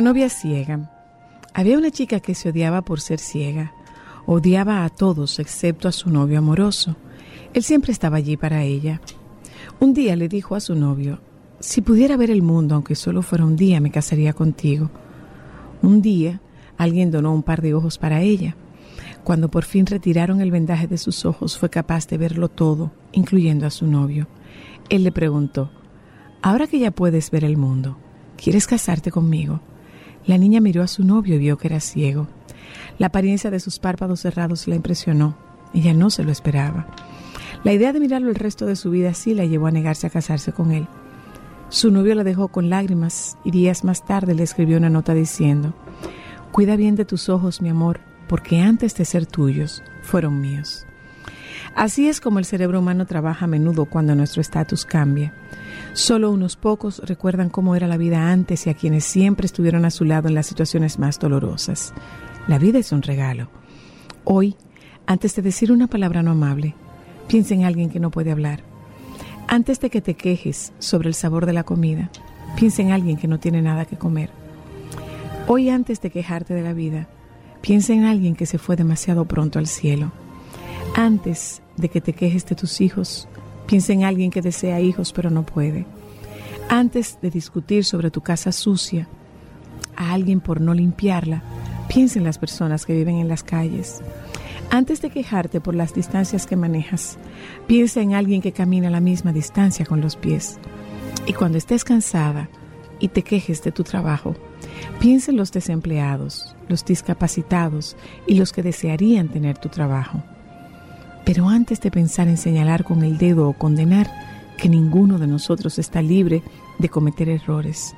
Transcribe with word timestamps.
Novia 0.00 0.28
ciega. 0.28 0.90
Había 1.52 1.76
una 1.76 1.90
chica 1.90 2.20
que 2.20 2.34
se 2.34 2.50
odiaba 2.50 2.82
por 2.82 3.00
ser 3.00 3.18
ciega. 3.18 3.72
Odiaba 4.26 4.84
a 4.84 4.88
todos 4.88 5.38
excepto 5.38 5.88
a 5.88 5.92
su 5.92 6.10
novio 6.10 6.38
amoroso. 6.38 6.96
Él 7.52 7.62
siempre 7.62 7.92
estaba 7.92 8.16
allí 8.16 8.36
para 8.36 8.62
ella. 8.62 9.00
Un 9.78 9.92
día 9.92 10.16
le 10.16 10.28
dijo 10.28 10.54
a 10.54 10.60
su 10.60 10.74
novio, 10.74 11.20
si 11.58 11.82
pudiera 11.82 12.16
ver 12.16 12.30
el 12.30 12.42
mundo, 12.42 12.74
aunque 12.74 12.94
solo 12.94 13.22
fuera 13.22 13.44
un 13.44 13.56
día, 13.56 13.80
me 13.80 13.90
casaría 13.90 14.32
contigo. 14.32 14.90
Un 15.82 16.00
día, 16.00 16.40
alguien 16.78 17.10
donó 17.10 17.34
un 17.34 17.42
par 17.42 17.60
de 17.60 17.74
ojos 17.74 17.98
para 17.98 18.22
ella. 18.22 18.56
Cuando 19.24 19.50
por 19.50 19.64
fin 19.64 19.84
retiraron 19.84 20.40
el 20.40 20.50
vendaje 20.50 20.86
de 20.86 20.96
sus 20.96 21.26
ojos, 21.26 21.58
fue 21.58 21.68
capaz 21.68 22.06
de 22.08 22.16
verlo 22.16 22.48
todo, 22.48 22.92
incluyendo 23.12 23.66
a 23.66 23.70
su 23.70 23.86
novio. 23.86 24.28
Él 24.88 25.04
le 25.04 25.12
preguntó, 25.12 25.70
ahora 26.40 26.66
que 26.66 26.78
ya 26.78 26.90
puedes 26.90 27.30
ver 27.30 27.44
el 27.44 27.58
mundo, 27.58 27.98
¿quieres 28.36 28.66
casarte 28.66 29.10
conmigo? 29.10 29.60
La 30.30 30.38
niña 30.38 30.60
miró 30.60 30.84
a 30.84 30.86
su 30.86 31.02
novio 31.02 31.34
y 31.34 31.38
vio 31.38 31.58
que 31.58 31.66
era 31.66 31.80
ciego. 31.80 32.28
La 32.98 33.08
apariencia 33.08 33.50
de 33.50 33.58
sus 33.58 33.80
párpados 33.80 34.20
cerrados 34.20 34.68
la 34.68 34.76
impresionó. 34.76 35.34
Ella 35.74 35.92
no 35.92 36.08
se 36.08 36.22
lo 36.22 36.30
esperaba. 36.30 36.86
La 37.64 37.72
idea 37.72 37.92
de 37.92 37.98
mirarlo 37.98 38.28
el 38.28 38.36
resto 38.36 38.64
de 38.64 38.76
su 38.76 38.92
vida 38.92 39.12
sí 39.12 39.34
la 39.34 39.44
llevó 39.44 39.66
a 39.66 39.72
negarse 39.72 40.06
a 40.06 40.10
casarse 40.10 40.52
con 40.52 40.70
él. 40.70 40.86
Su 41.68 41.90
novio 41.90 42.14
la 42.14 42.22
dejó 42.22 42.46
con 42.46 42.70
lágrimas 42.70 43.38
y 43.42 43.50
días 43.50 43.82
más 43.82 44.06
tarde 44.06 44.36
le 44.36 44.44
escribió 44.44 44.76
una 44.76 44.88
nota 44.88 45.14
diciendo, 45.14 45.74
Cuida 46.52 46.76
bien 46.76 46.94
de 46.94 47.04
tus 47.04 47.28
ojos, 47.28 47.60
mi 47.60 47.68
amor, 47.68 47.98
porque 48.28 48.60
antes 48.60 48.94
de 48.94 49.06
ser 49.06 49.26
tuyos, 49.26 49.82
fueron 50.00 50.40
míos. 50.40 50.86
Así 51.74 52.08
es 52.08 52.20
como 52.20 52.38
el 52.38 52.44
cerebro 52.44 52.78
humano 52.78 53.04
trabaja 53.04 53.46
a 53.46 53.48
menudo 53.48 53.86
cuando 53.86 54.14
nuestro 54.14 54.40
estatus 54.42 54.84
cambia. 54.84 55.32
Solo 56.00 56.30
unos 56.30 56.56
pocos 56.56 57.02
recuerdan 57.04 57.50
cómo 57.50 57.76
era 57.76 57.86
la 57.86 57.98
vida 57.98 58.32
antes 58.32 58.66
y 58.66 58.70
a 58.70 58.74
quienes 58.74 59.04
siempre 59.04 59.44
estuvieron 59.44 59.84
a 59.84 59.90
su 59.90 60.06
lado 60.06 60.28
en 60.28 60.34
las 60.34 60.46
situaciones 60.46 60.98
más 60.98 61.18
dolorosas. 61.18 61.92
La 62.48 62.58
vida 62.58 62.78
es 62.78 62.90
un 62.90 63.02
regalo. 63.02 63.50
Hoy, 64.24 64.56
antes 65.06 65.36
de 65.36 65.42
decir 65.42 65.70
una 65.70 65.88
palabra 65.88 66.22
no 66.22 66.30
amable, 66.30 66.74
piensa 67.28 67.52
en 67.52 67.64
alguien 67.64 67.90
que 67.90 68.00
no 68.00 68.10
puede 68.10 68.32
hablar. 68.32 68.62
Antes 69.46 69.78
de 69.80 69.90
que 69.90 70.00
te 70.00 70.14
quejes 70.14 70.72
sobre 70.78 71.08
el 71.08 71.14
sabor 71.14 71.44
de 71.44 71.52
la 71.52 71.64
comida, 71.64 72.10
piensa 72.56 72.80
en 72.80 72.92
alguien 72.92 73.18
que 73.18 73.28
no 73.28 73.38
tiene 73.38 73.60
nada 73.60 73.84
que 73.84 73.98
comer. 73.98 74.30
Hoy, 75.48 75.68
antes 75.68 76.00
de 76.00 76.08
quejarte 76.08 76.54
de 76.54 76.62
la 76.62 76.72
vida, 76.72 77.08
piensa 77.60 77.92
en 77.92 78.04
alguien 78.04 78.36
que 78.36 78.46
se 78.46 78.56
fue 78.56 78.74
demasiado 78.74 79.26
pronto 79.26 79.58
al 79.58 79.66
cielo. 79.66 80.12
Antes 80.96 81.60
de 81.76 81.90
que 81.90 82.00
te 82.00 82.14
quejes 82.14 82.46
de 82.46 82.56
tus 82.56 82.80
hijos, 82.80 83.28
piensa 83.70 83.92
en 83.92 84.02
alguien 84.02 84.32
que 84.32 84.42
desea 84.42 84.80
hijos 84.80 85.12
pero 85.12 85.30
no 85.30 85.46
puede. 85.46 85.86
Antes 86.68 87.18
de 87.22 87.30
discutir 87.30 87.84
sobre 87.84 88.10
tu 88.10 88.20
casa 88.20 88.50
sucia 88.50 89.06
a 89.94 90.12
alguien 90.12 90.40
por 90.40 90.60
no 90.60 90.74
limpiarla, 90.74 91.44
piensa 91.88 92.18
en 92.18 92.24
las 92.24 92.36
personas 92.36 92.84
que 92.84 92.94
viven 92.94 93.18
en 93.18 93.28
las 93.28 93.44
calles. 93.44 94.00
Antes 94.72 95.00
de 95.02 95.10
quejarte 95.10 95.60
por 95.60 95.76
las 95.76 95.94
distancias 95.94 96.48
que 96.48 96.56
manejas, 96.56 97.16
piensa 97.68 98.00
en 98.00 98.14
alguien 98.14 98.42
que 98.42 98.50
camina 98.50 98.90
la 98.90 98.98
misma 98.98 99.32
distancia 99.32 99.86
con 99.86 100.00
los 100.00 100.16
pies. 100.16 100.58
Y 101.26 101.32
cuando 101.32 101.56
estés 101.56 101.84
cansada 101.84 102.48
y 102.98 103.06
te 103.06 103.22
quejes 103.22 103.62
de 103.62 103.70
tu 103.70 103.84
trabajo, 103.84 104.34
piensa 104.98 105.30
en 105.30 105.36
los 105.36 105.52
desempleados, 105.52 106.56
los 106.66 106.84
discapacitados 106.84 107.96
y 108.26 108.34
los 108.34 108.52
que 108.52 108.64
desearían 108.64 109.28
tener 109.28 109.58
tu 109.58 109.68
trabajo. 109.68 110.24
Pero 111.24 111.48
antes 111.48 111.80
de 111.80 111.90
pensar 111.90 112.28
en 112.28 112.36
señalar 112.36 112.84
con 112.84 113.02
el 113.02 113.18
dedo 113.18 113.48
o 113.48 113.52
condenar, 113.52 114.10
que 114.56 114.68
ninguno 114.68 115.18
de 115.18 115.26
nosotros 115.26 115.78
está 115.78 116.02
libre 116.02 116.42
de 116.78 116.88
cometer 116.88 117.28
errores. 117.28 117.94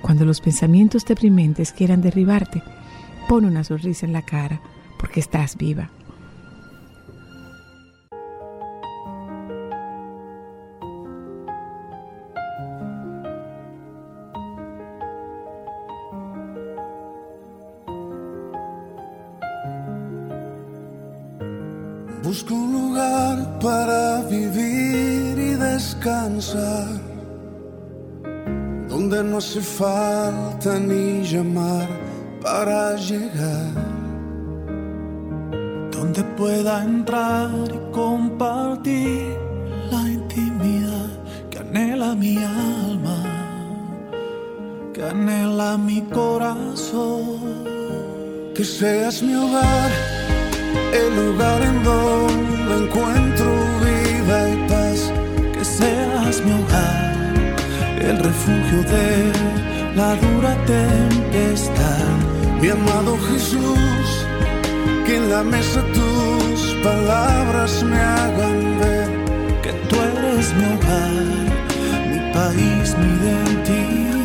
Cuando 0.00 0.24
los 0.24 0.40
pensamientos 0.40 1.04
deprimentes 1.04 1.72
quieran 1.72 2.00
derribarte, 2.00 2.62
pon 3.28 3.44
una 3.44 3.64
sonrisa 3.64 4.06
en 4.06 4.12
la 4.12 4.22
cara 4.22 4.60
porque 4.98 5.20
estás 5.20 5.56
viva. 5.56 5.90
Donde 28.88 29.24
no 29.24 29.38
hace 29.38 29.60
falta 29.60 30.78
ni 30.78 31.24
llamar 31.24 31.88
para 32.40 32.94
llegar, 32.94 33.72
donde 35.90 36.22
pueda 36.38 36.84
entrar 36.84 37.50
y 37.74 37.92
compartir 37.92 39.36
la 39.90 40.02
intimidad 40.02 41.08
que 41.50 41.58
anhela 41.58 42.14
mi 42.14 42.38
alma, 42.38 43.18
que 44.94 45.02
anhela 45.02 45.76
mi 45.76 46.02
corazón. 46.02 47.66
que 48.54 48.64
seas 48.64 49.22
mi 49.22 49.34
hogar, 49.34 49.90
el 51.00 51.10
lugar 51.16 51.60
en 51.62 51.84
donde 51.84 52.84
encuentro 52.84 53.46
vida 53.80 54.05
seas 55.78 56.42
mi 56.44 56.52
hogar, 56.52 57.14
el 58.00 58.18
refugio 58.18 58.80
de 58.94 59.32
la 59.94 60.14
dura 60.16 60.54
tempestad. 60.66 62.16
Mi 62.60 62.68
amado 62.70 63.18
Jesús, 63.28 64.08
que 65.04 65.16
en 65.16 65.30
la 65.30 65.42
mesa 65.42 65.82
tus 65.92 66.74
palabras 66.82 67.82
me 67.82 68.00
hagan 68.00 68.78
ver 68.80 69.08
Que 69.62 69.72
tú 69.88 69.96
eres 70.10 70.54
mi 70.56 70.64
hogar, 70.74 71.24
mi 72.10 72.18
país, 72.32 72.96
mi 72.98 73.08
identidad. 73.20 74.15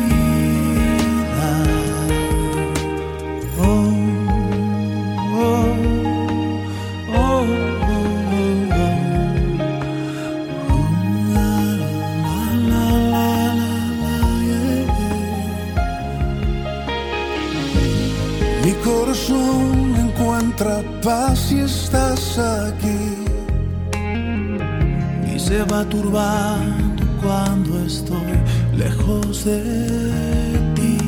Paz 21.02 21.52
y 21.52 21.60
estás 21.60 22.38
aquí. 22.38 23.00
y 25.34 25.38
se 25.38 25.62
va 25.64 25.84
turbando 25.84 27.02
cuando 27.22 27.84
estoy 27.84 28.34
lejos 28.76 29.44
de 29.44 29.60
ti. 30.74 30.98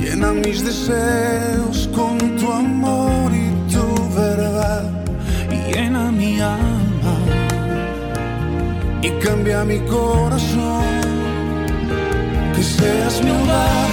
Llena 0.00 0.32
mis 0.32 0.64
deseos 0.64 1.88
con 1.94 2.18
tu 2.38 2.50
amor 2.50 3.30
y 3.32 3.72
tu 3.72 3.86
verdad. 4.14 4.90
Y 5.50 5.72
llena 5.72 6.12
mi 6.12 6.40
alma 6.40 7.16
Y 9.02 9.10
cambia 9.24 9.64
mi 9.64 9.80
corazón 9.80 11.10
seas 12.80 13.22
mi 13.22 13.30
hogar, 13.30 13.90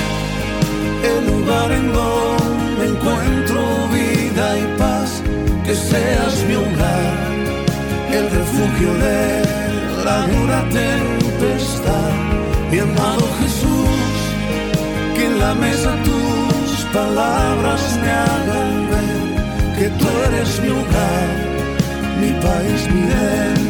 el 1.12 1.20
lugar 1.32 1.72
en 1.72 1.94
donde 1.94 2.84
encuentro 2.92 3.62
vida 4.38 4.78
paz, 4.78 5.24
que 5.66 5.74
seas 5.75 6.44
mi 6.48 6.56
hogar, 6.56 7.13
el 8.12 8.30
refugio 8.30 8.94
de 9.06 9.44
la 10.06 10.18
dura 10.28 10.60
tempestad, 10.69 12.13
mi 12.72 12.80
amado 12.80 13.25
Jesús, 13.42 14.13
que 15.16 15.25
en 15.25 15.39
la 15.39 15.54
mesa 15.56 15.92
tus 16.04 16.86
palabras 16.94 17.81
me 18.01 18.12
hagan 18.12 18.89
ver 18.92 19.19
que 19.78 19.88
tú 19.98 20.07
eres 20.28 20.50
mi 20.62 20.69
hogar, 20.69 21.28
mi 22.22 22.31
país, 22.45 22.81
mi 22.94 23.01
identidad. 23.10 23.68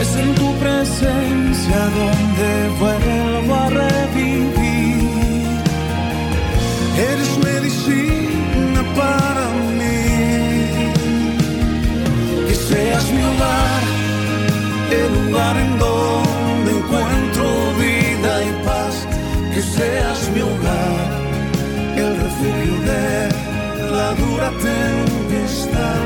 Es 0.00 0.16
en 0.16 0.34
tu 0.34 0.48
presencia 0.64 1.78
donde 1.98 2.50
vuelvo 2.78 3.54
a 3.54 3.68
revivir. 3.68 3.97
En 15.64 15.78
donde 15.78 16.70
encuentro 16.78 17.44
vida 17.86 18.32
y 18.48 18.50
paz. 18.66 18.94
Que 19.52 19.62
seas 19.62 20.18
mi 20.34 20.40
hogar, 20.40 21.08
el 21.96 22.12
refugio 22.24 22.76
de 22.90 23.28
la 23.96 24.08
dura 24.22 24.50
tempestad. 24.70 26.02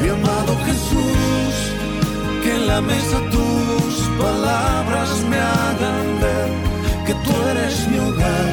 Mi 0.00 0.08
amado 0.08 0.52
Jesús 0.66 1.30
que 2.42 2.50
en 2.56 2.66
la 2.66 2.80
mesa 2.80 3.18
tus 3.30 3.94
palabras 4.18 5.10
me 5.28 5.36
hagan 5.36 6.20
ver 6.22 6.50
que 7.06 7.14
tú 7.24 7.32
eres 7.50 7.88
mi 7.88 7.98
hogar, 7.98 8.52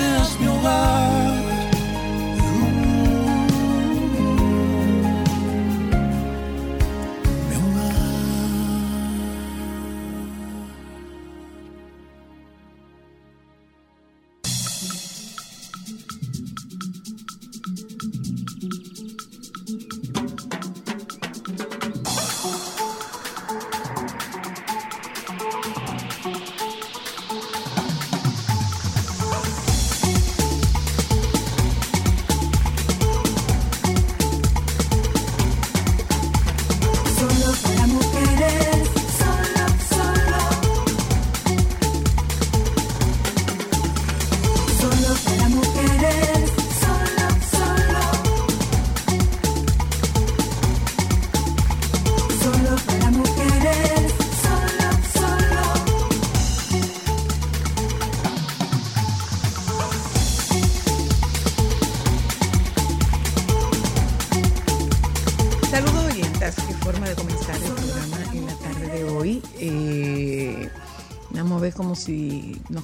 Que 0.04 0.10
seas 0.10 0.38
mi 0.38 0.48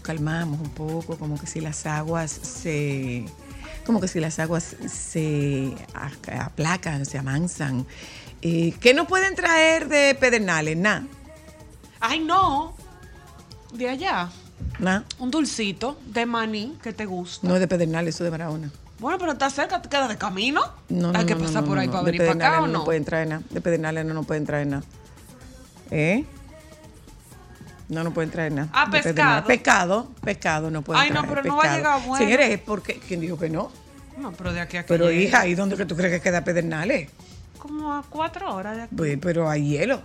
calmamos 0.10 0.60
un 0.60 0.70
poco, 0.70 1.20
como 1.20 1.40
que 1.40 1.46
si 1.46 1.62
las 1.62 1.86
aguas 1.86 2.32
se, 2.32 3.26
como 3.86 4.02
que 4.02 4.08
si 4.08 4.20
las 4.20 4.40
aguas 4.40 4.76
se 4.88 5.72
aplacan, 6.34 7.06
se 7.06 7.20
amansan. 7.20 7.86
Eh, 8.42 8.74
¿Qué 8.80 8.96
nos 8.96 9.06
pueden 9.06 9.36
traer 9.36 9.88
de 9.88 10.18
Pedernales? 10.20 10.76
Nada, 10.78 11.04
Ay, 12.00 12.22
no. 12.22 12.74
De 13.72 13.88
allá. 13.88 14.32
nada. 14.80 15.06
Un 15.20 15.30
dulcito 15.30 16.00
de 16.08 16.26
maní 16.26 16.76
que 16.82 16.92
te 16.92 17.06
gusta. 17.06 17.48
No 17.48 17.54
es 17.54 17.60
de 17.60 17.68
Pedernales, 17.68 18.16
eso 18.16 18.24
es 18.24 18.32
de 18.32 18.32
Barahona. 18.32 18.72
Bueno, 18.98 19.20
pero 19.20 19.34
está 19.34 19.52
cerca, 19.52 19.80
te 19.80 19.90
queda 19.90 20.08
de 20.08 20.18
camino. 20.18 20.62
No, 20.90 21.12
no, 21.12 21.20
Hay 21.20 21.28
que 21.28 21.36
no, 21.36 21.42
pasar 21.42 21.62
no, 21.62 21.70
por 21.70 21.78
ahí 21.78 21.88
para 21.88 22.02
venir 22.02 22.22
para 22.26 22.32
acá 22.32 22.64
o 22.64 22.66
no. 22.66 22.80
No 22.80 22.84
pueden 22.84 23.06
traer 23.06 23.28
nada. 23.28 23.44
De 23.52 23.62
Pedernales 23.62 24.06
no, 24.06 24.16
no 24.16 24.24
pueden 24.24 24.48
traer 24.48 24.66
nada. 24.66 24.84
¿Eh? 25.92 26.26
No, 27.90 28.04
no 28.04 28.14
pueden 28.14 28.30
traer 28.30 28.52
nada. 28.52 28.70
Ah, 28.72 28.88
pescado. 28.90 29.48
Pescado, 29.48 30.12
pescado 30.24 30.70
no 30.72 30.82
pueden 30.84 31.02
Ay, 31.04 31.10
no, 31.10 31.22
traer. 31.24 31.30
pero 31.36 31.48
no 31.48 31.58
va 31.58 31.64
a 31.74 31.78
llegar 31.78 32.00
bueno. 32.08 32.24
Señores, 32.24 32.50
es 32.52 32.60
porque. 32.60 33.00
¿Quién 33.08 33.20
dijo 33.20 33.38
que 33.38 33.50
no? 33.50 33.72
No, 34.18 34.32
pero 34.34 34.54
de 34.54 34.62
aquí 34.62 34.78
a 34.78 34.82
aquí. 34.82 34.88
Pero 34.90 35.12
hija, 35.12 35.48
¿y 35.48 35.56
dónde 35.56 35.76
que 35.76 35.86
tú 35.86 35.96
crees 35.96 36.14
que 36.14 36.22
queda 36.22 36.44
Pedernales? 36.44 37.10
Como 37.58 37.94
a 37.94 38.04
cuatro 38.10 38.54
horas 38.54 38.78
de 38.78 38.84
aquí. 38.84 38.96
Pues, 38.96 39.18
pero 39.22 39.50
hay 39.50 39.68
hielo. 39.70 40.02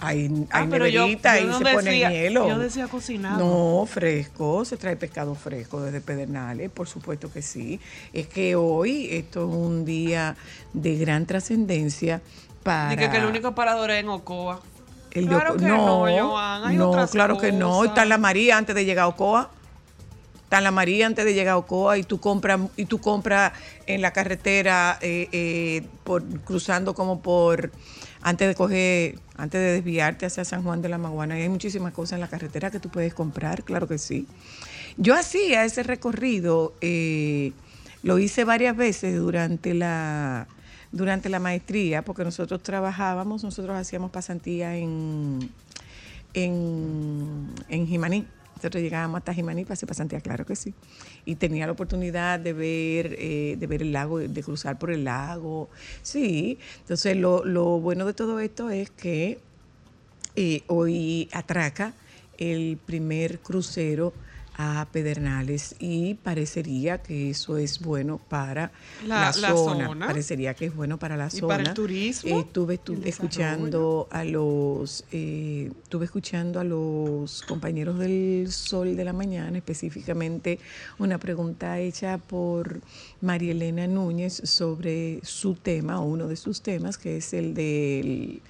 Hay, 0.00 0.46
Ah, 0.50 0.58
hay 0.60 0.64
yo- 0.64 0.70
neverita, 0.70 1.34
yo 1.36 1.40
ahí 1.42 1.46
no 1.46 1.58
se 1.58 1.74
pone 1.74 1.98
hielo. 1.98 2.48
yo 2.48 2.58
decía 2.58 2.86
cocinado. 2.86 3.38
No, 3.80 3.84
fresco, 3.86 4.64
se 4.64 4.76
trae 4.76 4.94
pescado 4.96 5.34
fresco 5.34 5.80
desde 5.82 6.00
Pedernales, 6.00 6.70
por 6.70 6.86
supuesto 6.88 7.32
que 7.32 7.42
sí. 7.42 7.80
Es 8.12 8.28
que 8.28 8.54
hoy 8.54 9.08
esto 9.10 9.40
es 9.48 9.54
un 9.56 9.84
día 9.84 10.36
de 10.72 10.96
gran 10.96 11.26
trascendencia 11.26 12.20
para... 12.62 12.90
Dije 12.90 13.10
que 13.10 13.16
el 13.16 13.26
único 13.26 13.56
parador 13.56 13.90
es 13.90 14.00
en 14.00 14.08
Ocoa. 14.08 14.60
El 15.18 15.28
de 15.28 15.34
Claro 15.34 15.56
que 15.56 15.64
no, 15.66 16.00
Joan, 16.00 16.64
hay 16.64 16.76
no, 16.76 16.90
otras 16.90 17.10
claro 17.10 17.38
que 17.38 17.52
no. 17.52 17.84
Está 17.84 18.02
en 18.02 18.08
la 18.08 18.18
María 18.18 18.56
antes 18.56 18.74
de 18.74 18.84
llegar 18.84 19.04
a 19.04 19.08
Ocoa. 19.08 19.50
Está 20.44 20.58
en 20.58 20.64
la 20.64 20.70
María 20.70 21.06
antes 21.06 21.24
de 21.24 21.34
llegar 21.34 21.54
a 21.54 21.56
Ocoa 21.58 21.98
y 21.98 22.04
tú 22.04 22.20
compras 22.20 22.60
y 22.76 22.86
tú 22.86 22.98
compras 22.98 23.52
en 23.86 24.00
la 24.00 24.12
carretera 24.12 24.98
eh, 25.02 25.28
eh, 25.32 25.86
por 26.04 26.24
cruzando 26.40 26.94
como 26.94 27.20
por 27.20 27.70
antes 28.22 28.48
de 28.48 28.54
coger 28.54 29.18
antes 29.36 29.60
de 29.60 29.72
desviarte 29.74 30.26
hacia 30.26 30.44
San 30.44 30.62
Juan 30.62 30.82
de 30.82 30.88
la 30.88 30.98
Maguana 30.98 31.38
y 31.38 31.42
hay 31.42 31.48
muchísimas 31.48 31.92
cosas 31.92 32.14
en 32.14 32.20
la 32.20 32.28
carretera 32.28 32.70
que 32.70 32.80
tú 32.80 32.88
puedes 32.88 33.14
comprar, 33.14 33.62
claro 33.62 33.86
que 33.86 33.98
sí. 33.98 34.26
Yo 34.96 35.14
hacía 35.14 35.64
ese 35.64 35.84
recorrido, 35.84 36.74
eh, 36.80 37.52
lo 38.02 38.18
hice 38.18 38.44
varias 38.44 38.76
veces 38.76 39.16
durante 39.16 39.74
la 39.74 40.48
durante 40.92 41.28
la 41.28 41.38
maestría, 41.38 42.02
porque 42.02 42.24
nosotros 42.24 42.62
trabajábamos, 42.62 43.44
nosotros 43.44 43.76
hacíamos 43.76 44.10
pasantía 44.10 44.76
en 44.76 45.50
en, 46.34 47.48
en 47.68 47.86
Jimaní. 47.86 48.26
Nosotros 48.56 48.82
llegábamos 48.82 49.18
hasta 49.18 49.32
Jimaní 49.32 49.64
para 49.64 49.74
hacer 49.74 49.88
pasantía, 49.88 50.20
claro 50.20 50.44
que 50.44 50.56
sí. 50.56 50.74
Y 51.24 51.36
tenía 51.36 51.66
la 51.66 51.72
oportunidad 51.72 52.40
de 52.40 52.52
ver, 52.52 53.14
eh, 53.18 53.56
de 53.56 53.66
ver 53.68 53.82
el 53.82 53.92
lago, 53.92 54.18
de 54.18 54.42
cruzar 54.42 54.78
por 54.78 54.90
el 54.90 55.04
lago. 55.04 55.68
Sí, 56.02 56.58
entonces 56.80 57.16
lo, 57.16 57.44
lo 57.44 57.78
bueno 57.78 58.04
de 58.04 58.14
todo 58.14 58.40
esto 58.40 58.70
es 58.70 58.90
que 58.90 59.38
eh, 60.34 60.62
hoy 60.66 61.28
atraca 61.32 61.94
el 62.36 62.78
primer 62.84 63.38
crucero 63.38 64.12
a 64.60 64.88
Pedernales 64.90 65.76
y 65.78 66.14
parecería 66.14 66.98
que 67.00 67.30
eso 67.30 67.58
es 67.58 67.78
bueno 67.78 68.18
para 68.18 68.72
la, 69.06 69.30
La- 69.30 69.36
la 69.40 69.48
zona. 69.54 70.06
Parecería 70.08 70.52
que 70.54 70.66
es 70.66 70.74
bueno 70.74 70.98
para 70.98 71.16
la 71.16 71.28
Y 71.28 71.30
zona. 71.38 71.46
para 71.56 71.62
el 71.68 71.74
turismo, 71.74 72.38
Eh, 72.38 72.40
estuve 72.40 72.80
escuchando 73.04 74.08
a 74.10 74.24
los 74.24 75.04
eh, 75.12 75.70
estuve 75.84 76.06
escuchando 76.06 76.58
a 76.58 76.64
los 76.64 77.42
compañeros 77.42 77.98
del 78.00 78.50
Sol 78.50 78.96
de 78.96 79.04
la 79.04 79.12
Mañana, 79.12 79.56
específicamente 79.56 80.58
una 80.98 81.18
pregunta 81.18 81.78
hecha 81.78 82.18
por 82.18 82.80
María 83.20 83.52
Elena 83.52 83.86
Núñez 83.86 84.40
sobre 84.44 85.20
su 85.22 85.54
tema, 85.54 86.00
o 86.00 86.04
uno 86.04 86.26
de 86.26 86.34
sus 86.36 86.62
temas, 86.62 86.98
que 86.98 87.18
es 87.18 87.32
el 87.32 87.54
del, 87.54 88.42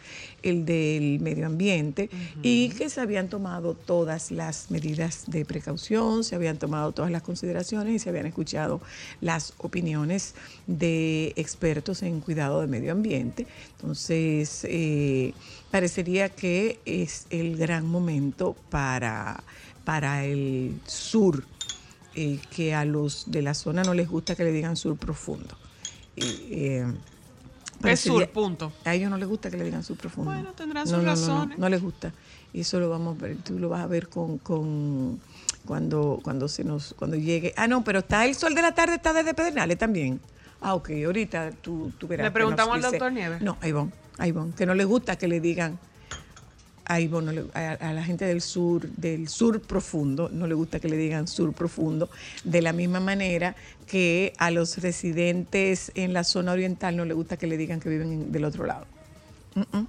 el 0.43 0.65
del 0.65 1.21
medio 1.21 1.47
ambiente, 1.47 2.11
y 2.43 2.71
que 2.71 2.89
se 2.91 3.01
habían 3.01 3.29
tomado 3.29 3.75
todas 3.75 4.31
las 4.31 4.71
medidas 4.71 5.25
de 5.27 5.45
precaución 5.45 5.89
se 6.23 6.35
habían 6.35 6.59
tomado 6.59 6.93
todas 6.93 7.11
las 7.11 7.23
consideraciones 7.23 7.95
y 7.95 7.99
se 7.99 8.09
habían 8.09 8.27
escuchado 8.27 8.81
las 9.21 9.55
opiniones 9.59 10.35
de 10.67 11.33
expertos 11.37 12.03
en 12.03 12.21
cuidado 12.21 12.61
de 12.61 12.67
medio 12.67 12.93
ambiente. 12.93 13.47
Entonces, 13.77 14.65
eh, 14.69 15.33
parecería 15.71 16.29
que 16.29 16.81
es 16.85 17.27
el 17.31 17.57
gran 17.57 17.87
momento 17.87 18.57
para, 18.71 19.43
para 19.85 20.25
el 20.25 20.81
sur, 20.87 21.45
eh, 22.15 22.39
que 22.55 22.75
a 22.75 22.85
los 22.85 23.31
de 23.31 23.43
la 23.43 23.55
zona 23.55 23.83
no 23.83 23.95
les 23.95 24.09
gusta 24.09 24.35
que 24.35 24.45
le 24.45 24.53
digan 24.53 24.77
sur 24.77 24.97
profundo. 24.97 25.57
Y, 26.17 26.81
eh, 27.85 27.93
Es 27.93 28.01
sur, 28.01 28.27
punto. 28.31 28.73
a 28.85 28.95
ellos 28.95 29.11
no 29.11 29.17
les 29.19 29.29
gusta 29.29 29.51
que 29.51 29.57
le 29.57 29.65
digan 29.65 29.83
sur 29.85 29.97
profundo. 29.97 30.31
Bueno, 30.33 30.53
tendrán 30.53 30.85
No, 30.85 30.91
sus 30.91 30.97
no, 30.99 31.03
no, 31.03 31.05
no, 31.05 31.11
razones. 31.11 31.59
No, 31.59 31.69
les 31.69 31.83
gusta. 31.83 32.13
Y 32.53 32.61
eso 32.61 32.81
lo 32.81 32.89
vamos 32.91 33.19
a 33.19 33.23
ver, 33.23 33.37
tú 33.39 33.59
lo 33.59 33.69
vas 33.69 33.83
a 33.83 33.87
ver 33.87 34.09
con, 34.09 34.39
con 34.39 35.21
cuando, 35.67 36.19
cuando 36.23 36.49
se 36.49 36.65
nos, 36.65 36.95
cuando 36.99 37.17
llegue. 37.17 37.53
Ah, 37.57 37.69
no, 37.69 37.85
pero 37.85 38.01
está 38.01 38.25
el 38.27 38.35
sol 38.35 38.55
de 38.55 38.63
la 38.63 38.75
tarde, 38.75 38.95
está 38.97 39.13
desde 39.13 39.35
Pedernales 39.35 39.77
también. 39.79 40.21
Ah, 40.61 40.75
ok, 40.75 40.91
ahorita 41.07 41.53
tú, 41.63 41.93
tú 41.99 42.09
verás. 42.09 42.25
¿Le 42.25 42.31
preguntamos 42.31 42.75
al 42.75 42.83
doctor 42.83 43.13
Nieves? 43.13 43.41
No, 43.43 43.57
a 43.61 43.69
Ivonne, 43.69 43.93
a 44.17 44.27
Ivonne, 44.27 44.53
que 44.57 44.67
no 44.67 44.75
le 44.75 44.85
gusta 44.85 45.17
que 45.17 45.29
le 45.29 45.41
digan 45.41 45.79
a 46.89 46.99
le- 46.99 47.45
a, 47.55 47.73
a 47.73 47.93
la 47.93 48.03
gente 48.03 48.25
del 48.25 48.41
sur, 48.41 48.89
del 48.97 49.29
sur 49.29 49.61
profundo, 49.61 50.29
no 50.33 50.47
le 50.47 50.55
gusta 50.55 50.81
que 50.81 50.89
le 50.89 50.97
digan 50.97 51.29
sur 51.29 51.53
profundo, 51.53 52.09
de 52.45 52.63
la 52.63 52.73
misma 52.73 52.99
manera 53.01 53.55
que 53.87 54.33
a 54.39 54.51
los 54.51 54.79
residentes 54.79 55.93
en 55.95 56.13
la 56.13 56.25
zona 56.25 56.53
oriental 56.53 56.97
no 56.97 57.05
le 57.05 57.15
gusta 57.15 57.37
que 57.37 57.47
le 57.47 57.57
digan 57.57 57.79
que 57.81 57.89
viven 57.91 58.13
en- 58.13 58.33
del 58.33 58.45
otro 58.45 58.65
lado. 58.67 58.87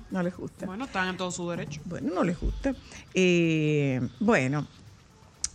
No 0.10 0.24
les 0.24 0.36
gusta. 0.36 0.66
Bueno, 0.66 0.86
están 0.86 1.10
en 1.10 1.18
todo 1.18 1.32
su 1.32 1.48
derecho. 1.50 1.80
Bueno, 1.86 2.12
no 2.16 2.24
les 2.24 2.40
gusta. 2.40 2.74
Eh, 3.14 4.02
bueno, 4.20 4.68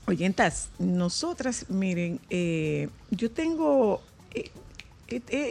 oyentas, 0.06 0.68
nosotras, 0.78 1.66
miren, 1.68 2.20
eh, 2.30 2.88
yo 3.10 3.30
tengo, 3.30 4.02
eh, 4.34 4.50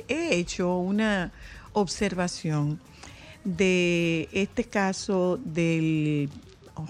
he 0.07 0.35
hecho 0.35 0.77
una 0.77 1.31
observación 1.73 2.79
de 3.43 4.29
este 4.31 4.63
caso 4.63 5.39
del 5.43 6.29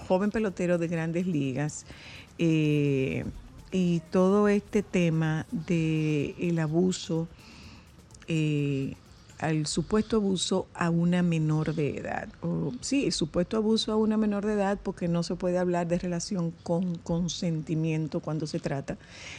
joven 0.06 0.30
pelotero 0.30 0.78
de 0.78 0.88
grandes 0.88 1.26
ligas 1.26 1.84
eh, 2.38 3.24
y 3.70 4.00
todo 4.10 4.48
este 4.48 4.82
tema 4.82 5.46
del 5.50 6.34
el 6.38 6.58
abuso 6.58 7.28
eh, 8.28 8.94
al 9.38 9.66
supuesto 9.66 10.16
abuso 10.16 10.66
a 10.74 10.90
una 10.90 11.22
menor 11.22 11.74
de 11.74 11.98
edad. 11.98 12.28
O, 12.40 12.72
sí, 12.80 13.10
supuesto 13.10 13.56
abuso 13.56 13.92
a 13.92 13.96
una 13.96 14.16
menor 14.16 14.46
de 14.46 14.54
edad 14.54 14.78
porque 14.82 15.08
no 15.08 15.22
se 15.22 15.34
puede 15.34 15.58
hablar 15.58 15.86
de 15.86 15.98
relación 15.98 16.52
con 16.62 16.96
consentimiento 16.96 18.20
cuando 18.20 18.46
se 18.46 18.60
trata 18.60 18.96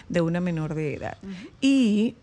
de 0.09 0.21
una 0.21 0.41
menor 0.41 0.75
de 0.75 0.95
edad. 0.95 1.17
Y 1.61 2.15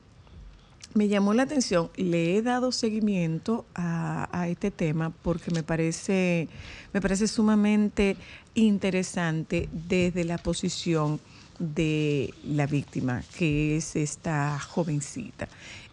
me 0.95 1.09
llamó 1.09 1.35
la 1.35 1.45
atención, 1.45 1.91
le 1.97 2.37
he 2.37 2.43
dado 2.43 2.73
seguimiento 2.73 3.65
a, 3.75 4.49
este 4.49 4.71
tema 4.71 5.11
porque 5.23 5.51
me 5.51 5.63
parece, 5.63 6.49
me 6.93 7.01
parece 7.01 7.29
sumamente 7.29 8.17
interesante 8.55 9.69
desde 9.73 10.25
la 10.25 10.39
posición 10.39 11.21
de 11.59 12.35
la 12.45 12.67
víctima, 12.67 13.23
que 13.37 13.77
es 13.77 13.95
esta 13.95 14.59
jovencita. 14.59 15.49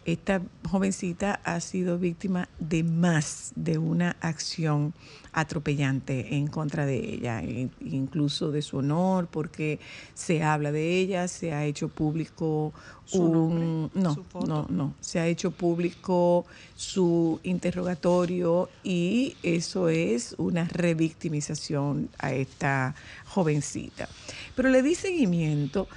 Esta 0.06 0.40
jovencita 0.70 1.40
ha 1.44 1.60
sido 1.60 1.98
víctima 1.98 2.48
de 2.58 2.82
más 2.82 3.52
de 3.54 3.76
una 3.76 4.16
acción 4.20 4.94
atropellante 5.32 6.36
en 6.36 6.46
contra 6.46 6.86
de 6.86 6.96
ella, 6.96 7.42
incluso 7.80 8.50
de 8.50 8.62
su 8.62 8.78
honor, 8.78 9.28
porque 9.30 9.78
se 10.14 10.42
habla 10.42 10.72
de 10.72 10.98
ella, 10.98 11.28
se 11.28 11.52
ha 11.52 11.66
hecho 11.66 11.88
público 11.88 12.72
Su 13.04 13.22
un... 13.24 13.32
nombre, 13.32 14.02
no, 14.02 14.14
su 14.14 14.24
foto. 14.24 14.46
no, 14.46 14.66
no, 14.70 14.94
se 15.00 15.20
ha 15.20 15.26
hecho 15.26 15.50
público 15.50 16.46
su 16.74 17.38
interrogatorio 17.42 18.70
y 18.82 19.36
eso 19.42 19.90
es 19.90 20.34
una 20.38 20.64
revictimización 20.64 22.08
a 22.18 22.32
esta 22.32 22.94
jovencita. 23.26 24.08
Pero 24.56 24.70
le 24.70 24.82
di 24.82 24.94
seguimiento 24.94 25.88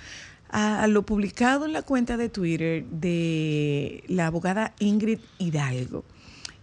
a 0.54 0.86
lo 0.86 1.02
publicado 1.02 1.66
en 1.66 1.74
la 1.74 1.82
cuenta 1.82 2.16
de 2.16 2.30
Twitter 2.30 2.86
de 2.86 4.04
la 4.08 4.28
abogada 4.28 4.76
Ingrid 4.78 5.18
Hidalgo. 5.40 6.04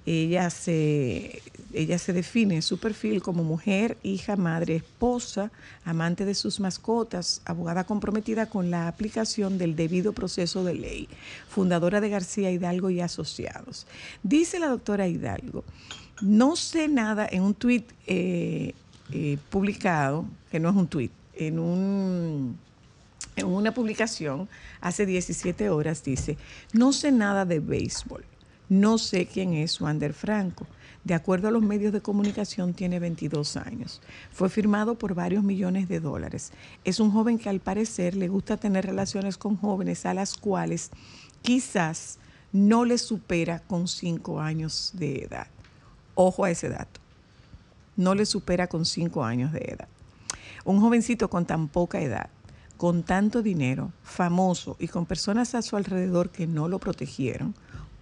Ella 0.07 0.49
se, 0.51 1.43
ella 1.73 1.99
se 1.99 2.13
define 2.13 2.55
en 2.55 2.63
su 2.63 2.79
perfil 2.79 3.21
como 3.21 3.43
mujer, 3.43 3.99
hija, 4.05 4.37
madre, 4.37 4.77
esposa, 4.77 5.51
amante 5.85 6.25
de 6.25 6.37
sus 6.37 6.61
mascotas, 6.61 7.43
abogada 7.45 7.83
comprometida 7.83 8.47
con 8.47 8.71
la 8.71 8.87
aplicación 8.87 9.59
del 9.59 9.75
debido 9.75 10.13
proceso 10.13 10.63
de 10.63 10.75
ley, 10.75 11.09
fundadora 11.49 12.01
de 12.01 12.11
García 12.11 12.53
Hidalgo 12.53 12.91
y 12.91 13.01
Asociados. 13.01 13.89
Dice 14.23 14.61
la 14.61 14.69
doctora 14.69 15.09
Hidalgo, 15.09 15.65
no 16.23 16.55
sé 16.55 16.87
nada 16.87 17.27
en 17.29 17.43
un 17.43 17.55
tuit 17.55 17.91
eh, 18.07 18.73
eh, 19.11 19.37
publicado, 19.51 20.27
que 20.53 20.61
no 20.61 20.71
es 20.71 20.77
un 20.77 20.87
tuit, 20.87 21.11
en 21.35 21.59
un 21.59 22.70
en 23.41 23.47
una 23.49 23.75
publicación 23.75 24.49
hace 24.81 25.07
17 25.07 25.71
horas 25.71 26.03
dice, 26.05 26.37
no 26.73 26.93
sé 26.93 27.13
nada 27.13 27.45
de 27.45 27.61
béisbol, 27.61 28.25
no 28.69 28.99
sé 28.99 29.27
quién 29.27 29.55
es 29.55 29.81
Wander 29.81 30.13
Franco. 30.13 30.67
De 31.03 31.15
acuerdo 31.15 31.49
a 31.49 31.51
los 31.51 31.63
medios 31.63 31.95
de 31.95 32.03
comunicación, 32.03 32.75
tiene 32.75 32.99
22 32.99 33.57
años. 33.57 34.03
Fue 34.31 34.51
firmado 34.51 34.97
por 34.97 35.15
varios 35.15 35.43
millones 35.43 35.89
de 35.89 35.99
dólares. 35.99 36.53
Es 36.85 37.01
un 37.01 37.11
joven 37.11 37.39
que 37.39 37.49
al 37.49 37.61
parecer 37.61 38.15
le 38.15 38.29
gusta 38.29 38.59
tener 38.59 38.85
relaciones 38.85 39.39
con 39.39 39.57
jóvenes 39.57 40.05
a 40.05 40.13
las 40.13 40.35
cuales 40.35 40.91
quizás 41.41 42.19
no 42.53 42.85
le 42.85 42.99
supera 42.99 43.61
con 43.61 43.89
5 43.89 44.41
años 44.41 44.93
de 44.95 45.25
edad. 45.25 45.47
Ojo 46.15 46.45
a 46.45 46.51
ese 46.51 46.69
dato. 46.69 47.01
No 47.97 48.15
le 48.15 48.27
supera 48.27 48.67
con 48.67 48.85
5 48.85 49.25
años 49.25 49.53
de 49.53 49.61
edad. 49.61 49.89
Un 50.65 50.81
jovencito 50.81 51.31
con 51.31 51.47
tan 51.47 51.69
poca 51.69 52.01
edad, 52.03 52.29
con 52.81 53.03
tanto 53.03 53.43
dinero, 53.43 53.93
famoso 54.03 54.75
y 54.79 54.89
con 54.89 55.05
personas 55.05 55.55
a 55.55 55.61
su 55.61 55.77
alrededor 55.77 56.31
que 56.31 56.47
no 56.47 56.67
lo 56.67 56.79
protegieron, 56.79 57.55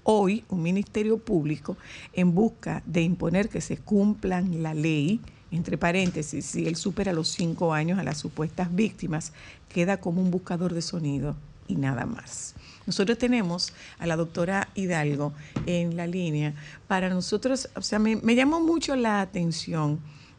hoy 0.05 0.45
un 0.51 0.63
ministerio 0.63 1.19
público 1.19 1.77
en 2.13 2.33
busca 2.33 2.85
de 2.87 3.03
imponer 3.03 3.49
que 3.49 3.61
se 3.61 3.79
cumplan 3.79 4.63
la 4.63 4.75
ley, 4.75 5.21
entre 5.51 5.79
paréntesis, 5.79 6.47
si 6.47 6.69
él 6.69 6.77
supera 6.77 7.13
los 7.13 7.27
cinco 7.27 7.75
años 7.75 7.99
a 7.99 8.05
las 8.05 8.19
supuestas 8.19 8.73
víctimas, 8.73 9.33
queda 9.69 9.97
como 9.97 10.23
un 10.23 10.31
buscador 10.31 10.73
de 10.73 10.83
sonido 10.83 11.35
y 11.67 11.75
nada 11.75 12.07
más. 12.07 12.55
Nosotros 12.87 13.19
tenemos 13.19 13.73
a 13.99 14.07
la 14.07 14.15
doctora 14.15 14.69
Hidalgo 14.77 15.33
en 15.67 15.97
la 15.97 16.07
línea. 16.07 16.55
Para 16.87 17.09
nosotros, 17.09 17.69
o 17.75 17.83
sea, 17.83 17.99
me, 17.99 18.15
me 18.15 18.37
llamó 18.37 18.61
mucho 18.61 18.95
la 18.95 19.23
atención 19.23 19.99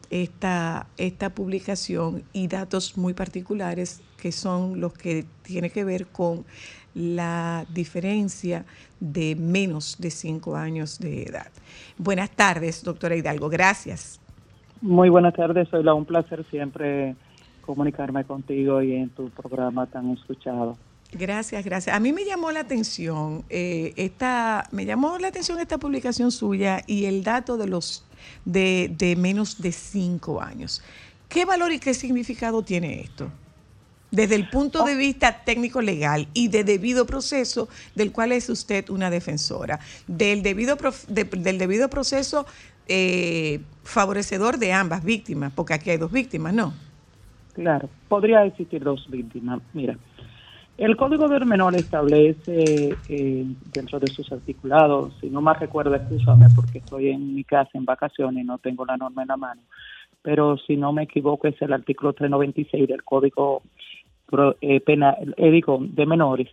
esta, 0.10 0.88
esta 0.98 1.30
publicación 1.30 2.24
y 2.34 2.48
datos 2.48 2.98
muy 2.98 3.13
particulares 3.13 4.01
que 4.22 4.32
son 4.32 4.82
los 4.82 4.94
que 4.94 5.25
tienen 5.44 5.72
que 5.72 5.84
ver 5.84 6.08
con 6.08 6.46
la 6.94 7.66
diferencia 7.74 8.66
de 9.00 9.36
menos 9.36 9.98
de 10.00 10.10
cinco 10.10 10.56
años 10.56 11.00
de 11.00 11.24
edad. 11.24 11.48
Buenas 11.98 12.32
tardes, 12.32 12.84
doctora 12.84 13.16
Hidalgo. 13.16 13.50
Gracias. 13.50 14.20
Muy 14.82 15.10
buenas 15.10 15.34
tardes, 15.34 15.68
Soyla. 15.70 15.94
Un 15.94 16.06
placer 16.06 16.46
siempre 16.50 17.16
comunicarme 17.62 18.24
contigo 18.24 18.82
y 18.82 18.96
en 18.96 19.10
tu 19.10 19.30
programa 19.30 19.86
tan 19.86 20.12
escuchado. 20.12 20.78
Gracias, 21.12 21.66
gracias. 21.66 21.96
A 21.96 22.00
mí 22.00 22.13
me 22.13 22.24
llamó 22.24 22.51
la 22.51 22.60
atención 22.60 23.44
eh, 23.50 23.94
esta, 23.96 24.68
me 24.72 24.86
llamó 24.86 25.18
la 25.18 25.30
atención 25.30 25.60
esta 25.60 25.80
publicación 25.80 26.32
suya 26.32 26.84
y 26.86 27.06
el 27.06 27.24
dato 27.24 27.58
de 27.58 27.68
los 27.68 28.06
de, 28.46 28.94
de 28.96 29.16
menos 29.16 29.60
de 29.62 29.72
cinco 29.72 30.39
años. 30.42 30.84
¿Qué 31.28 31.46
valor 31.46 31.72
y 31.72 31.80
qué 31.80 31.96
significado 31.96 32.62
tiene 32.62 33.01
esto? 33.01 33.32
Desde 34.12 34.36
el 34.36 34.50
punto 34.50 34.84
de 34.84 34.96
vista 34.96 35.44
técnico 35.44 35.82
legal 35.82 36.28
y 36.34 36.48
de 36.48 36.63
debido 36.63 37.06
proceso, 37.06 37.70
del 37.96 38.12
cual 38.12 38.32
es 38.32 38.50
usted 38.50 38.89
una 38.89 39.10
defensora, 39.10 39.80
del 40.08 40.42
debido, 40.44 40.78
prof- 40.78 41.06
de- 41.08 41.25
del 41.25 41.58
debido 41.58 41.89
proceso 41.89 42.46
eh, 42.88 43.62
favorecedor 43.84 44.58
de 44.58 44.74
ambas 44.74 45.04
víctimas, 45.04 45.51
porque 45.56 45.74
aquí 45.74 45.89
hay 45.92 45.98
dos 45.98 46.12
víctimas, 46.12 46.54
¿no? 46.54 46.74
Claro, 47.54 47.89
podría 48.08 48.46
existir 48.46 48.84
dos 48.84 49.08
víctimas. 49.10 49.60
Mira, 49.74 49.98
el 50.79 50.95
Código 50.98 51.27
del 51.27 51.45
Menor 51.45 51.75
establece 51.75 52.95
eh, 53.09 53.45
dentro 53.74 54.00
de 54.00 54.07
sus 54.07 54.31
articulados, 54.31 55.13
si 55.19 55.29
no 55.29 55.41
más 55.41 55.59
recuerdo, 55.59 55.93
escúchame 55.95 56.48
porque 56.55 56.79
estoy 56.79 57.09
en 57.09 57.36
mi 57.36 57.43
casa 57.43 57.71
en 57.74 57.86
vacaciones 57.86 58.43
y 58.43 58.48
no 58.48 58.57
tengo 58.57 58.86
la 58.86 58.98
norma 58.98 59.21
en 59.24 59.27
la 59.27 59.38
mano, 59.38 59.62
pero 60.21 60.57
si 60.57 60.77
no 60.77 60.91
me 60.93 61.03
equivoco 61.03 61.48
es 61.48 61.62
el 61.62 61.74
artículo 61.74 62.13
396 62.13 62.88
del 62.88 63.03
Código 63.03 63.62
Pro- 64.25 64.55
eh, 64.62 64.79
Penal, 64.79 65.33
eh, 65.38 65.51
digo, 65.51 65.79
de 65.81 66.05
Menores, 66.05 66.48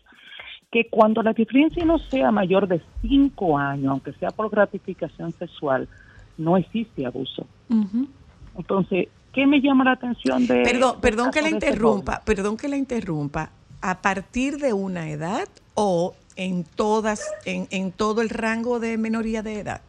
que 0.70 0.88
cuando 0.90 1.22
la 1.22 1.32
diferencia 1.32 1.84
no 1.84 1.98
sea 1.98 2.30
mayor 2.32 2.66
de 2.66 2.80
cinco 3.02 3.56
años, 3.56 3.90
aunque 3.92 4.12
sea 4.14 4.30
por 4.30 4.50
gratificación 4.50 5.32
sexual, 5.32 5.88
no 6.36 6.56
existe 6.56 7.06
abuso. 7.06 7.46
Entonces, 8.58 9.08
¿Qué 9.32 9.46
me 9.46 9.60
llama 9.60 9.84
la 9.84 9.92
atención 9.92 10.46
de... 10.46 10.62
Perdón, 10.62 10.96
perdón 10.98 11.30
que 11.30 11.42
la 11.42 11.48
este 11.48 11.66
interrumpa, 11.66 12.22
perdón 12.24 12.56
que 12.56 12.68
la 12.68 12.78
interrumpa. 12.78 13.50
¿A 13.80 14.02
partir 14.02 14.58
de 14.58 14.72
una 14.72 15.10
edad 15.10 15.48
o 15.74 16.14
en 16.36 16.64
todas, 16.64 17.22
en, 17.44 17.66
en 17.70 17.92
todo 17.92 18.22
el 18.22 18.30
rango 18.30 18.80
de 18.80 18.98
menoría 18.98 19.42
de 19.42 19.60
edad? 19.60 19.80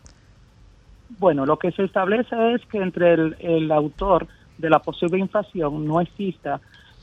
Bueno, 1.20 1.46
lo 1.46 1.58
que 1.58 1.72
se 1.72 1.84
establece 1.84 2.36
es 2.54 2.66
que 2.66 2.78
entre 2.80 3.14
el, 3.14 3.36
el 3.40 3.72
autor 3.72 4.28
de 4.58 4.70
la 4.70 4.80
posible 4.80 5.20
infracción 5.20 5.86
no 5.86 6.02
exista 6.02 6.60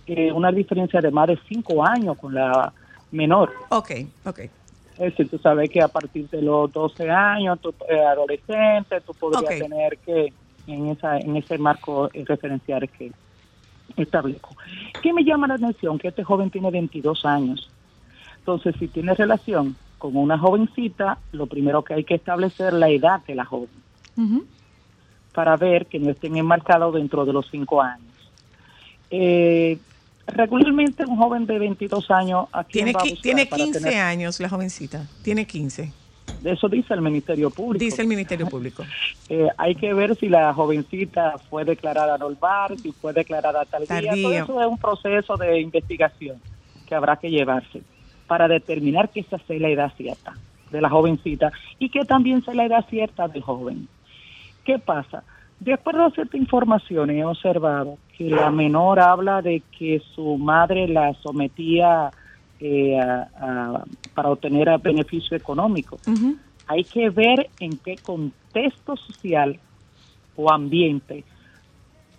eh, 0.06 0.30
una 0.32 0.52
diferencia 0.52 1.00
de 1.00 1.10
más 1.10 1.28
de 1.28 1.38
cinco 1.48 1.84
años 1.86 2.18
con 2.18 2.34
la 2.34 2.72
menor. 3.10 3.52
Ok, 3.70 3.90
ok. 4.24 4.40
Es 4.40 4.98
decir, 4.98 5.28
tú 5.28 5.38
sabes 5.38 5.70
que 5.70 5.80
a 5.80 5.88
partir 5.88 6.28
de 6.28 6.42
los 6.42 6.70
12 6.70 7.10
años, 7.10 7.58
tú 7.60 7.74
eres 7.88 8.06
adolescente, 8.06 9.00
tú 9.00 9.12
podrías 9.14 9.58
tener 9.58 9.98
que, 9.98 10.32
en, 10.66 10.88
esa, 10.90 11.18
en 11.18 11.36
ese 11.36 11.58
marco 11.58 12.10
eh, 12.12 12.24
referencial 12.26 12.88
que 12.90 13.12
establezco. 13.96 14.56
¿Qué 15.02 15.12
me 15.12 15.24
llama 15.24 15.46
la 15.46 15.54
atención? 15.54 15.98
Que 15.98 16.08
este 16.08 16.24
joven 16.24 16.50
tiene 16.50 16.70
22 16.70 17.24
años. 17.24 17.70
Entonces, 18.38 18.74
si 18.78 18.88
tiene 18.88 19.14
relación 19.14 19.76
con 19.98 20.16
una 20.16 20.38
jovencita, 20.38 21.18
lo 21.32 21.46
primero 21.46 21.82
que 21.82 21.94
hay 21.94 22.04
que 22.04 22.14
establecer 22.16 22.68
es 22.68 22.72
la 22.74 22.88
edad 22.90 23.20
de 23.26 23.34
la 23.34 23.44
joven 23.44 23.68
para 25.32 25.56
ver 25.56 25.86
que 25.86 25.98
no 25.98 26.10
estén 26.10 26.36
enmarcados 26.36 26.94
dentro 26.94 27.24
de 27.24 27.32
los 27.32 27.48
cinco 27.50 27.82
años. 27.82 28.06
Eh, 29.10 29.78
regularmente 30.28 31.04
un 31.06 31.16
joven 31.16 31.46
de 31.46 31.58
22 31.58 32.10
años, 32.10 32.46
¿a 32.52 32.64
quién 32.64 32.86
Tiene, 32.94 33.16
tiene 33.20 33.46
para 33.46 33.62
15 33.64 33.80
tener- 33.80 33.98
años 34.00 34.38
la 34.40 34.48
jovencita, 34.48 35.06
tiene 35.22 35.46
15, 35.46 35.92
Eso 36.42 36.68
dice 36.68 36.92
el 36.92 37.00
Ministerio 37.00 37.50
Público. 37.50 37.82
dice 37.82 38.02
el 38.02 38.08
Ministerio 38.08 38.46
Público. 38.46 38.84
Eh, 39.30 39.48
hay 39.56 39.74
que 39.74 39.94
ver 39.94 40.14
si 40.16 40.28
la 40.28 40.52
jovencita 40.52 41.38
fue 41.48 41.64
declarada 41.64 42.18
normal, 42.18 42.76
si 42.78 42.92
fue 42.92 43.14
declarada 43.14 43.64
tardía. 43.64 43.86
Todo 43.86 44.10
Tardía. 44.10 44.42
eso 44.42 44.60
es 44.60 44.66
un 44.66 44.76
proceso 44.76 45.36
de 45.38 45.60
investigación 45.60 46.36
que 46.86 46.94
habrá 46.94 47.16
que 47.16 47.30
llevarse 47.30 47.80
para 48.26 48.48
determinar 48.48 49.08
que 49.08 49.20
esa 49.20 49.38
sea 49.38 49.58
la 49.58 49.70
edad 49.70 49.92
cierta 49.96 50.34
de 50.70 50.82
la 50.82 50.90
jovencita 50.90 51.52
y 51.78 51.88
que 51.88 52.04
también 52.04 52.44
sea 52.44 52.52
la 52.52 52.66
edad 52.66 52.84
cierta 52.90 53.28
del 53.28 53.40
joven. 53.40 53.88
¿Qué 54.64 54.78
pasa? 54.78 55.24
De 55.60 55.72
acuerdo 55.72 56.04
a 56.04 56.10
cierta 56.10 56.36
información, 56.36 57.08
he 57.08 57.24
observado 57.24 57.96
que 58.16 58.24
la 58.24 58.50
menor 58.50 59.00
habla 59.00 59.40
de 59.40 59.62
que 59.78 60.02
su 60.14 60.36
madre 60.36 60.86
la 60.86 61.14
sometía 61.22 62.10
eh, 62.66 62.98
a- 62.98 63.28
a- 63.36 63.84
para 64.14 64.30
obtener 64.30 64.70
a 64.70 64.78
beneficio 64.78 65.36
económico. 65.36 65.98
Hay 66.66 66.84
que 66.84 67.10
ver 67.10 67.50
en 67.60 67.76
qué 67.76 67.98
contexto 67.98 68.96
social 68.96 69.60
o 70.34 70.50
ambiente 70.50 71.24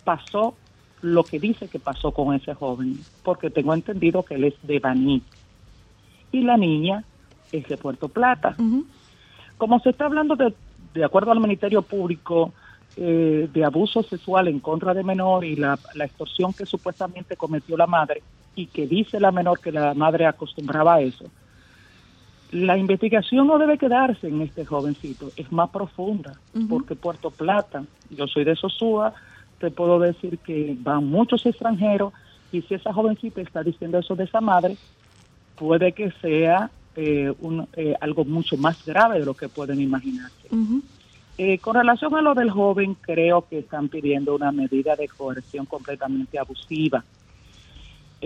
pasó 0.04 0.54
lo 1.02 1.24
que 1.24 1.40
dice 1.40 1.66
que 1.68 1.80
pasó 1.80 2.12
con 2.12 2.32
ese 2.34 2.54
joven, 2.54 2.98
porque 3.24 3.50
tengo 3.50 3.74
entendido 3.74 4.22
que 4.22 4.34
él 4.36 4.44
es 4.44 4.54
de 4.62 4.78
Baní 4.78 5.20
y 6.30 6.42
la 6.42 6.56
niña 6.56 7.02
es 7.50 7.66
de 7.66 7.76
Puerto 7.76 8.08
Plata. 8.08 8.54
Como 9.58 9.80
se 9.80 9.90
está 9.90 10.06
hablando 10.06 10.36
de, 10.36 10.54
de 10.94 11.04
acuerdo 11.04 11.32
al 11.32 11.40
Ministerio 11.40 11.82
Público, 11.82 12.52
eh, 12.96 13.48
de 13.52 13.64
abuso 13.64 14.02
sexual 14.04 14.46
en 14.48 14.60
contra 14.60 14.94
de 14.94 15.02
menor 15.02 15.44
y 15.44 15.56
la, 15.56 15.78
la 15.94 16.04
extorsión 16.04 16.52
que 16.52 16.64
supuestamente 16.66 17.36
cometió 17.36 17.76
la 17.76 17.86
madre 17.86 18.22
y 18.56 18.66
que 18.68 18.86
dice 18.88 19.20
la 19.20 19.30
menor 19.30 19.60
que 19.60 19.70
la 19.70 19.94
madre 19.94 20.26
acostumbraba 20.26 20.94
a 20.94 21.00
eso, 21.02 21.30
la 22.50 22.76
investigación 22.78 23.46
no 23.46 23.58
debe 23.58 23.76
quedarse 23.76 24.28
en 24.28 24.40
este 24.42 24.64
jovencito, 24.64 25.32
es 25.36 25.50
más 25.52 25.70
profunda, 25.70 26.40
porque 26.68 26.96
Puerto 26.96 27.30
Plata, 27.30 27.84
yo 28.10 28.26
soy 28.26 28.44
de 28.44 28.56
Sosúa, 28.56 29.14
te 29.58 29.70
puedo 29.70 29.98
decir 29.98 30.38
que 30.40 30.74
van 30.80 31.04
muchos 31.06 31.44
extranjeros 31.46 32.12
y 32.50 32.62
si 32.62 32.74
esa 32.74 32.92
jovencita 32.92 33.40
está 33.40 33.62
diciendo 33.62 33.98
eso 33.98 34.14
de 34.16 34.24
esa 34.24 34.40
madre, 34.40 34.78
puede 35.56 35.92
que 35.92 36.10
sea 36.22 36.70
eh, 36.98 37.30
un- 37.40 37.68
eh, 37.76 37.94
algo 38.00 38.24
mucho 38.24 38.56
más 38.56 38.82
grave 38.86 39.18
de 39.18 39.26
lo 39.26 39.34
que 39.34 39.50
pueden 39.50 39.82
imaginarse. 39.82 40.48
Eh, 41.36 41.58
con 41.58 41.74
relación 41.74 42.14
a 42.16 42.22
lo 42.22 42.32
del 42.34 42.48
joven, 42.50 42.94
creo 43.02 43.46
que 43.46 43.58
están 43.58 43.90
pidiendo 43.90 44.34
una 44.34 44.50
medida 44.50 44.96
de 44.96 45.06
coerción 45.06 45.66
completamente 45.66 46.38
abusiva. 46.38 47.04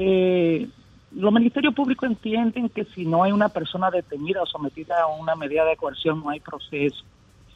Eh, 0.02 0.66
los 1.12 1.30
ministerios 1.30 1.74
públicos 1.74 2.08
entienden 2.08 2.70
que 2.70 2.86
si 2.86 3.04
no 3.04 3.22
hay 3.22 3.32
una 3.32 3.50
persona 3.50 3.90
detenida 3.90 4.42
o 4.42 4.46
sometida 4.46 5.02
a 5.02 5.06
una 5.08 5.36
medida 5.36 5.66
de 5.66 5.76
coerción, 5.76 6.20
no 6.20 6.30
hay 6.30 6.40
proceso. 6.40 7.04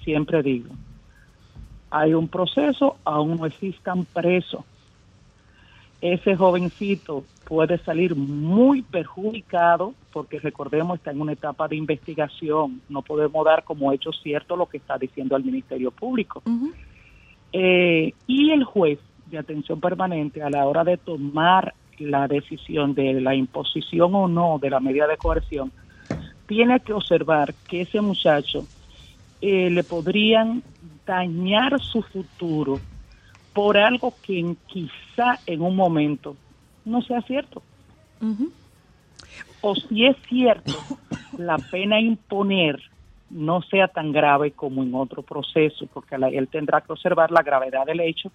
Siempre 0.03 0.43
digo, 0.43 0.69
hay 1.91 2.13
un 2.13 2.29
proceso, 2.29 2.99
aún 3.03 3.39
no 3.39 3.47
existan 3.47 4.05
presos. 4.05 4.63
Ese 6.03 6.37
jovencito 6.37 7.25
puede 7.47 7.79
salir 7.79 8.15
muy 8.15 8.83
perjudicado 8.83 9.95
porque 10.13 10.39
recordemos 10.39 10.99
está 10.99 11.13
en 11.13 11.23
una 11.23 11.33
etapa 11.33 11.67
de 11.67 11.77
investigación. 11.77 12.83
No 12.91 13.01
podemos 13.01 13.43
dar 13.47 13.65
como 13.65 13.91
hecho 13.91 14.13
cierto 14.13 14.55
lo 14.55 14.67
que 14.67 14.77
está 14.77 14.99
diciendo 14.99 15.35
el 15.35 15.45
Ministerio 15.45 15.91
Público. 15.91 16.43
Eh, 17.55 18.13
y 18.27 18.51
el 18.51 18.65
juez 18.65 18.99
de 19.31 19.39
atención 19.39 19.81
permanente 19.81 20.43
a 20.43 20.51
la 20.51 20.67
hora 20.67 20.85
de 20.85 20.99
tomar 20.99 21.73
la 21.99 22.27
decisión 22.29 22.95
de 22.95 23.21
la 23.21 23.35
imposición 23.35 24.15
o 24.15 24.29
no 24.29 24.59
de 24.59 24.71
la 24.71 24.81
medida 24.81 25.07
de 25.07 25.17
coerción, 25.17 25.73
tiene 26.47 26.81
que 26.81 26.93
observar 26.93 27.55
que 27.67 27.83
ese 27.83 28.01
muchacho 28.01 28.67
eh, 29.41 29.71
le 29.71 29.85
podrían 29.85 30.63
dañar 31.07 31.81
su 31.81 32.03
futuro 32.03 32.83
por 33.53 33.77
algo 33.77 34.17
que 34.23 34.57
quizá 34.67 35.41
en 35.47 35.63
un 35.63 35.77
momento 35.77 36.37
no 36.85 37.01
sea 37.03 37.23
cierto. 37.23 37.63
O 39.61 39.75
si 39.75 40.05
es 40.07 40.17
cierto, 40.29 40.85
la 41.37 41.59
pena 41.59 42.01
imponer 42.01 42.83
no 43.31 43.63
sea 43.63 43.89
tan 43.89 44.13
grave 44.13 44.53
como 44.53 44.83
en 44.83 44.95
otro 44.95 45.23
proceso, 45.23 45.87
porque 45.93 46.19
la- 46.19 46.29
él 46.29 46.49
tendrá 46.49 46.81
que 46.83 46.93
observar 46.93 47.31
la 47.31 47.43
gravedad 47.43 47.87
del 47.87 48.01
hecho 48.01 48.31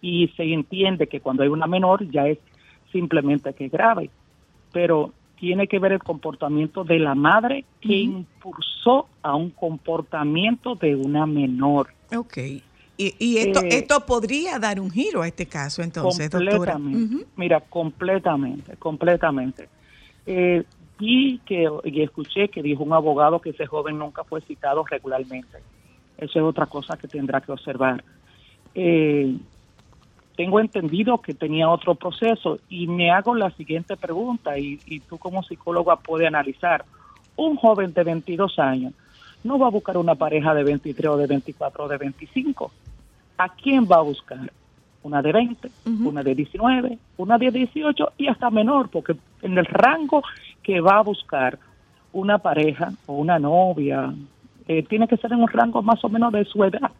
y 0.00 0.28
se 0.36 0.42
entiende 0.42 1.06
que 1.06 1.20
cuando 1.20 1.42
hay 1.42 1.48
una 1.48 1.66
menor 1.66 2.08
ya 2.10 2.26
es 2.26 2.38
simplemente 2.92 3.52
que 3.54 3.68
grave, 3.68 4.10
pero 4.72 5.12
tiene 5.38 5.66
que 5.66 5.78
ver 5.78 5.92
el 5.92 6.02
comportamiento 6.02 6.84
de 6.84 6.98
la 6.98 7.14
madre 7.14 7.64
que 7.80 7.94
impulsó 7.94 9.06
a 9.22 9.34
un 9.34 9.50
comportamiento 9.50 10.74
de 10.74 10.96
una 10.96 11.26
menor. 11.26 11.88
Ok. 12.14 12.38
Y, 12.98 13.14
y 13.18 13.36
esto, 13.38 13.60
Eh, 13.64 13.68
esto 13.72 14.06
podría 14.06 14.58
dar 14.58 14.80
un 14.80 14.90
giro 14.90 15.20
a 15.22 15.28
este 15.28 15.46
caso, 15.46 15.82
entonces, 15.82 16.30
doctora. 16.30 16.72
completamente. 16.72 17.16
Ujú. 17.16 17.24
Mira, 17.36 17.60
completamente, 17.60 18.76
completamente. 18.76 19.68
Eh, 20.24 20.64
vi 20.98 21.38
que 21.44 21.68
y 21.84 22.00
escuché 22.00 22.48
que 22.48 22.62
dijo 22.62 22.82
un 22.82 22.94
abogado 22.94 23.40
que 23.40 23.50
ese 23.50 23.66
joven 23.66 23.98
nunca 23.98 24.24
fue 24.24 24.40
citado 24.40 24.84
regularmente. 24.84 25.58
Eso 26.16 26.38
es 26.38 26.44
otra 26.44 26.64
cosa 26.66 26.96
que 26.96 27.06
tendrá 27.06 27.42
que 27.42 27.52
observar. 27.52 28.02
Eh, 28.74 29.36
tengo 30.36 30.60
entendido 30.60 31.18
que 31.18 31.34
tenía 31.34 31.68
otro 31.68 31.94
proceso 31.94 32.58
y 32.68 32.86
me 32.86 33.10
hago 33.10 33.34
la 33.34 33.50
siguiente 33.52 33.96
pregunta 33.96 34.58
y, 34.58 34.78
y 34.86 35.00
tú 35.00 35.18
como 35.18 35.42
psicóloga 35.42 35.96
puedes 35.96 36.28
analizar. 36.28 36.84
Un 37.36 37.56
joven 37.56 37.92
de 37.92 38.04
22 38.04 38.58
años 38.58 38.92
no 39.42 39.58
va 39.58 39.68
a 39.68 39.70
buscar 39.70 39.96
una 39.96 40.14
pareja 40.14 40.54
de 40.54 40.64
23 40.64 41.10
o 41.10 41.16
de 41.16 41.26
24 41.26 41.84
o 41.84 41.88
de 41.88 41.96
25. 41.96 42.70
¿A 43.38 43.48
quién 43.50 43.86
va 43.90 43.96
a 43.96 44.02
buscar? 44.02 44.50
Una 45.02 45.22
de 45.22 45.32
20, 45.32 45.70
Ujú. 45.86 46.08
una 46.08 46.22
de 46.22 46.34
19, 46.34 46.98
una 47.16 47.38
de 47.38 47.50
18 47.50 48.12
y 48.18 48.26
hasta 48.26 48.50
menor, 48.50 48.88
porque 48.90 49.14
en 49.42 49.56
el 49.56 49.64
rango 49.66 50.22
que 50.62 50.80
va 50.80 50.98
a 50.98 51.02
buscar 51.02 51.58
una 52.12 52.38
pareja 52.38 52.92
o 53.06 53.14
una 53.14 53.38
novia, 53.38 54.12
eh, 54.66 54.82
tiene 54.82 55.06
que 55.06 55.16
ser 55.16 55.32
en 55.32 55.42
un 55.42 55.48
rango 55.48 55.80
más 55.82 56.02
o 56.04 56.08
menos 56.08 56.32
de 56.32 56.44
su 56.44 56.64
edad. 56.64 56.90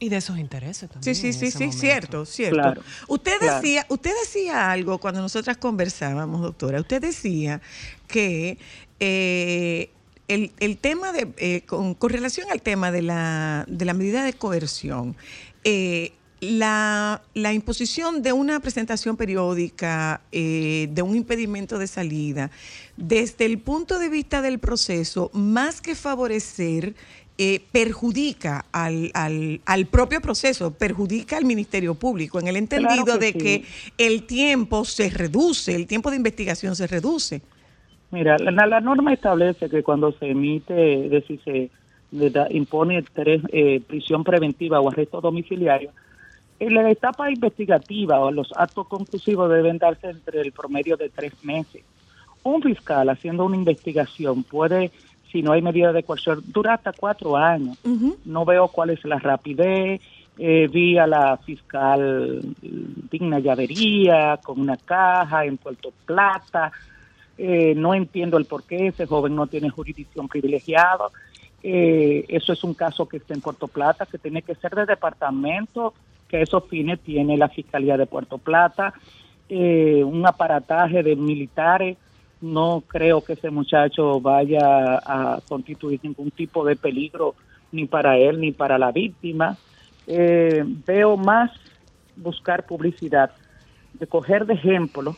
Y 0.00 0.08
de 0.10 0.16
esos 0.18 0.38
intereses 0.38 0.88
también. 0.88 1.14
Sí, 1.14 1.20
sí, 1.20 1.32
sí, 1.32 1.50
sí, 1.50 1.58
momento. 1.64 1.78
cierto, 1.78 2.24
cierto. 2.26 2.54
Claro, 2.56 2.82
Usted 3.08 3.38
claro. 3.38 3.56
decía, 3.56 3.86
usted 3.88 4.12
decía 4.24 4.70
algo 4.70 4.98
cuando 4.98 5.20
nosotras 5.20 5.56
conversábamos, 5.56 6.40
doctora. 6.40 6.80
Usted 6.80 7.00
decía 7.02 7.60
que 8.06 8.58
eh, 9.00 9.90
el, 10.28 10.52
el 10.60 10.76
tema 10.76 11.12
de, 11.12 11.32
eh, 11.38 11.62
con, 11.66 11.94
con 11.94 12.10
relación 12.10 12.46
al 12.50 12.62
tema 12.62 12.92
de 12.92 13.02
la, 13.02 13.64
de 13.66 13.84
la 13.84 13.94
medida 13.94 14.22
de 14.22 14.34
coerción, 14.34 15.16
eh, 15.64 16.12
la, 16.40 17.22
la 17.34 17.52
imposición 17.52 18.22
de 18.22 18.32
una 18.32 18.60
presentación 18.60 19.16
periódica, 19.16 20.20
eh, 20.30 20.88
de 20.92 21.02
un 21.02 21.16
impedimento 21.16 21.78
de 21.78 21.88
salida, 21.88 22.50
desde 22.96 23.44
el 23.46 23.58
punto 23.58 23.98
de 23.98 24.08
vista 24.08 24.40
del 24.42 24.60
proceso, 24.60 25.30
más 25.34 25.80
que 25.80 25.96
favorecer, 25.96 26.94
eh, 27.38 27.60
perjudica 27.72 28.66
al, 28.72 29.10
al, 29.14 29.60
al 29.64 29.86
propio 29.86 30.20
proceso, 30.20 30.72
perjudica 30.72 31.36
al 31.36 31.44
Ministerio 31.44 31.94
Público, 31.94 32.40
en 32.40 32.48
el 32.48 32.56
entendido 32.56 33.04
Claro 33.04 33.20
que 33.20 33.26
de 33.26 33.32
sí. 33.32 33.38
que 33.38 33.64
el 34.06 34.24
tiempo 34.24 34.84
se 34.84 35.08
reduce, 35.08 35.74
el 35.74 35.86
tiempo 35.86 36.10
de 36.10 36.16
investigación 36.16 36.74
se 36.76 36.86
reduce. 36.86 37.40
Mira, 38.10 38.36
la, 38.38 38.66
la 38.66 38.80
norma 38.80 39.12
establece 39.12 39.68
que 39.70 39.82
cuando 39.82 40.12
se 40.12 40.30
emite, 40.30 41.04
es 41.06 41.10
decir, 41.10 41.40
se 41.44 41.70
da- 42.10 42.48
impone 42.50 43.02
tres, 43.12 43.42
eh, 43.52 43.80
prisión 43.86 44.24
preventiva 44.24 44.80
o 44.80 44.88
arresto 44.90 45.20
domiciliario, 45.20 45.90
En 46.60 46.74
la 46.74 46.90
etapa 46.90 47.30
investigativa 47.30 48.18
o 48.18 48.32
los 48.32 48.50
actos 48.56 48.88
conclusivos 48.88 49.48
deben 49.48 49.78
darse 49.78 50.08
entre 50.10 50.40
el 50.40 50.50
promedio 50.50 50.96
de 50.96 51.08
tres 51.08 51.32
meses. 51.44 51.82
Un 52.42 52.62
fiscal 52.62 53.08
haciendo 53.10 53.44
una 53.44 53.56
investigación 53.56 54.42
puede, 54.42 54.90
si 55.30 55.42
no 55.42 55.52
hay 55.52 55.62
medida 55.62 55.92
de 55.92 56.02
coerción, 56.02 56.42
durar 56.46 56.74
hasta 56.74 56.92
cuatro 56.92 57.36
años. 57.36 57.78
No 58.24 58.44
veo 58.44 58.68
cuál 58.68 58.90
es 58.90 59.04
la 59.04 59.18
rapidez. 59.18 60.00
Eh, 60.40 60.68
vi 60.72 60.96
a 60.96 61.06
la 61.06 61.36
fiscal 61.38 62.40
Digna 63.10 63.40
Llavería 63.40 64.38
con 64.42 64.60
una 64.60 64.76
caja 64.76 65.44
en 65.44 65.56
Puerto 65.56 65.92
Plata. 66.06 66.70
Eh, 67.36 67.74
no 67.76 67.92
entiendo 67.92 68.36
el 68.36 68.44
por 68.44 68.62
qué 68.64 68.88
ese 68.88 69.06
joven 69.06 69.34
no 69.34 69.48
tiene 69.48 69.68
jurisdicción 69.68 70.28
privilegiada. 70.28 71.08
Eh, 71.62 72.24
eso 72.28 72.52
es 72.52 72.62
un 72.62 72.74
caso 72.74 73.08
que 73.08 73.16
está 73.16 73.34
en 73.34 73.40
Puerto 73.40 73.66
Plata, 73.66 74.06
que 74.06 74.18
tiene 74.18 74.42
que 74.42 74.54
ser 74.54 74.74
de 74.76 74.86
departamento, 74.86 75.92
que 76.28 76.36
a 76.36 76.42
esos 76.42 76.64
fines 76.68 77.00
tiene 77.00 77.36
la 77.36 77.48
Fiscalía 77.48 77.96
de 77.96 78.06
Puerto 78.06 78.38
Plata, 78.38 78.94
un 79.50 80.24
aparataje 80.24 81.02
de 81.02 81.16
militares. 81.16 81.96
No 82.40 82.82
creo 82.86 83.20
que 83.22 83.32
ese 83.32 83.50
muchacho 83.50 84.20
vaya 84.20 84.60
a 85.04 85.40
constituir 85.48 86.00
ningún 86.02 86.30
tipo 86.30 86.64
de 86.64 86.76
peligro 86.76 87.34
ni 87.72 87.86
para 87.86 88.16
él 88.16 88.40
ni 88.40 88.52
para 88.52 88.78
la 88.78 88.92
víctima. 88.92 89.56
Eh, 90.06 90.64
veo 90.86 91.16
más 91.16 91.50
buscar 92.16 92.66
publicidad, 92.66 93.30
de 93.94 94.06
coger 94.06 94.46
de 94.46 94.54
ejemplo, 94.54 95.16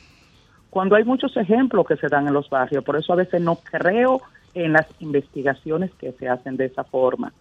cuando 0.70 0.96
hay 0.96 1.04
muchos 1.04 1.36
ejemplos 1.36 1.86
que 1.86 1.96
se 1.96 2.08
dan 2.08 2.26
en 2.26 2.34
los 2.34 2.48
barrios. 2.48 2.84
Por 2.84 2.96
eso 2.96 3.12
a 3.12 3.16
veces 3.16 3.40
no 3.40 3.56
creo 3.56 4.22
en 4.54 4.72
las 4.72 4.86
investigaciones 5.00 5.90
que 5.94 6.12
se 6.12 6.28
hacen 6.28 6.56
de 6.56 6.66
esa 6.66 6.84
forma. 6.84 7.32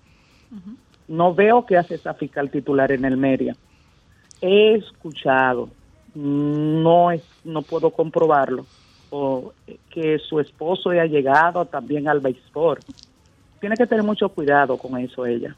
No 1.07 1.33
veo 1.33 1.65
qué 1.65 1.77
hace 1.77 1.95
esa 1.95 2.13
fiscal 2.13 2.49
titular 2.49 2.91
en 2.91 3.05
el 3.05 3.17
media. 3.17 3.55
He 4.41 4.75
escuchado, 4.75 5.69
no 6.15 7.11
es, 7.11 7.23
no 7.43 7.61
puedo 7.61 7.91
comprobarlo, 7.91 8.65
o 9.09 9.53
que 9.89 10.19
su 10.19 10.39
esposo 10.39 10.89
haya 10.91 11.05
llegado 11.05 11.65
también 11.65 12.07
al 12.07 12.19
béisbol. 12.19 12.79
Tiene 13.59 13.75
que 13.75 13.87
tener 13.87 14.03
mucho 14.03 14.29
cuidado 14.29 14.77
con 14.77 14.97
eso 14.99 15.25
ella, 15.25 15.55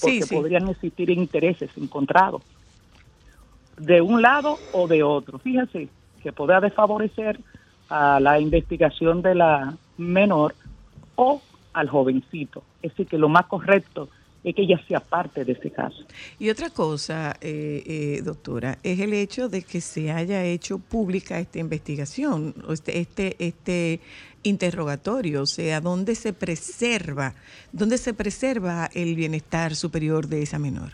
porque 0.00 0.22
Sí, 0.22 0.22
sí. 0.22 0.34
podrían 0.34 0.68
existir 0.68 1.10
intereses 1.10 1.70
encontrados 1.76 2.42
de 3.76 4.00
un 4.00 4.22
lado 4.22 4.58
o 4.72 4.86
de 4.86 5.02
otro. 5.02 5.38
Fíjense 5.38 5.88
que 6.22 6.32
podrá 6.32 6.60
desfavorecer 6.60 7.38
a 7.88 8.18
la 8.20 8.40
investigación 8.40 9.22
de 9.22 9.34
la 9.34 9.74
menor 9.98 10.54
o 11.16 11.42
al 11.72 11.88
jovencito. 11.88 12.62
Es 12.82 12.92
decir, 12.92 13.06
que 13.06 13.18
lo 13.18 13.28
más 13.28 13.46
correcto 13.46 14.08
es 14.44 14.54
que 14.54 14.62
ella 14.62 14.78
sea 14.86 15.00
parte 15.00 15.44
de 15.44 15.52
ese 15.52 15.70
caso. 15.70 16.04
Y 16.38 16.50
otra 16.50 16.68
cosa, 16.68 17.34
eh, 17.40 17.82
eh, 17.86 18.22
doctora, 18.22 18.78
es 18.82 19.00
el 19.00 19.14
hecho 19.14 19.48
de 19.48 19.62
que 19.62 19.80
se 19.80 20.12
haya 20.12 20.44
hecho 20.44 20.78
pública 20.78 21.38
esta 21.38 21.58
investigación, 21.58 22.54
este, 22.68 23.00
este, 23.00 23.36
este 23.38 24.00
interrogatorio, 24.42 25.42
o 25.42 25.46
sea, 25.46 25.80
dónde 25.80 26.14
se 26.14 26.34
preserva, 26.34 27.32
dónde 27.72 27.96
se 27.96 28.12
preserva 28.12 28.90
el 28.94 29.14
bienestar 29.14 29.74
superior 29.74 30.28
de 30.28 30.42
esa 30.42 30.58
menor. 30.58 30.90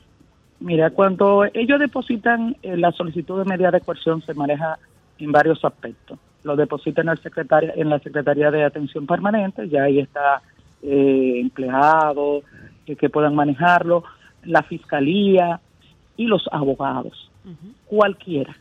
Mira, 0.60 0.90
cuando 0.90 1.44
ellos 1.52 1.80
depositan 1.80 2.56
eh, 2.62 2.76
la 2.76 2.92
solicitud 2.92 3.38
de 3.40 3.46
medida 3.46 3.72
de 3.72 3.80
coerción 3.80 4.22
se 4.22 4.34
maneja 4.34 4.78
en 5.18 5.32
varios 5.32 5.64
aspectos. 5.64 6.18
Lo 6.44 6.54
depositan 6.54 7.08
en, 7.08 7.18
el 7.18 7.72
en 7.76 7.88
la 7.90 7.98
Secretaría 7.98 8.50
de 8.50 8.64
Atención 8.64 9.06
Permanente, 9.06 9.68
ya 9.68 9.84
ahí 9.84 9.98
está 9.98 10.40
eh, 10.82 11.40
empleado 11.40 12.42
eh, 12.86 12.96
que 12.96 13.08
puedan 13.10 13.34
manejarlo, 13.34 14.04
la 14.44 14.62
Fiscalía 14.62 15.60
y 16.16 16.26
los 16.26 16.44
abogados. 16.52 17.30
Cualquiera 17.86 18.56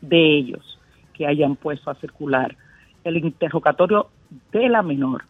de 0.00 0.36
ellos 0.38 0.78
que 1.14 1.26
hayan 1.26 1.56
puesto 1.56 1.90
a 1.90 1.94
circular 1.96 2.56
el 3.04 3.16
interrogatorio 3.16 4.08
de 4.52 4.68
la 4.68 4.82
menor, 4.82 5.24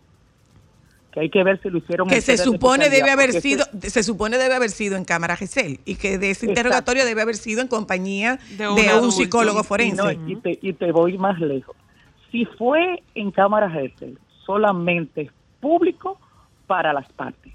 que 1.13 1.21
hay 1.21 1.31
que 1.31 1.43
ver 1.45 1.61
si 1.63 1.71
lo 1.71 1.79
hicieron 1.79 2.09
Que 2.09 2.17
en 2.17 2.23
se 2.23 2.37
supone 2.37 2.91
debe 2.91 3.11
haber 3.11 3.33
sido, 3.41 3.65
ese- 3.73 3.91
se 3.91 4.03
supone 4.03 4.37
debe 4.37 4.55
haber 4.55 4.71
sido 4.71 4.97
en 4.97 5.05
cámara 5.05 5.37
GESEL 5.37 5.81
y 5.85 5.95
que 5.95 6.19
de 6.19 6.31
ese 6.31 6.47
Exacto. 6.47 6.51
interrogatorio 6.51 7.05
debe 7.07 7.23
haber 7.23 7.37
sido 7.37 7.63
en 7.63 7.69
compañía 7.69 8.39
De 8.51 8.65
de, 8.65 8.69
un 8.69 8.79
adulto. 8.89 9.11
psicólogo 9.13 9.61
Y, 9.61 9.65
forense. 9.65 10.03
no, 10.03 10.11
y 10.29 10.37
te, 10.37 10.59
y 10.61 10.73
te 10.75 10.93
voy 10.93 11.17
más 11.17 11.39
lejos. 11.41 11.77
Si 12.31 12.45
fue 12.45 13.03
en 13.15 13.31
cámara 13.31 13.71
Gesell, 13.71 14.19
solamente 14.45 15.23
es 15.23 15.31
público 15.61 16.19
para 16.67 16.93
las 16.93 17.11
partes. 17.13 17.53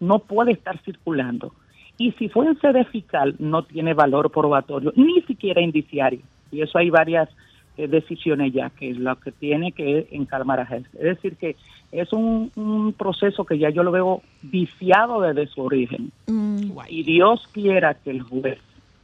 No 0.00 0.20
puede 0.20 0.52
estar 0.52 0.78
circulando. 0.82 1.52
Y 1.96 2.12
si 2.12 2.28
fue 2.28 2.46
en 2.46 2.60
sede 2.60 2.84
fiscal, 2.84 3.34
no 3.38 3.64
tiene 3.64 3.92
valor 3.92 4.30
probatorio, 4.30 4.92
ni 4.94 5.20
siquiera 5.22 5.60
indiciario. 5.60 6.20
Y 6.52 6.62
eso 6.62 6.78
hay 6.78 6.90
varias 6.90 7.28
eh, 7.76 7.88
decisiones 7.88 8.52
ya, 8.52 8.70
que 8.70 8.90
es 8.90 8.98
lo 8.98 9.16
que 9.18 9.32
tiene 9.32 9.72
que 9.72 10.06
en 10.12 10.24
cámara 10.24 10.64
Gesell. 10.64 10.86
Es 10.94 11.16
decir, 11.16 11.36
que 11.36 11.56
es 11.90 12.12
un, 12.12 12.52
un 12.54 12.92
proceso 12.92 13.44
que 13.44 13.58
ya 13.58 13.70
yo 13.70 13.82
lo 13.82 13.90
veo 13.90 14.22
viciado 14.42 15.20
desde 15.20 15.46
su 15.46 15.62
origen 15.62 16.12
Mm, 16.26 16.72
y 16.88 17.02
Dios 17.02 17.48
quiera 17.52 17.94
que 17.94 18.10
el 18.10 18.22
juez 18.22 18.58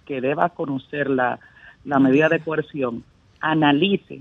que 0.06 0.20
deba 0.20 0.50
conocer 0.50 1.08
la, 1.08 1.38
la 1.84 1.98
medida 1.98 2.28
de 2.28 2.40
coerción 2.40 3.02
analice 3.40 4.20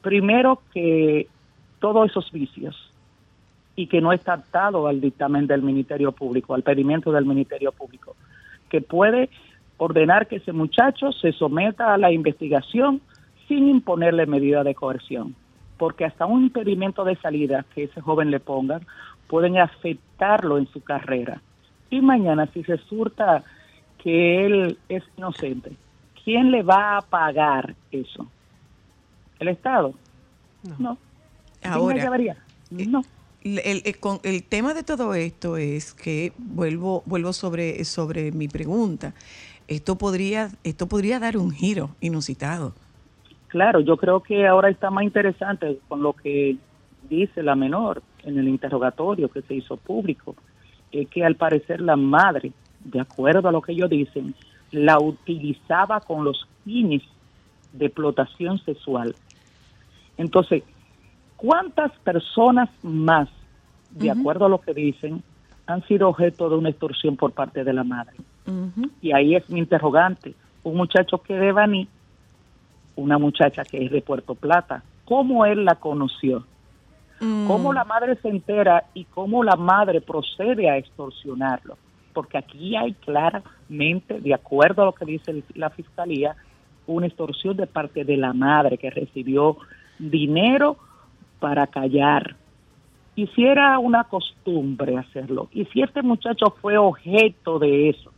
primero 0.00 0.62
que 0.72 1.26
todos 1.80 2.10
esos 2.10 2.30
vicios 2.30 2.89
y 3.80 3.86
que 3.86 4.02
no 4.02 4.12
está 4.12 4.34
atado 4.34 4.86
al 4.86 5.00
dictamen 5.00 5.46
del 5.46 5.62
Ministerio 5.62 6.12
Público, 6.12 6.52
al 6.52 6.62
pedimento 6.62 7.10
del 7.12 7.24
Ministerio 7.24 7.72
Público, 7.72 8.14
que 8.68 8.82
puede 8.82 9.30
ordenar 9.78 10.26
que 10.26 10.36
ese 10.36 10.52
muchacho 10.52 11.12
se 11.12 11.32
someta 11.32 11.94
a 11.94 11.96
la 11.96 12.12
investigación 12.12 13.00
sin 13.48 13.68
imponerle 13.68 14.26
medida 14.26 14.62
de 14.62 14.74
coerción, 14.74 15.34
porque 15.78 16.04
hasta 16.04 16.26
un 16.26 16.44
impedimento 16.44 17.04
de 17.04 17.16
salida 17.16 17.64
que 17.74 17.84
ese 17.84 18.02
joven 18.02 18.30
le 18.30 18.38
ponga 18.38 18.82
pueden 19.28 19.56
afectarlo 19.56 20.58
en 20.58 20.66
su 20.66 20.82
carrera. 20.82 21.40
Y 21.88 22.02
mañana 22.02 22.46
si 22.52 22.62
resulta 22.62 23.42
que 23.96 24.44
él 24.44 24.78
es 24.90 25.04
inocente, 25.16 25.72
¿quién 26.22 26.50
le 26.50 26.62
va 26.62 26.98
a 26.98 27.00
pagar 27.00 27.74
eso? 27.90 28.26
¿El 29.38 29.48
Estado? 29.48 29.94
No. 30.78 30.98
¿Quién 31.62 31.72
Ahora, 31.72 31.96
llevaría? 31.96 32.36
No. 32.70 33.02
El, 33.42 33.82
el- 33.84 33.98
con- 33.98 34.20
el 34.22 34.42
tema 34.42 34.74
de 34.74 34.82
todo 34.82 35.14
esto 35.14 35.56
es 35.56 35.94
que 35.94 36.32
vuelvo 36.38 37.02
vuelvo 37.06 37.32
sobre 37.32 37.84
sobre 37.84 38.32
mi 38.32 38.48
pregunta. 38.48 39.14
Esto 39.68 39.96
podría 39.96 40.50
esto 40.64 40.88
podría 40.88 41.18
dar 41.18 41.36
un 41.36 41.50
giro 41.50 41.90
inusitado. 42.00 42.74
Claro, 43.48 43.80
yo 43.80 43.96
creo 43.96 44.20
que 44.20 44.46
ahora 44.46 44.68
está 44.68 44.90
más 44.90 45.04
interesante 45.04 45.78
con 45.88 46.02
lo 46.02 46.12
que 46.12 46.56
dice 47.08 47.42
la 47.42 47.54
menor 47.56 48.02
en 48.22 48.38
el 48.38 48.46
interrogatorio 48.48 49.28
que 49.28 49.42
se 49.42 49.54
hizo 49.54 49.76
público, 49.76 50.36
es 50.92 51.08
que 51.08 51.24
al 51.24 51.34
parecer 51.34 51.80
la 51.80 51.96
madre, 51.96 52.52
de 52.84 53.00
acuerdo 53.00 53.48
a 53.48 53.52
lo 53.52 53.60
que 53.62 53.72
ellos 53.72 53.90
dicen, 53.90 54.34
la 54.70 55.00
utilizaba 55.00 56.00
con 56.00 56.24
los 56.24 56.46
fines 56.64 57.02
de 57.72 57.86
explotación 57.86 58.58
sexual. 58.64 59.16
Entonces, 60.16 60.62
¿cuántas 61.40 61.90
personas 62.00 62.68
más, 62.82 63.28
de 63.92 64.10
acuerdo 64.10 64.44
a 64.44 64.48
lo 64.48 64.60
que 64.60 64.74
dicen, 64.74 65.22
han 65.66 65.82
sido 65.86 66.08
objeto 66.08 66.50
de 66.50 66.56
una 66.56 66.68
extorsión 66.68 67.16
por 67.16 67.32
parte 67.32 67.64
de 67.64 67.72
la 67.72 67.82
madre? 67.82 68.16
Y 69.00 69.12
ahí 69.12 69.36
es 69.36 69.48
mi 69.48 69.60
interrogante. 69.60 70.34
Un 70.64 70.76
muchacho 70.76 71.18
que 71.18 71.34
de 71.34 71.52
Baní, 71.52 71.88
una 72.96 73.16
muchacha 73.16 73.62
que 73.64 73.86
es 73.86 73.90
de 73.90 74.02
Puerto 74.02 74.34
Plata, 74.34 74.82
¿cómo 75.06 75.46
él 75.46 75.64
la 75.64 75.76
conoció? 75.76 76.44
Mm, 77.20 77.46
¿Cómo 77.46 77.72
la 77.72 77.84
madre 77.84 78.16
se 78.16 78.28
entera 78.28 78.84
y 78.92 79.04
cómo 79.04 79.42
la 79.42 79.56
madre 79.56 80.02
procede 80.02 80.68
a 80.68 80.76
extorsionarlo? 80.76 81.78
Porque 82.12 82.36
aquí 82.36 82.76
hay 82.76 82.92
claramente, 82.94 84.20
de 84.20 84.34
acuerdo 84.34 84.82
a 84.82 84.86
lo 84.86 84.92
que 84.92 85.06
dice 85.06 85.42
la 85.54 85.70
fiscalía, 85.70 86.36
una 86.86 87.06
extorsión 87.06 87.56
de 87.56 87.66
parte 87.66 88.04
de 88.04 88.16
la 88.16 88.34
madre 88.34 88.76
que 88.76 88.90
recibió 88.90 89.56
dinero 89.98 90.76
para 91.40 91.66
callar. 91.66 92.36
Y 93.16 93.26
si 93.28 93.44
era 93.44 93.78
una 93.78 94.04
costumbre 94.04 94.96
hacerlo, 94.96 95.48
y 95.52 95.64
si 95.66 95.82
este 95.82 96.02
muchacho 96.02 96.54
fue 96.60 96.78
objeto 96.78 97.58
de 97.58 97.88
eso, 97.90 98.12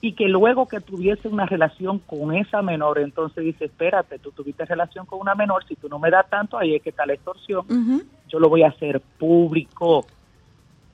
y 0.00 0.12
que 0.12 0.28
luego 0.28 0.66
que 0.66 0.80
tuviese 0.80 1.28
una 1.28 1.46
relación 1.46 1.98
con 1.98 2.34
esa 2.34 2.60
menor, 2.62 2.98
entonces 2.98 3.44
dice, 3.44 3.66
espérate, 3.66 4.18
tú 4.18 4.32
tuviste 4.32 4.64
relación 4.64 5.06
con 5.06 5.20
una 5.20 5.34
menor, 5.34 5.64
si 5.66 5.76
tú 5.76 5.88
no 5.88 5.98
me 5.98 6.10
das 6.10 6.28
tanto, 6.28 6.58
ahí 6.58 6.74
es 6.74 6.82
que 6.82 6.90
está 6.90 7.06
la 7.06 7.14
extorsión, 7.14 7.64
yo 8.28 8.38
lo 8.38 8.48
voy 8.48 8.62
a 8.62 8.68
hacer 8.68 9.00
público. 9.00 10.06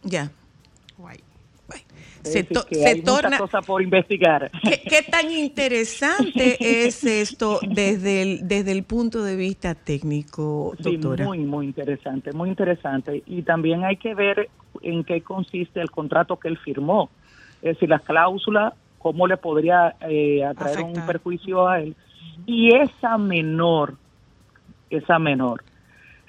Ya. 0.02 0.30
Guay. 0.96 1.29
Se, 2.22 2.42
decir, 2.42 2.56
to- 2.56 2.66
que 2.66 2.74
se 2.74 2.88
hay 2.88 3.00
muchas 3.02 3.38
torna 3.38 3.62
por 3.62 3.82
investigar. 3.82 4.50
¿Qué, 4.62 4.82
qué 4.88 5.02
tan 5.10 5.30
interesante 5.30 6.56
es 6.86 7.02
esto 7.04 7.60
desde 7.68 8.22
el, 8.22 8.48
desde 8.48 8.72
el 8.72 8.84
punto 8.84 9.22
de 9.24 9.36
vista 9.36 9.74
técnico, 9.74 10.74
Sí, 10.82 10.96
doctora? 10.96 11.24
muy, 11.24 11.38
muy 11.38 11.66
interesante, 11.66 12.32
muy 12.32 12.48
interesante. 12.50 13.22
Y 13.26 13.42
también 13.42 13.84
hay 13.84 13.96
que 13.96 14.14
ver 14.14 14.48
en 14.82 15.04
qué 15.04 15.22
consiste 15.22 15.80
el 15.80 15.90
contrato 15.90 16.36
que 16.38 16.48
él 16.48 16.58
firmó. 16.58 17.10
Es 17.62 17.74
decir, 17.76 17.88
las 17.88 18.02
cláusulas 18.02 18.74
cómo 18.98 19.26
le 19.26 19.38
podría 19.38 19.96
eh, 20.02 20.44
atraer 20.44 20.80
un 20.82 21.06
perjuicio 21.06 21.66
a 21.66 21.80
él. 21.80 21.96
Y 22.46 22.74
esa 22.74 23.16
menor, 23.16 23.94
esa 24.90 25.18
menor, 25.18 25.62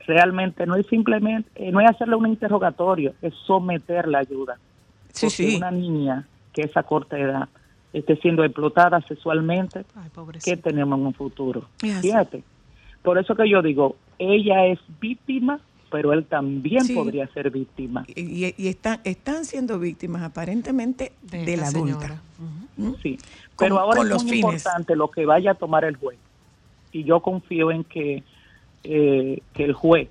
realmente 0.07 0.65
no 0.65 0.75
es 0.75 0.85
simplemente, 0.87 1.49
eh, 1.55 1.71
no 1.71 1.81
es 1.81 1.89
hacerle 1.89 2.15
un 2.15 2.27
interrogatorio, 2.27 3.13
es 3.21 3.33
someter 3.45 4.07
la 4.07 4.19
ayuda. 4.19 4.57
Sí, 5.13 5.25
Porque 5.27 5.51
sí. 5.51 5.55
una 5.57 5.71
niña 5.71 6.27
que 6.53 6.63
a 6.63 6.65
esa 6.65 6.83
corta 6.83 7.17
edad 7.17 7.49
esté 7.93 8.15
siendo 8.17 8.43
explotada 8.43 9.01
sexualmente, 9.01 9.85
Ay, 9.95 10.09
¿qué 10.43 10.57
tenemos 10.57 10.97
en 10.99 11.05
un 11.07 11.13
futuro? 11.13 11.67
Fíjate. 11.79 12.43
Por 13.03 13.17
eso 13.17 13.35
que 13.35 13.49
yo 13.49 13.61
digo, 13.61 13.95
ella 14.19 14.65
es 14.67 14.79
víctima, 15.01 15.59
pero 15.89 16.13
él 16.13 16.25
también 16.25 16.85
Sí. 16.85 16.93
podría 16.93 17.27
ser 17.33 17.49
víctima. 17.51 18.05
Y, 18.07 18.45
y- 18.47 18.55
y 18.57 18.67
están, 18.67 18.99
están 19.03 19.43
siendo 19.43 19.77
víctimas 19.79 20.21
aparentemente 20.23 21.11
de, 21.23 21.45
De 21.45 21.57
la 21.57 21.67
adulta. 21.67 22.21
Sí. 23.01 23.17
Con- 23.55 23.65
Pero 23.67 23.79
ahora 23.79 23.97
con 23.97 24.07
es 24.07 24.13
los 24.13 24.23
muy 24.23 24.31
fines. 24.33 24.45
importante 24.45 24.95
lo 24.95 25.09
que 25.11 25.25
vaya 25.25 25.51
a 25.51 25.55
tomar 25.55 25.83
el 25.83 25.97
juez. 25.97 26.17
Y 26.93 27.03
yo 27.03 27.19
confío 27.21 27.71
en 27.71 27.83
que, 27.83 28.23
eh, 28.83 29.41
que 29.53 29.63
el 29.65 29.73
juez 29.73 30.09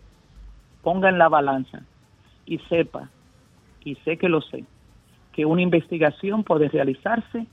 ponga 0.82 1.08
en 1.08 1.18
la 1.18 1.28
balanza 1.28 1.82
y 2.46 2.58
sepa, 2.68 3.08
y 3.84 3.94
sé 3.96 4.16
que 4.18 4.28
lo 4.28 4.40
sé, 4.42 4.64
que 5.40 5.46
una 5.46 5.62
investigación 5.62 6.44
puede 6.44 6.68
realizarse 6.68 7.46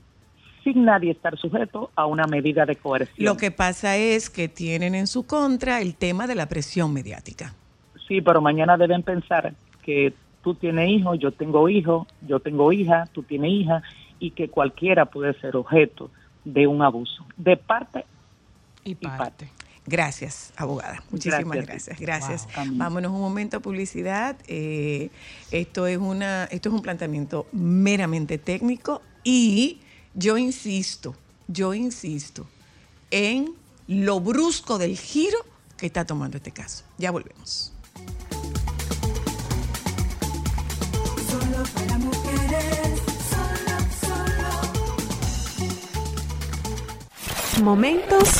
sin 0.62 0.84
nadie 0.84 1.12
estar 1.12 1.38
sujeto 1.38 1.90
a 1.94 2.04
una 2.04 2.26
medida 2.26 2.66
de 2.66 2.76
coerción. 2.76 3.24
Lo 3.24 3.38
que 3.38 3.50
pasa 3.50 3.96
es 3.96 4.28
que 4.28 4.46
tienen 4.46 4.94
en 4.94 5.06
su 5.06 5.26
contra 5.26 5.80
el 5.80 5.94
tema 5.94 6.26
de 6.26 6.34
la 6.34 6.50
presión 6.50 6.92
mediática. 6.92 7.54
Sí, 8.06 8.20
pero 8.20 8.42
mañana 8.42 8.76
deben 8.76 9.02
pensar 9.02 9.54
que 9.82 10.12
tú 10.42 10.54
tienes 10.54 10.90
hijo, 10.90 11.14
yo 11.14 11.32
tengo 11.32 11.70
hijo, 11.70 12.06
yo 12.26 12.40
tengo 12.40 12.74
hija, 12.74 13.06
tú 13.14 13.22
tienes 13.22 13.52
hija, 13.52 13.82
y 14.18 14.32
que 14.32 14.50
cualquiera 14.50 15.06
puede 15.06 15.32
ser 15.40 15.56
objeto 15.56 16.10
de 16.44 16.66
un 16.66 16.82
abuso, 16.82 17.24
de 17.38 17.56
parte 17.56 18.04
Y 18.84 18.96
parte. 18.96 19.46
parte. 19.46 19.48
Gracias, 19.88 20.52
abogada. 20.56 21.02
Muchísimas 21.10 21.56
Gracias. 21.64 21.98
gracias. 21.98 22.00
Gracias. 22.00 22.44
Wow. 22.44 22.62
Amén. 22.62 22.78
Vámonos 22.78 23.12
un 23.12 23.20
momento 23.20 23.56
a 23.56 23.60
publicidad. 23.60 24.36
Eh, 24.46 25.10
esto 25.50 25.86
es 25.86 25.96
una, 25.96 26.44
esto 26.44 26.68
es 26.68 26.74
un 26.74 26.82
planteamiento 26.82 27.46
meramente 27.52 28.36
técnico 28.36 29.00
y 29.24 29.80
yo 30.14 30.36
insisto, 30.36 31.16
yo 31.46 31.72
insisto 31.72 32.46
en 33.10 33.54
lo 33.86 34.20
brusco 34.20 34.76
del 34.76 34.98
giro 34.98 35.38
que 35.78 35.86
está 35.86 36.04
tomando 36.04 36.36
este 36.36 36.50
caso. 36.50 36.84
Ya 36.98 37.10
volvemos. 37.10 37.72
Solo 41.30 41.64
para 41.74 41.96
mujeres, 41.96 43.00
solo, 43.30 43.78
solo. 47.56 47.64
Momentos 47.64 48.38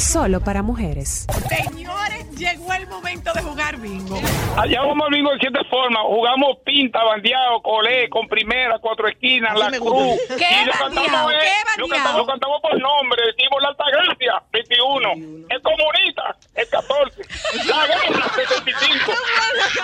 solo 0.00 0.40
para 0.40 0.62
mujeres. 0.62 1.26
Señores, 1.48 2.30
llegó 2.36 2.72
el 2.72 2.86
momento 2.86 3.32
de 3.32 3.42
jugar 3.42 3.76
bingo. 3.76 4.18
Allá 4.56 4.80
vamos 4.80 5.06
al 5.06 5.14
bingo 5.14 5.30
de 5.32 5.38
siete 5.38 5.60
formas. 5.68 6.02
Jugamos 6.06 6.58
pinta, 6.64 7.04
bandeado, 7.04 7.60
colé, 7.62 8.08
con 8.08 8.26
primera, 8.26 8.78
cuatro 8.80 9.08
esquinas, 9.08 9.56
la 9.58 9.70
cruz. 9.70 10.18
¿Qué 10.38 10.62
y 10.62 10.64
lo 10.64 10.72
cantamos, 10.72 11.32
¿Qué 11.32 11.80
lo 11.80 11.88
cantamos, 11.88 12.16
lo 12.16 12.26
cantamos 12.26 12.62
por 12.62 12.80
nombre. 12.80 13.22
Decimos 13.26 13.62
la 13.62 13.68
Altagracia, 13.68 14.42
21. 14.52 15.12
El 15.48 15.62
comunista, 15.62 16.36
el 16.54 16.68
14. 16.68 17.22
La 17.66 17.86
guerra, 17.86 18.28
75. 18.34 19.12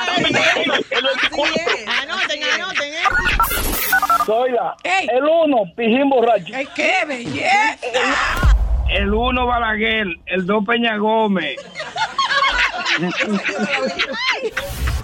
Dame 0.06 0.30
Moreno, 0.30 0.74
el 0.74 1.04
24. 1.04 1.54
Anoten, 2.02 2.44
anoten, 2.54 2.92
¿eh? 2.92 3.04
Soy 4.24 4.50
la. 4.52 4.76
El 4.82 5.24
1, 5.24 5.74
Pijín 5.76 6.08
Borracho. 6.08 6.54
¡Ay, 6.54 6.66
qué 6.74 7.04
belleza! 7.06 8.45
El 8.88 9.12
1, 9.12 9.46
Balaguer. 9.46 10.06
El 10.26 10.46
2, 10.46 10.64
Peña 10.64 10.96
Gómez. 10.96 11.56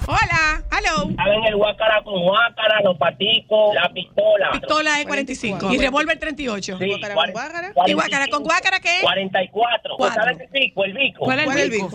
Hola, 0.06 0.62
hello. 0.72 1.10
Saben 1.16 1.44
el 1.44 1.56
guacara 1.56 2.02
con 2.02 2.20
guacara, 2.22 2.80
los 2.82 2.96
paticos, 2.96 3.74
la 3.74 3.88
pistola. 3.92 4.50
Pistola 4.52 4.96
de 4.98 5.04
45 5.06 5.72
y 5.72 5.78
revólver 5.78 6.18
38. 6.18 6.78
Sí, 6.78 6.86
Guácara 6.88 7.14
con 7.14 7.32
guácara. 7.32 7.72
¿Y 7.86 7.92
guácara 7.92 8.26
con 8.28 8.42
guácara 8.42 8.80
qué? 8.80 8.98
44. 9.02 9.94
Cuatro. 9.96 10.22
¿Sabes 10.22 10.40
el 10.40 10.48
pico? 10.48 10.84
El 10.84 10.92
bico. 10.94 11.24
¿Cuál 11.24 11.40
es 11.40 11.44
¿Cuál 11.44 11.58
es 11.58 11.64
el 11.64 11.70
bico? 11.70 11.90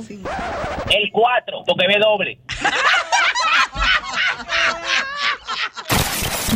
El 0.89 1.11
4, 1.11 1.63
porque 1.65 1.87
ve 1.87 1.97
doble. 1.99 2.39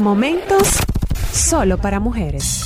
Momentos 0.02 0.80
solo 1.32 1.78
para 1.78 2.00
mujeres. 2.00 2.64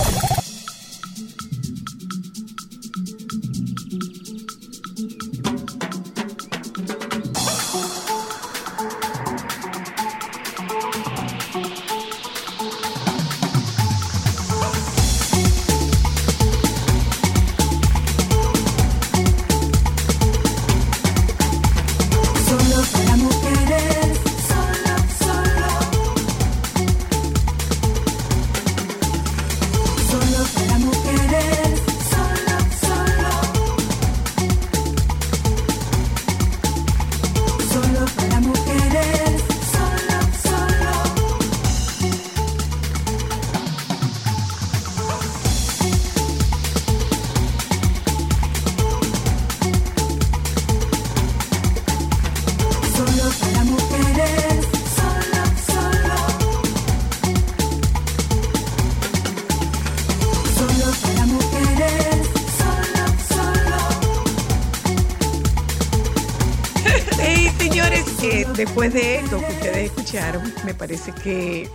Escucharon, 70.16 70.54
me 70.66 70.74
parece 70.74 71.12
que 71.12 71.70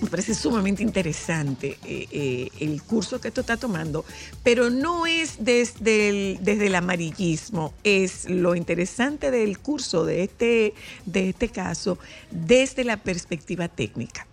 me 0.00 0.08
parece 0.08 0.34
sumamente 0.34 0.82
interesante 0.82 1.76
eh, 1.84 2.06
eh, 2.10 2.48
el 2.60 2.82
curso 2.82 3.20
que 3.20 3.28
esto 3.28 3.42
está 3.42 3.58
tomando, 3.58 4.02
pero 4.42 4.70
no 4.70 5.06
es 5.06 5.44
desde 5.44 6.08
el, 6.08 6.38
desde 6.40 6.68
el 6.68 6.74
amarillismo, 6.74 7.74
es 7.84 8.30
lo 8.30 8.54
interesante 8.54 9.30
del 9.30 9.58
curso 9.58 10.06
de 10.06 10.22
este, 10.22 10.72
de 11.04 11.28
este 11.28 11.50
caso 11.50 11.98
desde 12.30 12.82
la 12.84 12.96
perspectiva 12.96 13.68
técnica. 13.68 14.26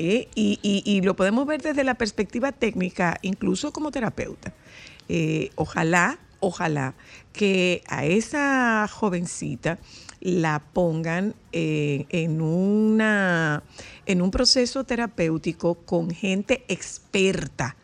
¿eh? 0.00 0.28
y, 0.34 0.58
y- 0.62 0.82
y 0.84 1.02
lo 1.02 1.14
podemos 1.14 1.46
ver 1.46 1.62
desde 1.62 1.84
la 1.84 1.94
perspectiva 1.94 2.50
técnica, 2.50 3.16
incluso 3.22 3.72
como 3.72 3.92
terapeuta. 3.92 4.52
Ojalá, 5.54 6.18
ojalá 6.40 6.94
que 7.32 7.84
a 7.86 8.04
esa 8.06 8.88
jovencita 8.90 9.78
la 10.24 10.60
pongan 10.72 11.34
eh, 11.52 12.06
en, 12.08 12.40
una, 12.40 13.62
en 14.06 14.22
un 14.22 14.32
proceso 14.32 14.82
terapéutico 14.82 15.74
con 15.74 16.10
gente 16.10 16.64
experta 16.66 17.76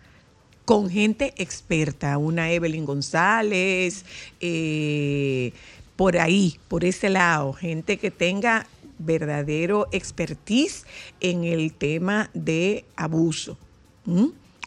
con 0.71 0.89
gente 0.89 1.35
experta, 1.37 2.17
una 2.17 2.53
Evelyn 2.53 2.85
González, 2.85 4.05
eh, 4.41 5.53
por 5.97 6.17
ahí, 6.17 6.61
por 6.69 6.85
ese 6.85 7.11
lado, 7.11 7.53
gente 7.55 7.97
que 7.97 8.13
tenga 8.13 8.69
verdadero 9.01 9.89
expertise 9.91 10.87
en 11.19 11.43
el 11.43 11.73
tema 11.73 12.31
de 12.35 12.85
abuso. 12.95 13.59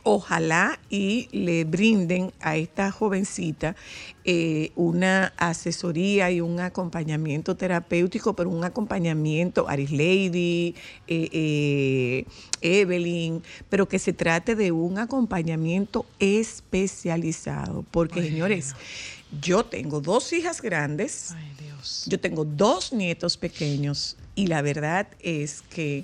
Ojalá 0.06 0.80
y 0.90 1.30
le 1.32 1.64
brinden 1.64 2.34
a 2.42 2.58
esta 2.58 2.92
jovencita 2.92 3.76
eh, 4.26 4.72
una 4.76 5.34
asesoría 5.38 6.30
y 6.30 6.42
un 6.42 6.60
acompañamiento 6.60 7.56
terapéutico, 7.56 8.36
pero 8.36 8.50
un 8.50 8.66
acompañamiento, 8.66 9.70
Aris 9.70 9.92
Lady, 9.92 10.76
eh, 11.08 11.30
eh, 11.32 12.26
Evelyn, 12.62 13.44
pero 13.70 13.88
que 13.88 13.98
se 13.98 14.12
trate 14.12 14.56
de 14.56 14.74
un 14.74 14.98
acompañamiento 14.98 16.06
especializado. 16.20 17.86
Porque, 17.90 18.24
señores, 18.24 18.76
yo 19.42 19.64
tengo 19.64 20.02
dos 20.02 20.34
hijas 20.34 20.62
grandes. 20.62 21.32
Ay, 21.32 21.52
Dios. 21.60 22.06
Yo 22.08 22.20
tengo 22.20 22.44
dos 22.44 22.92
nietos 22.92 23.38
pequeños 23.38 24.18
y 24.36 24.48
la 24.48 24.62
verdad 24.62 25.08
es 25.20 25.62
que 25.62 26.04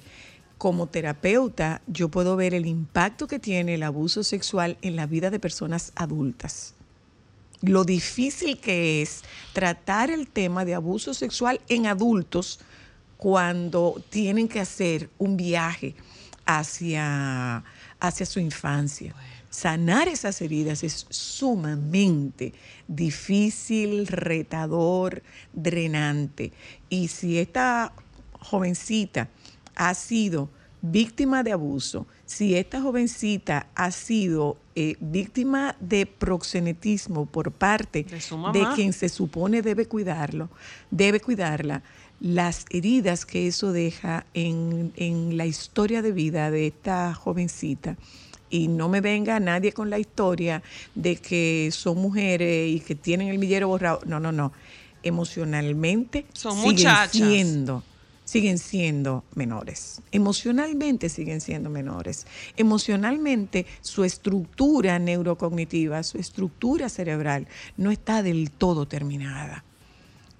como 0.59 0.87
terapeuta, 0.87 1.81
yo 1.87 2.09
puedo 2.09 2.35
ver 2.35 2.53
el 2.53 2.65
impacto 2.65 3.27
que 3.27 3.39
tiene 3.39 3.75
el 3.75 3.83
abuso 3.83 4.23
sexual 4.23 4.77
en 4.81 4.97
la 4.97 5.07
vida 5.07 5.29
de 5.31 5.39
personas 5.39 5.93
adultas. 5.95 6.75
Lo 7.61 7.85
difícil 7.85 8.59
que 8.59 9.01
es 9.01 9.23
tratar 9.53 10.11
el 10.11 10.27
tema 10.27 10.65
de 10.65 10.75
abuso 10.75 11.13
sexual 11.13 11.61
en 11.69 11.87
adultos 11.87 12.59
cuando 13.15 14.03
tienen 14.09 14.49
que 14.49 14.59
hacer 14.59 15.09
un 15.17 15.37
viaje 15.37 15.95
hacia, 16.45 17.63
hacia 18.01 18.25
su 18.25 18.41
infancia. 18.41 19.15
Sanar 19.49 20.09
esas 20.09 20.41
heridas 20.41 20.83
es 20.83 21.05
sumamente 21.09 22.53
difícil, 22.89 24.07
retador, 24.07 25.23
drenante. 25.53 26.51
Y 26.89 27.07
si 27.07 27.39
esta 27.39 27.93
jovencita 28.33 29.29
ha 29.79 29.93
sido 29.93 30.49
víctima 30.81 31.41
de 31.41 31.51
abuso, 31.53 32.05
si 32.25 32.55
esta 32.55 32.81
jovencita 32.81 33.67
ha 33.75 33.91
sido 33.91 34.57
eh, 34.75 34.95
víctima 34.99 35.75
de 35.79 36.05
proxenetismo 36.05 37.25
por 37.25 37.51
parte 37.51 38.03
De 38.03 38.21
su 38.21 38.35
de 38.35 38.41
mamá. 38.61 38.75
quien 38.75 38.93
se 38.93 39.09
supone 39.09 39.61
debe 39.61 39.85
cuidarlo, 39.87 40.49
debe 40.91 41.19
cuidarla, 41.21 41.81
las 42.21 42.65
heridas 42.69 43.25
que 43.25 43.47
eso 43.47 43.71
deja 43.71 44.25
en, 44.33 44.91
en 44.97 45.37
la 45.37 45.45
historia 45.45 46.01
de 46.01 46.11
vida 46.11 46.51
de 46.51 46.67
esta 46.67 47.13
jovencita. 47.13 47.95
Y 48.49 48.67
no 48.67 48.89
me 48.89 48.99
venga 48.99 49.39
nadie 49.39 49.71
con 49.73 49.89
la 49.89 49.99
historia 49.99 50.61
de 50.95 51.15
que 51.17 51.69
son 51.71 51.97
mujeres 51.99 52.69
y 52.69 52.79
que 52.81 52.95
tienen 52.95 53.27
el 53.29 53.37
millero 53.37 53.67
borrado. 53.69 54.01
No, 54.05 54.19
no, 54.19 54.31
no. 54.33 54.51
Emocionalmente 55.03 56.25
Son 56.33 56.53
siguen 56.55 56.71
muchachas. 56.71 57.11
siendo 57.11 57.83
siguen 58.29 58.59
siendo 58.59 59.23
menores. 59.33 60.03
Emocionalmente 60.11 61.09
siguen 61.09 61.41
siendo 61.41 61.71
menores. 61.71 62.27
Emocionalmente 62.57 63.65
su 63.81 64.03
estructura 64.03 64.99
neurocognitiva, 64.99 66.03
su 66.03 66.19
estructura 66.19 66.89
cerebral 66.89 67.47
no 67.75 67.89
está 67.89 68.21
del 68.21 68.51
todo 68.51 68.87
terminada. 68.87 69.63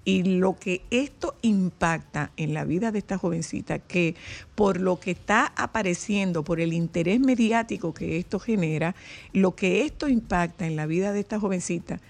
Y 0.04 0.22
lo 0.22 0.56
que 0.56 0.82
esto 0.92 1.34
impacta 1.42 2.30
en 2.36 2.54
la 2.54 2.64
vida 2.64 2.92
de 2.92 3.00
esta 3.00 3.18
jovencita, 3.18 3.80
que 3.80 4.14
por 4.54 4.80
lo 4.80 5.00
que 5.00 5.10
está 5.10 5.52
apareciendo, 5.56 6.44
por 6.44 6.60
el 6.60 6.72
interés 6.72 7.18
mediático 7.18 7.92
que 7.92 8.18
esto 8.18 8.38
genera, 8.38 8.94
lo 9.32 9.56
que 9.56 9.84
esto 9.84 10.08
impacta 10.08 10.64
en 10.64 10.76
la 10.76 10.86
vida 10.86 11.12
de 11.12 11.18
esta 11.18 11.40
jovencita, 11.40 12.00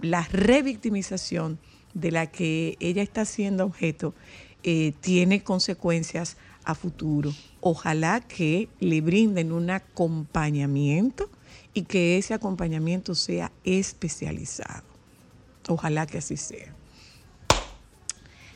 la 0.00 0.26
revictimización 0.32 1.60
de 1.94 2.10
la 2.10 2.26
que 2.26 2.76
ella 2.80 3.02
está 3.02 3.24
siendo 3.24 3.64
objeto, 3.64 4.14
eh, 4.62 4.92
tiene 5.00 5.42
consecuencias 5.42 6.36
a 6.64 6.74
futuro. 6.74 7.32
Ojalá 7.60 8.20
que 8.20 8.68
le 8.80 9.00
brinden 9.00 9.52
un 9.52 9.70
acompañamiento 9.70 11.28
y 11.74 11.82
que 11.82 12.18
ese 12.18 12.34
acompañamiento 12.34 13.14
sea 13.14 13.52
especializado. 13.64 14.84
Ojalá 15.68 16.06
que 16.06 16.18
así 16.18 16.36
sea. 16.36 16.74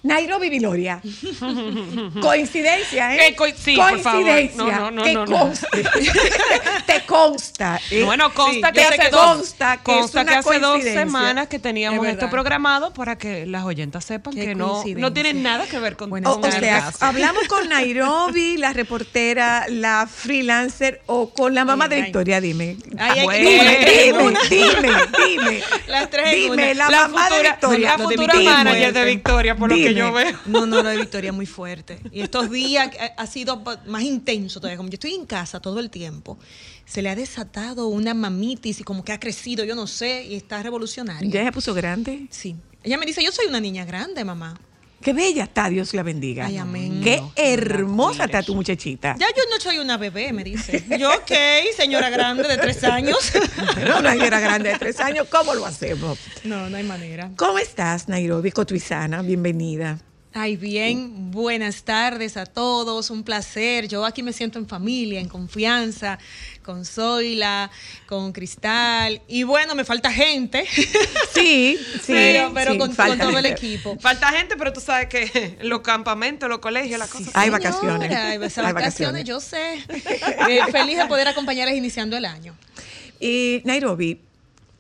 Nairobi 0.07 0.49
Viloria. 0.51 1.01
Coincidencia, 2.21 3.15
¿eh? 3.15 3.29
Eh, 3.29 3.35
coi- 3.37 3.55
sí, 3.57 3.77
por 3.77 3.99
favor. 4.01 4.23
Coincidencia. 4.23 4.77
No, 4.79 4.91
no, 4.91 4.91
no, 4.91 5.03
que 5.03 5.13
no, 5.15 5.27
no. 5.27 5.39
conste. 5.39 5.69
Te 6.87 7.05
consta. 7.07 7.81
¿eh? 7.91 8.03
Bueno, 8.05 8.33
consta 8.33 8.69
Sí, 8.69 8.75
que 8.75 8.83
hace 8.83 9.11
dos, 9.11 9.21
consta 9.37 9.77
que 9.79 9.83
consta 9.83 10.21
es 10.23 10.29
que 10.29 10.35
hace 10.35 10.59
dos 10.61 10.71
coincidencia. 10.73 11.01
semanas 11.05 11.49
que 11.49 11.59
teníamos 11.59 12.07
Es 12.07 12.13
esto 12.15 12.31
programado 12.31 12.93
para 12.93 13.17
que 13.19 13.47
las 13.47 13.65
oyentas 13.65 14.05
sepan 14.05 14.35
Qué 14.35 14.47
que 14.47 14.55
no, 14.55 14.69
coincidencia. 14.75 15.01
no 15.09 15.13
tienen 15.13 15.43
nada 15.43 15.67
que 15.67 15.79
ver 15.79 15.97
con, 15.97 16.11
Buenas 16.11 16.33
O, 16.33 16.41
con 16.41 16.51
o 16.51 16.55
el 16.55 16.61
sea, 16.61 16.81
caso. 16.81 17.05
hablamos 17.05 17.47
con 17.49 17.69
Nairobi, 17.69 18.57
la 18.57 18.73
reportera, 18.73 19.67
la 19.69 20.07
freelancer 20.13 21.03
o 21.07 21.31
con 21.31 21.55
la 21.55 21.65
mamá 21.65 21.85
Ay, 21.85 21.91
de 21.91 21.97
ay. 21.97 22.03
Victoria, 22.03 22.41
dime. 22.41 22.77
Ay, 22.99 23.25
Bueno. 23.25 23.51
Dime, 23.51 24.35
dime, 24.49 24.91
dime. 25.27 25.61
Las 25.89 26.11
tres 26.11 26.35
Dime, 26.37 26.75
la, 26.75 26.89
La 26.91 27.09
mamá 27.09 27.29
de 27.31 27.43
Victoria. 27.43 27.97
la 27.97 28.05
futura 28.05 28.35
manager 28.35 28.93
de. 28.93 29.05
Victoria, 29.05 29.57
por 29.57 29.69
lo 29.71 29.75
que 29.77 29.89
Dime. 29.89 29.96
Yo 29.97 30.13
veo. 30.13 30.39
No, 30.47 30.67
no, 30.67 30.83
de 30.83 30.97
Victoria 30.97 31.33
muy 31.33 31.47
fuerte. 31.47 32.01
Y 32.13 32.21
estos 32.21 32.51
días 32.51 32.91
ha 33.17 33.27
sido 33.27 33.63
más 33.87 34.03
intenso 34.03 34.61
todavía. 34.61 34.77
Como 34.77 34.89
yo 34.89 34.95
estoy 34.95 35.15
en 35.15 35.27
casa 35.27 35.61
todo 35.61 35.81
el 35.81 35.91
tiempo, 35.91 36.39
se 36.85 37.03
le 37.03 37.09
ha 37.09 37.17
desatado 37.17 37.89
una 37.89 38.15
mamitis 38.15 38.81
y 38.81 38.85
como 38.85 39.05
que 39.05 39.13
ha 39.13 39.21
crecido, 39.21 39.65
yo 39.65 39.75
no 39.75 39.87
sé, 39.87 40.25
y 40.25 40.35
está 40.35 40.63
revolucionaria. 40.63 41.29
Ya 41.31 41.45
se 41.45 41.53
puso 41.53 41.75
grande. 41.75 42.27
Sí. 42.31 42.57
Ella 42.83 42.99
me 42.99 43.07
dice, 43.07 43.25
yo 43.25 43.33
soy 43.33 43.47
una 43.47 43.61
niña 43.61 43.85
grande, 43.85 44.25
mamá. 44.25 44.61
Qué 45.01 45.13
bella 45.13 45.45
está, 45.45 45.69
Dios 45.69 45.95
la 45.95 46.03
bendiga. 46.03 46.47
Ay, 46.47 46.59
amén. 46.59 47.01
Qué 47.03 47.19
No, 47.19 47.33
hermosa 47.37 48.25
está 48.25 48.43
tu 48.43 48.55
muchachita. 48.55 49.15
Ya 49.19 49.27
yo 49.29 49.43
no 49.51 49.61
soy 49.61 49.79
una 49.79 49.97
bebé, 49.97 50.33
me 50.33 50.43
dice. 50.43 50.85
Yo, 50.99 51.11
ok, 51.11 51.33
señora 51.77 52.11
grande 52.11 52.49
de 52.49 52.57
tres 52.57 52.83
años. 52.85 53.19
Pero 53.75 53.99
una 53.99 54.13
señora 54.13 54.41
grande 54.41 54.71
de 54.71 54.79
tres 54.79 54.99
años, 55.01 55.29
¿cómo 55.31 55.55
lo 55.55 55.65
hacemos? 55.67 56.19
No, 56.45 56.69
no 56.71 56.77
hay 56.77 56.83
manera. 56.85 57.31
¿Cómo 57.37 57.59
estás, 57.59 58.09
Nairobi 58.09 58.51
Cotuizana? 58.51 59.23
Bienvenida. 59.23 59.99
Ay, 60.39 60.57
bien, 60.57 61.31
buenas 61.31 61.83
tardes 61.83 62.37
a 62.37 62.45
todos, 62.45 63.09
un 63.09 63.23
placer. 63.23 63.89
Yo 63.89 64.05
aquí 64.05 64.23
me 64.23 64.35
siento 64.35 64.59
en 64.59 64.69
familia, 64.69 65.19
en 65.19 65.31
confianza, 65.31 66.19
con 66.63 66.85
Zoila, 66.85 67.71
con 68.05 68.35
Cristal. 68.35 69.23
Y 69.29 69.45
bueno, 69.45 69.75
me 69.75 69.87
falta 69.87 70.13
gente, 70.13 70.67
Sí, 71.33 71.79
sí. 72.03 72.13
pero, 72.13 72.51
pero 72.53 72.73
sí, 72.73 72.79
con, 72.79 72.95
todo 72.95 73.07
el 73.39 73.47
gente. 73.47 73.49
equipo. 73.49 73.97
Falta 73.99 74.29
gente, 74.29 74.57
pero 74.59 74.75
tú 74.75 74.83
sabes 74.83 75.09
que 75.09 75.57
los 75.63 75.81
campamentos, 75.81 76.51
los 76.51 76.59
colegios, 76.59 76.99
las 76.99 77.09
cosas. 77.09 77.31
Hay 77.33 77.47
Señora, 77.47 77.71
vacaciones. 77.71 78.59
Hay 78.59 78.73
vacaciones, 78.75 79.25
yo 79.25 79.41
sé. 79.41 79.83
Eh, 80.49 80.61
feliz 80.71 80.99
de 80.99 81.07
poder 81.07 81.29
acompañarles 81.29 81.79
iniciando 81.79 82.15
el 82.15 82.27
año. 82.27 82.55
Eh, 83.21 83.63
Nairobi, 83.65 84.21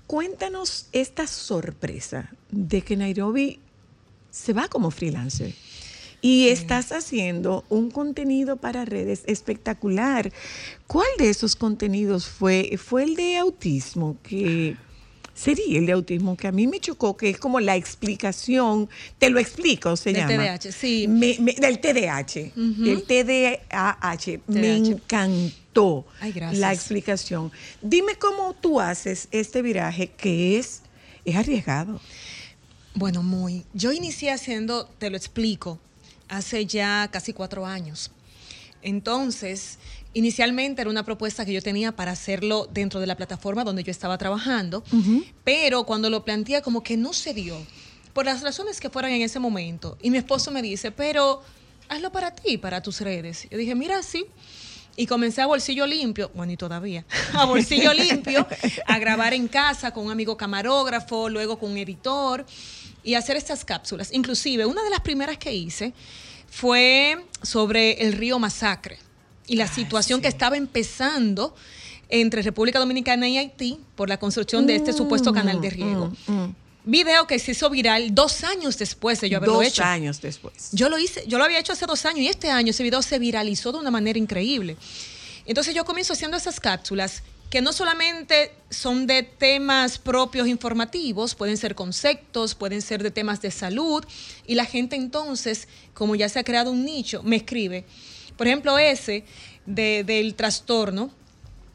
cuéntanos 0.06 0.88
esta 0.92 1.26
sorpresa 1.26 2.30
de 2.50 2.82
que 2.82 2.94
Nairobi 2.96 3.60
se 4.36 4.52
va 4.52 4.68
como 4.68 4.90
freelancer. 4.90 5.54
Y 6.20 6.48
estás 6.48 6.92
haciendo 6.92 7.64
un 7.68 7.90
contenido 7.90 8.56
para 8.56 8.84
redes 8.84 9.22
espectacular. 9.26 10.32
¿Cuál 10.86 11.06
de 11.18 11.28
esos 11.30 11.54
contenidos 11.56 12.26
fue? 12.26 12.76
Fue 12.78 13.04
el 13.04 13.14
de 13.16 13.36
autismo, 13.36 14.16
que 14.22 14.76
sería 15.34 15.78
el 15.78 15.86
de 15.86 15.92
autismo, 15.92 16.36
que 16.36 16.48
a 16.48 16.52
mí 16.52 16.66
me 16.66 16.80
chocó, 16.80 17.16
que 17.16 17.28
es 17.30 17.38
como 17.38 17.60
la 17.60 17.76
explicación, 17.76 18.88
te 19.18 19.28
lo 19.30 19.38
explico, 19.38 19.94
se 19.96 20.12
Del 20.12 20.26
llama. 20.26 20.44
TDAH, 20.58 20.72
sí. 20.72 21.06
Me- 21.06 21.36
me- 21.38 21.52
del 21.54 21.78
TDAH. 21.80 22.52
El 22.56 23.02
TDAH. 23.04 24.40
Me 24.48 24.60
TDAH. 24.60 24.90
encantó 24.92 26.06
Ay, 26.20 26.32
gracias. 26.32 26.58
la 26.60 26.72
explicación. 26.72 27.52
Dime 27.82 28.16
cómo 28.16 28.54
tú 28.54 28.80
haces 28.80 29.28
este 29.30 29.60
viraje 29.62 30.08
que 30.16 30.58
es, 30.58 30.82
es 31.24 31.36
arriesgado. 31.36 32.00
Bueno, 32.96 33.22
muy. 33.22 33.66
Yo 33.74 33.92
inicié 33.92 34.30
haciendo, 34.30 34.86
te 34.98 35.10
lo 35.10 35.18
explico, 35.18 35.78
hace 36.30 36.64
ya 36.64 37.10
casi 37.12 37.34
cuatro 37.34 37.66
años. 37.66 38.10
Entonces, 38.80 39.78
inicialmente 40.14 40.80
era 40.80 40.90
una 40.90 41.04
propuesta 41.04 41.44
que 41.44 41.52
yo 41.52 41.60
tenía 41.60 41.94
para 41.94 42.12
hacerlo 42.12 42.66
dentro 42.72 42.98
de 42.98 43.06
la 43.06 43.14
plataforma 43.14 43.64
donde 43.64 43.82
yo 43.82 43.90
estaba 43.90 44.16
trabajando, 44.16 44.82
pero 45.44 45.84
cuando 45.84 46.08
lo 46.08 46.24
planteé 46.24 46.62
como 46.62 46.82
que 46.82 46.96
no 46.96 47.12
se 47.12 47.34
dio, 47.34 47.58
por 48.14 48.24
las 48.24 48.40
razones 48.40 48.80
que 48.80 48.88
fueran 48.88 49.12
en 49.12 49.20
ese 49.20 49.40
momento. 49.40 49.98
Y 50.00 50.08
mi 50.08 50.16
esposo 50.16 50.50
me 50.50 50.62
dice, 50.62 50.90
pero 50.90 51.42
hazlo 51.90 52.10
para 52.12 52.30
ti, 52.30 52.56
para 52.56 52.80
tus 52.80 53.02
redes. 53.02 53.46
Yo 53.50 53.58
dije, 53.58 53.74
mira, 53.74 54.02
sí. 54.02 54.24
Y 54.96 55.06
comencé 55.06 55.42
a 55.42 55.46
bolsillo 55.46 55.86
limpio, 55.86 56.30
bueno, 56.32 56.52
y 56.52 56.56
todavía, 56.56 57.04
a 57.34 57.44
bolsillo 57.44 57.92
limpio, 57.92 58.46
a 58.86 58.98
grabar 58.98 59.34
en 59.34 59.46
casa 59.46 59.90
con 59.90 60.06
un 60.06 60.10
amigo 60.10 60.38
camarógrafo, 60.38 61.28
luego 61.28 61.58
con 61.58 61.72
un 61.72 61.76
editor, 61.76 62.46
y 63.06 63.14
hacer 63.14 63.36
estas 63.36 63.64
cápsulas. 63.64 64.12
Inclusive, 64.12 64.66
una 64.66 64.82
de 64.82 64.90
las 64.90 65.00
primeras 65.00 65.38
que 65.38 65.54
hice 65.54 65.94
fue 66.50 67.24
sobre 67.40 67.92
el 68.02 68.12
río 68.12 68.38
Masacre 68.38 68.98
y 69.46 69.54
la 69.56 69.68
situación 69.68 70.20
que 70.20 70.28
estaba 70.28 70.56
empezando 70.56 71.54
entre 72.08 72.42
República 72.42 72.80
Dominicana 72.80 73.28
y 73.28 73.38
Haití 73.38 73.78
por 73.94 74.08
la 74.08 74.18
construcción 74.18 74.66
de 74.66 74.74
este 74.76 74.92
supuesto 74.92 75.32
canal 75.32 75.60
de 75.60 75.70
riego. 75.70 76.12
Video 76.84 77.26
que 77.26 77.38
se 77.38 77.52
hizo 77.52 77.70
viral 77.70 78.14
dos 78.14 78.42
años 78.44 78.76
después 78.78 79.20
de 79.20 79.28
yo 79.28 79.38
haberlo 79.38 79.54
Dos 79.54 79.66
hecho. 79.66 79.82
años 79.84 80.20
después. 80.20 80.68
Yo 80.72 80.88
lo 80.88 80.98
hice, 80.98 81.24
yo 81.26 81.38
lo 81.38 81.44
había 81.44 81.58
hecho 81.58 81.72
hace 81.72 81.86
dos 81.86 82.04
años 82.06 82.20
y 82.20 82.28
este 82.28 82.50
año 82.50 82.70
ese 82.70 82.82
video 82.82 83.02
se 83.02 83.18
viralizó 83.18 83.72
de 83.72 83.78
una 83.78 83.90
manera 83.90 84.18
increíble. 84.18 84.76
Entonces 85.46 85.74
yo 85.74 85.84
comienzo 85.84 86.12
haciendo 86.12 86.36
esas 86.36 86.58
cápsulas 86.60 87.22
que 87.50 87.62
no 87.62 87.72
solamente 87.72 88.52
son 88.70 89.06
de 89.06 89.22
temas 89.22 89.98
propios 89.98 90.48
informativos, 90.48 91.34
pueden 91.34 91.56
ser 91.56 91.74
conceptos, 91.74 92.54
pueden 92.54 92.82
ser 92.82 93.02
de 93.02 93.10
temas 93.10 93.40
de 93.40 93.50
salud, 93.50 94.04
y 94.46 94.56
la 94.56 94.64
gente 94.64 94.96
entonces, 94.96 95.68
como 95.94 96.16
ya 96.16 96.28
se 96.28 96.38
ha 96.40 96.44
creado 96.44 96.72
un 96.72 96.84
nicho, 96.84 97.22
me 97.22 97.36
escribe. 97.36 97.84
Por 98.36 98.46
ejemplo, 98.48 98.78
ese 98.78 99.24
de- 99.64 100.04
del 100.04 100.34
trastorno, 100.34 101.10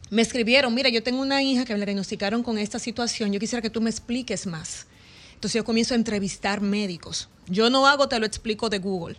me 0.10 0.22
escribieron, 0.22 0.74
mira, 0.74 0.90
yo 0.90 1.02
tengo 1.04 1.22
una 1.22 1.42
hija 1.42 1.64
que 1.64 1.74
me 1.74 1.86
diagnosticaron 1.86 2.44
con 2.44 2.58
esta 2.58 2.78
situación, 2.80 3.32
yo 3.32 3.40
quisiera 3.40 3.62
que 3.62 3.70
tú 3.70 3.80
me 3.80 3.90
expliques 3.90 4.46
más. 4.46 4.88
Entonces 5.36 5.58
yo 5.60 5.64
comienzo 5.64 5.94
a 5.94 5.98
entrevistar 5.98 6.60
médicos. 6.62 7.30
Yo 7.48 7.70
no 7.70 7.88
hago, 7.88 8.08
te 8.10 8.20
lo 8.20 8.26
explico 8.26 8.70
de 8.70 8.80
Google. 8.80 9.16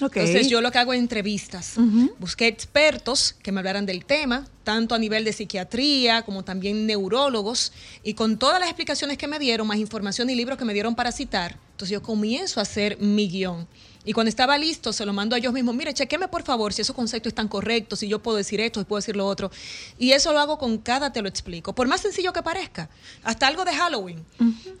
Entonces 0.00 0.48
yo 0.48 0.60
lo 0.60 0.70
que 0.70 0.78
hago 0.78 0.92
es 0.92 0.98
entrevistas. 1.00 1.74
Busqué 2.18 2.46
expertos 2.46 3.34
que 3.42 3.52
me 3.52 3.60
hablaran 3.60 3.86
del 3.86 4.04
tema, 4.04 4.46
tanto 4.64 4.94
a 4.94 4.98
nivel 4.98 5.24
de 5.24 5.32
psiquiatría 5.32 6.22
como 6.22 6.44
también 6.44 6.86
neurólogos, 6.86 7.72
y 8.02 8.14
con 8.14 8.38
todas 8.38 8.60
las 8.60 8.68
explicaciones 8.68 9.18
que 9.18 9.26
me 9.26 9.38
dieron, 9.38 9.66
más 9.66 9.78
información 9.78 10.30
y 10.30 10.34
libros 10.34 10.58
que 10.58 10.64
me 10.64 10.72
dieron 10.72 10.94
para 10.94 11.12
citar, 11.12 11.56
entonces 11.78 11.92
yo 11.92 12.02
comienzo 12.02 12.58
a 12.58 12.64
hacer 12.64 12.98
mi 12.98 13.28
guion. 13.28 13.68
Y 14.04 14.12
cuando 14.12 14.30
estaba 14.30 14.58
listo, 14.58 14.92
se 14.92 15.06
lo 15.06 15.12
mando 15.12 15.36
a 15.36 15.38
ellos 15.38 15.52
mismos. 15.52 15.76
Mire, 15.76 15.94
chequeme 15.94 16.26
por 16.26 16.42
favor 16.42 16.72
si 16.72 16.82
esos 16.82 16.96
conceptos 16.96 17.30
están 17.30 17.46
correctos, 17.46 18.00
si 18.00 18.08
yo 18.08 18.20
puedo 18.20 18.36
decir 18.36 18.60
esto, 18.60 18.80
si 18.80 18.84
puedo 18.84 18.98
decir 18.98 19.14
lo 19.14 19.24
otro. 19.24 19.48
Y 19.96 20.10
eso 20.10 20.32
lo 20.32 20.40
hago 20.40 20.58
con 20.58 20.78
cada 20.78 21.12
te 21.12 21.22
lo 21.22 21.28
explico. 21.28 21.72
Por 21.72 21.86
más 21.86 22.00
sencillo 22.00 22.32
que 22.32 22.42
parezca. 22.42 22.90
Hasta 23.22 23.46
algo 23.46 23.64
de 23.64 23.76
Halloween. 23.76 24.24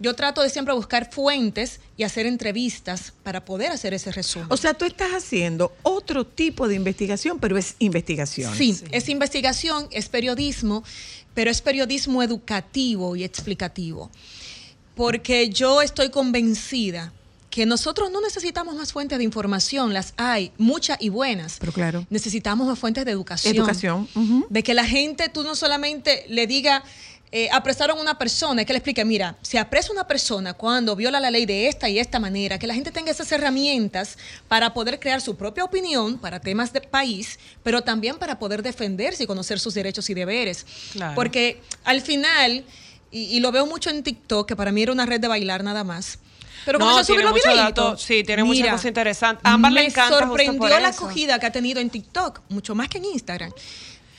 Yo 0.00 0.14
trato 0.16 0.42
de 0.42 0.50
siempre 0.50 0.74
buscar 0.74 1.12
fuentes 1.12 1.78
y 1.96 2.02
hacer 2.02 2.26
entrevistas 2.26 3.12
para 3.22 3.44
poder 3.44 3.70
hacer 3.70 3.94
ese 3.94 4.10
resumen. 4.10 4.48
O 4.50 4.56
sea, 4.56 4.74
tú 4.74 4.86
estás 4.86 5.12
haciendo 5.12 5.72
otro 5.84 6.26
tipo 6.26 6.66
de 6.66 6.74
investigación, 6.74 7.38
pero 7.38 7.56
es 7.56 7.76
investigación. 7.78 8.52
Sí, 8.56 8.76
es 8.90 9.08
investigación, 9.08 9.86
es 9.92 10.08
periodismo, 10.08 10.82
pero 11.34 11.48
es 11.48 11.62
periodismo 11.62 12.24
educativo 12.24 13.14
y 13.14 13.22
explicativo. 13.22 14.10
Porque 14.98 15.48
yo 15.48 15.80
estoy 15.80 16.10
convencida 16.10 17.12
que 17.50 17.66
nosotros 17.66 18.10
no 18.10 18.20
necesitamos 18.20 18.74
más 18.74 18.92
fuentes 18.92 19.16
de 19.16 19.22
información, 19.22 19.94
las 19.94 20.12
hay, 20.16 20.50
muchas 20.58 20.98
y 21.00 21.08
buenas. 21.08 21.58
Pero 21.60 21.72
claro. 21.72 22.04
Necesitamos 22.10 22.66
más 22.66 22.80
fuentes 22.80 23.04
de 23.04 23.12
educación. 23.12 23.54
Educación. 23.54 24.08
De 24.48 24.62
que 24.64 24.74
la 24.74 24.84
gente, 24.84 25.28
tú 25.28 25.44
no 25.44 25.54
solamente 25.54 26.24
le 26.28 26.48
diga, 26.48 26.82
eh, 27.30 27.48
apresaron 27.52 27.98
a 27.98 28.00
una 28.00 28.18
persona, 28.18 28.62
es 28.62 28.66
que 28.66 28.72
le 28.72 28.78
explique, 28.78 29.04
mira, 29.04 29.36
se 29.40 29.60
apresa 29.60 29.92
una 29.92 30.08
persona 30.08 30.52
cuando 30.54 30.96
viola 30.96 31.20
la 31.20 31.30
ley 31.30 31.46
de 31.46 31.68
esta 31.68 31.88
y 31.88 32.00
esta 32.00 32.18
manera, 32.18 32.58
que 32.58 32.66
la 32.66 32.74
gente 32.74 32.90
tenga 32.90 33.12
esas 33.12 33.30
herramientas 33.30 34.18
para 34.48 34.74
poder 34.74 34.98
crear 34.98 35.20
su 35.20 35.36
propia 35.36 35.62
opinión 35.62 36.18
para 36.18 36.40
temas 36.40 36.72
de 36.72 36.80
país, 36.80 37.38
pero 37.62 37.82
también 37.82 38.16
para 38.16 38.40
poder 38.40 38.64
defenderse 38.64 39.22
y 39.22 39.26
conocer 39.28 39.60
sus 39.60 39.74
derechos 39.74 40.10
y 40.10 40.14
deberes. 40.14 40.66
Claro. 40.92 41.14
Porque 41.14 41.60
al 41.84 42.00
final, 42.00 42.64
y, 43.10 43.36
y 43.36 43.40
lo 43.40 43.52
veo 43.52 43.66
mucho 43.66 43.90
en 43.90 44.02
TikTok, 44.02 44.46
que 44.48 44.56
para 44.56 44.72
mí 44.72 44.82
era 44.82 44.92
una 44.92 45.06
red 45.06 45.20
de 45.20 45.28
bailar 45.28 45.62
nada 45.64 45.84
más. 45.84 46.18
Pero 46.64 46.78
No, 46.78 47.02
tiene 47.04 47.22
los 47.22 47.32
mucho 47.32 47.54
dato, 47.54 47.96
sí, 47.96 48.22
tiene 48.24 48.44
muchas 48.44 48.68
cosas 48.70 48.84
interesantes. 48.86 49.40
Ámbar 49.44 49.72
le 49.72 49.80
me 49.82 49.86
encanta 49.86 50.10
justo 50.16 50.26
sorprendió 50.26 50.58
por 50.58 50.68
la 50.70 50.88
eso. 50.88 51.04
acogida 51.04 51.38
que 51.38 51.46
ha 51.46 51.52
tenido 51.52 51.80
en 51.80 51.88
TikTok, 51.88 52.40
mucho 52.50 52.74
más 52.74 52.88
que 52.88 52.98
en 52.98 53.06
Instagram. 53.06 53.50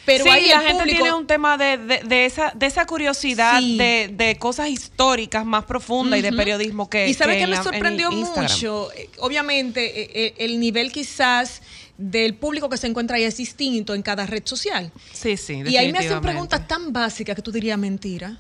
Pero 0.06 0.24
sí, 0.24 0.30
ahí 0.32 0.48
la 0.48 0.62
gente 0.62 0.74
público- 0.84 0.98
tiene 1.04 1.14
un 1.14 1.28
tema 1.28 1.58
de, 1.58 1.78
de- 1.78 2.00
de 2.04 2.26
esa, 2.26 2.52
de 2.56 2.66
esa 2.66 2.88
curiosidad 2.88 3.60
Sí. 3.60 3.78
de, 3.78 4.10
de 4.12 4.38
cosas 4.40 4.70
históricas 4.70 5.46
más 5.46 5.66
profundas 5.66 6.18
y 6.18 6.24
de 6.24 6.34
periodismo 6.34 6.90
que 6.90 7.08
Y 7.10 7.14
sabe 7.14 7.34
que 7.34 7.40
que 7.42 7.48
me 7.48 7.56
la- 7.58 7.64
sorprendió 7.64 8.10
mucho, 8.12 8.92
Eh, 8.96 9.10
obviamente 9.20 10.02
eh, 10.02 10.12
eh, 10.16 10.34
el 10.40 10.60
nivel 10.60 10.92
quizás 10.92 11.62
del 11.98 12.34
público 12.34 12.70
que 12.70 12.78
se 12.78 12.88
encuentra 12.88 13.18
ahí 13.18 13.24
es 13.26 13.38
distinto 13.38 13.94
en 13.94 14.02
cada 14.02 14.26
red 14.26 14.42
social. 14.46 14.92
Sí, 15.14 15.38
sí, 15.38 15.62
Y 15.68 15.78
ahí 15.78 15.92
me 15.92 16.00
hacen 16.00 16.22
preguntas 16.22 16.68
tan 16.68 16.92
básicas 16.92 17.36
que 17.36 17.42
tú 17.44 17.52
dirías 17.52 17.78
mentira. 17.78 18.40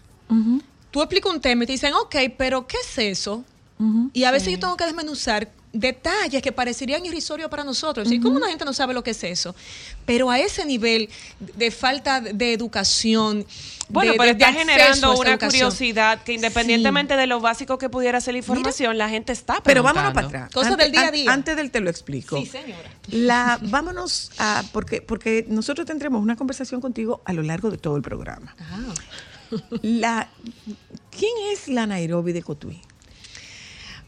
Tú 0.91 1.01
explicas 1.01 1.31
un 1.31 1.39
tema 1.41 1.63
y 1.63 1.67
te 1.67 1.73
dicen, 1.73 1.93
ok, 1.93 2.15
pero 2.37 2.65
¿qué 2.67 2.77
es 2.83 2.97
eso? 2.97 3.43
Y 4.13 4.23
a 4.25 4.31
veces 4.31 4.51
yo 4.51 4.59
tengo 4.59 4.75
que 4.75 4.83
desmenuzar 4.85 5.49
detalles 5.71 6.41
que 6.41 6.51
parecerían 6.51 7.05
irrisorios 7.05 7.49
para 7.49 7.63
nosotros. 7.63 8.07
Decir, 8.09 8.21
¿Cómo 8.21 8.39
la 8.39 8.47
gente 8.47 8.65
no 8.65 8.73
sabe 8.73 8.93
lo 8.93 9.03
que 9.03 9.11
es 9.11 9.23
eso? 9.23 9.55
Pero 10.05 10.29
a 10.31 10.39
ese 10.39 10.65
nivel 10.65 11.09
de 11.39 11.71
falta 11.71 12.19
de 12.19 12.53
educación. 12.53 13.45
Bueno, 13.87 14.11
de- 14.11 14.17
pero 14.17 14.33
de- 14.35 14.43
está 14.43 14.51
generando 14.51 15.17
una 15.17 15.29
educación. 15.31 15.69
curiosidad 15.69 16.23
que 16.23 16.33
independientemente 16.33 17.15
de 17.15 17.25
lo 17.27 17.39
básico 17.39 17.77
que 17.77 17.87
pudiera 17.87 18.19
ser 18.19 18.33
la 18.33 18.39
información, 18.39 18.97
la 18.97 19.07
gente 19.09 19.31
está 19.31 19.61
Pero 19.63 19.81
vámonos 19.81 20.11
preguntando. 20.11 20.29
para 20.31 20.45
atrás. 20.45 20.53
Cosas 20.53 20.71
Antes- 20.73 20.85
del 20.87 20.91
día 20.91 21.07
a 21.07 21.11
día. 21.11 21.31
Antes 21.31 21.55
del 21.55 21.71
te 21.71 21.79
lo 21.79 21.89
explico. 21.89 22.37
Sí, 22.37 22.47
señora. 22.47 22.91
La, 23.07 23.59
vámonos 23.61 24.31
a, 24.39 24.63
porque, 24.73 25.01
porque 25.01 25.45
nosotros 25.47 25.87
tendremos 25.87 26.21
una 26.21 26.35
conversación 26.35 26.81
contigo 26.81 27.21
a 27.25 27.31
lo 27.33 27.43
largo 27.43 27.71
de 27.71 27.77
todo 27.77 27.95
el 27.95 28.01
programa. 28.01 28.55
Ah. 28.59 28.93
La, 29.81 30.29
¿Quién 31.11 31.31
es 31.51 31.67
la 31.67 31.87
Nairobi 31.87 32.31
de 32.33 32.41
Cotuí? 32.41 32.81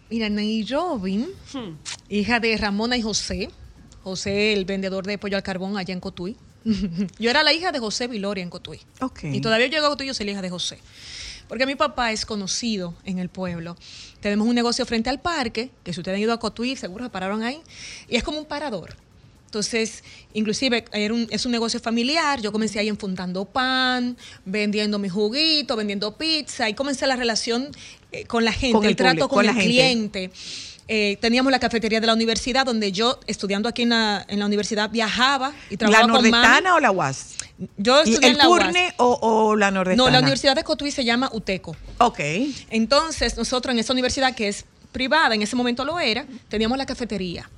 Mira, 0.09 0.29
Nairobi, 0.29 1.25
hija 2.09 2.39
de 2.39 2.57
Ramona 2.57 2.97
y 2.97 3.01
José. 3.01 3.49
José, 4.03 4.53
el 4.53 4.65
vendedor 4.65 5.05
de 5.05 5.17
pollo 5.17 5.37
al 5.37 5.43
carbón 5.43 5.77
allá 5.77 5.93
en 5.93 5.99
Cotuí. 5.99 6.35
yo 7.19 7.29
era 7.29 7.43
la 7.43 7.53
hija 7.53 7.71
de 7.71 7.79
José 7.79 8.07
Viloria 8.07 8.43
en 8.43 8.49
Cotuí. 8.49 8.79
Ok. 8.99 9.23
Y 9.25 9.41
todavía 9.41 9.67
llego 9.67 9.85
a 9.85 9.89
Cotuí, 9.89 10.07
yo 10.07 10.13
soy 10.13 10.25
la 10.25 10.33
hija 10.33 10.41
de 10.41 10.49
José. 10.49 10.79
Porque 11.47 11.65
mi 11.65 11.75
papá 11.75 12.11
es 12.11 12.25
conocido 12.25 12.93
en 13.03 13.19
el 13.19 13.29
pueblo. 13.29 13.75
Tenemos 14.21 14.47
un 14.47 14.55
negocio 14.55 14.85
frente 14.85 15.09
al 15.09 15.19
parque, 15.19 15.71
que 15.83 15.93
si 15.93 15.99
ustedes 15.99 16.15
han 16.15 16.21
ido 16.21 16.33
a 16.33 16.39
Cotuí, 16.39 16.75
seguro 16.75 17.03
se 17.03 17.09
pararon 17.09 17.43
ahí, 17.43 17.61
y 18.07 18.15
es 18.15 18.23
como 18.23 18.39
un 18.39 18.45
parador. 18.45 18.95
Entonces, 19.55 20.01
inclusive 20.33 20.85
era 20.93 21.13
un- 21.13 21.27
es 21.29 21.45
un 21.45 21.51
negocio 21.51 21.77
familiar. 21.81 22.39
Yo 22.39 22.53
comencé 22.53 22.79
ahí 22.79 22.87
enfundando 22.87 23.43
pan, 23.43 24.15
vendiendo 24.45 24.97
mi 24.97 25.09
juguito, 25.09 25.75
vendiendo 25.75 26.15
pizza, 26.15 26.69
y 26.69 26.73
comencé 26.73 27.05
la 27.05 27.17
relación 27.17 27.67
eh, 28.13 28.23
con 28.25 28.45
la 28.45 28.53
gente, 28.53 28.71
Con 28.77 28.85
el 28.85 28.91
el, 28.91 28.95
trato 28.95 29.27
público, 29.27 29.27
con, 29.27 29.45
con 29.45 29.49
el 29.49 29.55
la 29.57 29.61
cliente. 29.61 30.31
Eh, 30.87 31.17
teníamos 31.19 31.51
la 31.51 31.59
cafetería 31.59 31.99
de 31.99 32.07
la 32.07 32.13
universidad, 32.13 32.65
donde 32.65 32.93
yo, 32.93 33.19
estudiando 33.27 33.67
aquí 33.67 33.81
en 33.81 33.89
la, 33.89 34.25
en 34.29 34.39
la 34.39 34.45
universidad, 34.45 34.89
viajaba 34.89 35.51
y 35.69 35.73
¿La 35.73 35.77
trabajaba 35.79 36.03
con 36.13 36.21
mami. 36.21 36.31
nordestana 36.31 36.75
o 36.75 36.79
la 36.79 36.91
UAS? 36.91 37.35
Yo 37.77 37.99
estudié 37.99 38.27
¿El 38.29 38.31
en 38.33 38.37
la 38.37 38.47
UAS. 38.49 38.63
Curne 38.63 38.93
o, 38.97 39.19
o 39.21 39.55
la 39.57 39.69
nordestana? 39.71 40.09
No, 40.09 40.09
la 40.13 40.19
Universidad 40.19 40.55
de 40.55 40.63
Cotuí 40.63 40.91
se 40.91 41.03
llama 41.03 41.29
UTECO. 41.33 41.75
Ok. 41.97 42.19
Entonces, 42.69 43.35
nosotros 43.37 43.73
en 43.73 43.79
esa 43.79 43.91
universidad 43.91 44.33
que 44.33 44.47
es 44.47 44.63
privada, 44.93 45.35
en 45.35 45.41
ese 45.41 45.55
momento 45.57 45.83
lo 45.85 45.99
era, 45.99 46.25
teníamos 46.49 46.77
la 46.77 46.85
cafetería. 46.85 47.49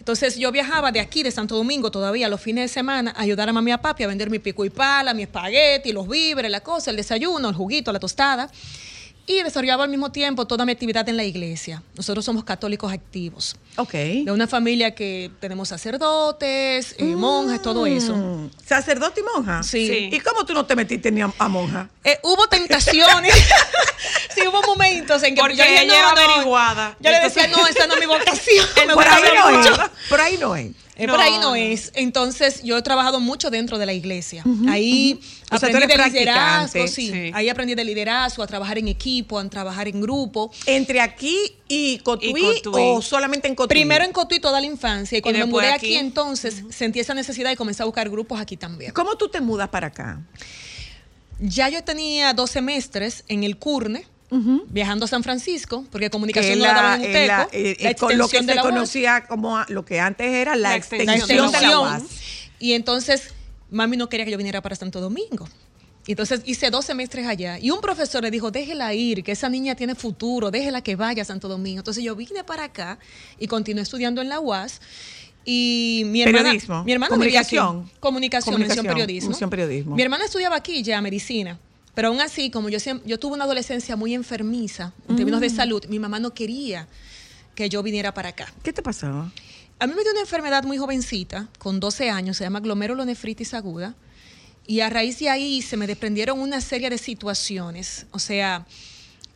Entonces 0.00 0.36
yo 0.36 0.50
viajaba 0.50 0.90
de 0.92 0.98
aquí, 0.98 1.22
de 1.22 1.30
Santo 1.30 1.54
Domingo, 1.54 1.90
todavía 1.90 2.26
los 2.30 2.40
fines 2.40 2.64
de 2.64 2.68
semana, 2.68 3.12
a 3.14 3.20
ayudar 3.20 3.50
a 3.50 3.52
mami 3.52 3.70
y 3.70 3.74
a 3.74 3.82
papi 3.82 4.02
a 4.02 4.06
vender 4.06 4.30
mi 4.30 4.38
pico 4.38 4.64
y 4.64 4.70
pala, 4.70 5.12
mi 5.12 5.24
espagueti, 5.24 5.92
los 5.92 6.08
víveres, 6.08 6.50
la 6.50 6.62
cosa, 6.62 6.90
el 6.90 6.96
desayuno, 6.96 7.50
el 7.50 7.54
juguito, 7.54 7.92
la 7.92 8.00
tostada. 8.00 8.50
Y 9.30 9.44
desarrollaba 9.44 9.84
al 9.84 9.90
mismo 9.90 10.10
tiempo 10.10 10.44
toda 10.44 10.64
mi 10.66 10.72
actividad 10.72 11.08
en 11.08 11.16
la 11.16 11.22
iglesia. 11.22 11.84
Nosotros 11.94 12.24
somos 12.24 12.42
católicos 12.42 12.92
activos. 12.92 13.54
Ok. 13.76 13.92
De 13.92 14.32
una 14.32 14.48
familia 14.48 14.92
que 14.92 15.30
tenemos 15.38 15.68
sacerdotes, 15.68 16.96
eh, 16.98 17.04
monjas, 17.04 17.62
todo 17.62 17.86
eso. 17.86 18.16
Mm, 18.16 18.50
¿Sacerdote 18.66 19.20
y 19.20 19.22
monja? 19.22 19.62
Sí. 19.62 19.86
Sí. 19.86 20.08
¿Y 20.12 20.18
cómo 20.18 20.44
tú 20.44 20.52
no 20.52 20.66
te 20.66 20.74
metiste 20.74 21.12
ni 21.12 21.20
a, 21.22 21.32
a 21.38 21.48
monja? 21.48 21.88
Eh, 22.02 22.18
hubo 22.24 22.48
tentaciones. 22.48 23.32
sí, 24.34 24.40
hubo 24.48 24.62
momentos 24.62 25.22
en 25.22 25.36
que 25.36 25.40
Porque 25.40 25.54
yo 25.54 25.62
dije, 25.62 25.82
ella 25.84 25.92
no, 25.92 25.94
era 25.94 26.12
no. 26.12 26.20
averiguada. 26.32 26.96
Yo 26.98 27.10
le 27.12 27.20
decía, 27.20 27.46
no, 27.46 27.64
esa 27.68 27.86
no 27.86 27.94
es 27.94 28.00
mi 28.00 28.06
vocación. 28.06 28.66
me 28.88 28.94
Por 28.94 29.06
ahí 29.06 29.22
no 29.32 29.58
mucho. 29.58 29.74
es. 29.74 29.90
Por 30.08 30.20
ahí 30.20 30.38
no 30.38 30.56
es. 30.56 30.70
Eh, 31.00 31.06
No, 31.06 31.14
por 31.14 31.22
ahí 31.22 31.38
no, 31.40 31.54
es. 31.54 31.92
Entonces, 31.94 32.62
yo 32.62 32.76
he 32.76 32.82
trabajado 32.82 33.20
mucho 33.20 33.50
dentro 33.50 33.78
de 33.78 33.86
la 33.86 33.92
iglesia. 33.92 34.44
Ahí 34.68 35.18
aprendí 35.50 35.86
de 35.86 35.96
liderazgo, 35.96 36.86
sí. 36.88 37.10
Sí. 37.10 37.30
Ahí 37.34 37.48
aprendí 37.48 37.74
de 37.74 37.84
liderazgo, 37.84 38.42
a 38.42 38.46
trabajar 38.46 38.78
en 38.78 38.88
equipo, 38.88 39.38
a 39.38 39.48
trabajar 39.48 39.88
en 39.88 40.00
grupo. 40.00 40.50
¿Entre 40.66 41.00
aquí 41.00 41.36
y 41.68 41.98
Cotuí, 41.98 42.28
Y 42.36 42.62
Cotuí. 42.62 42.82
o 42.84 43.00
solamente 43.02 43.48
en 43.48 43.54
Cotuí? 43.54 43.68
Primero 43.74 44.04
en 44.04 44.12
Cotuí 44.12 44.40
toda 44.40 44.60
la 44.60 44.66
infancia 44.66 45.16
y 45.18 45.20
cuando 45.22 45.38
me 45.38 45.44
después 45.46 45.64
mudé 45.64 45.72
aquí. 45.72 45.86
aquí, 45.86 45.96
entonces 45.96 46.64
sentí 46.70 47.00
esa 47.00 47.14
necesidad 47.14 47.50
y 47.50 47.56
comencé 47.56 47.82
a 47.82 47.86
buscar 47.86 48.10
grupos 48.10 48.40
aquí 48.40 48.56
también. 48.56 48.92
¿Cómo 48.92 49.16
tú 49.16 49.28
te 49.28 49.40
mudas 49.40 49.68
para 49.70 49.86
acá? 49.88 50.20
Ya 51.38 51.68
yo 51.70 51.82
tenía 51.82 52.34
dos 52.34 52.50
semestres 52.50 53.24
en 53.28 53.44
el 53.44 53.56
CURNE, 53.56 54.04
viajando 54.68 55.04
a 55.04 55.08
San 55.08 55.22
Francisco, 55.22 55.84
porque 55.90 56.06
Que 56.06 56.10
comunicación 56.10 56.58
no 56.58 56.64
la 56.66 56.74
daban 56.74 57.00
en 57.04 57.06
eh, 57.06 57.10
UTECO. 57.10 57.26
la- 57.26 57.88
la 57.90 57.94
con 57.96 58.18
lo 58.18 58.28
que 58.28 58.36
extensión 58.38 58.46
de 58.46 58.52
se 58.52 58.56
la 58.56 58.62
UAS. 58.62 58.70
conocía 58.72 59.24
como 59.26 59.58
a- 59.58 59.66
lo 59.68 59.84
que 59.84 59.98
antes 60.00 60.26
era 60.26 60.54
la, 60.56 60.70
La 60.70 60.76
extensión, 60.76 61.26
de 61.50 61.60
la. 61.60 61.80
UAS. 61.80 62.02
Y 62.58 62.72
entonces, 62.74 63.34
mami 63.70 63.96
no 63.96 64.08
quería 64.08 64.24
que 64.24 64.30
yo 64.30 64.38
viniera 64.38 64.60
para 64.62 64.76
Santo 64.76 65.00
Domingo. 65.00 65.48
Y 66.06 66.12
Entonces 66.12 66.40
hice 66.46 66.70
dos 66.70 66.86
semestres 66.86 67.26
allá 67.26 67.58
y 67.60 67.70
un 67.70 67.80
profesor 67.80 68.22
le 68.22 68.30
dijo, 68.30 68.50
déjela 68.50 68.94
ir, 68.94 69.22
que 69.22 69.32
esa 69.32 69.48
niña 69.48 69.74
tiene 69.74 69.94
futuro, 69.94 70.50
déjela 70.50 70.80
que 70.82 70.96
vaya 70.96 71.22
a 71.22 71.24
Santo 71.26 71.46
Domingo. 71.46 71.80
Entonces 71.80 72.02
yo 72.02 72.16
vine 72.16 72.42
para 72.42 72.64
acá 72.64 72.98
y 73.38 73.46
continué 73.46 73.82
estudiando 73.82 74.20
en 74.22 74.28
la 74.28 74.40
UAS. 74.40 74.80
Y 75.44 76.02
mi 76.06 76.22
hermana, 76.22 76.38
Periodismo, 76.44 76.84
mi 76.84 76.92
hermana 76.92 77.16
vivía 77.16 77.40
aquí. 77.40 77.56
comunicación. 77.56 77.90
Comunicación, 78.00 78.52
Comunicación, 78.54 78.86
mención 78.86 78.86
periodismo. 78.86 79.30
mención 79.30 79.50
periodismo. 79.50 79.96
Mi 79.96 80.02
hermana 80.02 80.24
estudiaba 80.24 80.56
aquí 80.56 80.82
ya 80.82 81.00
medicina. 81.00 81.58
Pero 82.00 82.08
aún 82.08 82.20
así, 82.22 82.48
como 82.48 82.70
yo, 82.70 82.78
yo 83.04 83.18
tuve 83.18 83.34
una 83.34 83.44
adolescencia 83.44 83.94
muy 83.94 84.14
enfermiza 84.14 84.94
en 85.06 85.16
términos 85.16 85.38
Mm. 85.38 85.42
de 85.42 85.50
salud, 85.50 85.84
mi 85.90 85.98
mamá 85.98 86.18
no 86.18 86.32
quería 86.32 86.88
que 87.54 87.68
yo 87.68 87.82
viniera 87.82 88.14
para 88.14 88.30
acá. 88.30 88.50
¿Qué 88.62 88.72
te 88.72 88.80
pasaba? 88.82 89.30
A 89.78 89.86
mí 89.86 89.92
me 89.94 90.00
dio 90.02 90.10
una 90.12 90.22
enfermedad 90.22 90.64
muy 90.64 90.78
jovencita, 90.78 91.48
con 91.58 91.78
12 91.78 92.08
años, 92.08 92.38
se 92.38 92.44
llama 92.44 92.60
glomerulonefritis 92.60 93.52
aguda. 93.52 93.94
Y 94.66 94.80
a 94.80 94.88
raíz 94.88 95.18
de 95.18 95.28
ahí 95.28 95.60
se 95.60 95.76
me 95.76 95.86
desprendieron 95.86 96.40
una 96.40 96.62
serie 96.62 96.88
de 96.88 96.96
situaciones. 96.96 98.06
O 98.12 98.18
sea, 98.18 98.64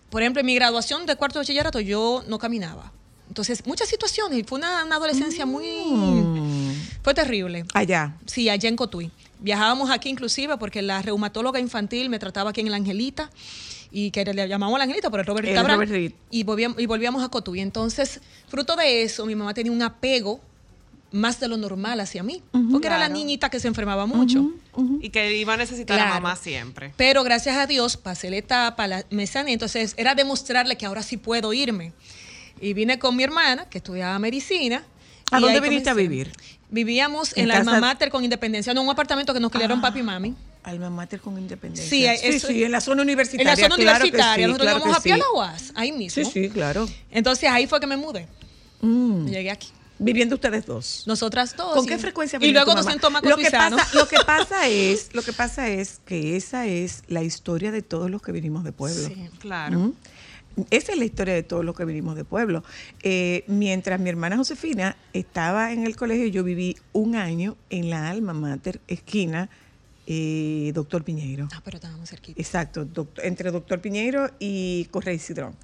por 0.09 0.23
ejemplo, 0.23 0.41
en 0.41 0.47
mi 0.47 0.55
graduación 0.55 1.05
de 1.05 1.17
cuarto 1.17 1.39
de 1.39 1.43
bachillerato 1.43 1.81
yo 1.81 2.25
no 2.29 2.39
caminaba. 2.39 2.93
Entonces, 3.29 3.67
muchas 3.67 3.89
situaciones. 3.91 4.39
y 4.39 4.43
Fue 4.45 4.57
una, 4.57 4.87
una 4.87 4.97
adolescencia 4.97 5.45
muy... 5.45 5.67
Fue 7.03 7.13
terrible. 7.13 7.67
Allá. 7.75 8.17
Sí, 8.25 8.49
allá 8.49 8.71
en 8.71 8.77
Cotuí. 8.77 9.11
Viajábamos 9.41 9.91
aquí 9.91 10.09
inclusive 10.09 10.57
porque 10.59 10.83
la 10.83 11.03
reumatóloga 11.03 11.61
infantil 11.61 12.09
me 12.09 12.19
trataba 12.19 12.51
aquí 12.51 12.61
en 12.61 12.69
el 12.69 12.75
Angelita 12.75 13.31
y 13.91 14.11
que 14.11 14.25
le 14.25 14.49
llamamos 14.49 14.79
la 14.79 14.85
Angelita 14.85 15.11
por 15.11 15.21
el 15.21 15.27
Robert 15.27 15.47
El 15.47 15.55
Cabral. 15.55 15.77
Robert 15.77 15.93
Reed. 15.93 16.13
Y 16.31 16.43
volvíamos, 16.43 16.81
y 16.81 16.87
volvíamos 16.87 17.23
a 17.23 17.29
Cotuí. 17.29 17.61
Entonces, 17.61 18.21
fruto 18.49 18.75
de 18.75 19.03
eso, 19.03 19.25
mi 19.25 19.35
mamá 19.35 19.55
tenía 19.55 19.71
un 19.71 19.83
apego 19.83 20.41
más 21.15 21.39
de 21.39 21.47
lo 21.47 21.57
normal 21.57 22.01
hacia 22.01 22.25
mí, 22.25 22.43
porque 22.73 22.89
era 22.89 22.99
la 22.99 23.09
niñita 23.09 23.49
que 23.49 23.61
se 23.61 23.69
enfermaba 23.69 24.05
mucho. 24.05 24.51
Y 25.01 25.11
que 25.11 25.37
iba 25.37 25.55
a 25.55 25.57
necesitar 25.57 25.99
a 26.01 26.09
mamá 26.09 26.35
siempre. 26.35 26.93
Pero 26.97 27.23
gracias 27.23 27.57
a 27.57 27.69
Dios 27.69 27.97
pasé 27.97 28.31
la 28.31 28.37
etapa, 28.37 28.89
la, 28.89 29.05
me 29.11 29.29
sané, 29.29 29.53
entonces 29.53 29.95
era 29.97 30.17
demostrarle 30.17 30.77
que 30.77 30.87
ahora 30.87 31.05
sí 31.05 31.17
puedo 31.17 31.53
irme. 31.53 31.93
Y 32.61 32.73
vine 32.73 32.99
con 32.99 33.15
mi 33.15 33.23
hermana, 33.23 33.69
que 33.69 33.79
estudiaba 33.79 34.19
medicina. 34.19 34.83
¿A 35.31 35.39
dónde 35.39 35.61
viniste 35.61 35.89
a 35.89 35.95
vivir? 35.95 36.33
Vivíamos 36.71 37.33
En 37.37 37.43
en, 37.43 37.49
la 37.49 37.57
alma 37.59 37.81
mater 37.81 38.11
con 38.11 38.25
Independencia, 38.25 38.75
no, 38.75 38.83
un 38.83 38.91
apartamento 38.91 39.33
que 39.33 39.41
nos 39.41 39.51
criaron 39.51 39.81
papi 39.81 40.01
y 40.01 40.03
mami. 40.03 40.35
Alma 40.65 40.89
Mater 40.89 41.21
con 41.21 41.39
Independencia. 41.39 41.89
Sí, 41.89 42.07
eso- 42.07 42.49
sí, 42.49 42.65
en 42.65 42.73
la 42.73 42.81
zona 42.81 43.03
En 43.03 43.09
universitaria. 43.09 43.51
la 43.51 43.57
zona 43.57 43.77
claro 43.77 43.99
universitaria, 44.05 44.47
sí, 44.47 44.51
nosotros 44.51 44.65
claro 44.65 44.79
íbamos 44.79 44.97
a 44.97 45.03
pie 45.03 45.13
a 45.13 45.17
la 45.19 45.25
UAS, 45.35 45.73
ahí 45.75 45.93
mismo. 45.93 46.25
Sí, 46.25 46.31
sí, 46.31 46.49
claro. 46.49 46.89
Entonces 47.11 47.51
ahí 47.51 47.67
fue 47.67 47.81
que 47.81 47.87
me 47.87 47.99
mudé. 47.99 48.27
Mm. 48.81 49.27
Llegué 49.27 49.51
aquí. 49.51 49.69
Viviendo 49.99 50.35
ustedes 50.35 50.67
dos. 50.67 51.05
Nosotras 51.07 51.55
dos. 51.57 51.75
¿Con 51.75 51.87
qué 51.87 51.99
frecuencia 51.99 52.39
Y 52.43 52.51
luego 52.51 52.75
nos 52.75 52.87
sentó 52.87 53.11
lo 53.11 53.37
que 53.37 53.51
pasa, 53.51 53.89
lo 53.93 54.09
que 54.09 54.17
pasa 54.27 54.67
es, 54.67 55.15
lo 55.15 55.23
que 55.23 55.33
pasa 55.33 55.69
es 55.69 56.01
que 56.05 56.37
esa 56.37 56.67
es 56.67 57.03
la 57.07 57.23
historia 57.23 57.71
de 57.71 57.83
todos 57.83 58.11
los 58.11 58.21
que 58.21 58.33
vinimos 58.33 58.65
de 58.65 58.73
pueblo. 58.73 59.07
Sí. 59.07 59.29
Claro. 59.39 59.79
¿Mm? 59.79 59.95
Esa 60.71 60.93
es 60.93 60.99
la 60.99 61.05
historia 61.05 61.35
de 61.35 61.43
todos 61.43 61.65
los 61.65 61.75
que 61.77 61.85
vinimos 61.85 62.17
de 62.17 62.25
pueblo. 62.25 62.63
Eh, 63.03 63.45
mientras 63.49 63.99
mi 64.01 64.09
hermana 64.11 64.37
Josefina 64.37 64.97
estaba 65.13 65.73
en 65.73 65.85
el 65.85 65.97
colegio, 65.97 66.27
yo 66.29 66.45
viví 66.45 66.77
un 66.93 67.17
año 67.17 67.57
en 67.71 67.91
la 67.91 68.09
alma 68.09 68.35
mater, 68.35 68.81
esquina, 68.87 69.49
eh, 70.07 70.71
Doctor 70.75 71.03
Piñeiro. 71.03 71.49
Ah, 71.53 71.61
pero 71.65 71.79
estábamos 71.79 72.09
cerquita. 72.11 72.41
Exacto, 72.41 72.87
doct- 72.87 73.21
entre 73.23 73.51
Doctor 73.51 73.81
Piñeiro 73.81 74.31
y 74.39 74.85
Correy 74.91 75.19
Cidrón. 75.19 75.55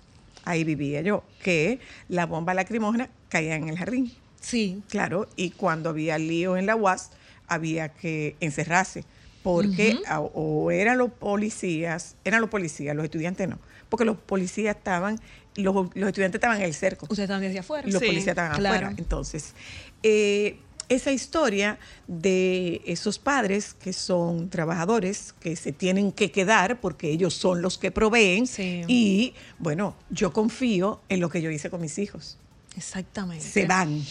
Ahí 0.45 0.65
vivía 0.65 1.03
yo, 1.03 1.23
que 1.43 1.79
la 2.09 2.27
bomba 2.27 2.55
lacrimógena 2.55 3.11
caía 3.29 3.57
en 3.57 3.69
el 3.69 3.77
jardín. 3.79 4.13
Sí. 4.41 4.83
Claro, 4.89 5.29
y 5.37 5.51
cuando 5.51 5.91
había 5.91 6.17
lío 6.19 6.57
en 6.57 6.65
la 6.67 6.75
UAS, 6.77 7.11
había 7.47 7.91
que 7.91 8.37
encerrarse, 8.41 9.05
porque 9.43 9.99
a- 10.07 10.21
o 10.21 10.71
eran 10.71 10.99
los 10.99 11.11
policías, 11.13 12.17
eran 12.25 12.41
los 12.41 12.51
policías, 12.51 12.95
los 12.95 13.05
estudiantes 13.05 13.49
no, 13.49 13.59
porque 13.89 14.05
los 14.05 14.17
policías 14.17 14.77
estaban, 14.77 15.19
los, 15.57 15.75
los 15.75 16.09
estudiantes 16.09 16.35
estaban 16.39 16.59
en 16.59 16.65
el 16.65 16.75
cerco 16.75 17.07
Ustedes 17.09 17.29
están 17.31 17.41
desde 17.41 17.59
afuera. 17.59 17.89
y 17.89 17.93
los 17.93 18.01
Sí, 18.01 18.07
policías 18.07 18.29
estaban 18.29 18.57
claro. 18.59 18.77
afuera. 18.77 18.95
Entonces, 18.99 19.55
eh, 20.03 20.59
esa 20.89 21.13
historia 21.13 21.79
de 22.09 22.83
esos 22.85 23.19
padres 23.21 23.75
que 23.75 23.93
son 23.93 24.51
trabajadores, 24.51 25.35
que 25.39 25.55
se 25.55 25.71
tienen 25.73 26.11
que 26.11 26.33
quedar 26.33 26.81
porque 26.81 27.11
ellos 27.11 27.33
son 27.35 27.63
los 27.63 27.79
que 27.79 27.91
proveen, 27.93 28.47
Sí. 28.49 28.83
y 28.89 29.35
bueno, 29.61 29.95
yo 30.11 30.33
confío 30.33 31.01
en 31.09 31.21
lo 31.21 31.29
que 31.31 31.43
yo 31.43 31.51
hice 31.51 31.71
con 31.71 31.81
mis 31.81 31.97
hijos. 31.99 32.39
Exactamente. 32.77 33.45
Se 33.45 33.67
van. 33.67 34.03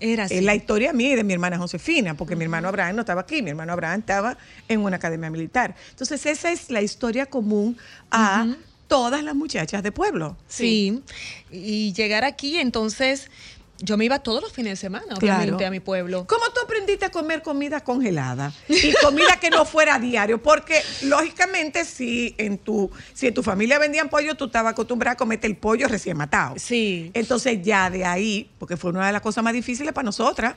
Era 0.00 0.24
así. 0.24 0.34
Es 0.34 0.44
la 0.44 0.54
historia 0.54 0.92
mía 0.92 1.12
y 1.12 1.16
de 1.16 1.24
mi 1.24 1.32
hermana 1.32 1.58
Josefina, 1.58 2.14
porque 2.14 2.36
mi 2.36 2.44
hermano 2.44 2.68
Abraham 2.68 2.96
no 2.96 3.00
estaba 3.00 3.22
aquí, 3.22 3.42
mi 3.42 3.50
hermano 3.50 3.72
Abraham 3.72 4.00
estaba 4.00 4.36
en 4.68 4.80
una 4.80 4.96
academia 4.96 5.30
militar. 5.30 5.74
Entonces, 5.90 6.26
esa 6.26 6.52
es 6.52 6.70
la 6.70 6.82
historia 6.82 7.26
común 7.26 7.76
a 8.10 8.46
todas 8.88 9.24
las 9.24 9.34
muchachas 9.34 9.82
de 9.82 9.92
pueblo. 9.92 10.36
Sí. 10.48 11.02
Y 11.50 11.92
llegar 11.94 12.24
aquí, 12.24 12.58
entonces, 12.58 13.30
yo 13.78 13.96
me 13.96 14.04
iba 14.06 14.18
todos 14.20 14.42
los 14.42 14.52
fines 14.52 14.72
de 14.72 14.76
semana, 14.76 15.04
obviamente, 15.16 15.48
Claro. 15.56 15.66
a 15.66 15.70
mi 15.70 15.80
pueblo. 15.80 16.26
¿Cómo 16.26 16.44
tú 16.54 16.60
aprendiste 16.64 17.04
a 17.04 17.10
comer 17.10 17.42
comida 17.42 17.82
congelada 17.82 18.52
y 18.68 18.92
comida 19.02 19.36
que 19.40 19.50
no 19.50 19.64
fuera 19.64 19.96
a 19.96 19.98
diario? 19.98 20.42
Porque 20.42 20.80
lógicamente 21.02 21.84
si 21.84 22.34
en 22.38 22.58
tu 22.58 22.90
si 23.12 23.26
en 23.26 23.34
tu 23.34 23.42
familia 23.42 23.78
vendían 23.78 24.08
pollo, 24.08 24.34
tú 24.34 24.46
estabas 24.46 24.72
acostumbrada 24.72 25.12
a 25.12 25.16
comerte 25.16 25.46
el 25.46 25.56
pollo 25.56 25.88
recién 25.88 26.16
matado. 26.16 26.54
Sí. 26.58 27.10
Entonces 27.14 27.60
ya 27.62 27.90
de 27.90 28.04
ahí, 28.04 28.50
porque 28.58 28.76
fue 28.76 28.90
una 28.90 29.06
de 29.06 29.12
las 29.12 29.22
cosas 29.22 29.44
más 29.44 29.52
difíciles 29.52 29.92
para 29.92 30.04
nosotras, 30.06 30.54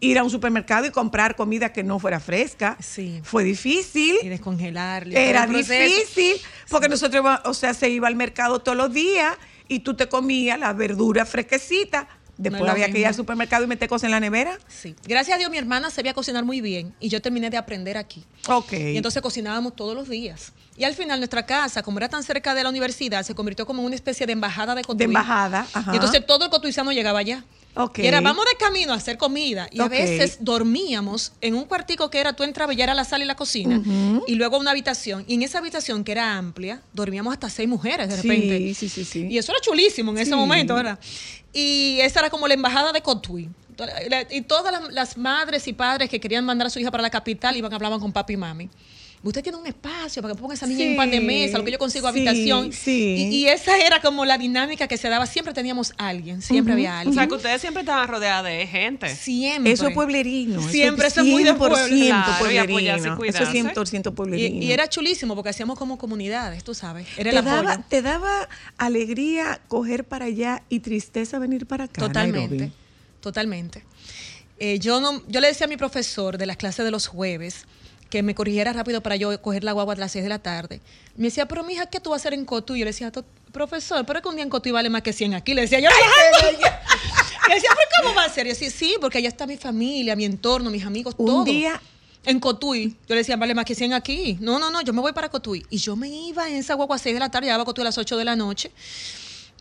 ir 0.00 0.18
a 0.18 0.24
un 0.24 0.30
supermercado 0.30 0.86
y 0.86 0.90
comprar 0.90 1.36
comida 1.36 1.72
que 1.72 1.82
no 1.82 1.98
fuera 1.98 2.20
fresca. 2.20 2.76
Sí. 2.80 3.20
Fue 3.24 3.44
difícil. 3.44 4.16
Y 4.22 4.28
descongelar. 4.28 5.06
Era 5.08 5.46
difícil, 5.46 6.36
porque 6.68 6.88
nosotros, 6.88 7.22
iba- 7.22 7.42
o 7.46 7.54
sea, 7.54 7.72
se 7.74 7.88
iba 7.88 8.08
al 8.08 8.16
mercado 8.16 8.58
todos 8.60 8.76
los 8.76 8.92
días 8.92 9.34
y 9.68 9.80
tú 9.80 9.94
te 9.94 10.08
comías 10.08 10.58
las 10.58 10.76
verduras 10.76 11.28
fresquecitas. 11.28 12.06
Después 12.36 12.62
No 12.62 12.70
había 12.70 12.90
que 12.90 12.98
ir 12.98 13.06
al 13.06 13.14
supermercado 13.14 13.64
y 13.64 13.66
meter 13.66 13.88
cosas 13.88 14.04
en 14.04 14.10
la 14.10 14.20
nevera. 14.20 14.58
Sí. 14.68 14.96
Gracias 15.06 15.36
a 15.36 15.38
Dios, 15.38 15.50
mi 15.50 15.58
hermana 15.58 15.90
sabía 15.90 16.14
cocinar 16.14 16.44
muy 16.44 16.60
bien 16.60 16.94
y 17.00 17.08
yo 17.08 17.22
terminé 17.22 17.50
de 17.50 17.56
aprender 17.56 17.96
aquí. 17.96 18.24
Ok. 18.48 18.72
Y 18.72 18.96
entonces 18.96 19.22
cocinábamos 19.22 19.76
todos 19.76 19.94
los 19.94 20.08
días. 20.08 20.52
Y 20.76 20.84
al 20.84 20.94
final 20.94 21.20
nuestra 21.20 21.46
casa, 21.46 21.82
como 21.82 21.98
era 21.98 22.08
tan 22.08 22.24
cerca 22.24 22.54
de 22.54 22.64
la 22.64 22.70
universidad, 22.70 23.22
se 23.22 23.34
convirtió 23.34 23.66
como 23.66 23.80
en 23.82 23.86
una 23.86 23.94
especie 23.94 24.26
de 24.26 24.32
embajada 24.32 24.74
de 24.74 24.82
Cotuí. 24.82 24.98
De 24.98 25.04
embajada, 25.04 25.66
ajá. 25.72 25.92
Y 25.92 25.96
entonces 25.96 26.26
todo 26.26 26.44
el 26.44 26.50
cotuizano 26.50 26.90
llegaba 26.92 27.20
allá. 27.20 27.44
Ok. 27.76 27.98
Y 27.98 28.06
era, 28.06 28.20
vamos 28.20 28.44
de 28.44 28.56
camino 28.56 28.92
a 28.92 28.96
hacer 28.96 29.18
comida. 29.18 29.68
Y 29.72 29.80
a 29.80 29.88
veces 29.88 30.38
dormíamos 30.40 31.32
en 31.40 31.54
un 31.54 31.64
cuartico 31.64 32.08
que 32.10 32.18
era, 32.20 32.32
tú 32.34 32.42
entrabas 32.44 32.76
y 32.76 32.82
era 32.82 32.94
la 32.94 33.04
sala 33.04 33.24
y 33.24 33.26
la 33.26 33.34
cocina. 33.36 33.82
Y 34.26 34.36
luego 34.36 34.58
una 34.58 34.70
habitación. 34.70 35.24
Y 35.26 35.34
en 35.34 35.42
esa 35.42 35.58
habitación, 35.58 36.04
que 36.04 36.12
era 36.12 36.36
amplia, 36.36 36.80
dormíamos 36.92 37.32
hasta 37.32 37.50
seis 37.50 37.68
mujeres 37.68 38.08
de 38.08 38.16
Sí, 38.16 38.28
repente. 38.28 38.74
sí, 38.74 38.88
sí, 38.88 39.04
sí. 39.04 39.26
Y 39.28 39.38
eso 39.38 39.52
era 39.52 39.60
chulísimo 39.60 40.12
en 40.12 40.18
ese 40.18 40.36
momento, 40.36 40.74
¿verdad? 40.74 40.98
Y 41.52 41.98
esa 42.00 42.20
era 42.20 42.30
como 42.30 42.46
la 42.48 42.54
embajada 42.54 42.92
de 42.92 43.00
Cotuí. 43.02 43.48
Y 44.30 44.42
todas 44.42 44.72
las, 44.72 44.92
las 44.92 45.16
madres 45.18 45.66
y 45.66 45.72
padres 45.72 46.08
que 46.08 46.20
querían 46.20 46.44
mandar 46.44 46.68
a 46.68 46.70
su 46.70 46.78
hija 46.78 46.92
para 46.92 47.02
la 47.02 47.10
capital 47.10 47.56
iban 47.56 47.72
hablaban 47.74 47.98
con 47.98 48.12
papi 48.12 48.34
y 48.34 48.36
mami. 48.36 48.70
Usted 49.24 49.42
tiene 49.42 49.56
un 49.56 49.66
espacio 49.66 50.20
para 50.20 50.34
que 50.34 50.40
ponga 50.40 50.52
esa 50.54 50.66
niña 50.66 50.84
en 50.84 50.90
un 50.90 50.96
par 50.96 51.08
de 51.08 51.18
Sí, 51.18 51.24
mesas, 51.24 51.58
lo 51.58 51.64
que 51.64 51.72
yo 51.72 51.78
consigo 51.78 52.06
sí, 52.06 52.18
habitación. 52.18 52.72
sí. 52.72 53.28
Y, 53.30 53.36
y 53.36 53.46
esa 53.48 53.78
era 53.78 54.00
como 54.02 54.24
la 54.26 54.36
dinámica 54.36 54.86
que 54.86 54.98
se 54.98 55.08
daba. 55.08 55.26
Siempre 55.26 55.54
teníamos 55.54 55.94
alguien, 55.96 56.42
siempre 56.42 56.74
había 56.74 56.90
O 56.92 56.96
alguien. 56.98 57.14
sea, 57.14 57.26
que 57.26 57.34
ustedes 57.34 57.60
siempre 57.62 57.80
estaban 57.80 58.06
rodeadas 58.06 58.44
de 58.44 58.66
gente. 58.66 59.08
Siempre. 59.16 59.72
Eso 59.72 59.88
es 59.88 59.94
pueblerino. 59.94 60.60
Siempre, 60.68 61.06
eso 61.08 61.22
es 61.22 61.26
muy 61.26 61.42
de 61.42 61.54
pueblo. 61.54 61.76
100% 61.78 62.06
Claro, 62.06 62.32
pueblerino. 62.38 63.24
y 63.24 63.28
Eso 63.28 63.42
es 63.44 63.48
100% 63.48 64.14
pueblerino. 64.14 64.62
Y, 64.62 64.66
y 64.66 64.72
era 64.72 64.88
chulísimo 64.88 65.34
porque 65.34 65.48
hacíamos 65.50 65.78
como 65.78 65.96
comunidades, 65.96 66.62
tú 66.62 66.74
sabes. 66.74 67.06
Era 67.16 67.30
¿Te 67.30 67.38
el 67.38 67.38
apoyo. 67.38 67.56
daba, 67.56 67.82
¿Te 67.88 68.02
daba 68.02 68.48
alegría 68.76 69.60
coger 69.68 70.04
para 70.04 70.26
allá 70.26 70.62
y 70.68 70.80
tristeza 70.80 71.38
venir 71.38 71.66
para 71.66 71.84
acá? 71.84 72.00
Totalmente, 72.02 72.56
Nairobi? 72.56 72.72
totalmente. 73.20 73.84
Eh, 74.58 74.78
yo, 74.78 75.00
no, 75.00 75.22
yo 75.28 75.40
le 75.40 75.48
decía 75.48 75.64
a 75.64 75.68
mi 75.68 75.76
profesor 75.78 76.36
de 76.38 76.46
las 76.46 76.56
clases 76.58 76.84
de 76.84 76.90
los 76.90 77.06
jueves 77.06 77.64
que 78.10 78.22
me 78.22 78.34
corrigiera 78.34 78.72
rápido 78.72 79.02
para 79.02 79.16
yo 79.16 79.40
coger 79.42 79.64
la 79.64 79.72
guagua 79.72 79.94
a 79.94 79.96
las 79.96 80.12
6 80.12 80.22
de 80.22 80.28
la 80.28 80.38
tarde. 80.38 80.80
Me 81.16 81.24
decía, 81.28 81.46
pero 81.46 81.64
mija, 81.64 81.86
¿qué 81.86 82.00
tú 82.00 82.10
vas 82.10 82.20
a 82.20 82.22
hacer 82.22 82.34
en 82.34 82.44
Cotuí? 82.44 82.78
Yo 82.80 82.84
le 82.84 82.90
decía, 82.90 83.10
"To- 83.10 83.24
profesor, 83.52 84.04
pero 84.06 84.18
es 84.18 84.22
que 84.22 84.28
un 84.28 84.34
día 84.36 84.44
en 84.44 84.50
Cotuí 84.50 84.72
vale 84.72 84.90
más 84.90 85.02
que 85.02 85.12
100 85.12 85.34
aquí. 85.34 85.54
Le 85.54 85.62
decía 85.62 85.80
yo, 85.80 85.88
le 85.88 87.54
decía, 87.54 87.70
pero 87.74 87.88
¿cómo 88.02 88.14
va 88.14 88.24
a 88.24 88.28
ser? 88.28 88.46
Y 88.46 88.50
yo 88.50 88.54
decía, 88.54 88.70
sí, 88.70 88.96
porque 89.00 89.18
allá 89.18 89.28
está 89.28 89.46
mi 89.46 89.56
familia, 89.56 90.16
mi 90.16 90.24
entorno, 90.24 90.70
mis 90.70 90.84
amigos, 90.84 91.14
Un 91.18 91.26
todo. 91.26 91.44
día- 91.44 91.80
En 92.26 92.40
Cotuí. 92.40 92.96
Yo 93.06 93.14
le 93.14 93.16
decía, 93.16 93.36
vale 93.36 93.54
más 93.54 93.66
que 93.66 93.74
100 93.74 93.92
aquí. 93.92 94.38
No, 94.40 94.58
no, 94.58 94.70
no, 94.70 94.80
yo 94.80 94.94
me 94.94 95.02
voy 95.02 95.12
para 95.12 95.28
Cotuí. 95.28 95.64
Y 95.68 95.76
yo 95.76 95.94
me 95.94 96.08
iba 96.08 96.48
en 96.48 96.56
esa 96.56 96.72
guagua 96.74 96.96
a 96.96 96.98
6 96.98 97.14
de 97.14 97.20
la 97.20 97.30
tarde, 97.30 97.46
llegaba 97.48 97.62
a 97.64 97.66
Cotuí 97.66 97.82
a 97.82 97.84
las 97.84 97.98
8 97.98 98.16
de 98.16 98.24
la 98.24 98.34
noche, 98.34 98.70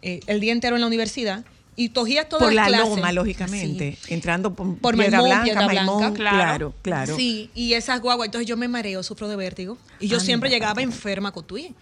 eh, 0.01 0.21
el 0.27 0.39
día 0.39 0.53
entero 0.53 0.75
en 0.75 0.81
la 0.81 0.87
universidad. 0.87 1.43
Y 1.75 1.89
cogía 1.89 2.29
todas 2.29 2.43
Por 2.45 2.53
las 2.53 2.69
la 2.69 2.77
clases. 2.77 2.95
loma, 2.97 3.11
lógicamente. 3.11 3.97
Entrando 4.07 4.53
por, 4.53 4.77
Por 4.77 4.95
Piedra 4.95 5.21
Maimón, 5.21 5.27
Blanca, 5.29 5.43
Piedra 5.43 5.65
Maimón, 5.65 5.97
Blanca. 5.99 6.15
claro, 6.15 6.37
Claro. 6.37 6.73
claro. 6.81 7.15
Sí, 7.15 7.49
y 7.55 7.73
esas 7.73 7.99
guaguas, 8.01 8.27
entonces 8.27 8.47
yo 8.47 8.57
me 8.57 8.67
mareo, 8.67 9.01
sufro 9.03 9.27
de 9.27 9.35
vértigo. 9.35 9.77
Y 9.99 10.07
yo 10.07 10.17
Anda, 10.17 10.25
siempre 10.25 10.49
llegaba 10.49 10.81
enferma 10.81 11.29
a 11.29 11.31
Cotuí. 11.31 11.73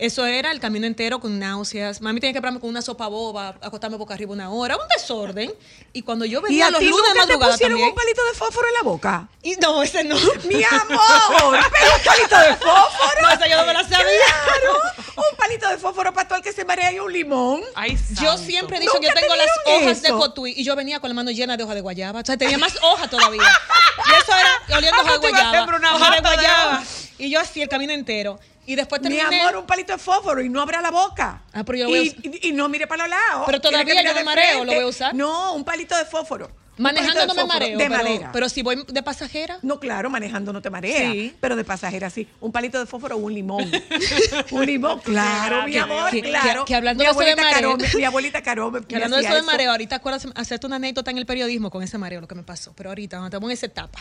Eso 0.00 0.24
era 0.24 0.50
el 0.50 0.60
camino 0.60 0.86
entero 0.86 1.20
con 1.20 1.38
náuseas. 1.38 2.00
Mami 2.00 2.20
tenía 2.20 2.32
que 2.32 2.40
pararme 2.40 2.58
con 2.58 2.70
una 2.70 2.80
sopa 2.80 3.06
boba, 3.08 3.48
acostarme 3.60 3.98
boca 3.98 4.14
arriba 4.14 4.32
una 4.32 4.50
hora, 4.50 4.76
un 4.76 4.88
desorden. 4.96 5.52
Y 5.92 6.00
cuando 6.02 6.24
yo 6.24 6.40
¿Y 6.40 6.42
venía 6.44 6.68
a 6.68 6.70
los 6.70 6.80
ti 6.80 6.86
lunes 6.88 7.02
de 7.04 7.08
nunca 7.10 7.20
te 7.20 7.26
madrugada 7.28 7.52
pusieron 7.52 7.72
también. 7.76 7.88
un 7.90 7.94
palito 7.94 8.24
de 8.24 8.32
fósforo 8.34 8.66
en 8.68 8.74
la 8.74 8.82
boca? 8.82 9.28
Y 9.42 9.56
no, 9.56 9.82
ese 9.82 10.02
no. 10.04 10.16
¡Mi 10.44 10.64
amor! 10.64 11.58
¿Pero 11.72 11.94
un 11.96 12.02
palito 12.04 12.38
de 12.38 12.56
fósforo? 12.56 13.20
No, 13.22 13.28
esa 13.30 13.46
yo 13.46 13.56
no 13.58 13.66
me 13.66 13.74
la 13.74 13.82
sabía. 13.82 14.06
¡Claro! 14.06 14.78
Un 15.16 15.36
palito 15.36 15.68
de 15.68 15.76
fósforo 15.76 16.14
para 16.14 16.26
todo 16.26 16.38
el 16.38 16.44
que 16.44 16.52
se 16.52 16.64
marea 16.64 16.92
y 16.92 16.98
un 16.98 17.12
limón. 17.12 17.60
Ay, 17.74 17.98
Yo 18.22 18.30
santo. 18.32 18.38
siempre 18.38 18.78
he 18.78 18.80
dicho 18.80 18.94
que 19.00 19.06
yo 19.06 19.08
¿Nunca 19.10 19.20
tengo 19.20 19.34
te 19.34 19.38
las 19.38 19.48
hojas 19.82 20.02
de? 20.02 20.08
Cotuí 20.12 20.54
y 20.56 20.64
yo 20.64 20.74
venía 20.76 20.98
con 21.00 21.10
la 21.10 21.14
mano 21.14 21.30
llena 21.30 21.58
de 21.58 21.64
hojas 21.64 21.74
de 21.74 21.82
guayaba. 21.82 22.20
O 22.20 22.24
sea, 22.24 22.38
tenía 22.38 22.56
más 22.56 22.74
hojas 22.82 23.10
todavía. 23.10 23.42
Y 23.42 24.22
eso 24.22 24.32
era 24.34 24.50
oliendo 24.78 24.98
Ah, 24.98 25.02
hojas 25.02 25.20
de 25.20 25.28
guayaba. 25.30 25.94
hojas 25.94 26.10
de 26.14 26.20
guayaba. 26.22 26.82
Y 27.18 27.28
yo 27.30 27.38
así 27.38 27.60
el 27.60 27.68
camino 27.68 27.92
entero. 27.92 28.40
Y 28.66 28.76
después 28.76 29.00
Mi 29.02 29.08
terminé. 29.16 29.40
amor, 29.42 29.56
un 29.56 29.66
palito 29.66 29.92
de 29.92 29.98
fósforo 29.98 30.40
y 30.42 30.48
no 30.48 30.60
abra 30.60 30.80
la 30.80 30.90
boca. 30.90 31.42
Ah, 31.52 31.64
pero 31.64 31.78
yo 31.78 31.88
voy 31.88 31.98
a 31.98 32.02
y, 32.02 32.08
us- 32.10 32.14
y- 32.22 32.48
y 32.48 32.52
no 32.52 32.68
mire 32.68 32.86
para 32.86 33.04
los 33.06 33.10
lados. 33.10 33.42
Pero 33.46 33.60
todavía 33.60 34.02
yo 34.02 34.14
me 34.14 34.24
mareo, 34.24 34.64
¿lo 34.64 34.72
voy 34.74 34.82
a 34.84 34.86
usar? 34.86 35.14
No, 35.14 35.54
un 35.54 35.64
palito 35.64 35.96
de 35.96 36.04
fósforo. 36.04 36.50
Manejando 36.78 37.26
no 37.26 37.34
me 37.34 37.44
mareo. 37.44 37.76
De 37.78 37.84
pero, 37.90 37.96
madera. 38.02 38.30
pero 38.32 38.48
si 38.48 38.62
voy 38.62 38.82
de 38.88 39.02
pasajera. 39.02 39.58
No, 39.60 39.78
claro, 39.80 40.08
manejando 40.08 40.50
no 40.52 40.62
te 40.62 40.70
marea. 40.70 41.10
Sí. 41.12 41.36
Pero 41.38 41.54
de 41.54 41.62
pasajera 41.64 42.08
sí. 42.08 42.26
Un 42.40 42.52
palito 42.52 42.78
de 42.78 42.86
fósforo 42.86 43.16
o 43.16 43.18
un 43.18 43.34
limón. 43.34 43.70
un 44.50 44.64
limón, 44.66 45.00
claro, 45.00 45.64
mi 45.64 45.72
Que- 45.72 45.78
amor, 45.80 46.10
que- 46.10 46.22
claro. 46.22 46.64
que- 46.64 46.68
que 46.68 46.74
hablando 46.76 47.02
mi 47.02 47.06
de 47.06 47.10
eso 47.10 47.20
de 47.20 47.30
abuelita 47.32 47.42
mareo. 47.50 47.70
Carome, 47.76 47.88
mi 47.96 48.04
abuelita 48.04 48.42
Carome. 48.42 48.80
Que 48.88 48.94
hablando 48.94 49.16
de 49.18 49.22
eso 49.24 49.34
de 49.34 49.42
mareo, 49.42 49.70
ahorita 49.72 49.96
acuerdas 49.96 50.26
hacerte 50.34 50.66
una 50.66 50.76
anécdota 50.76 51.10
en 51.10 51.18
el 51.18 51.26
periodismo 51.26 51.70
con 51.70 51.82
ese 51.82 51.98
mareo, 51.98 52.20
lo 52.22 52.28
que 52.28 52.34
me 52.34 52.44
pasó. 52.44 52.72
Pero 52.74 52.88
ahorita, 52.90 53.16
cuando 53.18 53.26
estamos 53.28 53.50
en 53.50 53.54
esa 53.54 53.66
etapa. 53.66 54.00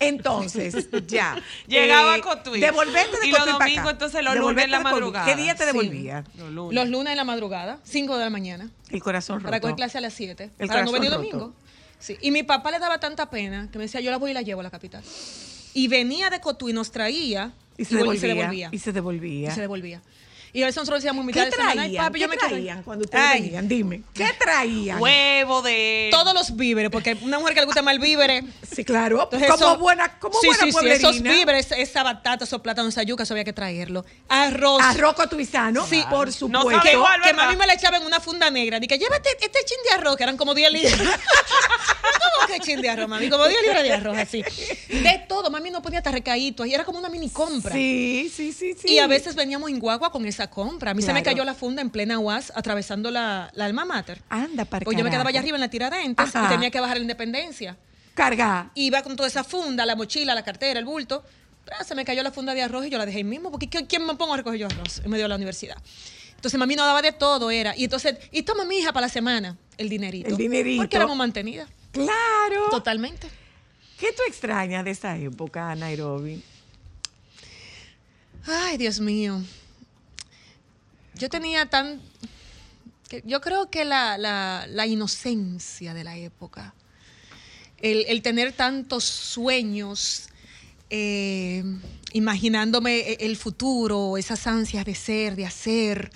Entonces, 0.00 0.88
ya. 1.06 1.36
Llegaba 1.68 2.16
Eh, 2.16 2.20
a 2.20 2.22
Cotuí. 2.22 2.58
Devolverte 2.60 3.20
de 3.20 3.26
Y 3.28 3.30
los 3.30 3.46
domingos, 3.46 3.92
entonces, 3.92 4.24
los 4.24 4.34
lunes 4.36 4.64
en 4.64 4.70
la 4.70 4.80
madrugada. 4.80 5.26
¿Qué 5.26 5.36
día 5.36 5.54
te 5.54 5.60
Sí. 5.64 5.66
devolvías? 5.66 6.24
Los 6.36 6.50
lunes. 6.50 6.74
Los 6.74 6.88
lunes 6.88 7.10
en 7.12 7.16
la 7.16 7.24
madrugada, 7.24 7.78
5 7.84 8.16
de 8.16 8.24
la 8.24 8.30
mañana, 8.30 8.70
El 8.90 9.02
corazón 9.02 9.36
roto. 9.36 9.44
para 9.46 9.60
coger 9.60 9.76
clase 9.76 9.98
a 9.98 10.00
las 10.00 10.14
7. 10.14 10.50
El 10.58 10.68
para 10.68 10.84
no 10.84 10.92
venir 10.92 11.10
domingo. 11.10 11.52
Sí, 11.98 12.16
Y 12.22 12.30
mi 12.30 12.42
papá 12.42 12.70
le 12.70 12.78
daba 12.78 12.98
tanta 12.98 13.28
pena 13.28 13.68
que 13.70 13.76
me 13.78 13.84
decía, 13.84 14.00
yo 14.00 14.10
la 14.10 14.16
voy 14.16 14.30
y 14.30 14.34
la 14.34 14.40
llevo 14.42 14.60
a 14.60 14.64
la 14.64 14.70
capital. 14.70 15.02
Y 15.74 15.86
venía 15.88 16.30
de 16.30 16.40
Cotuí 16.40 16.70
y 16.70 16.74
nos 16.74 16.90
traía 16.90 17.52
Y 17.76 17.84
se, 17.84 17.94
vol- 17.96 18.18
devolvía, 18.18 18.70
Y 18.72 18.78
se 18.78 18.92
devolvía. 18.92 19.48
Y 19.50 19.52
se 19.54 19.60
devolvía. 19.60 20.00
Y 20.00 20.00
a 20.62 20.66
veces 20.66 20.76
nosotros 20.76 21.02
decíamos 21.02 21.24
muy 21.24 21.32
¿Qué 21.32 21.40
mitad 21.40 21.50
de 21.50 21.56
semana, 21.56 21.70
"Ay, 21.82 21.88
traían? 21.88 22.04
papi, 22.06 22.14
¿Qué 22.18 22.20
yo 22.22 22.28
me 22.28 22.36
quiero 22.36 22.48
ir". 22.56 22.62
traían 22.64 22.82
cuando 22.82 23.04
ustedes 23.04 23.24
Ay, 23.24 23.42
venían? 23.42 23.68
Dime. 23.68 24.02
¿Qué 24.14 24.28
traían? 24.38 25.00
Huevo 25.00 25.62
de. 25.62 26.08
Todos 26.10 26.34
los 26.34 26.56
víveres, 26.56 26.90
porque 26.90 27.16
una 27.22 27.38
mujer 27.38 27.54
que 27.54 27.60
le 27.60 27.66
gusta 27.66 27.82
más 27.82 27.94
el 27.94 28.00
víveres. 28.00 28.44
Sí, 28.70 28.84
claro. 28.84 29.22
Entonces, 29.24 29.48
como 29.50 29.64
eso- 29.72 29.78
buena, 29.78 30.18
como 30.18 30.40
sí, 30.40 30.46
buena 30.48 30.62
sí, 30.64 30.72
sí, 30.72 30.88
esos 30.88 31.22
víveres, 31.22 31.70
esa 31.72 32.02
batata, 32.02 32.44
esos 32.44 32.60
plátanos, 32.60 32.92
esa 32.94 33.02
yuca, 33.02 33.22
eso 33.22 33.34
había 33.34 33.44
que 33.44 33.52
traerlo. 33.52 34.04
Arroz. 34.28 34.82
Arroz 34.82 35.14
cotuizano, 35.14 35.86
Sí. 35.86 36.02
por 36.10 36.26
No 36.26 36.32
supuesto. 36.32 36.70
sabe 36.70 36.82
que, 36.90 36.96
igual, 36.96 37.20
mami 37.36 37.56
me 37.56 37.66
la 37.66 37.74
echaba 37.74 37.96
en 37.96 38.04
una 38.04 38.20
funda 38.20 38.50
negra. 38.50 38.80
Dije, 38.80 38.98
llévate 38.98 39.28
este 39.40 39.58
chin 39.64 39.78
de 39.88 39.94
arroz, 39.96 40.16
que 40.16 40.22
eran 40.24 40.36
como 40.36 40.54
10 40.54 40.72
libras. 40.72 40.94
¿Cómo 42.20 42.46
que 42.52 42.60
chin 42.60 42.80
de 42.80 42.88
arroz, 42.88 43.08
mami? 43.08 43.28
Como 43.28 43.46
10 43.46 43.62
libras 43.62 43.82
de 43.82 43.92
arroz, 43.92 44.18
así. 44.18 44.42
De 44.88 45.24
todo, 45.28 45.50
mami 45.50 45.70
no 45.70 45.82
ponía 45.82 45.98
hasta 45.98 46.10
recaíto. 46.10 46.64
Y 46.64 46.74
era 46.74 46.84
como 46.84 46.98
una 46.98 47.08
mini 47.08 47.30
compra. 47.30 47.72
Sí, 47.72 48.30
sí, 48.34 48.52
sí, 48.52 48.74
sí. 48.80 48.88
Y 48.92 48.98
a 48.98 49.06
veces 49.06 49.34
veníamos 49.34 49.70
en 49.70 49.78
guagua 49.78 50.10
con 50.10 50.24
esa 50.26 50.39
compra. 50.48 50.92
A 50.92 50.94
mí 50.94 51.02
se 51.02 51.12
me 51.12 51.22
cayó 51.22 51.44
la 51.44 51.54
funda 51.54 51.82
en 51.82 51.90
plena 51.90 52.18
UAS 52.18 52.52
atravesando 52.54 53.10
la, 53.10 53.50
la 53.54 53.64
alma 53.66 53.84
mater. 53.84 54.22
Anda, 54.30 54.64
para 54.64 54.84
Pues 54.84 54.96
yo 54.96 55.04
me 55.04 55.10
quedaba 55.10 55.28
allá 55.28 55.40
arriba 55.40 55.56
en 55.56 55.60
la 55.60 55.68
tiradentes 55.68 56.34
Ajá. 56.34 56.46
y 56.46 56.48
tenía 56.54 56.70
que 56.70 56.80
bajar 56.80 56.96
la 56.96 57.02
independencia. 57.02 57.76
Carga. 58.14 58.70
Iba 58.74 59.02
con 59.02 59.16
toda 59.16 59.28
esa 59.28 59.44
funda, 59.44 59.84
la 59.84 59.96
mochila, 59.96 60.34
la 60.34 60.42
cartera, 60.44 60.78
el 60.78 60.84
bulto. 60.86 61.24
Ah, 61.78 61.84
Se 61.84 61.94
me 61.94 62.04
cayó 62.04 62.22
la 62.22 62.30
funda 62.32 62.54
de 62.54 62.62
arroz 62.62 62.86
y 62.86 62.90
yo 62.90 62.98
la 62.98 63.06
dejé 63.06 63.18
ahí 63.18 63.24
mismo, 63.24 63.50
porque 63.50 63.68
¿qui- 63.68 63.86
¿quién 63.88 64.04
me 64.06 64.14
pongo 64.14 64.34
a 64.34 64.36
recoger 64.38 64.58
yo 64.60 64.66
arroz 64.66 65.00
en 65.04 65.10
medio 65.10 65.24
de 65.24 65.28
la 65.28 65.36
universidad? 65.36 65.76
Entonces 66.34 66.58
mami 66.58 66.74
no 66.74 66.84
daba 66.86 67.02
de 67.02 67.12
todo, 67.12 67.50
era. 67.50 67.76
Y 67.76 67.84
entonces, 67.84 68.16
y 68.32 68.42
toma 68.42 68.64
mi 68.64 68.78
hija 68.78 68.92
para 68.92 69.06
la 69.06 69.12
semana 69.12 69.56
el 69.76 69.88
dinerito. 69.88 70.28
El 70.30 70.36
dinerito. 70.36 70.82
Porque 70.82 70.96
éramos 70.96 71.16
mantenidas. 71.16 71.68
Claro. 71.92 72.68
Totalmente. 72.70 73.28
¿Qué 73.98 74.12
tú 74.12 74.22
extrañas 74.26 74.84
de 74.84 74.90
esa 74.92 75.16
época, 75.18 75.74
Nairobi? 75.76 76.42
Ay, 78.46 78.78
Dios 78.78 79.00
mío. 79.00 79.42
Yo 81.20 81.28
tenía 81.28 81.66
tan... 81.66 82.00
yo 83.24 83.40
creo 83.42 83.70
que 83.70 83.84
la, 83.84 84.16
la- 84.16 84.66
la 84.68 84.86
inocencia 84.86 85.92
de 85.92 86.02
la 86.02 86.16
época, 86.16 86.74
el, 87.78 88.06
el 88.08 88.22
tener 88.22 88.52
tantos 88.52 89.04
sueños, 89.04 90.28
eh, 90.88 91.62
imaginándome 92.14 93.00
e- 93.00 93.16
el 93.20 93.36
futuro, 93.36 94.16
esas 94.16 94.46
ansias 94.46 94.84
de 94.86 94.94
ser, 94.94 95.36
de 95.36 95.44
hacer, 95.44 96.10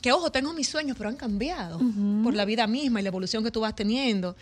que 0.00 0.10
ojo, 0.12 0.30
tengo 0.32 0.54
mis 0.54 0.68
sueños, 0.68 0.96
pero 0.96 1.10
han 1.10 1.16
cambiado 1.16 1.78
por 2.24 2.32
la 2.34 2.44
vida 2.46 2.66
misma 2.66 3.00
y 3.00 3.02
la 3.02 3.08
evolución 3.08 3.44
que 3.44 3.50
tú 3.50 3.60
vas 3.60 3.74
teniendo. 3.74 4.36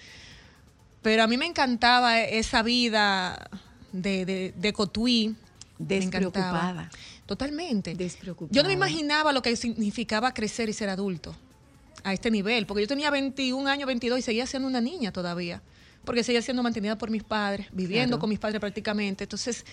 Pero 1.02 1.22
a 1.24 1.26
mí 1.26 1.36
me 1.36 1.46
encantaba 1.46 2.20
esa 2.20 2.62
vida 2.62 3.48
de, 3.92 4.24
de, 4.26 4.54
de 4.56 4.72
Cotuí. 4.72 5.34
Despreocupada. 5.78 6.90
Totalmente. 7.26 7.94
Despreocupada. 7.94 8.54
Yo 8.54 8.62
no 8.62 8.68
me 8.68 8.74
imaginaba 8.74 9.32
lo 9.32 9.42
que 9.42 9.54
significaba 9.56 10.32
crecer 10.32 10.68
y 10.68 10.72
ser 10.72 10.88
adulto 10.88 11.34
a 12.04 12.12
este 12.12 12.30
nivel, 12.30 12.66
porque 12.66 12.82
yo 12.82 12.88
tenía 12.88 13.10
21 13.10 13.68
años, 13.68 13.86
22 13.86 14.20
y 14.20 14.22
seguía 14.22 14.46
siendo 14.46 14.68
una 14.68 14.80
niña 14.80 15.12
todavía, 15.12 15.60
porque 16.04 16.22
seguía 16.22 16.40
siendo 16.42 16.62
mantenida 16.62 16.96
por 16.96 17.10
mis 17.10 17.24
padres, 17.24 17.66
viviendo 17.72 18.10
Claro. 18.16 18.20
con 18.20 18.30
mis 18.30 18.38
padres 18.38 18.60
prácticamente. 18.60 19.24
Entonces, 19.24 19.64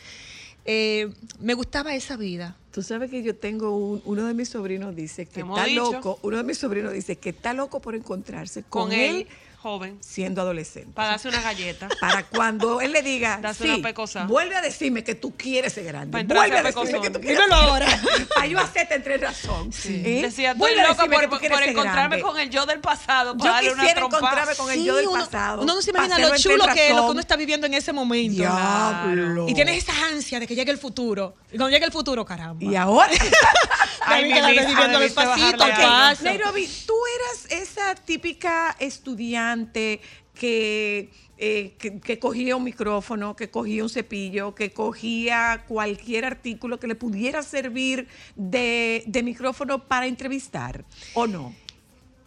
eh, 0.65 1.13
me 1.39 1.53
gustaba 1.53 1.93
esa 1.93 2.15
vida. 2.17 2.55
Tú 2.71 2.81
sabes 2.81 3.11
que 3.11 3.21
yo 3.21 3.35
tengo 3.35 3.75
un- 3.77 4.01
uno 4.05 4.25
de 4.25 4.33
mis 4.33 4.49
sobrinos 4.49 4.95
dice 4.95 5.25
que 5.27 5.41
está 5.41 5.65
dicho. 5.65 5.91
loco, 5.91 6.19
uno 6.23 6.37
de 6.37 6.43
mis 6.43 6.57
sobrinos 6.57 6.93
dice 6.93 7.17
que 7.17 7.29
está 7.29 7.53
loco 7.53 7.79
por 7.81 7.93
encontrarse 7.95 8.63
con, 8.63 8.83
Con 8.85 8.93
él, 8.93 9.15
él, 9.15 9.27
joven. 9.63 9.97
siendo 10.01 10.41
adolescente. 10.41 10.91
Para 10.93 11.09
darse 11.11 11.29
una 11.29 11.41
galleta. 11.41 11.87
Para 12.01 12.23
cuando 12.27 12.81
él 12.81 12.91
le 12.91 13.01
diga, 13.01 13.39
Darse 13.41 13.63
sí, 13.63 13.69
una 13.69 13.87
pecosa. 13.87 14.25
vuelve 14.25 14.57
a 14.57 14.61
decirme 14.61 15.05
que 15.05 15.15
tú 15.15 15.35
quieres 15.37 15.71
ser 15.71 15.85
grande. 15.85 16.11
Pa' 16.11 16.19
entrarse 16.19 16.49
Vuelve 16.49 16.57
a 16.57 16.59
a 16.59 16.63
decirme 16.63 17.01
que 17.01 17.09
tú 17.09 17.21
quieres 17.21 17.37
Dímelo 17.39 17.55
ser 17.55 17.69
ahora. 17.69 18.01
Para 18.35 18.45
yo 18.45 18.59
hacerte 18.59 18.95
entre 18.95 19.17
razón. 19.17 19.69
¿Eh? 19.85 20.19
Decía, 20.21 20.51
estoy 20.51 20.75
decirme 20.75 21.27
por, 21.29 21.39
que 21.39 21.47
tú 21.47 21.55
por 21.55 21.63
encontrarme 21.63 22.17
grande. 22.17 22.21
con 22.21 22.39
el 22.39 22.49
yo 22.49 22.65
del 22.65 22.79
pasado. 22.79 23.37
Para 23.37 23.61
Yo 23.61 23.69
darle 23.69 23.73
una 23.73 23.93
trompa. 23.93 24.17
encontrarme 24.17 24.55
con 24.55 24.71
el 24.71 24.83
yo 24.83 24.95
del 24.95 25.09
pasado. 25.09 25.61
uno 25.61 25.75
no 25.75 25.81
se 25.81 25.91
imagina 25.91 26.19
lo 26.19 26.37
chulo 26.37 26.65
que 26.73 26.89
es 26.89 26.95
lo 26.95 27.05
que 27.05 27.11
uno 27.11 27.19
está 27.21 27.37
viviendo 27.37 27.65
en 27.65 27.73
ese 27.73 27.93
momento. 27.93 28.35
Diablo. 28.35 29.47
Y 29.47 29.53
tienes 29.53 29.77
esa 29.77 29.93
ansia 30.07 30.41
de 30.41 30.47
que 30.47 30.55
llegue 30.55 30.71
el 30.71 30.77
futuro. 30.77 31.35
Y 31.53 31.57
cuando 31.57 31.69
llegue 31.69 31.85
el 31.85 31.91
futuro, 31.93 32.25
caramba. 32.25 32.61
Y 32.65 32.75
ahora. 32.75 33.11
Ay, 34.05 34.25
mi 34.25 34.99
despacito. 34.99 35.65
Nairobi, 36.21 36.69
tú 36.85 36.95
eras 37.15 37.61
esa 37.61 37.95
típica 37.95 38.75
estudiante 38.79 39.52
que, 40.33 41.09
eh, 41.37 41.75
que, 41.77 41.99
que 41.99 42.19
cogía 42.19 42.55
un 42.55 42.63
micrófono, 42.63 43.35
que 43.35 43.49
cogía 43.49 43.83
un 43.83 43.89
cepillo, 43.89 44.55
que 44.55 44.71
cogía 44.71 45.65
cualquier 45.67 46.25
artículo 46.25 46.79
que 46.79 46.87
le 46.87 46.95
pudiera 46.95 47.43
servir 47.43 48.07
de, 48.35 49.03
de 49.05 49.23
micrófono 49.23 49.87
para 49.87 50.07
entrevistar, 50.07 50.85
¿o 51.13 51.27
no? 51.27 51.53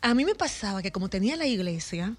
A 0.03 0.15
mí 0.15 0.25
me 0.25 0.35
pasaba 0.35 0.83
que 0.83 0.93
como 0.93 1.09
tenía 1.09 1.37
la 1.37 1.47
iglesia, 1.47 2.15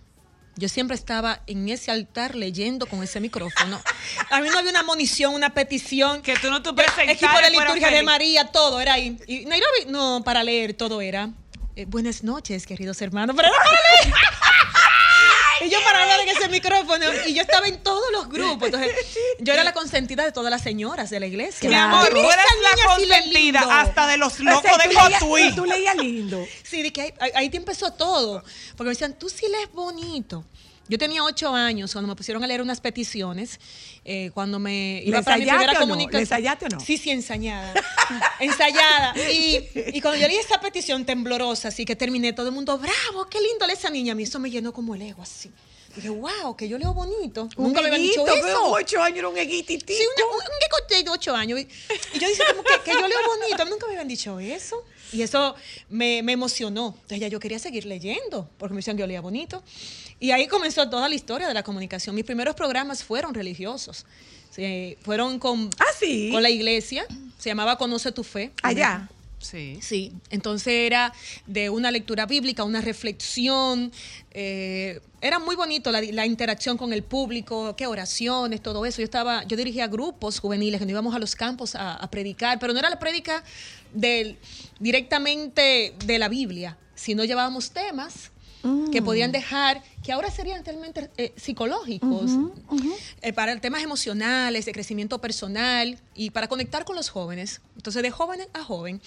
yo 0.58 0.68
siempre 0.68 0.95
estaba 0.95 1.41
en 1.45 1.70
ese 1.70 1.91
altar 1.91 2.36
leyendo 2.36 2.88
con 2.88 3.03
ese 3.03 3.20
micrófono. 3.20 3.80
A 4.32 4.41
mí 4.41 4.49
no 4.49 4.58
había 4.58 4.72
una 4.72 4.84
monición, 4.84 5.36
una 5.36 5.53
petición. 5.53 6.22
Que 6.24 6.36
tú 6.36 6.49
no 6.49 6.64
te 6.64 6.70
sentar 6.70 7.10
Equipo 7.10 7.38
de 7.39 7.51
liturgia 7.51 7.91
de. 7.91 8.01
María, 8.03 8.45
todo 8.51 8.82
era 8.82 8.93
ahí. 8.93 9.18
Y 9.28 9.45
Nairobi, 9.45 9.86
no, 9.89 10.24
para 10.26 10.43
leer, 10.43 10.74
todo 10.74 10.99
era. 10.99 11.30
eh, 11.76 11.86
buenas 11.88 12.24
noches, 12.24 12.66
queridos 12.66 12.99
hermanos. 13.03 13.36
Pero 13.36 13.49
era 13.49 13.58
para 13.58 13.72
leer. 13.72 14.14
Y 15.66 15.70
yo 15.70 15.80
para 15.84 16.01
hablar 16.03 16.20
en 16.22 16.30
ese 16.30 16.49
micrófono. 16.49 17.05
Y 17.26 17.34
yo 17.34 17.41
estaba 17.41 17.68
en 17.68 17.82
todos 17.82 18.05
los 18.12 18.30
grupos. 18.30 18.68
Entonces, 18.68 18.91
yo 19.39 19.53
era 19.53 19.64
la 19.64 19.74
consentida 19.74 20.24
de 20.24 20.32
todas 20.32 20.51
las 20.51 20.62
señoras 20.62 21.10
de 21.10 21.20
la 21.20 21.26
iglesia. 21.28 21.70
Mi 21.70 21.76
amor, 21.76 22.10
tú 22.10 22.18
eres 22.18 22.45
la 22.62 22.88
consentida 22.95 23.82
hasta 23.82 24.08
de 24.08 24.18
los 24.18 24.34
O 24.34 24.38
sea, 24.38 24.45
locos 24.53 24.72
de 24.78 24.93
Cotuí. 25.20 25.55
Tú 25.55 25.66
leías 25.66 25.95
lindo. 25.95 26.45
Sí, 26.64 26.82
de 26.84 26.91
que 26.93 27.01
ahí, 27.01 27.14
ahí- 27.20 27.32
ahí 27.36 27.49
te 27.49 27.58
empezó 27.58 27.91
todo. 27.93 28.43
Porque 28.76 28.84
me 28.86 28.89
decían, 28.91 29.18
tú 29.18 29.30
sí 29.30 29.45
lees 29.49 29.72
bonito. 29.72 30.45
Yo 30.90 30.98
tenía 30.98 31.24
ocho 31.24 31.54
años 31.54 31.92
cuando 31.94 32.08
me 32.08 32.16
pusieron 32.16 32.44
a 32.44 32.48
leer 32.48 32.62
unas 32.62 32.82
peticiones, 32.82 33.60
eh, 34.06 34.32
cuando 34.34 34.60
me 34.60 35.02
¿Le 35.04 35.10
iba 35.10 35.22
para 35.22 35.38
mi 35.38 35.46
primera 35.46 35.74
ensayaste 36.20 36.66
o 36.66 36.70
no? 36.70 36.80
Sí, 36.80 36.98
sí, 36.98 37.12
ensayada. 37.12 37.74
ensayada. 38.40 39.14
Y, 39.32 39.68
y 39.94 40.02
cuando 40.02 40.20
yo 40.20 40.28
leí 40.28 40.38
esa 40.38 40.60
petición 40.60 41.06
temblorosa, 41.06 41.68
así 41.68 41.86
que 41.86 41.96
terminé, 41.96 42.34
todo 42.34 42.48
el 42.48 42.54
mundo, 42.54 42.78
bravo, 42.78 43.28
qué 43.30 43.40
lindo 43.40 43.66
esa 43.66 43.90
niña. 43.90 44.14
A 44.14 44.16
mí 44.16 44.24
eso 44.24 44.40
me 44.40 44.50
llenó 44.50 44.74
como 44.74 44.96
el 44.96 45.02
ego, 45.02 45.22
así. 45.22 45.52
Dije, 45.98 46.10
wow, 46.10 46.56
que 46.56 46.70
yo 46.70 46.78
leo 46.78 46.93
bonito. 46.93 47.50
Un 47.58 47.66
Nunca 47.66 47.82
me 47.82 47.88
habían 47.88 48.02
dicho 48.04 48.26
eso. 48.26 48.72
ocho 48.72 49.02
años 49.02 49.18
era 49.20 49.28
un 49.30 49.38
eguititico. 49.38 49.91
Sí, 49.93 50.06
una- 50.16 50.26
un, 50.28 50.34
un 50.36 51.04
de 51.04 51.10
ocho 51.10 51.36
años. 51.36 51.60
Y, 51.60 51.68
yo 52.20 52.28
dije 52.28 52.43
como 52.50 52.64
que, 52.64 52.74
que 52.86 52.91
yo 52.91 53.08
leo 53.08 53.18
bonito. 53.28 53.66
Nunca 53.66 53.88
me 53.88 53.93
habían 53.93 54.08
dicho 54.08 54.39
eso. 54.39 54.84
Y 55.12 55.22
eso 55.22 55.56
me, 55.89 56.22
me 56.24 56.34
emocionó. 56.34 56.89
Entonces 56.95 57.20
ya 57.20 57.28
yo 57.28 57.39
quería 57.39 57.60
seguir 57.60 57.86
leyendo, 57.86 58.50
porque 58.58 58.74
me 58.74 58.80
decían 58.80 58.95
que 58.95 59.02
yo 59.02 59.08
leía 59.08 59.22
bonito. 59.22 59.64
Y 60.20 60.32
ahí 60.32 60.48
comenzó 60.48 60.89
toda 60.89 61.10
la 61.10 61.16
historia 61.16 61.48
de 61.48 61.54
la 61.54 61.64
comunicación. 61.64 62.16
Mis 62.16 62.26
primeros 62.26 62.56
programas 62.56 63.04
fueron 63.04 63.34
religiosos. 63.34 64.06
Sí, 64.52 64.98
fueron 65.04 65.39
con, 65.39 65.70
Ah, 65.80 65.86
sí. 66.00 66.30
con 66.32 66.41
la 66.43 66.50
iglesia. 66.50 67.06
Se 67.38 67.50
llamaba 67.50 67.78
Conoce 67.78 68.12
tu 68.12 68.24
Fe. 68.24 68.52
Allá. 68.64 69.10
Sí. 69.40 69.78
Sí, 69.82 70.14
entonces 70.30 70.74
era 70.74 71.14
de 71.46 71.70
una 71.70 71.92
lectura 71.92 72.26
bíblica, 72.26 72.64
una 72.64 72.82
reflexión. 72.82 73.92
eh, 74.32 75.00
era 75.22 75.40
muy 75.40 75.56
bonito 75.56 75.92
la, 75.92 76.26
interacción 76.26 76.78
con 76.78 76.94
el 76.94 77.04
público, 77.04 77.76
qué 77.76 77.88
oraciones, 77.88 78.62
todo 78.62 78.86
eso. 78.86 78.98
Yo 79.00 79.06
estaba, 79.06 79.44
yo 79.46 79.58
dirigía 79.58 79.88
grupos 79.88 80.40
juveniles 80.40 80.80
que 80.80 80.86
nos 80.86 80.92
íbamos 80.92 81.16
a 81.16 81.20
los 81.20 81.36
campos 81.36 81.76
a, 81.76 82.08
predicar, 82.12 82.60
pero 82.60 82.74
no 82.74 82.80
era 82.80 82.90
la 82.90 83.00
prédica 83.00 83.44
directamente 84.80 85.96
de 86.06 86.20
la 86.20 86.30
Biblia, 86.30 86.78
sino 86.96 87.24
llevábamos 87.24 87.72
temas 87.72 88.32
que 88.91 89.01
podían 89.01 89.32
dejar, 89.32 89.84
que 90.03 90.11
ahora 90.11 90.32
serían 90.32 90.63
realmente 90.63 91.09
eh, 91.18 91.34
psicológicos, 91.36 92.32
eh, 93.22 93.34
para 93.34 93.59
temas 93.59 93.84
emocionales, 93.84 94.65
de 94.65 94.72
crecimiento 94.72 95.20
personal 95.20 95.99
y 96.15 96.30
para 96.32 96.47
conectar 96.47 96.86
con 96.86 96.95
los 96.95 97.09
jóvenes. 97.09 97.61
Entonces, 97.76 98.01
de 98.03 98.11
joven 98.11 98.41
a 98.53 98.63
joven, 98.63 99.01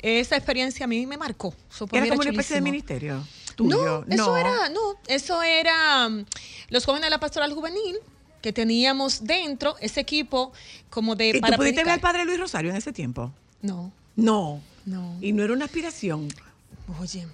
esa 0.00 0.36
experiencia 0.36 0.84
a 0.84 0.86
mí 0.86 1.06
me 1.06 1.16
marcó. 1.16 1.54
Eso 1.70 1.88
Era 1.92 2.08
como 2.08 2.20
una 2.20 2.30
especie 2.30 2.56
de 2.56 2.62
ministerio. 2.62 3.26
Tuyo. 3.56 4.04
No, 4.06 4.14
eso 4.14 4.36
era, 4.36 4.68
no, 4.68 4.80
eso 5.06 5.42
era 5.42 6.08
mm, 6.08 6.26
los 6.70 6.84
jóvenes 6.84 7.06
de 7.06 7.10
la 7.10 7.20
pastoral 7.20 7.52
juvenil 7.52 7.96
que 8.42 8.52
teníamos 8.52 9.24
dentro 9.24 9.76
ese 9.80 10.00
equipo 10.00 10.52
como 10.90 11.14
de 11.14 11.28
¿Y 11.28 11.32
tú 11.34 11.40
para 11.40 11.56
pudiste 11.56 11.82
ver 11.84 11.94
al 11.94 12.00
padre 12.00 12.24
Luis 12.24 12.38
Rosario 12.38 12.70
en 12.70 12.76
ese 12.76 12.92
tiempo? 12.92 13.32
No, 13.62 13.92
No. 14.16 14.60
no. 14.84 15.16
Y 15.20 15.32
no 15.32 15.42
era 15.44 15.52
una 15.54 15.64
aspiración. 15.64 16.28
Oye, 17.00 17.26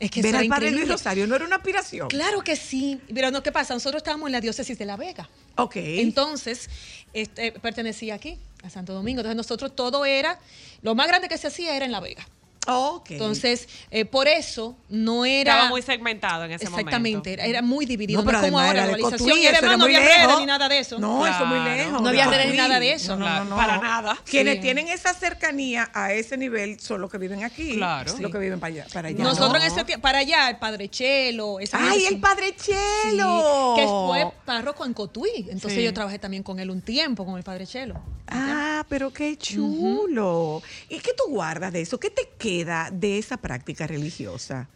es 0.00 0.10
que 0.10 0.22
Ver 0.22 0.36
al 0.36 0.46
padre 0.48 0.70
Luis. 0.70 0.88
Rosario 0.88 1.26
no 1.26 1.34
era 1.34 1.44
una 1.44 1.56
aspiración. 1.56 2.08
Claro 2.08 2.42
que 2.42 2.56
sí. 2.56 3.00
Pero 3.12 3.30
no, 3.30 3.42
¿qué 3.42 3.50
pasa? 3.50 3.74
Nosotros 3.74 4.00
estábamos 4.00 4.28
en 4.28 4.32
la 4.32 4.40
diócesis 4.40 4.78
de 4.78 4.84
La 4.84 4.96
Vega. 4.96 5.28
Ok. 5.56 5.76
Entonces, 5.76 6.70
este, 7.12 7.52
pertenecía 7.52 8.14
aquí, 8.14 8.38
a 8.62 8.70
Santo 8.70 8.94
Domingo. 8.94 9.20
Entonces, 9.20 9.36
nosotros 9.36 9.74
todo 9.74 10.04
era, 10.04 10.38
lo 10.82 10.94
más 10.94 11.08
grande 11.08 11.28
que 11.28 11.36
se 11.36 11.48
hacía 11.48 11.74
era 11.74 11.84
en 11.84 11.92
La 11.92 12.00
Vega. 12.00 12.26
Ok. 12.66 13.12
Entonces, 13.12 13.66
eh, 13.90 14.04
por 14.04 14.28
eso 14.28 14.76
no 14.90 15.24
era... 15.24 15.52
Estaba 15.52 15.68
muy 15.70 15.80
segmentado 15.80 16.44
en 16.44 16.52
ese 16.52 16.64
Exactamente, 16.64 16.98
momento. 17.16 17.30
era, 17.30 17.44
era 17.46 17.62
muy 17.62 17.86
dividido. 17.86 18.20
No, 18.20 18.26
pero 18.26 18.40
como 18.42 18.58
ahora, 18.60 18.84
la. 18.86 18.98
Cotuí, 18.98 19.42
Y 19.42 19.46
además 19.46 19.78
no 19.78 19.84
había 19.84 20.00
redes 20.00 20.38
ni 20.38 20.46
nada 20.46 20.68
de 20.68 20.78
eso. 20.78 20.98
No, 20.98 21.26
eso 21.26 21.46
muy 21.46 21.58
Claro. 21.60 21.76
lejos. 21.76 22.02
No 22.02 22.08
había 22.10 22.26
redes 22.26 22.50
ni 22.50 22.56
nada 22.58 22.78
de 22.78 22.92
eso. 22.92 23.16
No, 23.16 23.20
no, 23.20 23.24
Claro, 23.24 23.44
no, 23.44 23.50
no. 23.50 23.56
para 23.56 23.78
nada. 23.78 24.18
Quienes 24.24 24.56
Sí. 24.56 24.60
tienen 24.60 24.88
esa 24.88 25.14
cercanía 25.14 25.90
a 25.94 26.12
ese 26.12 26.36
nivel 26.36 26.78
son 26.78 27.00
los 27.00 27.10
que 27.10 27.16
viven 27.18 27.42
aquí. 27.42 27.74
Claro. 27.76 28.12
Los 28.18 28.30
que 28.30 28.38
viven 28.38 28.60
para 28.60 28.74
allá. 28.74 28.86
Para 28.92 29.08
allá 29.08 29.22
Nosotros 29.24 29.52
¿no? 29.52 29.56
en 29.56 29.62
ese 29.72 29.84
tiempo, 29.84 30.02
para 30.02 30.18
allá, 30.18 30.50
el 30.50 30.58
Padre 30.58 30.88
Chelo. 30.90 31.60
esa 31.60 31.78
¡Ay, 31.80 32.04
el. 32.06 32.20
Padre 32.20 32.54
Sí, 32.58 32.72
Chelo! 32.72 33.74
que 33.76 33.86
fue 33.86 34.30
párroco 34.44 34.84
en 34.84 34.92
Cotuí. 34.92 35.46
Entonces 35.48 35.74
Sí. 35.78 35.84
yo 35.84 35.94
trabajé 35.94 36.18
también 36.18 36.42
con 36.42 36.58
él 36.60 36.70
un 36.70 36.82
tiempo, 36.82 37.24
con 37.24 37.38
el 37.38 37.44
Padre 37.44 37.66
Chelo. 37.66 37.98
Ah, 38.30 38.84
pero 38.90 39.10
qué 39.10 39.38
chulo. 39.38 40.62
¿Y 40.90 40.98
qué 40.98 41.12
tú 41.16 41.30
guardas 41.30 41.72
de 41.72 41.80
eso? 41.80 41.98
¿Qué 41.98 42.10
te 42.10 42.28
queda 42.38 42.57
de 42.64 43.18
esa 43.18 43.36
práctica 43.36 43.86
religiosa? 43.86 44.68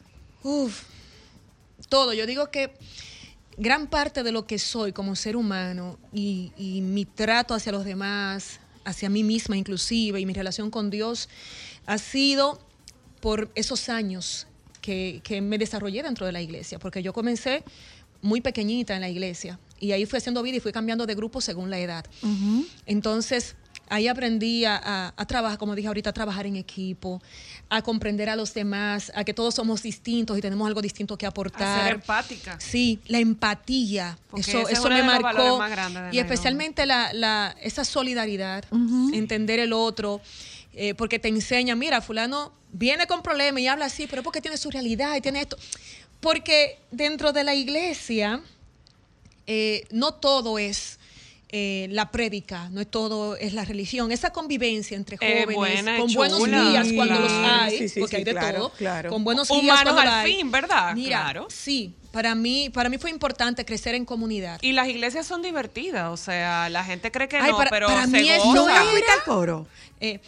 Uf, 0.43 0.83
todo. 1.89 2.13
Yo 2.13 2.27
digo 2.27 2.51
que 2.51 2.73
gran 3.57 3.87
parte 3.87 4.23
de 4.23 4.33
lo 4.33 4.47
que 4.47 4.59
soy 4.59 4.93
como 4.93 5.17
ser 5.17 5.37
humano 5.37 5.99
y, 6.13 6.53
y 6.57 6.81
mi 6.81 7.05
trato 7.05 7.55
hacia 7.55 7.73
los 7.73 7.85
demás, 7.85 8.61
hacia 8.85 9.09
mí 9.09 9.23
misma 9.23 9.57
inclusive, 9.57 10.21
y 10.21 10.27
mi 10.27 10.33
relación 10.33 10.71
con 10.71 10.91
Dios, 10.91 11.29
ha 11.87 11.99
sido 11.99 12.61
por 13.21 13.51
esos 13.55 13.89
años 13.89 14.47
que, 14.81 15.21
que 15.23 15.41
me 15.41 15.59
desarrollé 15.59 16.03
dentro 16.03 16.27
de 16.27 16.33
la 16.33 16.41
iglesia, 16.41 16.79
porque 16.79 17.03
yo 17.03 17.13
comencé 17.13 17.63
muy 18.21 18.41
pequeñita 18.41 18.95
en 18.95 19.01
la 19.01 19.09
iglesia 19.09 19.59
y 19.83 19.93
ahí 19.93 20.07
fui 20.07 20.19
haciendo 20.19 20.43
vida 20.43 20.57
y 20.57 20.61
fui 20.61 20.71
cambiando 20.71 21.07
de 21.07 21.15
grupo 21.17 21.41
según 21.41 21.69
la 21.69 21.79
edad. 21.81 22.07
Entonces, 22.87 23.57
ahí 23.89 24.09
aprendí 24.09 24.65
a, 24.65 24.77
a- 24.77 25.15
a 25.17 25.27
trabajar, 25.27 25.59
como 25.59 25.75
dije 25.75 25.89
ahorita, 25.89 26.11
a 26.11 26.13
trabajar 26.13 26.47
en 26.47 26.57
equipo, 26.57 27.21
a 27.69 27.83
comprender 27.83 28.29
a 28.31 28.37
los 28.37 28.55
demás, 28.55 29.13
a 29.15 29.25
que 29.25 29.35
todos 29.35 29.55
somos 29.55 29.83
distintos 29.83 30.37
y 30.39 30.41
tenemos 30.41 30.67
algo 30.67 30.81
distinto 30.83 31.17
que 31.19 31.27
A 31.27 31.31
aportar. 31.31 31.85
ser 31.85 31.95
empática. 31.95 32.59
Sí, 32.61 33.01
la 33.07 33.19
empatía. 33.19 34.17
Porque 34.31 34.51
eso 34.51 34.69
eso 34.69 34.89
me 34.89 35.03
marcó. 35.03 35.61
Y 36.13 36.19
especialmente 36.19 36.87
la, 36.87 37.13
la- 37.13 37.55
esa 37.61 37.85
solidaridad, 37.85 38.65
entender 39.13 39.59
el 39.61 39.73
otro, 39.73 40.21
eh, 40.75 40.95
porque 40.95 41.19
te 41.19 41.29
enseña, 41.29 41.75
mira, 41.77 42.01
fulano 42.01 42.53
viene 42.73 43.07
con 43.07 43.23
problemas 43.23 43.61
y 43.61 43.67
habla 43.67 43.85
así, 43.87 44.07
pero 44.07 44.21
es 44.21 44.25
porque 44.25 44.41
tiene 44.41 44.57
su 44.57 44.71
realidad 44.71 45.15
y 45.17 45.21
tiene 45.21 45.43
esto. 45.43 45.59
Porque 46.21 46.79
dentro 46.91 47.33
de 47.33 47.45
la 47.45 47.55
iglesia, 47.55 48.41
eh, 49.47 49.85
no 49.91 50.15
todo 50.15 50.59
es 50.59 50.99
eh, 51.55 51.87
la 51.91 52.11
prédica, 52.11 52.71
no 52.71 52.81
es 52.81 52.91
todo 52.91 53.37
es 53.37 53.53
la 53.53 53.65
religión. 53.67 54.11
Esa 54.11 54.33
convivencia 54.33 54.97
entre 54.97 55.17
Es 55.21 55.21
jóvenes, 55.45 55.55
buena, 55.55 55.99
con 55.99 56.13
buenos 56.15 56.45
guías 56.47 56.89
cuando 56.95 57.21
los 57.21 57.31
hay, 57.33 57.79
Sí, 57.79 57.89
sí, 57.91 58.01
porque 58.01 58.17
sí, 58.17 58.21
hay 58.21 58.25
de 58.25 58.31
claro, 58.33 58.59
todo, 58.59 58.71
claro. 58.71 59.11
con 59.11 59.23
buenos 59.23 59.51
Humanos 59.51 59.83
cuando 59.93 60.01
al 60.01 60.09
hay. 60.09 60.35
fin, 60.37 60.51
¿verdad? 60.51 60.95
Mira, 60.95 61.21
Claro. 61.25 61.47
sí, 61.51 61.95
para 62.11 62.35
mí, 62.35 62.71
para 62.71 62.89
mí 62.89 62.97
fue 62.97 63.11
importante 63.11 63.65
crecer 63.67 63.95
en 63.95 64.05
comunidad. 64.07 64.59
Y 64.63 64.73
las 64.73 64.89
iglesias 64.89 65.27
son 65.27 65.43
divertidas, 65.43 66.09
o 66.11 66.17
sea, 66.17 66.69
la 66.71 66.85
gente 66.85 67.11
cree 67.13 67.29
que 67.29 67.37
Ay, 67.37 67.51
no, 67.51 67.57
para- 67.59 67.71
pero 67.71 67.87
para 67.89 68.03
se 68.07 68.09
mí 68.09 68.29
goza. 68.35 68.59
¿Nunca 68.59 68.75
era- 68.77 68.85
fuiste 68.91 69.13
al 69.13 69.23
coro? 69.25 69.67
Eh, 70.01 70.21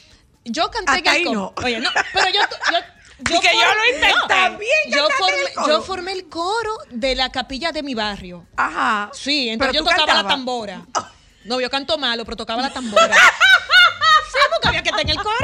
yo 0.44 0.70
canté 0.70 0.92
Hasta 0.92 0.98
en 0.98 1.06
el 1.06 1.12
ahí 1.14 1.24
coro. 1.24 1.54
no. 1.56 1.64
Oye, 1.66 1.80
no, 1.80 1.88
pero 2.12 2.26
yo, 2.28 2.40
yo, 2.70 2.78
Y 3.20 3.24
que 3.40 3.48
yo 3.54 3.74
lo 3.74 3.94
intenté. 3.94 4.14
No, 4.18 4.26
También 4.26 4.70
yo 4.90 5.08
formé, 5.16 5.54
coro. 5.54 5.66
yo 5.68 5.82
formé 5.82 6.12
el 6.12 6.28
coro 6.28 6.76
de 6.90 7.14
la 7.14 7.30
capilla 7.32 7.72
de 7.72 7.82
mi 7.82 7.94
barrio. 7.94 8.46
Ajá. 8.56 9.10
Sí, 9.14 9.48
entonces 9.48 9.72
Pero 9.80 9.84
yo 9.84 9.90
tocaba 9.90 10.22
la 10.22 10.28
tambora. 10.28 10.84
No, 11.44 11.60
yo 11.60 11.70
canto 11.70 11.98
malo, 11.98 12.24
pero 12.24 12.36
tocaba 12.36 12.62
la 12.62 12.72
tambora. 12.72 13.14
sí, 13.14 14.38
porque 14.50 14.68
había 14.68 14.82
que 14.82 14.88
estar 14.90 15.02
en 15.02 15.10
el 15.10 15.16
coro. 15.16 15.36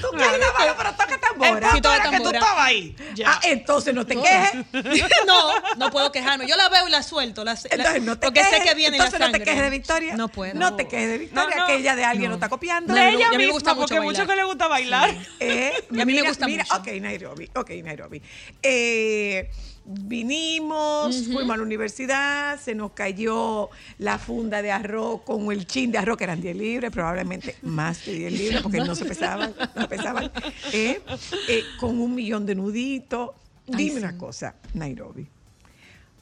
Tú 0.00 0.08
cantas 0.16 0.52
malo, 0.58 0.74
pero 0.76 0.90
toca 0.92 1.14
El 1.14 1.20
tambora. 1.20 1.70
toca 1.80 1.96
era 1.96 2.10
que 2.10 2.20
tú 2.20 2.30
estabas 2.30 2.66
ahí. 2.66 2.96
Ya. 3.14 3.32
Ah, 3.32 3.40
entonces 3.44 3.94
no 3.94 4.04
te 4.06 4.16
quejes. 4.16 4.52
no, 5.26 5.52
no 5.76 5.90
puedo 5.90 6.10
quejarme. 6.10 6.46
Yo 6.48 6.56
la 6.56 6.68
veo 6.68 6.88
y 6.88 6.90
la 6.90 7.02
suelto. 7.02 7.44
La, 7.44 7.54
la- 7.54 7.60
Entonces 7.70 8.02
no 8.02 8.18
te 8.18 8.26
porque 8.26 8.40
quejes. 8.40 8.58
sé 8.58 8.64
que 8.68 8.74
viene 8.74 8.98
la 8.98 9.04
Entonces 9.04 9.20
no 9.20 9.26
te 9.26 9.32
sangre. 9.32 9.44
quejes 9.44 9.62
de 9.62 9.70
Victoria. 9.70 10.16
No 10.16 10.28
puedo. 10.28 10.54
No 10.54 10.74
te 10.76 10.88
quejes 10.88 11.08
de 11.08 11.18
Victoria, 11.18 11.54
No, 11.56 11.60
no. 11.62 11.66
que 11.66 11.74
ella 11.76 11.94
de 11.96 12.04
alguien 12.04 12.24
No. 12.24 12.30
lo 12.30 12.34
está 12.36 12.48
copiando. 12.48 12.92
de 12.94 13.00
no, 13.00 13.06
ella 13.08 13.18
y 13.18 13.22
a 13.22 13.30
mí 13.30 13.36
me 13.36 13.38
misma, 13.44 13.52
gusta 13.54 13.74
mucho 13.74 13.86
porque 13.94 14.00
mucho 14.00 14.26
que 14.26 14.36
le 14.36 14.44
gusta 14.44 14.66
bailar. 14.68 15.14
Eh, 15.38 15.72
Y 15.90 16.00
a 16.00 16.04
mí 16.04 16.14
me 16.14 16.22
gusta 16.22 16.46
mira, 16.46 16.64
mucho. 16.64 16.76
Ok, 16.80 16.88
Nairobi, 17.00 17.50
ok, 17.54 17.70
Nairobi. 17.82 18.22
Eh, 18.62 19.50
vinimos, 19.90 21.26
fuimos 21.26 21.50
a 21.50 21.56
la 21.56 21.62
universidad, 21.62 22.60
se 22.60 22.74
nos 22.74 22.92
cayó 22.92 23.70
la 23.98 24.18
funda 24.18 24.62
de 24.62 24.70
arroz 24.70 25.22
con 25.22 25.50
el 25.52 25.66
chin 25.66 25.90
de 25.90 25.98
arroz, 25.98 26.16
que 26.16 26.24
eran 26.24 26.40
10 26.40 26.56
libras, 26.56 26.92
probablemente 26.92 27.56
más 27.62 28.04
de 28.06 28.12
10 28.12 28.32
libras, 28.32 28.62
porque 28.62 28.78
no 28.78 28.94
se 28.94 29.04
pesaban, 29.04 29.54
no 29.74 29.88
pesaban, 29.88 30.30
eh, 30.72 31.00
eh, 31.48 31.62
con 31.78 32.00
un 32.00 32.14
millón 32.14 32.46
de 32.46 32.54
nuditos. 32.54 33.30
Ay, 33.68 33.84
Dime 33.84 33.90
sí. 33.90 33.98
una 33.98 34.18
cosa, 34.18 34.54
Nairobi. 34.74 35.26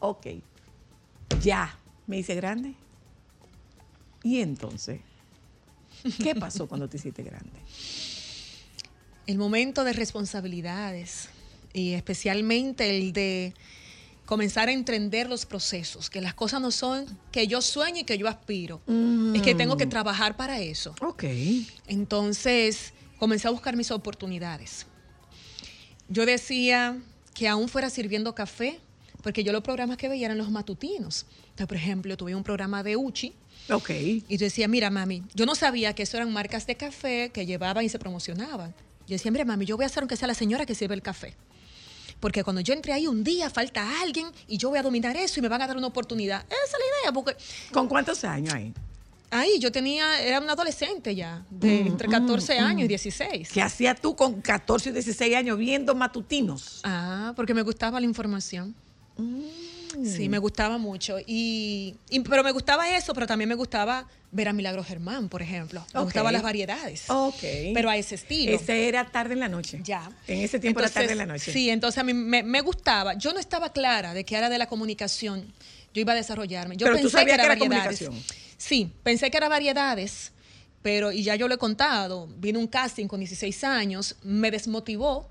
Ok, 0.00 0.26
ya, 1.42 1.76
me 2.06 2.18
hice 2.18 2.34
grande. 2.34 2.74
¿Y 4.22 4.40
entonces? 4.40 5.00
¿Qué 6.22 6.34
pasó 6.34 6.68
cuando 6.68 6.88
te 6.88 6.96
hiciste 6.96 7.22
grande? 7.22 7.58
el 9.28 9.36
momento 9.36 9.84
de 9.84 9.92
responsabilidades 9.92 11.28
y 11.78 11.94
especialmente 11.94 12.98
el 12.98 13.12
de 13.12 13.54
comenzar 14.26 14.68
a 14.68 14.72
entender 14.72 15.28
los 15.28 15.46
procesos, 15.46 16.10
que 16.10 16.20
las 16.20 16.34
cosas 16.34 16.60
no 16.60 16.70
son 16.70 17.06
que 17.30 17.46
yo 17.46 17.62
sueño 17.62 18.00
y 18.00 18.04
que 18.04 18.18
yo 18.18 18.28
aspiro, 18.28 18.80
es 19.34 19.42
que 19.42 19.54
tengo 19.54 19.76
que 19.76 19.86
trabajar 19.86 20.36
para 20.36 20.60
eso. 20.60 20.94
Ok. 21.00 21.24
Entonces 21.86 22.92
comencé 23.18 23.48
a 23.48 23.50
buscar 23.52 23.76
mis 23.76 23.90
oportunidades. 23.90 24.86
Yo 26.08 26.26
decía 26.26 26.98
que 27.34 27.48
aún 27.48 27.68
fuera 27.68 27.90
sirviendo 27.90 28.34
café, 28.34 28.80
porque 29.22 29.44
yo 29.44 29.52
los 29.52 29.62
programas 29.62 29.96
que 29.96 30.08
veía 30.08 30.26
eran 30.26 30.38
los 30.38 30.50
matutinos. 30.50 31.26
Entonces, 31.50 31.66
por 31.66 31.76
ejemplo, 31.76 32.16
tuve 32.16 32.34
un 32.34 32.42
programa 32.44 32.82
de 32.82 32.96
Uchi, 32.96 33.32
Ok. 33.70 33.90
y 33.90 34.22
yo 34.36 34.38
decía, 34.44 34.68
mira, 34.68 34.90
mami, 34.90 35.22
yo 35.34 35.44
no 35.46 35.54
sabía 35.54 35.94
que 35.94 36.02
eso 36.04 36.16
eran 36.16 36.32
marcas 36.32 36.66
de 36.66 36.76
café 36.76 37.30
que 37.32 37.46
llevaban 37.46 37.84
y 37.84 37.88
se 37.88 37.98
promocionaban. 37.98 38.74
Yo 39.06 39.14
decía, 39.14 39.30
mira, 39.30 39.44
mami, 39.44 39.64
yo 39.64 39.76
voy 39.76 39.84
a 39.84 39.86
hacer 39.86 40.02
aunque 40.02 40.16
sea 40.16 40.28
la 40.28 40.34
señora 40.34 40.66
que 40.66 40.74
sirve 40.74 40.94
el 40.94 41.02
café. 41.02 41.34
Porque 42.20 42.42
cuando 42.42 42.60
yo 42.60 42.74
entre 42.74 42.92
ahí 42.92 43.06
un 43.06 43.22
día 43.22 43.50
falta 43.50 44.00
alguien 44.00 44.26
y 44.46 44.58
yo 44.58 44.70
voy 44.70 44.78
a 44.78 44.82
dominar 44.82 45.16
eso 45.16 45.38
y 45.38 45.42
me 45.42 45.48
van 45.48 45.62
a 45.62 45.66
dar 45.66 45.76
una 45.76 45.86
oportunidad. 45.86 46.44
Esa 46.46 46.54
es 46.56 46.72
la 46.72 47.00
idea, 47.02 47.12
porque 47.12 47.36
¿Con 47.72 47.88
cuántos 47.88 48.24
años 48.24 48.54
hay? 48.54 48.72
ahí 49.30 49.58
yo 49.58 49.70
tenía, 49.70 50.22
era 50.22 50.40
una 50.40 50.52
adolescente 50.52 51.14
ya, 51.14 51.44
de 51.50 51.80
entre 51.80 52.08
14 52.08 52.58
años 52.58 52.84
y 52.84 52.88
16. 52.88 53.50
¿Qué 53.50 53.62
hacías 53.62 54.00
tú 54.00 54.16
con 54.16 54.40
14 54.40 54.90
y 54.90 54.92
16 54.92 55.36
años 55.36 55.58
viendo 55.58 55.94
matutinos? 55.94 56.80
Ah, 56.84 57.32
porque 57.36 57.54
me 57.54 57.62
gustaba 57.62 58.00
la 58.00 58.06
información. 58.06 58.74
Sí, 60.04 60.28
me 60.28 60.38
gustaba 60.38 60.78
mucho. 60.78 61.18
Y, 61.26 61.94
y- 62.10 62.20
pero 62.20 62.42
me 62.44 62.52
gustaba 62.52 62.94
eso, 62.96 63.14
pero 63.14 63.26
también 63.26 63.48
me 63.48 63.54
gustaba 63.54 64.06
ver 64.30 64.48
a 64.48 64.52
Milagro 64.52 64.84
Germán, 64.84 65.28
por 65.28 65.40
ejemplo. 65.42 65.84
Me 65.94 66.00
gustaban 66.02 66.32
las 66.32 66.42
variedades. 66.42 67.04
Ok. 67.08 67.40
Pero 67.74 67.88
a 67.90 67.96
ese 67.96 68.14
estilo. 68.16 68.52
Ese 68.52 68.88
era 68.88 69.04
tarde 69.10 69.34
en 69.34 69.40
la 69.40 69.48
noche. 69.48 69.80
Ya. 69.82 70.10
En 70.26 70.40
ese 70.40 70.58
tiempo 70.58 70.80
Entonces, 70.80 70.96
era 70.96 71.06
tarde 71.06 71.12
en 71.12 71.18
la 71.18 71.26
noche. 71.34 71.52
Sí, 71.52 71.70
entonces 71.70 71.98
a 71.98 72.04
mí 72.04 72.12
me, 72.14 72.42
me 72.42 72.60
gustaba. 72.60 73.14
Yo 73.14 73.32
no 73.32 73.40
estaba 73.40 73.72
clara 73.72 74.14
de 74.14 74.24
que 74.24 74.36
era 74.36 74.48
de 74.50 74.58
la 74.58 74.66
comunicación. 74.66 75.52
Yo 75.94 76.00
iba 76.02 76.12
a 76.12 76.16
desarrollarme. 76.16 76.76
Yo 76.76 76.84
Pero 76.86 76.96
tú 76.96 77.02
pensé 77.04 77.16
sabías 77.18 77.38
que 77.38 77.44
era, 77.44 77.56
que 77.56 77.64
era 77.64 77.68
variedades. 77.74 77.98
comunicación. 78.00 78.44
Sí, 78.58 78.92
pensé 79.02 79.30
que 79.30 79.36
era 79.38 79.48
variedades, 79.48 80.32
pero, 80.82 81.10
y 81.12 81.22
ya 81.22 81.34
yo 81.36 81.48
lo 81.48 81.54
he 81.54 81.58
contado, 81.58 82.28
vino 82.38 82.58
un 82.58 82.66
casting 82.66 83.06
con 83.06 83.20
16 83.20 83.64
años, 83.64 84.16
me 84.22 84.50
desmotivó 84.50 85.28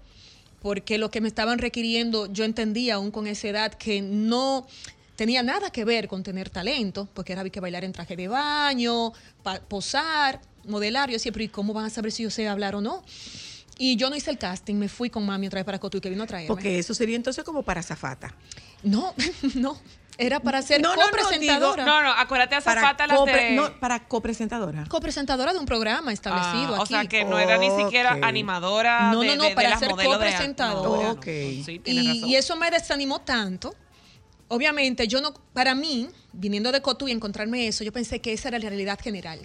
porque 0.62 0.98
lo 0.98 1.12
que 1.12 1.22
me 1.22 1.28
estaban 1.28 1.60
requiriendo, 1.60 2.32
yo 2.32 2.44
entendía 2.44 2.96
aún 2.96 3.12
con 3.12 3.28
esa 3.28 3.48
edad 3.48 3.74
que 3.74 4.02
no 4.02 4.68
tenía 5.16 5.44
nada 5.44 5.72
que 5.72 5.84
ver 5.84 6.08
con 6.08 6.24
tener 6.24 6.50
talento, 6.50 7.08
porque 7.14 7.34
era 7.34 7.48
que 7.50 7.60
bailar 7.60 7.84
en 7.84 7.92
traje 7.92 8.16
de 8.16 8.28
baño, 8.28 9.14
posar, 9.68 10.42
modelar. 10.66 11.10
Yo 11.10 11.14
decía, 11.14 11.32
pero 11.32 11.44
¿y 11.44 11.50
cómo 11.50 11.74
van 11.74 11.86
a 11.86 11.90
saber 11.90 12.12
si 12.12 12.24
yo 12.24 12.30
sé 12.30 12.48
hablar 12.48 12.76
o 12.76 12.82
no? 12.82 13.04
Y 13.80 13.96
yo 13.96 14.10
no 14.10 14.16
hice 14.16 14.32
el 14.32 14.38
casting, 14.38 14.76
me 14.76 14.90
fui 14.90 15.10
con 15.10 15.26
mami 15.26 15.48
otra 15.48 15.60
vez 15.60 15.66
para 15.66 15.80
Cotuí, 15.80 16.02
que 16.02 16.10
vino 16.10 16.24
a 16.24 16.28
traerme. 16.28 16.48
Porque 16.48 16.80
eso 16.80 16.94
sería 16.94 17.16
entonces 17.16 17.44
como 17.44 17.64
para 17.64 17.84
zafata. 17.84 18.36
No, 18.84 19.14
no, 19.56 19.80
era 20.18 20.40
para 20.40 20.62
ser 20.62 20.82
No, 20.82 20.94
copresentadora. 20.96 21.86
No, 21.86 22.02
no, 22.02 22.12
acuérdate 22.12 22.60
Para, 22.62 22.82
zapata 22.82 23.08
las 23.08 23.26
de... 23.26 23.52
no, 23.52 23.80
para 23.80 24.08
copresentadora. 24.08 24.86
Copresentadora 24.88 25.54
de 25.54 25.60
un 25.60 25.66
programa 25.66 26.12
establecido 26.12 26.74
Ah, 26.76 26.84
aquí. 26.84 26.84
O 26.84 26.86
sea, 26.86 27.06
que 27.06 27.24
no 27.24 27.38
era 27.38 27.58
ni 27.58 27.70
siquiera 27.70 28.18
animadora 28.24 29.12
No, 29.12 29.22
de, 29.22 29.28
no, 29.30 29.36
no, 29.36 29.44
de- 29.44 29.50
de 29.50 29.56
para 29.56 29.78
ser 29.78 29.90
copresentadora. 29.92 31.04
No, 31.04 31.12
Ok. 31.12 31.26
no, 31.28 31.64
sí, 31.64 31.80
tienes 31.84 32.04
y, 32.04 32.08
razón. 32.16 32.30
y 32.30 32.36
eso 32.36 32.56
me 32.56 32.72
desanimó 32.72 33.20
tanto. 33.22 33.76
Obviamente, 34.50 35.08
yo 35.10 35.20
no, 35.20 35.34
para 35.54 35.76
mí, 35.76 36.08
viniendo 36.32 36.72
de 36.72 36.82
Cotu 36.82 37.08
y 37.10 37.12
encontrarme 37.12 37.68
eso, 37.68 37.84
yo 37.84 37.92
pensé 37.92 38.22
que 38.22 38.32
esa 38.32 38.48
era 38.48 38.58
la 38.60 38.70
realidad 38.70 38.98
general. 39.02 39.40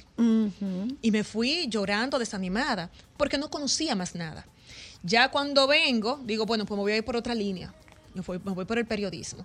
Y 1.03 1.11
me 1.11 1.25
fui 1.25 1.67
llorando, 1.69 2.19
desanimada, 2.21 2.89
porque 3.17 3.37
no 3.37 3.51
conocía 3.51 3.97
más 3.97 4.15
nada. 4.15 4.47
Ya 5.03 5.29
cuando 5.33 5.67
vengo, 5.67 6.21
digo, 6.23 6.47
bueno, 6.47 6.65
pues 6.65 6.77
me 6.77 6.83
voy 6.83 6.93
a 6.93 6.97
ir 6.99 7.05
por 7.05 7.17
otra 7.17 7.35
línea. 7.35 7.75
Me 8.15 8.21
voy, 8.21 8.39
me 8.45 8.53
voy 8.53 8.65
por 8.65 8.79
el 8.79 8.87
periodismo. 8.87 9.45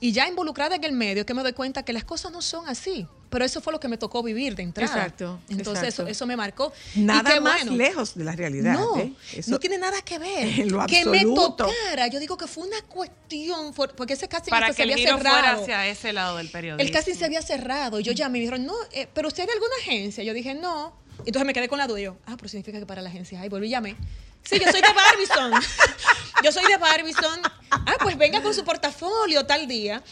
Y 0.00 0.12
ya 0.12 0.28
involucrada 0.28 0.76
en 0.76 0.84
el 0.84 0.92
medio, 0.92 1.26
que 1.26 1.34
me 1.34 1.42
doy 1.42 1.52
cuenta 1.54 1.82
que 1.84 1.92
las 1.92 2.04
cosas 2.04 2.30
no 2.30 2.40
son 2.40 2.68
así. 2.68 3.06
Pero 3.30 3.44
eso 3.44 3.60
fue 3.60 3.72
lo 3.74 3.80
que 3.80 3.88
me 3.88 3.98
tocó 3.98 4.22
vivir 4.22 4.54
de 4.54 4.62
entrada. 4.62 4.90
Exacto, 4.90 5.38
Entonces 5.50 5.84
exacto. 5.84 6.02
Eso, 6.04 6.06
eso 6.06 6.26
me 6.26 6.36
marcó. 6.36 6.72
Y 6.94 7.00
Nada 7.00 7.40
más 7.40 7.56
bueno. 7.64 7.76
lejos 7.76 8.14
de 8.14 8.24
la 8.24 8.32
realidad. 8.32 8.72
No, 8.74 8.96
¿eh? 8.96 9.12
Eso- 9.34 9.50
no 9.50 9.58
tiene 9.58 9.76
nada 9.76 10.00
que 10.02 10.18
ver. 10.18 10.48
En 10.60 10.70
lo 10.72 10.86
que 10.86 11.04
me 11.04 11.18
absoluto. 11.18 11.66
tocara. 11.66 12.06
Yo 12.08 12.20
digo 12.20 12.38
que 12.38 12.46
fue 12.46 12.66
una 12.66 12.80
cuestión, 12.82 13.74
porque 13.74 14.14
ese 14.14 14.28
casting 14.28 14.50
Para 14.50 14.68
que 14.68 14.74
se 14.74 14.82
el 14.84 14.92
había 14.92 15.04
giro 15.04 15.18
fuera 15.18 15.34
cerrado. 15.34 15.62
hacia 15.62 15.86
ese 15.88 16.12
lado 16.12 16.36
del 16.38 16.48
periodismo. 16.48 16.86
El 16.86 16.90
casting 16.92 17.14
se 17.14 17.24
había 17.24 17.42
cerrado. 17.42 18.00
Y 18.00 18.02
yo 18.04 18.12
llamé 18.12 18.38
y 18.38 18.40
me 18.40 18.44
dijeron, 18.46 18.64
no, 18.66 18.74
eh, 18.92 19.08
pero 19.12 19.28
usted 19.28 19.42
es 19.42 19.46
de 19.48 19.52
alguna 19.52 19.74
agencia. 19.80 20.24
Yo 20.24 20.32
dije, 20.32 20.54
no. 20.54 20.94
Entonces 21.26 21.44
me 21.44 21.52
quedé 21.52 21.68
con 21.68 21.78
la 21.78 21.86
duda. 21.86 22.00
Y 22.00 22.04
yo, 22.04 22.16
ah, 22.26 22.36
pero 22.36 22.48
significa 22.48 22.78
que 22.78 22.86
para 22.86 23.02
la 23.02 23.10
agencia. 23.10 23.40
Ay, 23.40 23.48
volví 23.48 23.66
y 23.66 23.70
llamé. 23.70 23.96
Sí, 24.48 24.58
yo 24.64 24.70
soy 24.70 24.80
de 24.80 24.92
Barbizon. 24.94 25.52
yo 26.44 26.52
soy 26.52 26.64
de 26.66 26.76
Barbizon. 26.78 27.40
Ah, 27.70 27.96
pues 28.00 28.16
venga 28.16 28.42
con 28.42 28.54
su 28.54 28.64
portafolio 28.64 29.44
tal 29.44 29.66
día. 29.68 30.02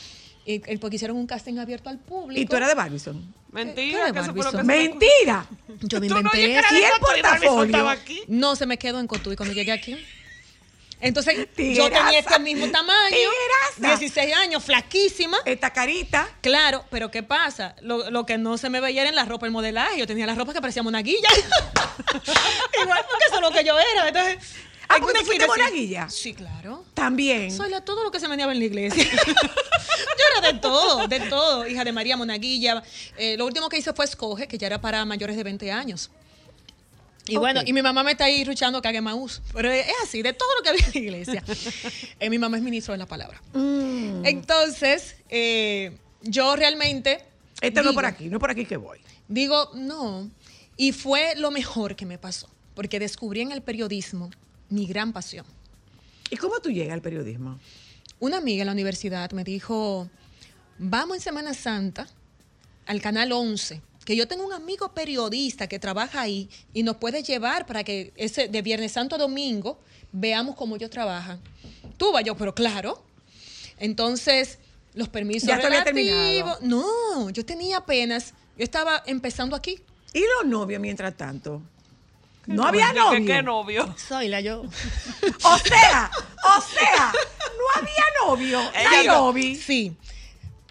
Y, 0.45 0.55
y 0.73 0.77
porque 0.77 0.97
hicieron 0.97 1.17
un 1.17 1.27
casting 1.27 1.59
abierto 1.59 1.89
al 1.89 1.99
público. 1.99 2.41
Y 2.41 2.47
tú 2.47 2.55
eras 2.57 2.69
de 2.69 2.75
Barbizon. 2.75 3.35
Mentira, 3.51 4.07
¿Qué 4.07 4.13
que 4.13 4.19
eso 4.21 4.35
fue 4.35 4.45
lo 4.45 4.51
que 4.51 4.57
Barbizon? 4.59 4.61
se- 4.61 4.89
Mentira. 4.89 5.47
Yo 5.81 6.01
me 6.01 6.09
no 6.09 6.19
inventé 6.19 6.59
eso. 6.59 6.75
¿Y 6.75 6.83
el 6.83 6.91
portafolio? 7.01 7.73
No, 8.29 8.57
se 8.57 8.67
me 8.67 8.79
quedó 8.79 9.01
en 9.01 9.07
Cotuí 9.07 9.37
cuando 9.37 9.55
llegué 9.55 9.73
aquí. 9.73 9.97
Entonces, 11.07 11.49
yo 11.57 11.91
tenía 11.91 12.19
este 12.19 12.39
mismo 12.39 12.71
tamaño, 12.71 13.11
Tigueraza. 13.11 13.99
16 13.99 14.35
años, 14.35 14.65
flaquísima. 14.65 15.39
Esta 15.45 15.73
carita. 15.73 16.29
Claro, 16.41 16.85
pero 16.91 17.11
¿qué 17.11 17.23
pasa? 17.23 17.77
Lo, 17.81 18.11
lo 18.11 18.27
que 18.27 18.39
no 18.39 18.59
se 18.59 18.71
me 18.71 18.81
veía 18.81 19.03
era 19.03 19.11
en 19.11 19.17
la 19.17 19.25
ropa, 19.25 19.47
el 19.47 19.53
modelaje. 19.53 19.99
Yo 19.99 20.07
tenía 20.07 20.27
la 20.27 20.35
ropa 20.35 20.53
que 20.53 20.61
parecía 20.61 20.83
monaguilla. 20.83 21.29
Igual 22.83 23.05
porque 23.09 23.25
eso 23.27 23.37
es 23.37 23.41
lo 23.41 23.51
que 23.51 23.65
yo 23.65 23.79
era. 23.79 24.09
Entonces, 24.09 24.39
Ah, 24.89 24.99
¿porque 25.01 25.25
fuiste 25.25 25.47
monaguilla? 25.47 26.09
Sí, 26.09 26.33
claro. 26.33 26.85
También. 26.95 27.51
Soy 27.51 27.71
la, 27.71 27.81
todo 27.81 28.05
lo 28.05 28.11
que 28.11 28.21
se 28.21 28.29
meneaba 28.29 28.53
en 28.53 28.61
la 28.61 28.65
iglesia. 28.67 29.05
yo 29.05 30.39
era 30.39 30.53
de 30.53 30.59
todo, 30.61 31.09
de 31.09 31.21
todo. 31.21 31.67
Hija 31.67 31.85
de 31.85 31.93
María 31.93 32.17
Monaguilla. 32.17 32.83
Eh, 33.17 33.37
lo 33.37 33.47
último 33.47 33.69
que 33.69 33.79
hice 33.79 33.93
fue 33.93 34.05
Escoge, 34.05 34.47
que 34.47 34.59
ya 34.59 34.69
era 34.69 34.81
para 34.81 35.05
mayores 35.05 35.37
de 35.37 35.43
20 35.43 35.73
años. 35.73 36.11
Y 37.29 37.37
bueno, 37.37 37.61
y 37.65 37.73
mi 37.73 37.83
mamá 37.83 38.03
me 38.05 38.13
está 38.13 38.25
ahí 38.27 38.45
luchando 38.45 38.81
que 38.81 38.89
haga 38.89 39.01
maús. 39.01 39.43
Pero 39.53 39.71
es 39.71 39.87
así, 40.05 40.23
de 40.23 40.33
todo 40.33 40.49
lo 40.57 40.63
que 40.63 40.69
había 40.71 40.87
en 40.87 40.93
la 40.93 40.99
iglesia. 40.99 41.45
Eh, 42.21 42.31
mi 42.31 42.39
mamá 42.39 42.57
es 42.57 42.63
ministro 42.63 42.93
de 42.93 42.99
la 42.99 43.07
palabra. 43.07 43.43
Mm. 43.53 44.25
Entonces, 44.25 45.17
eh, 45.29 45.97
yo 46.23 46.57
realmente. 46.57 47.25
Este 47.61 47.81
no 47.81 47.91
digo- 47.91 47.95
por 47.95 48.07
aquí, 48.07 48.29
no 48.29 48.39
por 48.39 48.51
aquí 48.51 48.65
que 48.65 48.77
voy. 48.77 48.99
Digo, 49.29 49.71
no. 49.75 50.31
Y 50.77 50.93
fue 50.93 51.35
lo 51.37 51.51
mejor 51.51 51.97
que 51.97 52.07
me 52.07 52.17
pasó. 52.19 52.49
Porque 52.75 52.99
descubrí 52.99 53.41
en 53.41 53.53
el 53.53 53.63
periodismo 53.63 54.31
mi 54.69 54.87
gran 54.87 55.13
pasión. 55.13 55.47
¿Y 56.31 56.37
cómo 56.37 56.61
tú 56.61 56.71
llegas 56.71 56.95
al 56.95 57.03
periodismo? 57.03 57.59
Una 58.19 58.39
amiga 58.39 58.63
en 58.63 58.67
la 58.67 58.73
universidad 58.73 59.31
me 59.33 59.45
dijo, 59.45 60.09
vamos 60.79 61.17
en 61.19 61.23
Semana 61.23 61.55
Santa 61.55 62.07
al 62.87 63.01
Canal 63.01 63.33
11, 63.33 63.81
que 64.07 64.17
yo 64.17 64.27
tengo 64.27 64.47
un 64.47 64.53
amigo 64.55 64.93
periodista 64.95 65.67
que 65.67 65.79
trabaja 65.79 66.23
ahí 66.23 66.49
y 66.73 66.83
nos 66.83 66.97
puede 66.97 67.23
llevar 67.23 67.67
para 67.67 67.85
que 67.85 68.13
ese 68.17 68.49
de 68.49 68.63
Viernes 68.63 68.93
Santo 68.93 69.17
a 69.17 69.19
Domingo 69.19 69.79
veamos 70.13 70.55
cómo 70.57 70.77
ellos 70.77 70.89
trabajan. 70.91 71.39
Tú 71.99 72.13
vas 72.13 72.25
yo, 72.25 72.35
pero 72.37 72.55
claro. 72.55 73.03
Entonces, 73.79 74.59
los 74.95 75.09
permisos 75.09 75.49
Ya 75.49 75.57
relativos- 75.59 75.85
terminado. 75.85 76.59
No, 76.63 77.31
yo 77.31 77.45
tenía 77.45 77.79
apenas, 77.79 78.33
yo 78.57 78.65
estaba 78.65 79.03
empezando 79.07 79.55
aquí. 79.57 79.79
¿Y 80.15 80.21
los 80.21 80.47
novios 80.51 80.81
mientras 80.81 81.15
tanto? 81.17 81.61
No 82.47 82.63
¿Qué- 82.63 82.69
había 82.69 82.93
novio. 82.93 83.27
¿Qué 83.27 83.43
novio? 83.43 83.95
Soy 83.99 84.29
la 84.29 84.41
yo. 84.41 84.63
O 85.45 85.59
sea, 85.59 86.11
o 86.45 86.61
sea, 86.63 87.13
no 87.13 87.81
había 87.81 88.05
novio. 88.25 88.61
Nairobi. 88.73 89.57
Sí. 89.57 89.97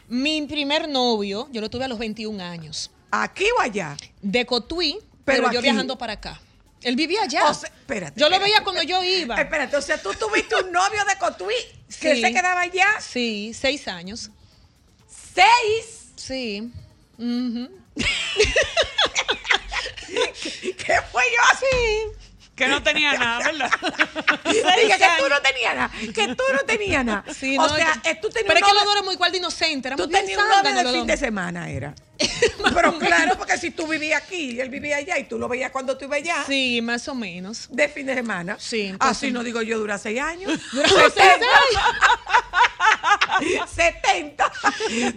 Mi 0.08 0.42
primer 0.44 0.88
novio, 0.88 1.48
yo 1.52 1.60
lo 1.62 1.70
tuve 1.70 1.86
a 1.86 1.88
los 1.88 2.00
21 2.00 2.42
años. 2.42 2.92
¿Aquí 3.24 3.46
o 3.58 3.62
allá? 3.62 3.96
de 4.22 4.46
Cotuí, 4.46 4.98
Pero 5.24 5.44
pero, 5.44 5.52
yo 5.54 5.60
aquí. 5.60 5.66
viajando 5.68 5.98
para 5.98 6.14
acá. 6.14 6.40
Él 6.82 6.96
vivía 6.96 7.22
allá. 7.24 7.50
O 7.50 7.54
sea, 7.54 7.70
espérate, 7.70 8.20
yo 8.20 8.30
lo 8.30 8.36
espérate, 8.36 8.52
veía 8.52 8.64
cuando 8.64 8.84
yo 8.84 9.04
iba. 9.04 9.36
Espérate, 9.42 9.76
o 9.78 9.82
sea, 9.82 10.00
tú 10.02 10.14
tuviste 10.14 10.56
un 10.56 10.72
novio 10.72 11.04
de 11.06 11.18
Cotuí 11.18 11.56
que 12.00 12.16
Sí. 12.16 12.22
se 12.22 12.34
quedaba 12.34 12.62
allá 12.62 12.88
Sí, 13.00 13.54
seis 13.54 13.88
años. 13.88 14.30
seis. 15.08 16.10
Sí. 16.16 16.72
Ujú. 17.18 17.70
¿Qué 20.08 21.02
fue 21.12 21.24
yo 21.24 21.42
así? 21.52 22.25
Que 22.56 22.68
no 22.68 22.82
tenía 22.82 23.14
nada, 23.14 23.40
¿verdad? 23.52 23.70
Dije 24.46 24.98
que 24.98 25.08
tú 25.20 25.30
no 25.30 25.42
tenías 25.42 25.76
nada, 25.76 25.92
que 26.14 26.28
tú 26.36 26.44
no 26.54 26.60
tenías 26.66 27.04
nada. 27.04 27.24
Sí, 27.38 27.58
o 27.58 27.62
no, 27.62 27.76
sea, 27.76 27.94
yo- 27.96 28.10
eh, 28.10 28.18
tú 28.22 28.30
tenías 28.30 28.48
pero 28.54 28.66
es 28.66 28.72
que 28.72 28.80
dos 28.86 28.92
éramos 28.94 29.14
igual 29.14 29.32
de 29.34 29.38
inocentes. 29.40 29.90
Éramos 29.92 30.06
Tú 30.06 30.12
tenías 30.12 30.40
un 30.42 30.48
novio 30.48 30.84
de 30.84 30.98
fin 31.00 31.08
de 31.08 31.18
semana, 31.18 31.70
era. 31.70 31.94
Pero 32.74 32.98
claro, 32.98 33.38
porque 33.38 33.58
si 33.58 33.72
tú 33.72 33.88
vivías 33.88 34.24
aquí 34.24 34.52
y 34.52 34.62
él 34.62 34.70
vivía 34.70 34.96
allá 34.98 35.18
y 35.20 35.26
tú 35.26 35.38
lo 35.38 35.50
veías 35.50 35.70
cuando 35.72 35.98
tú 35.98 36.06
ibas 36.06 36.20
allá, 36.20 36.46
Sí, 36.48 36.80
más 36.82 37.06
o 37.10 37.14
menos. 37.16 37.68
de 37.70 37.90
fin 37.90 38.06
de 38.06 38.14
semana. 38.16 38.56
Sí, 38.58 38.94
pues 38.98 39.12
Así 39.12 39.26
sí. 39.28 39.32
no 39.34 39.44
digo 39.44 39.62
yo, 39.62 39.78
dura 39.78 39.98
seis 39.98 40.22
años. 40.22 40.58
Duramos 40.72 41.14
seis 41.14 41.28
años. 43.42 43.70
70. 43.70 44.52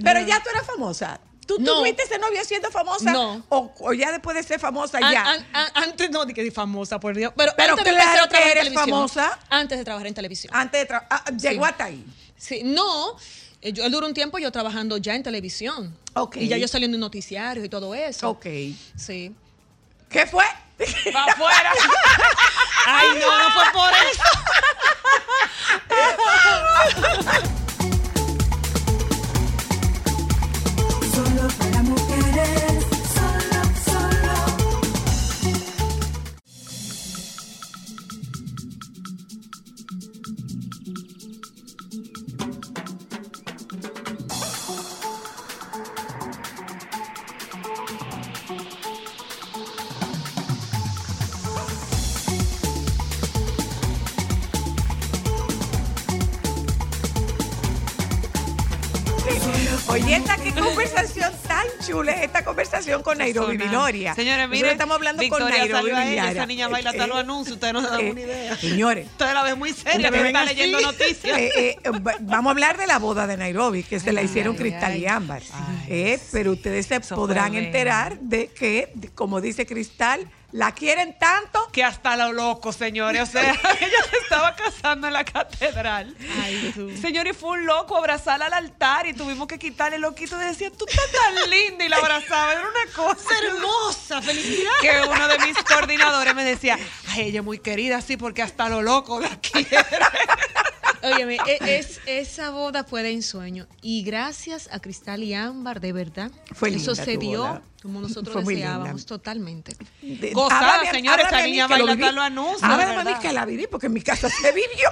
Pero 0.02 0.20
ya 0.20 0.42
tú 0.42 0.50
eras 0.50 0.66
famosa. 0.66 1.20
¿Tú 1.48 1.56
No. 1.58 1.76
tuviste 1.78 2.02
ese 2.02 2.18
novio 2.18 2.44
siendo 2.44 2.70
famosa? 2.70 3.10
No. 3.10 3.42
O, 3.48 3.72
o 3.80 3.92
ya 3.94 4.12
después 4.12 4.36
de 4.36 4.42
ser 4.42 4.60
famosa 4.60 4.98
An- 4.98 5.12
ya? 5.12 5.22
an- 5.32 5.46
an- 5.54 5.70
antes 5.74 6.10
no, 6.10 6.26
di 6.26 6.34
que 6.34 6.42
di 6.42 6.50
famosa, 6.50 7.00
por 7.00 7.16
Dios. 7.16 7.32
Pero, 7.34 7.52
Pero 7.56 7.72
antes 7.72 7.86
de 7.86 7.90
claro 7.92 8.24
a 8.24 8.28
que 8.28 8.36
eres 8.36 8.54
televisión. 8.64 8.84
famosa. 8.90 9.38
Antes 9.48 9.78
de 9.78 9.84
trabajar 9.84 10.06
en 10.08 10.14
televisión. 10.14 10.54
Antes 10.54 10.86
de 10.86 10.94
ah, 10.94 11.24
llegó 11.36 11.64
Sí. 11.64 11.70
hasta 11.70 11.84
ahí. 11.84 12.04
Sí, 12.36 12.60
no. 12.64 13.16
eh, 13.62 13.72
Yo, 13.72 13.84
él 13.84 13.90
duró 13.92 14.06
un 14.06 14.12
tiempo 14.14 14.38
yo 14.38 14.52
trabajando 14.52 14.98
ya 14.98 15.14
en 15.14 15.22
televisión. 15.22 15.96
Ok. 16.14 16.36
Y 16.36 16.48
ya 16.48 16.58
yo 16.58 16.68
saliendo 16.68 16.96
en 16.96 17.00
noticiarios 17.00 17.64
y 17.64 17.68
todo 17.70 17.94
eso. 17.94 18.28
Ok. 18.28 18.44
Sí. 18.96 19.34
¿Qué 20.10 20.26
fue? 20.26 20.44
Va 21.14 21.24
afuera. 21.24 21.72
Ay, 22.86 23.08
no, 23.20 23.38
no 23.38 23.50
fue 23.50 23.64
por 23.72 23.90
eso. 23.94 24.22
chula 61.88 62.12
es 62.12 62.22
esta 62.22 62.44
conversación 62.44 63.02
con 63.02 63.18
Nairobi. 63.18 63.56
Viloria. 63.56 64.14
Señores, 64.14 64.48
miren, 64.48 64.70
estamos 64.72 64.96
hablando 64.96 65.26
con 65.28 65.40
Nairobi 65.48 65.84
Viloria. 65.90 66.30
esa 66.30 66.46
niña 66.46 66.68
baila 66.68 66.90
hasta 66.90 67.04
Eh, 67.04 67.08
los 67.08 67.16
anuncios, 67.18 67.54
ustedes 67.54 67.72
no 67.72 67.80
se 67.82 67.88
dan 67.88 68.00
eh, 68.00 68.10
una 68.10 68.20
idea. 68.20 68.56
Señores, 68.56 69.06
Ustedes 69.06 69.34
la 69.34 69.42
ven 69.42 69.58
muy 69.58 69.72
seria, 69.72 70.10
pero 70.10 70.24
está 70.26 70.44
leyendo 70.44 70.80
noticias. 70.80 71.38
Eh, 71.38 71.52
eh, 71.82 71.90
va- 71.90 72.16
vamos 72.20 72.50
a 72.50 72.52
hablar 72.52 72.76
de 72.78 72.86
la 72.86 72.98
boda 72.98 73.26
de 73.26 73.36
Nairobi, 73.36 73.82
que 73.82 73.98
se 74.00 74.12
la 74.12 74.22
hicieron 74.22 74.56
Cristal 74.56 74.96
y 74.96 75.06
Ámbar. 75.06 75.42
Eh, 75.88 76.18
pero 76.32 76.52
ustedes 76.52 76.86
se 76.86 77.00
podrán 77.00 77.54
enterar 77.54 78.18
de 78.20 78.48
que, 78.48 78.92
como 79.14 79.40
dice 79.40 79.66
Cristal, 79.66 80.28
la 80.52 80.72
quieren 80.72 81.18
tanto 81.18 81.68
que 81.72 81.84
hasta 81.84 82.16
lo 82.16 82.32
loco, 82.32 82.72
señores. 82.72 83.22
O 83.22 83.26
sea, 83.26 83.50
ella 83.80 84.02
se 84.10 84.16
estaba 84.16 84.56
casando 84.56 85.06
en 85.06 85.12
la 85.12 85.24
catedral. 85.24 86.16
Ay, 86.42 86.72
tú. 86.74 86.90
Señor, 86.96 87.26
y 87.26 87.32
fue 87.32 87.50
un 87.50 87.66
loco 87.66 87.96
abrazarla 87.96 88.46
al 88.46 88.54
altar 88.54 89.06
y 89.06 89.12
tuvimos 89.14 89.46
que 89.46 89.58
quitarle 89.58 89.96
el 89.96 90.02
loquito. 90.02 90.40
Y 90.40 90.44
decía, 90.44 90.70
tú 90.70 90.86
estás 90.88 91.04
tan 91.12 91.50
linda. 91.50 91.84
Y 91.84 91.88
la 91.88 91.96
abrazaba. 91.98 92.52
Era 92.52 92.62
una 92.62 92.92
cosa 92.94 93.28
Hermosa, 93.42 94.22
felicidad. 94.22 94.70
que 94.80 95.02
uno 95.08 95.28
de 95.28 95.38
mis 95.40 95.56
coordinadores 95.64 96.34
me 96.34 96.44
decía, 96.44 96.78
ay, 97.08 97.28
ella 97.28 97.40
es 97.40 97.44
muy 97.44 97.58
querida, 97.58 98.00
sí, 98.00 98.16
porque 98.16 98.42
hasta 98.42 98.68
lo 98.68 98.82
loco 98.82 99.20
la 99.20 99.38
quiere. 99.40 99.76
Óyeme, 101.02 101.36
e- 101.46 101.78
es, 101.78 102.00
esa 102.06 102.50
boda 102.50 102.84
fue 102.84 103.02
de 103.02 103.12
ensueño. 103.12 103.66
Y 103.82 104.02
gracias 104.02 104.68
a 104.72 104.80
Cristal 104.80 105.22
y 105.22 105.34
Ámbar, 105.34 105.80
de 105.80 105.92
verdad. 105.92 106.30
Fue 106.54 106.68
Eso 106.70 106.78
linda 106.92 107.04
se 107.04 107.14
tu 107.14 107.20
dio 107.20 107.38
boda. 107.40 107.62
como 107.82 108.00
nosotros 108.00 108.42
Fue 108.44 108.54
deseábamos, 108.54 109.06
totalmente. 109.06 109.76
De- 110.02 110.32
Gozada, 110.32 110.90
señores, 110.90 111.26
esa 111.26 111.36
háblame 111.36 111.42
a 111.42 111.46
mí 111.46 111.50
niña 111.52 111.62
lo 111.64 111.74
baila 111.74 111.92
a 111.92 111.94
mí 111.96 113.04
verdad. 113.04 113.20
que 113.20 113.32
la 113.32 113.44
viví, 113.44 113.66
porque 113.66 113.86
en 113.86 113.92
mi 113.92 114.02
casa 114.02 114.28
se 114.28 114.52
vivió. 114.52 114.88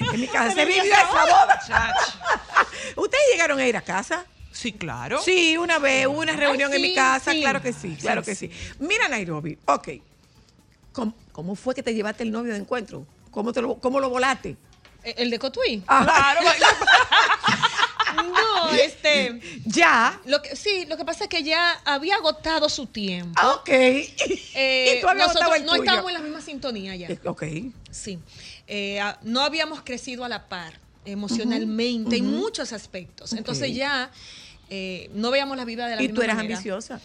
En 0.12 0.20
mi 0.20 0.26
casa 0.28 0.52
se 0.54 0.64
vivió 0.64 0.82
esa 0.84 1.04
boda. 1.24 1.60
¿Ustedes 2.96 3.22
llegaron 3.32 3.58
a 3.58 3.66
ir 3.66 3.76
a 3.76 3.82
casa? 3.82 4.24
Sí, 4.52 4.72
claro. 4.72 5.20
Sí, 5.22 5.56
una 5.56 5.78
vez, 5.78 6.06
hubo 6.06 6.20
una 6.20 6.32
reunión 6.32 6.72
en 6.72 6.80
sí, 6.80 6.88
mi 6.88 6.94
casa, 6.94 7.32
sí. 7.32 7.40
claro 7.40 7.60
que 7.62 7.72
sí, 7.72 7.96
claro 8.00 8.22
que 8.22 8.34
sí. 8.34 8.50
Mira, 8.78 9.08
Nairobi, 9.08 9.58
ok. 9.66 9.88
¿Cómo, 10.92 11.14
cómo 11.32 11.54
fue 11.54 11.74
que 11.74 11.82
te 11.82 11.94
llevaste 11.94 12.24
el 12.24 12.32
novio 12.32 12.52
de 12.52 12.58
encuentro? 12.58 13.06
¿Cómo, 13.30 13.52
te 13.52 13.62
lo, 13.62 13.76
cómo 13.76 14.00
lo 14.00 14.10
volaste? 14.10 14.56
¿El 15.04 15.30
de 15.30 15.38
Cotuí? 15.38 15.82
Ajá. 15.86 16.04
Claro, 16.04 16.40
baila- 16.46 16.66
No, 18.16 18.70
este. 18.72 19.40
Ya. 19.66 20.20
Lo 20.26 20.42
que, 20.42 20.56
sí, 20.56 20.84
lo 20.88 20.96
que 20.96 21.04
pasa 21.04 21.24
es 21.24 21.30
que 21.30 21.42
ya 21.42 21.72
había 21.84 22.16
agotado 22.16 22.68
su 22.68 22.86
tiempo. 22.86 23.32
Ah, 23.40 23.54
Ok. 23.54 23.68
Eh, 23.68 24.96
y 24.96 25.00
tú 25.00 25.08
habías 25.08 25.28
nosotros 25.28 25.42
agotado 25.52 25.54
el 25.54 25.64
no 25.64 25.72
tuyo. 25.72 25.82
estábamos 25.84 26.10
en 26.10 26.14
la 26.14 26.20
misma 26.22 26.40
sintonía 26.40 26.96
ya. 26.96 27.08
Eh, 27.08 27.18
Ok. 27.24 27.44
Sí. 27.90 28.18
Eh, 28.66 29.00
ah, 29.00 29.18
no 29.22 29.40
habíamos 29.42 29.82
crecido 29.82 30.24
a 30.24 30.28
la 30.28 30.48
par 30.48 30.78
emocionalmente 31.04 32.16
en 32.16 32.26
muchos 32.30 32.72
aspectos. 32.72 33.32
Entonces 33.32 33.74
ya 33.74 34.10
eh, 34.68 35.10
no 35.14 35.30
veíamos 35.30 35.56
la 35.56 35.64
vida 35.64 35.86
de 35.88 35.96
la 35.96 36.02
Y 36.02 36.06
misma 36.08 36.16
tú 36.16 36.22
eras 36.22 36.36
manera. 36.36 36.54
ambiciosa. 36.56 37.00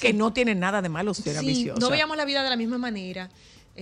Que 0.00 0.12
no 0.12 0.32
tiene 0.32 0.54
nada 0.54 0.80
de 0.82 0.88
malo 0.88 1.12
ser 1.14 1.32
Sí, 1.32 1.38
ambiciosa. 1.40 1.80
no 1.80 1.90
veíamos 1.90 2.16
la 2.16 2.24
vida 2.24 2.42
de 2.44 2.50
la 2.50 2.56
misma 2.56 2.78
manera. 2.78 3.28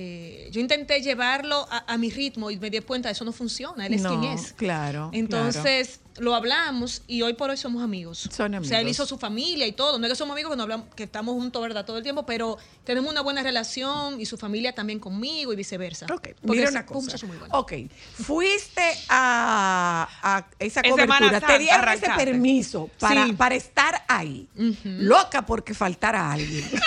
Eh, 0.01 0.49
yo 0.53 0.61
intenté 0.61 1.03
llevarlo 1.03 1.67
a, 1.73 1.93
a 1.93 1.99
mi 1.99 2.09
ritmo 2.09 2.53
y 2.53 2.57
me 2.57 2.71
di 2.71 2.79
cuenta, 2.83 3.11
eso 3.11 3.25
no 3.25 3.33
funciona, 3.33 3.85
él 3.85 3.95
es 3.95 4.03
No, 4.03 4.11
quien 4.21 4.33
es. 4.33 4.53
claro, 4.53 5.11
Entonces 5.13 5.99
lo 6.19 6.37
hablamos 6.37 7.03
y 7.09 7.23
hoy 7.23 7.35
por 7.35 7.51
hoy 7.51 7.57
somos 7.57 7.83
amigos. 7.83 8.29
Son 8.31 8.55
O 8.55 8.63
sea, 8.65 8.79
él 8.79 8.83
amigos. 8.87 8.91
hizo 8.91 9.07
su 9.07 9.19
familia 9.19 9.67
y 9.67 9.73
todo. 9.73 9.99
No 9.99 10.07
es 10.07 10.13
que 10.13 10.17
somos 10.17 10.35
amigos 10.35 10.51
que, 10.53 10.57
no 10.57 10.63
hablamos, 10.65 10.87
que 10.95 11.03
estamos 11.05 11.35
juntos, 11.35 11.61
¿verdad? 11.63 11.85
Todo 11.85 11.97
el 11.97 12.03
tiempo, 12.05 12.25
pero 12.27 12.59
tenemos 12.85 13.11
una 13.11 13.23
buena 13.23 13.43
relación 13.43 14.21
y 14.21 14.27
su 14.27 14.37
familia 14.37 14.73
también 14.73 14.99
conmigo 15.01 15.53
y 15.53 15.57
viceversa. 15.57 16.07
Ok, 16.07 16.29
Porque 16.41 16.41
mira 16.45 16.65
es 16.65 16.71
una 16.71 16.81
un 16.81 16.87
cosa. 16.87 17.27
muy 17.27 17.37
bueno. 17.37 17.55
Ok, 17.59 17.73
fuiste 18.15 18.83
a, 19.09 20.09
a 20.23 20.47
esa 20.61 20.83
cobertura, 20.83 21.41
te 21.41 21.59
dieron 21.59 21.81
ese 21.89 22.07
arrancaste. 22.07 22.25
permiso 22.25 22.91
para, 23.01 23.27
Sí. 23.27 23.33
para 23.33 23.55
estar 23.57 24.05
ahí. 24.09 24.49
Loca 24.85 25.45
porque 25.47 25.75
faltara 25.75 26.31
alguien. 26.33 26.65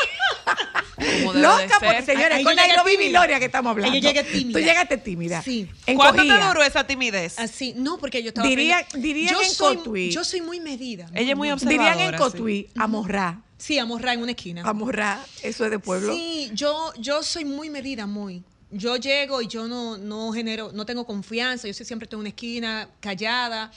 Loca 1.33 1.77
porque, 1.79 2.01
señores, 2.03 2.37
Ahí 2.37 2.43
con 2.43 2.55
Nairobi. 2.55 2.97
Viloria 2.97 3.39
que 3.39 3.45
estamos 3.45 3.71
hablando. 3.71 3.93
Ahí 3.93 4.01
yo 4.01 4.09
llegué 4.09 4.23
tímida. 4.23 4.59
Tú 4.59 4.65
llegaste 4.65 4.97
tímida. 4.97 5.41
Sí. 5.41 5.67
¿Cuánto 5.95 6.21
te 6.23 6.33
duró 6.47 6.63
esa 6.63 6.85
timidez? 6.85 7.39
Así, 7.39 7.73
no, 7.75 7.97
porque 7.97 8.21
yo 8.21 8.29
estaba 8.29 8.47
Diría- 8.47 8.85
dirían 8.93 9.33
yo 9.33 9.41
en 9.41 9.49
soy, 9.49 9.77
Cotuí. 9.77 10.11
Yo 10.11 10.23
soy 10.23 10.41
muy 10.41 10.59
medida. 10.59 11.09
Ella 11.13 11.31
es 11.31 11.37
muy 11.37 11.49
Dirían 11.49 11.59
en 11.59 12.07
observadora. 12.07 12.17
sí. 12.17 12.23
Cotuí, 12.23 12.69
amorrá. 12.77 13.41
Sí, 13.57 13.77
amorra 13.77 14.13
en 14.13 14.21
una 14.23 14.31
esquina. 14.31 14.63
Amorrá, 14.65 15.23
eso 15.43 15.65
es 15.65 15.71
de 15.71 15.77
pueblo. 15.79 16.13
Sí, 16.13 16.49
yo, 16.53 16.91
yo 16.97 17.21
soy 17.23 17.45
muy 17.45 17.69
medida, 17.69 18.07
muy. 18.07 18.43
Yo 18.71 18.95
llego 18.95 19.41
y 19.41 19.47
yo 19.47 19.67
no, 19.67 19.97
no 19.97 20.31
genero, 20.31 20.71
no 20.73 20.85
tengo 20.85 21.05
confianza, 21.05 21.67
yo 21.67 21.73
siempre 21.73 22.05
estoy 22.05 22.17
en 22.17 22.21
una 22.21 22.29
esquina, 22.29 22.87
callada. 22.99 23.69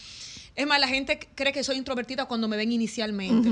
Es 0.56 0.66
más, 0.66 0.78
la 0.80 0.86
gente 0.88 1.18
cree 1.34 1.52
que 1.52 1.64
soy 1.64 1.76
introvertida 1.76 2.26
cuando 2.26 2.46
me 2.48 2.56
ven 2.56 2.70
inicialmente. 2.70 3.50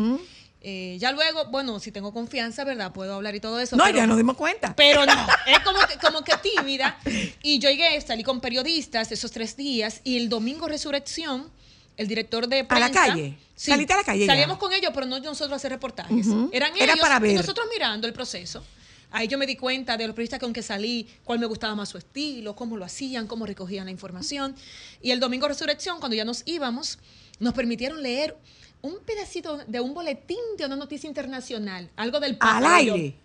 Eh, 0.64 0.96
ya 1.00 1.10
luego, 1.10 1.46
bueno, 1.46 1.80
si 1.80 1.90
tengo 1.90 2.12
confianza, 2.12 2.62
¿verdad? 2.64 2.92
Puedo 2.92 3.14
hablar 3.14 3.34
y 3.34 3.40
todo 3.40 3.58
eso. 3.58 3.74
No, 3.76 3.84
pero- 3.84 3.96
ya 3.98 4.06
nos 4.06 4.16
dimos 4.16 4.36
cuenta. 4.36 4.74
Pero 4.76 5.04
no, 5.04 5.12
es 5.46 5.58
como 5.60 5.80
que, 5.88 5.98
como 5.98 6.22
que 6.22 6.34
tímida. 6.36 6.98
Y 7.42 7.58
yo 7.58 7.68
llegué, 7.68 8.00
salí 8.00 8.22
con 8.22 8.40
periodistas 8.40 9.10
esos 9.10 9.32
tres 9.32 9.56
días 9.56 10.00
y 10.04 10.16
el 10.16 10.28
domingo 10.28 10.68
resurrección, 10.68 11.50
el 11.96 12.06
director 12.06 12.46
de 12.46 12.64
¿A 12.68 12.78
la 12.78 12.90
calle? 12.92 13.36
Sí, 13.56 13.70
¿Saliste 13.72 13.92
a 13.92 13.96
la 13.96 14.04
calle 14.04 14.20
ya? 14.20 14.32
Salíamos 14.32 14.58
con 14.58 14.72
ellos, 14.72 14.92
pero 14.94 15.06
no 15.06 15.18
nosotros 15.18 15.52
a 15.52 15.56
hacer 15.56 15.72
reportajes. 15.72 16.26
Eran 16.52 16.72
Era 16.76 16.92
ellos 16.92 17.00
para 17.00 17.18
ver. 17.18 17.32
y 17.32 17.34
nosotros 17.34 17.66
mirando 17.72 18.06
el 18.06 18.12
proceso. 18.12 18.64
Ahí 19.10 19.28
yo 19.28 19.36
me 19.38 19.46
di 19.46 19.56
cuenta 19.56 19.96
de 19.96 20.06
los 20.06 20.14
periodistas 20.14 20.40
con 20.40 20.52
que 20.54 20.62
salí, 20.62 21.06
cuál 21.24 21.38
me 21.38 21.46
gustaba 21.46 21.74
más 21.74 21.88
su 21.90 21.98
estilo, 21.98 22.56
cómo 22.56 22.76
lo 22.78 22.84
hacían, 22.84 23.26
cómo 23.26 23.44
recogían 23.46 23.84
la 23.84 23.90
información. 23.90 24.54
Y 25.02 25.10
el 25.10 25.20
domingo 25.20 25.48
resurrección, 25.48 25.98
cuando 25.98 26.14
ya 26.16 26.24
nos 26.24 26.42
íbamos, 26.46 26.98
nos 27.38 27.52
permitieron 27.52 28.02
leer 28.02 28.36
un 28.82 28.98
pedacito 29.04 29.58
de 29.66 29.80
un 29.80 29.94
boletín 29.94 30.38
de 30.58 30.66
una 30.66 30.76
noticia 30.76 31.08
internacional, 31.08 31.90
algo 31.96 32.20
del 32.20 32.36
Papa. 32.36 32.58
Al 32.58 32.66
aire. 32.66 33.16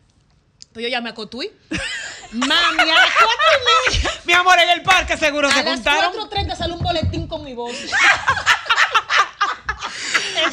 pues 0.72 0.84
yo 0.84 0.90
llamé 0.90 1.10
a 1.10 1.14
Cotuí. 1.16 1.52
Mami, 2.32 2.82
a 2.82 2.86
las 2.86 3.12
cuatro 3.14 3.48
y 3.56 3.92
media. 3.96 4.12
Mi 4.26 4.34
amor, 4.34 4.60
en 4.60 4.70
el 4.70 4.82
parque 4.84 5.18
seguro 5.18 5.50
se 5.50 5.60
A 5.60 5.64
las 5.64 5.76
juntaron. 5.76 6.14
4.30 6.14 6.56
sale 6.56 6.74
un 6.74 6.80
boletín 6.80 7.28
con 7.28 7.44
mi 7.44 7.54
voz. 7.54 7.76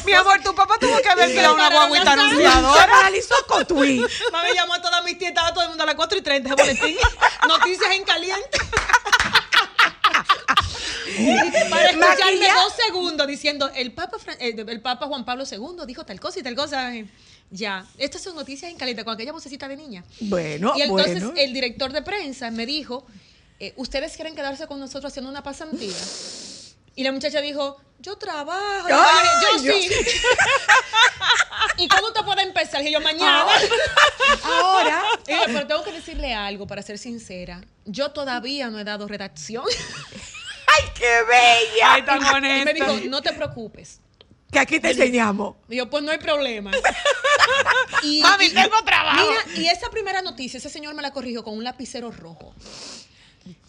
Mi 0.05 0.13
amor, 0.13 0.41
tu 0.41 0.53
papá 0.55 0.77
tuvo 0.79 0.99
que 1.01 1.09
haber 1.09 1.29
tirado 1.29 1.53
una 1.55 1.69
guaguita 1.69 2.05
sala. 2.05 2.29
Se 2.29 2.29
anunciadora. 2.47 2.87
paralizó 2.87 3.35
Cotuí. 3.47 3.99
Mami 4.31 4.53
llamó 4.55 4.73
a 4.75 4.81
todas 4.81 5.03
mis 5.03 5.17
tías, 5.17 5.29
estaba 5.29 5.53
todo 5.53 5.63
el 5.63 5.69
mundo 5.69 5.83
a 5.83 5.87
las 5.87 5.95
4 5.95 6.17
y 6.17 6.21
30 6.21 6.49
ese 6.49 6.55
boletín. 6.63 6.97
Noticias 7.47 7.91
en 7.91 8.03
caliente. 8.03 8.57
Para 11.69 11.89
escucharme 11.89 12.35
Maquilla- 12.39 12.53
dos 12.55 12.73
segundos 12.85 13.27
diciendo, 13.27 13.69
el 13.75 13.91
Papa, 13.93 14.17
Fran- 14.17 14.37
eh, 14.39 14.55
el 14.67 14.81
Papa 14.81 15.07
Juan 15.07 15.25
Pablo 15.25 15.43
II 15.49 15.85
dijo 15.87 16.05
tal 16.05 16.19
cosa 16.19 16.39
y 16.39 16.43
tal 16.43 16.55
cosa. 16.55 16.91
Ya, 17.51 17.85
estas 17.97 18.23
son 18.23 18.35
noticias 18.35 18.71
en 18.71 18.77
caliente 18.77 19.03
con 19.05 19.13
aquella 19.13 19.31
vocecita 19.31 19.67
de 19.67 19.77
niña. 19.77 20.03
Bueno, 20.21 20.73
Y 20.75 20.81
entonces 20.81 21.23
bueno. 21.23 21.39
el 21.39 21.53
director 21.53 21.91
de 21.93 22.01
prensa 22.01 22.49
me 22.51 22.65
dijo, 22.65 23.05
eh, 23.59 23.73
¿ustedes 23.77 24.15
quieren 24.15 24.35
quedarse 24.35 24.65
con 24.67 24.79
nosotros 24.79 25.11
haciendo 25.11 25.29
una 25.29 25.43
pasantía? 25.43 25.93
Y 26.95 27.03
la 27.03 27.11
muchacha 27.11 27.41
dijo, 27.41 27.77
yo 27.99 28.17
trabajo. 28.17 28.89
yo, 28.89 28.95
Ay, 28.99 29.27
yo 29.63 29.73
sí. 29.73 29.89
¿Y 31.77 31.87
cómo 31.87 32.11
te 32.13 32.23
puede 32.23 32.41
empezar? 32.43 32.81
Y 32.85 32.91
yo, 32.91 33.01
mañana. 33.01 33.45
Ahora, 34.43 35.03
Y 35.27 35.31
yo, 35.31 35.37
pero 35.47 35.67
tengo 35.67 35.83
que 35.83 35.91
decirle 35.91 36.33
algo, 36.33 36.65
para 36.67 36.81
ser 36.81 36.97
sincera. 36.97 37.61
Yo 37.85 38.11
todavía 38.11 38.69
no 38.69 38.79
he 38.79 38.83
dado 38.83 39.07
redacción. 39.07 39.65
¡ay, 40.75 40.89
qué 40.95 41.23
bella! 41.27 41.93
Ay, 41.93 42.01
tan 42.03 42.21
Y 42.43 42.65
me 42.65 42.73
dijo, 42.73 42.93
no 43.09 43.21
te 43.21 43.33
preocupes. 43.33 43.99
Que 44.51 44.59
aquí 44.59 44.79
te 44.79 44.91
enseñamos. 44.91 45.55
Y 45.67 45.77
yo, 45.77 45.89
pues 45.89 46.03
no 46.03 46.11
hay 46.11 46.17
problema. 46.17 46.71
Y, 48.01 48.21
Mami, 48.21 48.45
y- 48.45 48.53
tengo 48.53 48.75
trabajo. 48.85 49.27
Mira, 49.27 49.59
y 49.59 49.67
esa 49.67 49.89
primera 49.89 50.21
noticia, 50.21 50.57
ese 50.57 50.69
señor 50.69 50.95
me 50.95 51.01
la 51.01 51.11
corrigió 51.11 51.43
con 51.43 51.55
un 51.57 51.63
lapicero 51.63 52.11
rojo. 52.11 52.53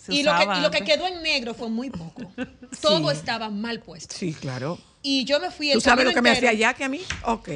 Y 0.08 0.22
lo, 0.22 0.32
que, 0.32 0.38
usaba 0.38 0.58
y 0.58 0.62
lo 0.62 0.70
que 0.70 0.78
antes. 0.78 0.94
quedó 0.94 1.06
en 1.06 1.22
negro 1.22 1.54
fue 1.54 1.68
muy 1.68 1.90
poco. 1.90 2.30
Todo 2.80 3.10
estaba 3.10 3.50
mal 3.50 3.80
puesto. 3.80 4.14
Sí, 4.14 4.32
claro. 4.32 4.78
Y 5.02 5.24
yo 5.24 5.40
me 5.40 5.50
fui 5.50 5.72
¿Tú 5.72 5.78
el 5.78 5.82
sabes 5.82 6.04
camino 6.04 6.10
lo 6.10 6.14
que 6.14 6.22
me 6.22 6.30
hacía 6.30 6.52
ya 6.52 6.74
que 6.74 6.84
a 6.84 6.88
mí? 6.88 7.00
Ok, 7.24 7.48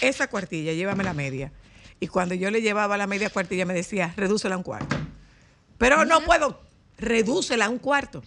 esa 0.00 0.28
cuartilla, 0.28 0.72
llévame 0.72 1.04
la 1.04 1.12
media. 1.14 1.52
Y 2.00 2.08
cuando 2.08 2.34
yo 2.34 2.50
le 2.50 2.62
llevaba 2.62 2.96
la 2.96 3.06
media 3.06 3.30
cuartilla 3.30 3.64
me 3.64 3.74
decía, 3.74 4.14
redúcela 4.16 4.54
a 4.54 4.58
un 4.58 4.64
cuarto. 4.64 4.96
Pero 5.76 6.04
no 6.04 6.20
puedo, 6.22 6.60
redúcela 6.96 7.66
a 7.66 7.68
un 7.68 7.78
cuarto 7.78 8.22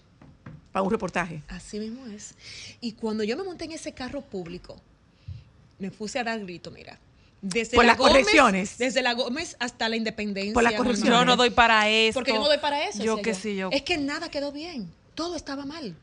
para 0.71 0.83
un 0.83 0.91
reportaje. 0.91 1.41
Así 1.47 1.79
mismo 1.79 2.05
es. 2.07 2.35
Y 2.79 2.93
cuando 2.93 3.23
yo 3.23 3.35
me 3.37 3.43
monté 3.43 3.65
en 3.65 3.71
ese 3.73 3.93
carro 3.93 4.21
público, 4.21 4.79
me 5.79 5.91
puse 5.91 6.19
a 6.19 6.23
dar 6.23 6.39
grito, 6.39 6.71
mira. 6.71 6.99
Desde 7.41 7.75
Por 7.75 7.85
la 7.85 7.93
las 7.93 7.97
Gómez- 7.97 8.09
correcciones. 8.11 8.77
Desde 8.77 9.01
la 9.01 9.13
Gómez 9.13 9.55
hasta 9.59 9.89
la 9.89 9.95
Independencia. 9.95 10.53
Por 10.53 10.61
las 10.63 10.73
correcciones. 10.73 11.11
Yo 11.13 11.25
no 11.25 11.35
doy 11.35 11.49
para 11.49 11.89
esto. 11.89 12.19
Porque 12.19 12.33
yo 12.33 12.39
no 12.39 12.47
doy 12.47 12.59
para 12.59 12.87
eso. 12.87 13.03
Yo 13.03 13.17
que 13.21 13.33
sí, 13.33 13.55
yo. 13.55 13.69
Es 13.71 13.81
que 13.81 13.97
nada 13.97 14.29
quedó 14.29 14.51
bien. 14.51 14.91
Todo 15.15 15.35
estaba 15.35 15.65
mal. 15.65 15.95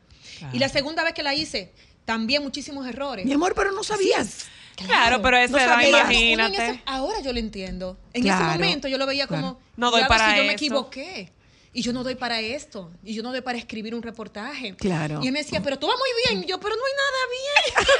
Y 0.53 0.59
la 0.59 0.69
segunda 0.69 1.03
vez 1.03 1.13
que 1.13 1.23
la 1.23 1.33
hice, 1.33 1.71
también 2.05 2.43
muchísimos 2.43 2.85
errores. 2.87 3.25
Mi 3.25 3.33
amor, 3.33 3.53
pero 3.55 3.71
no 3.71 3.83
sabías. 3.83 4.47
Claro, 4.75 5.21
pero 5.21 5.37
No. 5.47 5.57
Uno 5.57 5.81
en 5.81 5.89
imagínate. 5.89 6.55
ese- 6.69 6.81
ahora 6.85 7.19
yo 7.21 7.33
lo 7.33 7.39
entiendo. 7.39 7.97
En 8.13 8.23
Claro, 8.23 8.45
ese 8.49 8.53
momento 8.59 8.87
yo 8.87 8.97
lo 8.97 9.05
veía 9.05 9.27
como, 9.27 9.39
claro. 9.41 9.59
No 9.75 9.91
doy 9.91 9.99
"Diablo, 10.01 10.15
para 10.17 10.31
si 10.31 10.37
yo 10.37 10.43
me 10.43 10.49
esto". 10.53 10.55
equivoqué. 10.65 11.29
Y 11.71 11.81
yo 11.83 11.93
no 11.93 12.03
doy 12.03 12.15
para 12.15 12.39
esto. 12.39 12.91
Y 13.03 13.13
yo 13.13 13.21
no 13.23 13.31
doy 13.31 13.41
para 13.41 13.57
escribir 13.57 13.93
un 13.93 14.01
reportaje. 14.01 14.75
Claro. 14.75 15.19
Y 15.23 15.27
él 15.27 15.33
me 15.33 15.43
decía, 15.43 15.61
pero 15.61 15.77
tú 15.77 15.87
vas 15.87 15.97
muy 15.97 16.09
bien. 16.25 16.43
Y 16.43 16.47
yo, 16.47 16.59
pero 16.59 16.75
no 16.75 16.81
hay 16.83 16.93
nada 16.93 17.85
bien. 17.85 17.87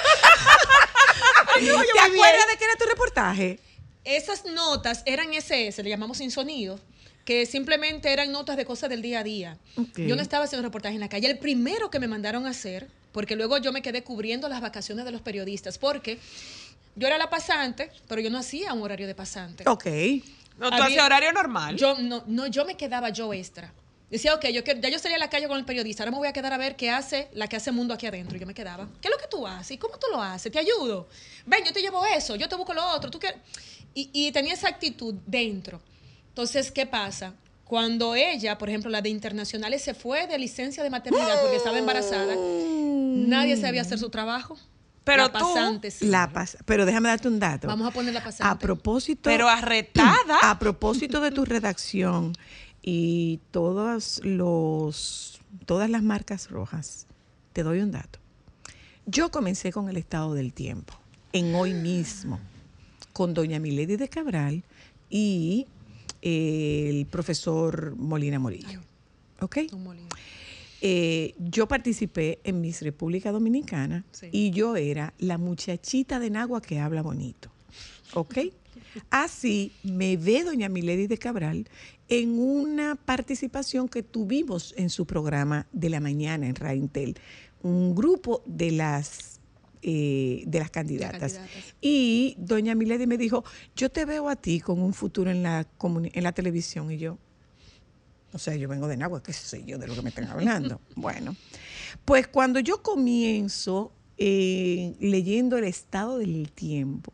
Pero 1.54 1.66
yo 1.66 1.76
¿Te 1.80 1.92
bien. 1.94 2.06
acuerdas 2.14 2.48
de 2.52 2.58
qué 2.58 2.66
era 2.66 2.76
tu 2.76 2.86
reportaje? 2.86 3.60
Esas 4.04 4.46
notas 4.46 5.04
eran 5.06 5.34
SS, 5.34 5.84
le 5.84 5.90
llamamos 5.90 6.18
sin 6.20 6.32
sonido, 6.32 6.80
que 7.26 7.46
simplemente 7.46 8.14
eran 8.14 8.32
notas 8.32 8.56
de 8.56 8.66
cosas 8.66 8.90
del 8.90 9.02
día 9.02 9.20
a 9.20 9.24
día. 9.24 9.58
Yo 9.96 10.16
no 10.16 10.22
estaba 10.22 10.46
haciendo 10.46 10.66
reportaje 10.66 10.96
en 10.96 11.02
la 11.02 11.10
calle. 11.10 11.28
El 11.28 11.40
primero 11.40 11.90
que 11.90 12.00
me 12.00 12.08
mandaron 12.08 12.46
a 12.46 12.52
hacer, 12.52 12.88
porque 13.12 13.36
luego 13.36 13.58
yo 13.58 13.72
me 13.74 13.82
quedé 13.82 14.04
cubriendo 14.04 14.48
las 14.48 14.62
vacaciones 14.62 15.06
de 15.06 15.12
los 15.12 15.22
periodistas, 15.22 15.78
porque 15.78 16.20
yo 16.96 17.08
era 17.08 17.18
la 17.18 17.30
pasante, 17.30 17.92
pero 18.08 18.22
yo 18.22 18.30
no 18.30 18.38
hacía 18.38 18.74
un 18.74 18.82
horario 18.84 19.08
de 19.08 19.16
pasante. 19.16 19.64
Ok. 19.68 19.86
No, 20.60 20.70
tú 20.70 20.76
Había- 20.76 20.86
hacías 20.86 21.06
horario 21.06 21.32
normal. 21.34 21.76
Yo 21.78 21.98
no, 22.00 22.24
no, 22.28 22.48
yo 22.48 22.66
me 22.66 22.76
quedaba 22.76 23.10
yo 23.10 23.34
extra. 23.34 23.74
Decía, 24.10 24.34
ok, 24.34 24.46
yo 24.48 24.62
ya 24.64 24.90
yo 24.90 24.98
salía 24.98 25.18
a 25.18 25.20
la 25.20 25.30
calle 25.30 25.48
con 25.48 25.58
el 25.60 25.66
periodista, 25.66 26.02
ahora 26.04 26.12
me 26.12 26.18
voy 26.18 26.28
a 26.28 26.34
quedar 26.34 26.52
a 26.52 26.58
ver 26.58 26.76
qué 26.76 26.90
hace 26.90 27.30
la 27.34 27.48
que 27.48 27.56
hace 27.56 27.72
mundo 27.72 27.94
aquí 27.94 28.08
adentro. 28.08 28.36
Y 28.38 28.40
yo 28.40 28.48
me 28.48 28.56
quedaba, 28.56 28.88
¿qué 29.02 29.08
es 29.08 29.12
lo 29.14 29.20
que 29.20 29.28
tú 29.28 29.46
haces? 29.46 29.72
¿Y 29.72 29.78
cómo 29.78 29.98
tú 30.00 30.08
lo 30.12 30.20
haces? 30.22 30.52
¿Te 30.52 30.58
ayudo? 30.60 31.08
Ven, 31.46 31.64
yo 31.64 31.72
te 31.72 31.82
llevo 31.82 32.04
eso, 32.06 32.36
yo 32.36 32.50
te 32.50 32.56
busco 32.56 32.74
lo 32.74 32.86
otro. 32.88 33.12
¿Tú 33.12 33.20
qué? 33.20 33.36
Y, 33.94 34.10
y 34.12 34.32
tenía 34.32 34.54
esa 34.56 34.68
actitud 34.68 35.14
dentro. 35.28 35.80
Entonces, 36.30 36.72
¿qué 36.72 36.86
pasa? 36.88 37.34
Cuando 37.66 38.16
ella, 38.16 38.58
por 38.58 38.68
ejemplo, 38.70 38.90
la 38.90 39.02
de 39.02 39.10
internacionales, 39.10 39.84
se 39.84 39.94
fue 39.94 40.26
de 40.26 40.40
licencia 40.40 40.82
de 40.82 40.90
maternidad 40.90 41.40
porque 41.42 41.58
estaba 41.58 41.78
embarazada, 41.78 42.34
nadie 42.36 43.58
sabía 43.58 43.82
hacer 43.82 44.00
su 44.00 44.10
trabajo. 44.10 44.58
Pero 45.10 45.24
La 45.24 45.32
tú- 45.32 45.40
pasante, 45.40 45.92
sí. 45.92 46.06
La 46.08 46.32
pas- 46.32 46.58
pero 46.66 46.86
déjame 46.86 47.10
darte 47.10 47.28
un 47.28 47.40
dato. 47.40 47.68
Vamos 47.68 47.88
a 47.88 47.92
poner 47.92 48.14
la 48.14 48.24
pasante. 48.24 48.44
A 48.44 48.58
propósito. 48.60 49.22
Pero 49.30 49.48
arretada. 49.50 50.40
A 50.44 50.60
propósito 50.60 51.20
de 51.22 51.32
tu 51.32 51.46
redacción 51.46 52.34
y 52.82 53.40
todos 53.52 54.22
los, 54.24 55.42
todas 55.66 55.90
las 55.90 56.04
marcas 56.04 56.50
rojas, 56.50 57.08
te 57.54 57.64
doy 57.64 57.80
un 57.80 57.92
dato. 57.92 58.20
Yo 59.06 59.32
comencé 59.32 59.72
con 59.72 59.90
el 59.90 59.98
estado 59.98 60.34
del 60.34 60.54
tiempo, 60.54 60.94
en 61.34 61.56
hoy 61.56 61.74
mismo, 61.74 62.40
con 63.14 63.34
doña 63.34 63.60
Milady 63.60 63.96
de 63.96 64.08
Cabral 64.08 64.64
y 65.10 65.66
eh, 66.22 66.88
el 66.92 67.06
profesor 67.08 67.96
Molina 67.98 68.38
Morillo. 68.40 68.82
¿Ok? 69.42 69.58
Don 69.72 69.84
Molina. 69.84 70.08
Eh, 70.82 71.36
yo 71.38 71.68
participé 71.68 72.40
en 72.44 72.62
Miss 72.62 72.82
República 72.82 73.32
Dominicana 73.32 74.06
y 74.32 74.52
yo 74.52 74.76
era 74.76 75.14
la 75.18 75.38
muchachita 75.38 76.20
de 76.20 76.30
Nagua 76.30 76.62
que 76.62 76.80
habla 76.80 77.02
bonito. 77.02 77.50
¿Ok? 78.14 78.38
Así 79.10 79.74
me 79.84 80.18
ve 80.18 80.44
doña 80.44 80.70
Milady 80.70 81.08
de 81.08 81.18
Cabral 81.18 81.68
en 82.08 82.40
una 82.40 82.96
participación 82.96 83.88
que 83.88 84.04
tuvimos 84.04 84.74
en 84.78 84.90
su 84.90 85.06
programa 85.06 85.68
de 85.72 85.90
la 85.90 86.00
mañana 86.00 86.48
en 86.48 86.56
Raintel, 86.56 87.16
un 87.62 87.94
grupo 87.94 88.42
de 88.46 88.72
las 88.72 89.40
eh, 89.82 90.44
de 90.46 90.60
las 90.60 90.72
candidatas. 90.72 91.34
candidatas. 91.34 91.76
Y 91.80 92.36
doña 92.38 92.76
Milady 92.76 93.08
me 93.08 93.18
dijo, 93.18 93.46
yo 93.78 93.90
te 93.90 94.04
veo 94.04 94.28
a 94.28 94.36
ti 94.36 94.60
con 94.60 94.82
un 94.82 94.94
futuro 94.94 95.32
en 95.32 95.42
la, 95.42 95.66
en 95.82 96.24
la 96.24 96.32
televisión. 96.34 96.92
Y 96.92 96.98
yo, 96.98 97.18
o 98.32 98.38
sea, 98.38 98.56
yo 98.56 98.68
vengo 98.68 98.88
de 98.88 98.98
Nagua, 98.98 99.24
qué 99.24 99.34
sé 99.34 99.64
yo 99.64 99.78
de 99.78 99.88
lo 99.88 99.96
que 99.96 100.02
me 100.02 100.10
están 100.10 100.28
hablando. 100.28 100.80
bueno, 100.96 101.36
pues 102.06 102.28
cuando 102.28 102.60
yo 102.60 102.82
comienzo 102.82 103.92
eh, 104.18 104.96
leyendo 105.00 105.58
el 105.58 105.64
estado 105.64 106.18
del 106.20 106.52
tiempo, 106.52 107.12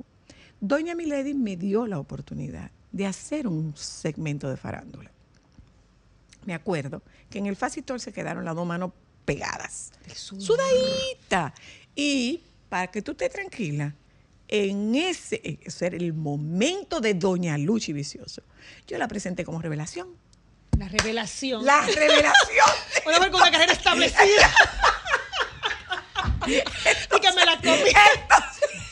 doña 0.60 0.96
Milady 0.96 1.34
me 1.34 1.56
dio 1.56 1.88
la 1.88 2.00
oportunidad 2.00 2.72
de 2.92 3.06
hacer 3.06 3.48
un 3.48 3.76
segmento 3.76 4.50
de 4.50 4.58
farándula. 4.58 5.12
Me 6.46 6.54
acuerdo 6.54 7.02
que 7.30 7.40
en 7.40 7.48
el 7.48 7.56
Facitor 7.56 8.00
se 8.00 8.14
quedaron 8.14 8.46
las 8.46 8.56
dos 8.56 8.68
manos 8.68 8.92
pegadas, 9.26 9.92
sudadita. 10.14 11.54
Y 11.96 12.42
para 12.70 12.88
que 12.92 13.02
tú 13.02 13.12
estés 13.12 13.32
tranquila, 13.32 13.96
en 14.48 14.96
ese, 14.96 15.60
ese 15.64 15.88
era 15.88 15.98
el 15.98 16.14
momento 16.14 17.02
de 17.02 17.16
Doña 17.16 17.58
Luchi 17.58 17.94
Vicioso. 17.94 18.44
Yo 18.88 18.98
la 18.98 19.08
presenté 19.08 19.44
como 19.44 19.62
revelación. 19.62 20.10
La 20.78 20.88
revelación. 20.88 21.66
La 21.66 21.82
revelación. 21.82 22.68
Una 23.06 23.18
mujer 23.18 23.32
con 23.32 23.42
una 23.42 23.52
carrera 23.52 23.74
establecida. 23.74 24.54
y 26.48 27.20
que 27.20 27.32
me 27.34 27.46
la 27.46 27.58
comí. 27.58 27.92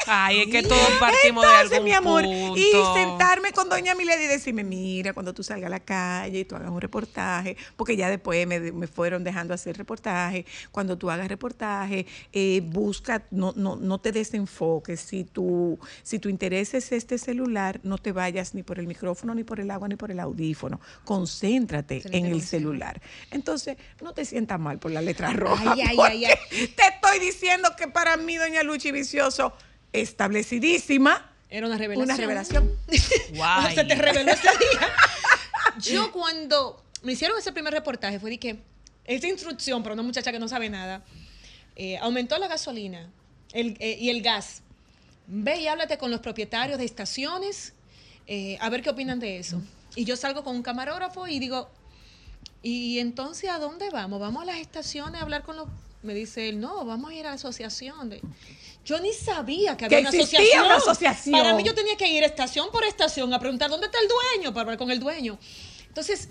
Ay, 0.08 0.42
es 0.42 0.48
que 0.48 0.64
todos 0.64 0.90
partimos 1.00 1.44
de 1.44 1.50
Entonces, 1.50 1.72
algún 1.72 1.86
mi 1.86 1.92
amor, 1.94 2.24
punto. 2.24 2.58
y 2.60 2.72
sentarme 2.94 3.52
con 3.52 3.70
doña 3.70 3.96
Milady 3.96 4.24
y 4.26 4.28
decirme, 4.28 4.64
mira, 4.64 5.14
cuando 5.14 5.34
tú 5.34 5.44
salgas 5.44 5.68
a 5.68 5.70
la 5.70 5.80
calle 5.80 6.40
y 6.40 6.46
tú 6.46 6.56
hagas 6.56 6.70
un 6.70 6.82
reportaje, 6.82 7.58
porque 7.76 7.96
ya 7.96 8.10
después 8.10 8.46
me, 8.48 8.60
me 8.60 8.88
fueron 8.88 9.24
dejando 9.24 9.54
hacer 9.54 9.78
reportaje, 9.78 10.46
cuando 10.72 10.98
tú 10.98 11.10
hagas 11.10 11.28
reportaje, 11.28 12.06
eh, 12.32 12.62
busca, 12.66 13.24
no, 13.32 13.54
no, 13.56 13.76
no 13.76 14.00
te 14.00 14.12
desenfoques, 14.12 15.00
si 15.00 15.24
tu, 15.24 15.80
si 16.04 16.20
tu 16.20 16.30
interés 16.30 16.74
es 16.74 16.92
este 16.92 17.18
celular, 17.18 17.80
no 17.84 17.98
te 17.98 18.12
vayas 18.12 18.54
ni 18.54 18.64
por 18.64 18.80
el 18.80 18.88
micrófono, 18.88 19.34
ni 19.36 19.44
por 19.44 19.60
el 19.60 19.72
agua, 19.72 19.88
ni 19.88 19.96
por 19.96 20.12
el 20.12 20.20
audífono, 20.20 20.80
concéntrate 21.06 22.02
en 22.12 22.26
el 22.26 22.42
celular. 22.42 23.02
Entonces, 23.32 23.78
no 24.02 24.14
te 24.14 24.26
sientas 24.26 24.60
mal 24.60 24.80
por 24.80 24.92
la 24.92 25.02
letra 25.02 25.32
roja. 25.32 25.74
Ay, 25.74 25.82
ay, 25.98 26.26
ay, 26.26 26.36
Te 26.50 26.84
estoy 26.94 27.20
diciendo 27.20 27.70
que 27.78 27.88
para 27.88 28.18
mí, 28.18 28.36
doña 28.36 28.64
Luchi 28.64 28.92
Vicioso, 28.92 29.54
establecidísima, 29.94 31.32
Era 31.50 31.68
una 31.68 31.78
revelación. 31.78 32.10
una 32.10 32.18
revelación. 32.18 32.72
Guay. 33.36 33.76
Se 33.76 33.84
te 33.84 33.96
reveló 33.96 34.32
ese 34.32 34.50
día. 34.50 34.90
Yo 35.80 36.12
cuando 36.12 36.84
me 37.04 37.14
hicieron 37.14 37.38
ese 37.38 37.52
primer 37.52 37.74
reportaje 37.74 38.20
fue 38.20 38.30
de 38.32 38.40
que 38.40 38.60
esa 39.06 39.28
instrucción 39.28 39.84
para 39.84 39.94
una 39.94 40.04
muchacha 40.04 40.32
que 40.32 40.40
no 40.40 40.48
sabe 40.48 40.70
nada, 40.70 41.04
eh, 41.76 41.98
aumentó 41.98 42.38
la 42.38 42.48
gasolina 42.48 43.10
el- 43.54 43.76
eh, 43.80 43.98
y 44.00 44.10
el 44.10 44.22
gas. 44.22 44.62
Ve 45.28 45.62
y 45.62 45.68
háblate 45.68 45.98
con 45.98 46.12
los 46.12 46.20
propietarios 46.20 46.78
de 46.78 46.86
estaciones 46.86 47.74
eh, 48.28 48.58
a 48.62 48.70
ver 48.70 48.82
qué 48.82 48.90
opinan 48.90 49.20
de 49.20 49.38
eso. 49.38 49.62
Y 49.96 50.06
yo 50.06 50.16
salgo 50.16 50.44
con 50.44 50.56
un 50.56 50.64
camarógrafo 50.64 51.28
y 51.28 51.40
digo, 51.40 51.70
¿y 52.62 53.00
entonces 53.00 53.50
a 53.50 53.58
dónde 53.60 53.90
vamos? 53.90 54.20
¿Vamos 54.20 54.44
a 54.44 54.46
las 54.46 54.58
estaciones 54.58 55.20
a 55.20 55.24
hablar 55.24 55.44
con 55.44 55.56
los...? 55.58 55.68
Me 56.04 56.14
dice 56.14 56.50
él, 56.50 56.60
no, 56.60 56.84
vamos 56.86 57.12
a 57.12 57.14
ir 57.14 57.26
a 57.26 57.30
la 57.30 57.36
asociación. 57.36 58.10
de-". 58.10 58.22
Yo 58.86 59.00
ni 59.00 59.14
sabía 59.14 59.78
que 59.78 59.86
había 59.86 59.98
Que 60.00 60.02
una 60.02 60.10
existía 60.10 60.40
asociación. 60.40 60.66
una 60.66 60.76
asociación. 60.76 61.40
Para 61.40 61.54
mí 61.56 61.64
yo 61.64 61.74
tenía 61.74 61.96
que 61.96 62.08
ir 62.08 62.24
estación 62.24 62.68
por 62.72 62.84
estación 62.84 63.34
a 63.34 63.40
preguntar 63.40 63.70
dónde 63.70 63.86
está 63.86 64.00
el 64.00 64.08
dueño 64.08 64.54
para 64.54 64.62
hablar 64.64 64.78
con 64.78 64.92
el 64.92 65.00
dueño. 65.00 65.40
Entonces, 65.88 66.28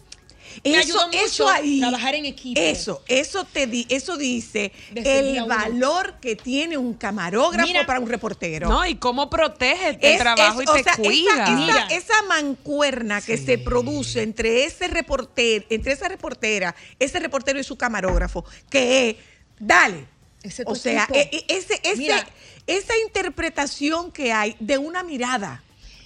me 0.63 0.73
Eso, 0.73 0.79
ayudó 0.81 1.07
mucho 1.07 1.25
eso 1.25 1.49
ahí, 1.49 1.81
trabajar 1.81 2.15
en 2.15 2.27
equipo. 2.27 2.61
Eso, 2.61 3.03
eso 3.09 3.47
te 3.51 3.67
di, 3.67 3.87
eso 3.89 4.19
dice 4.19 4.71
Desde 4.91 5.21
el 5.39 5.45
valor 5.47 6.17
que 6.21 6.37
tiene 6.37 6.77
un 6.77 6.93
camarógrafo 6.93 7.67
Mira, 7.67 7.87
para 7.87 8.01
un 8.01 8.09
reportero. 8.09 8.69
No, 8.69 8.85
y 8.85 8.97
cómo 8.97 9.31
protege 9.31 9.89
el 9.91 9.99
Es- 10.03 10.19
trabajo 10.19 10.61
es- 10.61 10.67
y 10.67 10.71
o 10.71 10.75
te 10.75 10.83
sea, 10.83 10.93
esa- 10.93 11.03
cuida. 11.03 11.87
Esa 11.91 12.21
mancuerna 12.29 13.23
que 13.23 13.39
se 13.39 13.57
produce 13.57 14.21
entre 14.23 14.65
ese 14.65 14.89
reportero, 14.89 15.65
entre 15.71 15.93
esa 15.93 16.07
reportera, 16.09 16.75
ese 16.99 17.19
reportero 17.19 17.59
y 17.59 17.65
su 17.65 17.79
camarógrafo, 17.79 18.45
que 18.69 19.09
es, 19.11 19.17
dale. 19.59 20.12
Ese 20.43 20.65
o 20.67 20.75
sea, 20.75 21.07
e- 21.15 21.29
e- 21.33 21.45
ese, 21.57 21.81
ese- 21.85 21.97
Mira. 21.97 22.27
esa 22.67 22.93
interpretación 23.05 24.11
que 24.11 24.33
hay 24.33 24.57
de 24.61 24.79
una 24.79 25.03
mirada. 25.03 25.63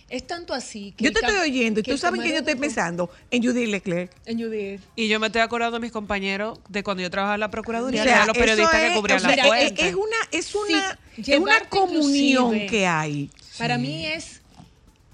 Es 0.09 0.25
tanto 0.25 0.55
así 0.55 0.95
que 0.97 1.03
Yo 1.05 1.13
te 1.13 1.19
estoy 1.19 1.37
oyendo 1.51 1.81
y 1.81 1.83
tú 1.83 1.99
sabes 1.99 2.21
que 2.23 2.29
yo 2.29 2.37
estoy 2.37 2.55
pensando 2.55 3.11
en 3.33 3.43
Judy 3.43 3.67
Leclerc. 3.67 4.13
En 4.25 4.39
Judith. 4.41 4.81
Y 4.95 5.09
yo 5.09 5.19
me 5.19 5.27
estoy 5.27 5.43
acordando 5.43 5.79
de 5.79 5.83
mis 5.83 5.91
compañeros 5.91 6.61
de 6.69 6.85
cuando 6.85 7.03
yo 7.03 7.11
trabajaba 7.11 7.35
en 7.35 7.41
la 7.41 7.51
Procuraduría, 7.51 8.03
O 8.03 8.05
sea, 8.05 8.25
los 8.27 8.37
periodistas 8.39 8.75
eso 8.75 8.81
que 8.83 8.87
es- 8.93 8.97
cubrían 8.97 9.19
o 9.19 9.21
sea, 9.23 9.37
la 9.49 9.61
es-. 9.61 9.73
Es 9.77 9.95
una, 9.97 10.17
es 10.31 10.55
una, 10.55 10.99
Sí, 11.17 11.33
es 11.33 11.41
una 11.41 11.61
comunión 11.69 12.67
que 12.69 12.87
hay. 12.87 13.31
Para 13.59 13.79
mí 13.79 14.07
es 14.07 14.43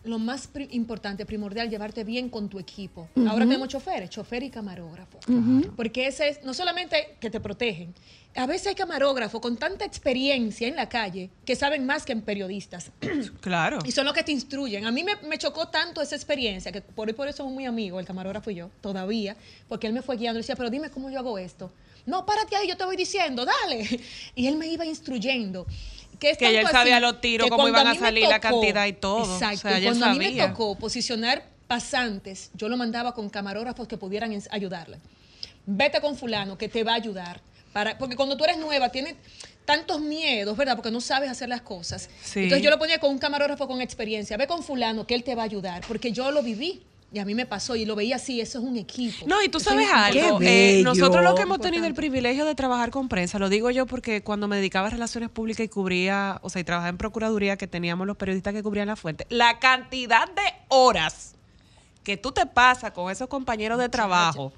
lo 0.05 0.18
más 0.18 0.48
importante, 0.70 1.24
primordial, 1.26 1.70
llevarte 1.70 2.05
bien 2.05 2.28
con 2.28 2.48
tu 2.48 2.59
equipo. 2.59 3.09
Ahora 3.28 3.44
tenemos 3.44 3.68
choferes, 3.68 4.11
chofer 4.11 4.42
y 4.42 4.50
camarógrafo. 4.50 5.18
Porque 5.76 6.07
ese 6.07 6.28
es, 6.28 6.44
no 6.44 6.55
solamente 6.55 7.16
que 7.20 7.30
te 7.30 7.40
protegen, 7.40 7.94
a 8.34 8.46
veces 8.46 8.68
hay 8.68 8.74
camarógrafos 8.74 9.40
con 9.40 9.57
tanta 9.57 9.84
experiencia 9.84 10.66
en 10.66 10.74
la 10.74 10.88
calle 10.88 11.30
que 11.44 11.55
saben 11.55 11.84
más 11.84 12.05
que 12.05 12.12
en 12.12 12.22
periodistas. 12.22 12.90
Claro. 13.40 13.78
Y 13.84 13.90
son 13.92 14.05
los 14.05 14.14
que 14.14 14.22
te 14.22 14.32
instruyen. 14.32 14.86
A 14.86 14.92
mí 14.92 15.05
me, 15.05 15.16
me 15.28 15.36
chocó 15.36 15.68
tanto 15.68 16.00
esa 16.00 16.14
experiencia, 16.14 16.70
que 16.70 16.80
por 16.80 17.09
hoy 17.09 17.14
por 17.14 17.28
eso 17.28 17.38
somos 17.38 17.53
muy 17.53 17.66
amigos, 17.66 18.00
el 18.00 18.07
camarógrafo 18.07 18.50
y 18.50 18.55
yo, 18.55 18.70
todavía, 18.80 19.36
porque 19.68 19.86
él 19.86 19.92
me 19.92 20.03
fue 20.03 20.16
guiando 20.16 20.38
y 20.38 20.42
decía, 20.42 20.57
pero 20.57 20.70
dime 20.70 20.90
cómo 20.90 21.11
yo 21.11 21.18
hago 21.18 21.38
esto. 21.38 21.72
No, 22.07 22.24
párate 22.26 22.57
ahí, 22.57 22.68
yo 22.68 22.76
te 22.76 22.84
voy 22.84 22.96
diciendo, 22.96 23.44
dale. 23.44 23.88
Y 24.34 24.46
él 24.46 24.57
me 24.57 24.66
iba 24.66 24.84
instruyendo. 24.84 25.66
Que, 26.22 26.36
Que 26.36 26.60
él 26.60 26.66
sabía 26.68 27.00
los 27.00 27.20
tiros, 27.20 27.48
cómo 27.50 27.66
iban 27.66 27.86
a 27.88 27.96
salir, 27.96 28.28
la 28.28 28.38
cantidad 28.38 28.86
y 28.86 28.92
todo. 28.92 29.24
O 29.24 29.34
Exacto. 29.34 29.68
sea, 29.68 29.82
cuando 29.82 30.06
a 30.06 30.14
mí 30.14 30.18
me 30.18 30.46
tocó 30.46 30.76
posicionar 30.76 31.44
pasantes, 31.66 32.50
yo 32.54 32.68
lo 32.68 32.76
mandaba 32.76 33.12
con 33.12 33.28
camarógrafos 33.28 33.88
que 33.88 33.96
pudieran 33.96 34.32
ayudarle. 34.50 34.98
Vete 35.66 36.00
con 36.00 36.16
fulano 36.16 36.56
que 36.56 36.68
te 36.68 36.84
va 36.84 36.92
a 36.92 36.96
ayudar. 36.96 37.40
Para, 37.72 37.98
porque 37.98 38.14
cuando 38.14 38.36
tú 38.36 38.44
eres 38.44 38.58
nueva, 38.58 38.90
tienes 38.90 39.16
tantos 39.64 40.00
miedos, 40.00 40.56
¿verdad? 40.56 40.76
Porque 40.76 40.90
no 40.92 41.00
sabes 41.00 41.28
hacer 41.28 41.48
las 41.48 41.62
cosas. 41.62 42.08
Sí. 42.22 42.44
Entonces 42.44 42.62
yo 42.62 42.70
lo 42.70 42.78
ponía 42.78 42.98
con 42.98 43.10
un 43.10 43.18
camarógrafo 43.18 43.66
con 43.66 43.80
experiencia. 43.80 44.36
Ve 44.36 44.46
con 44.46 44.62
fulano 44.62 45.06
que 45.06 45.14
él 45.14 45.24
te 45.24 45.34
va 45.34 45.42
a 45.42 45.46
ayudar. 45.46 45.82
Porque 45.88 46.12
yo 46.12 46.30
lo 46.30 46.42
viví. 46.42 46.82
Y 47.14 47.18
a 47.18 47.26
mí 47.26 47.34
me 47.34 47.44
pasó 47.44 47.76
y 47.76 47.84
lo 47.84 47.94
veía 47.94 48.16
así, 48.16 48.40
eso 48.40 48.58
es 48.58 48.64
un 48.64 48.76
equipo. 48.78 49.26
No, 49.26 49.42
y 49.42 49.48
tú 49.50 49.58
Eso 49.58 49.70
sabes 49.70 49.86
es 49.86 49.92
algo. 49.92 50.38
Eh, 50.40 50.80
nosotros 50.82 51.22
los 51.22 51.34
que 51.34 51.42
hemos 51.42 51.60
tenido 51.60 51.84
el 51.84 51.92
privilegio 51.92 52.46
de 52.46 52.54
trabajar 52.54 52.90
con 52.90 53.09
prensa, 53.09 53.39
lo 53.39 53.51
digo 53.51 53.70
yo 53.70 53.84
porque 53.84 54.22
cuando 54.22 54.48
me 54.48 54.56
dedicaba 54.56 54.86
a 54.86 54.90
relaciones 54.90 55.28
públicas 55.28 55.64
y 55.64 55.68
cubría, 55.68 56.39
o 56.43 56.48
sea, 56.48 56.60
y 56.60 56.64
trabajaba 56.64 56.89
en 56.89 56.97
procuraduría, 56.97 57.59
que 57.59 57.66
teníamos 57.66 58.06
los 58.06 58.16
periodistas 58.16 58.55
que 58.55 58.62
cubrían 58.62 58.86
la 58.86 58.97
fuente, 58.97 59.26
la 59.28 59.59
cantidad 59.59 60.26
de 60.26 60.43
horas 60.68 61.34
que 62.02 62.16
tú 62.16 62.32
te 62.32 62.47
pasas 62.47 62.93
con 62.93 63.10
esos 63.10 63.28
compañeros 63.28 63.78
de 63.78 63.90
trabajo 63.90 64.52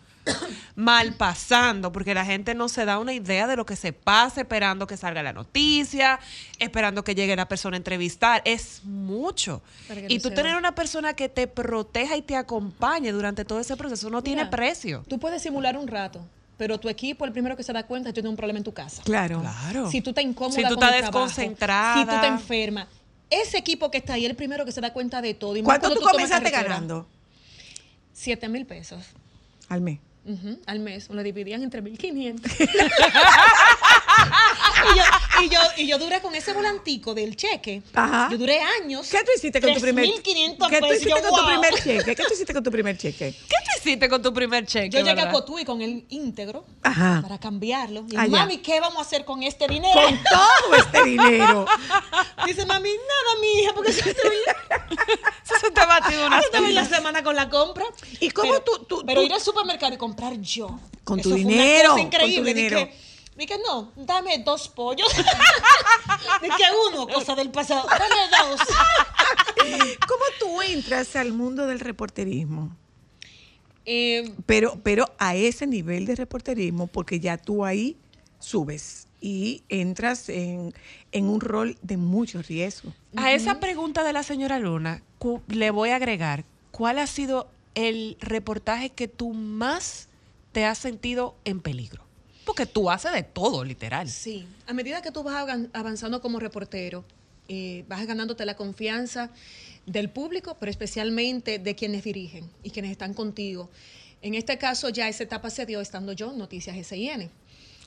mal 0.74 1.14
pasando, 1.14 1.92
porque 1.92 2.14
la 2.14 2.24
gente 2.24 2.54
no 2.54 2.68
se 2.68 2.84
da 2.84 2.98
una 2.98 3.12
idea 3.12 3.46
de 3.46 3.56
lo 3.56 3.66
que 3.66 3.76
se 3.76 3.92
pasa 3.92 4.40
esperando 4.42 4.86
que 4.86 4.96
salga 4.96 5.22
la 5.22 5.32
noticia, 5.32 6.18
esperando 6.58 7.04
que 7.04 7.14
llegue 7.14 7.36
la 7.36 7.48
persona 7.48 7.76
a 7.76 7.78
entrevistar, 7.78 8.42
es 8.44 8.80
mucho. 8.84 9.62
Y 10.08 10.16
no 10.16 10.22
tú 10.22 10.30
tener 10.30 10.54
va. 10.54 10.58
una 10.58 10.74
persona 10.74 11.14
que 11.14 11.28
te 11.28 11.46
proteja 11.46 12.16
y 12.16 12.22
te 12.22 12.36
acompañe 12.36 13.12
durante 13.12 13.44
todo 13.44 13.60
ese 13.60 13.76
proceso 13.76 14.10
no 14.10 14.22
tiene 14.22 14.46
precio. 14.46 15.04
Tú 15.08 15.18
puedes 15.18 15.42
simular 15.42 15.76
un 15.76 15.86
rato, 15.86 16.20
pero 16.56 16.78
tu 16.78 16.88
equipo, 16.88 17.24
el 17.24 17.32
primero 17.32 17.56
que 17.56 17.62
se 17.62 17.72
da 17.72 17.84
cuenta, 17.84 18.08
es 18.08 18.12
que 18.14 18.20
tiene 18.20 18.30
un 18.30 18.36
problema 18.36 18.58
en 18.58 18.64
tu 18.64 18.72
casa. 18.72 19.02
Claro. 19.04 19.40
Claro. 19.40 19.90
Si 19.90 20.00
tú 20.00 20.10
estás 20.10 20.24
incómoda 20.24 20.54
Si 20.56 20.62
tú 20.62 20.74
con 20.74 20.84
estás 20.84 20.98
trabajo, 20.98 21.26
desconcentrada. 21.26 22.00
si 22.00 22.08
tú 22.08 22.20
te 22.20 22.26
enfermas, 22.26 22.86
ese 23.30 23.58
equipo 23.58 23.90
que 23.90 23.98
está 23.98 24.14
ahí 24.14 24.24
es 24.24 24.30
el 24.30 24.36
primero 24.36 24.64
que 24.64 24.72
se 24.72 24.80
da 24.80 24.92
cuenta 24.92 25.20
de 25.20 25.34
todo. 25.34 25.56
Y 25.56 25.62
más 25.62 25.78
¿Cuánto 25.78 25.88
tú 25.90 26.00
tomas 26.00 26.12
comenzaste 26.12 26.50
ganando 26.50 27.06
7 28.12 28.48
mil 28.48 28.66
pesos 28.66 29.02
al 29.68 29.80
mes? 29.80 29.98
Ujú, 30.24 30.60
al 30.66 30.80
mes. 30.80 31.08
Lo 31.10 31.22
dividían 31.22 31.62
entre 31.62 31.82
1500. 31.82 32.52
y, 34.92 34.96
yo, 34.96 35.04
y, 35.42 35.48
yo, 35.48 35.58
y 35.78 35.86
yo 35.86 35.98
duré 35.98 36.20
con 36.20 36.34
ese 36.34 36.52
volantico 36.52 37.14
del 37.14 37.36
cheque. 37.36 37.82
Ajá. 37.94 38.28
Yo 38.30 38.38
duré 38.38 38.60
años. 38.82 39.08
¿Qué 39.08 39.18
tú 39.18 39.30
hiciste 39.36 39.60
con 39.60 39.74
tu 39.74 39.80
primer 39.80 40.04
3.500 40.06 40.68
¿Qué 40.68 40.78
tú 40.80 40.86
hiciste 40.86 41.08
Yo, 41.10 41.20
con 41.30 41.40
tu 41.40 41.46
primer 41.46 41.74
cheque? 41.74 42.04
¿Qué 42.14 42.22
tú 42.24 42.34
hiciste 42.34 42.54
con 42.54 42.62
tu 42.64 42.70
primer 42.70 42.96
cheque? 42.98 43.32
¿Qué 43.32 43.56
tú 43.64 43.80
hiciste 43.80 44.08
con 44.08 44.22
tu 44.22 44.32
primer 44.32 44.66
cheque? 44.66 44.90
Yo 44.90 44.98
llegué 45.00 45.14
verdad? 45.14 45.28
a 45.28 45.32
Cotuí 45.32 45.64
con 45.64 45.80
el 45.82 46.04
íntegro 46.10 46.64
Ajá. 46.82 47.20
para 47.22 47.38
cambiarlo. 47.38 48.04
Y 48.10 48.16
Allá. 48.16 48.30
mami, 48.30 48.58
¿qué 48.58 48.80
vamos 48.80 48.98
a 48.98 49.02
hacer 49.02 49.24
con 49.24 49.42
este 49.42 49.66
dinero? 49.68 50.00
Con 50.00 50.18
todo 50.24 50.74
este 50.76 51.04
dinero. 51.04 51.66
Dice 52.46 52.66
mami, 52.66 52.90
nada, 52.90 53.40
mi 53.40 53.60
hija, 53.62 53.72
porque 53.74 53.92
se 53.92 54.02
te 54.02 54.10
Eso 54.10 55.54
se 55.60 55.70
te 55.70 55.80
ha 55.80 55.86
batido 55.86 56.26
una 56.26 56.40
Yo 56.42 56.50
te 56.50 56.60
voy 56.60 56.72
la 56.72 56.84
semana 56.84 57.22
con 57.22 57.34
la 57.36 57.48
compra. 57.48 57.84
¿Y 58.20 58.30
cómo 58.30 58.50
pero, 58.52 58.62
tú- 58.64 58.84
tú- 58.84 59.02
Pero 59.06 59.20
tú- 59.20 59.26
ir 59.26 59.32
al 59.32 59.40
supermercado 59.40 59.94
y 59.94 59.96
comprar 59.96 60.38
yo. 60.40 60.78
Con 61.04 61.20
Eso 61.20 61.28
tu 61.30 61.34
fue 61.36 61.44
una 61.44 61.50
dinero, 61.52 61.90
cosa 61.90 62.02
con 62.02 62.10
tu 62.10 62.16
increíble. 62.16 62.54
dinero. 62.54 62.78
Dije, 62.78 62.94
dije, 63.36 63.56
no, 63.66 63.92
dame 63.96 64.38
dos 64.38 64.68
pollos. 64.68 65.08
Dije, 66.42 66.64
uno, 66.90 67.06
cosa 67.06 67.34
del 67.34 67.50
pasado. 67.50 67.86
Dame 67.88 68.48
dos. 68.48 68.60
¿Cómo 70.08 70.24
tú 70.38 70.62
entras 70.62 71.16
al 71.16 71.32
mundo 71.32 71.66
del 71.66 71.80
reporterismo? 71.80 72.76
Eh, 73.86 74.32
Pero, 74.46 74.78
pero 74.82 75.06
a 75.18 75.34
ese 75.34 75.66
nivel 75.66 76.06
de 76.06 76.14
reporterismo, 76.14 76.86
porque 76.86 77.20
ya 77.20 77.36
tú 77.36 77.64
ahí 77.64 77.96
subes 78.38 79.08
y 79.20 79.62
entras 79.68 80.28
en, 80.28 80.74
en 81.12 81.28
un 81.28 81.40
rol 81.40 81.78
de 81.82 81.96
mucho 81.96 82.42
riesgo. 82.42 82.92
A 83.16 83.32
esa 83.32 83.60
pregunta 83.60 84.04
de 84.04 84.12
la 84.12 84.22
señora 84.22 84.58
Luna, 84.58 85.02
le 85.48 85.70
voy 85.70 85.90
a 85.90 85.96
agregar, 85.96 86.44
¿cuál 86.70 86.98
ha 86.98 87.06
sido 87.06 87.48
el 87.74 88.16
reportaje 88.20 88.90
que 88.90 89.08
tú 89.08 89.32
más 89.32 90.08
te 90.52 90.64
has 90.64 90.78
sentido 90.78 91.34
en 91.44 91.60
peligro? 91.60 92.03
Porque 92.44 92.66
tú 92.66 92.90
haces 92.90 93.12
de 93.12 93.22
todo, 93.22 93.64
literal. 93.64 94.08
Sí, 94.08 94.46
a 94.66 94.72
medida 94.72 95.00
que 95.02 95.10
tú 95.10 95.22
vas 95.22 95.34
avan- 95.36 95.70
avanzando 95.72 96.20
como 96.20 96.38
reportero, 96.40 97.04
eh, 97.48 97.84
vas 97.88 98.06
ganándote 98.06 98.44
la 98.44 98.54
confianza 98.56 99.30
del 99.86 100.08
público, 100.10 100.56
pero 100.58 100.70
especialmente 100.70 101.58
de 101.58 101.74
quienes 101.74 102.04
dirigen 102.04 102.48
y 102.62 102.70
quienes 102.70 102.90
están 102.90 103.14
contigo. 103.14 103.70
En 104.22 104.34
este 104.34 104.56
caso 104.56 104.88
ya 104.88 105.08
esa 105.08 105.22
etapa 105.24 105.50
se 105.50 105.66
dio 105.66 105.80
estando 105.80 106.12
yo 106.12 106.32
en 106.32 106.38
Noticias 106.38 106.76
SIN. 106.86 107.30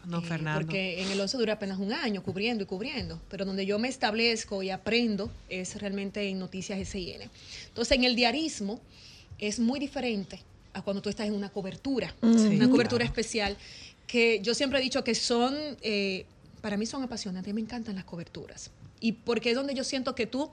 No, 0.05 0.19
Eh, 0.19 0.21
Fernando. 0.21 0.61
Porque 0.61 1.01
en 1.01 1.09
el 1.11 1.19
11 1.19 1.37
dura 1.37 1.53
apenas 1.53 1.79
un 1.79 1.91
año 1.91 2.21
cubriendo 2.23 2.63
y 2.63 2.67
cubriendo, 2.67 3.19
pero 3.29 3.45
donde 3.45 3.65
yo 3.65 3.79
me 3.79 3.87
establezco 3.87 4.61
y 4.63 4.69
aprendo 4.69 5.31
es 5.49 5.75
realmente 5.81 6.27
en 6.29 6.37
Noticias 6.39 6.87
SIN. 6.87 7.23
Entonces, 7.69 7.97
en 7.97 8.03
el 8.03 8.15
diarismo 8.15 8.79
es 9.39 9.59
muy 9.59 9.79
diferente 9.79 10.39
a 10.73 10.83
cuando 10.83 11.01
tú 11.01 11.09
estás 11.09 11.25
en 11.25 11.33
una 11.33 11.49
cobertura, 11.49 12.13
una 12.21 12.69
cobertura 12.69 13.03
especial, 13.03 13.57
que 14.07 14.39
yo 14.41 14.53
siempre 14.55 14.79
he 14.79 14.81
dicho 14.81 15.03
que 15.03 15.13
son, 15.15 15.55
eh, 15.81 16.25
para 16.61 16.77
mí 16.77 16.85
son 16.85 17.03
apasionantes, 17.03 17.53
me 17.53 17.61
encantan 17.61 17.95
las 17.95 18.05
coberturas. 18.05 18.71
Y 18.99 19.11
porque 19.11 19.51
es 19.51 19.55
donde 19.55 19.75
yo 19.75 19.83
siento 19.83 20.15
que 20.15 20.25
tú, 20.25 20.49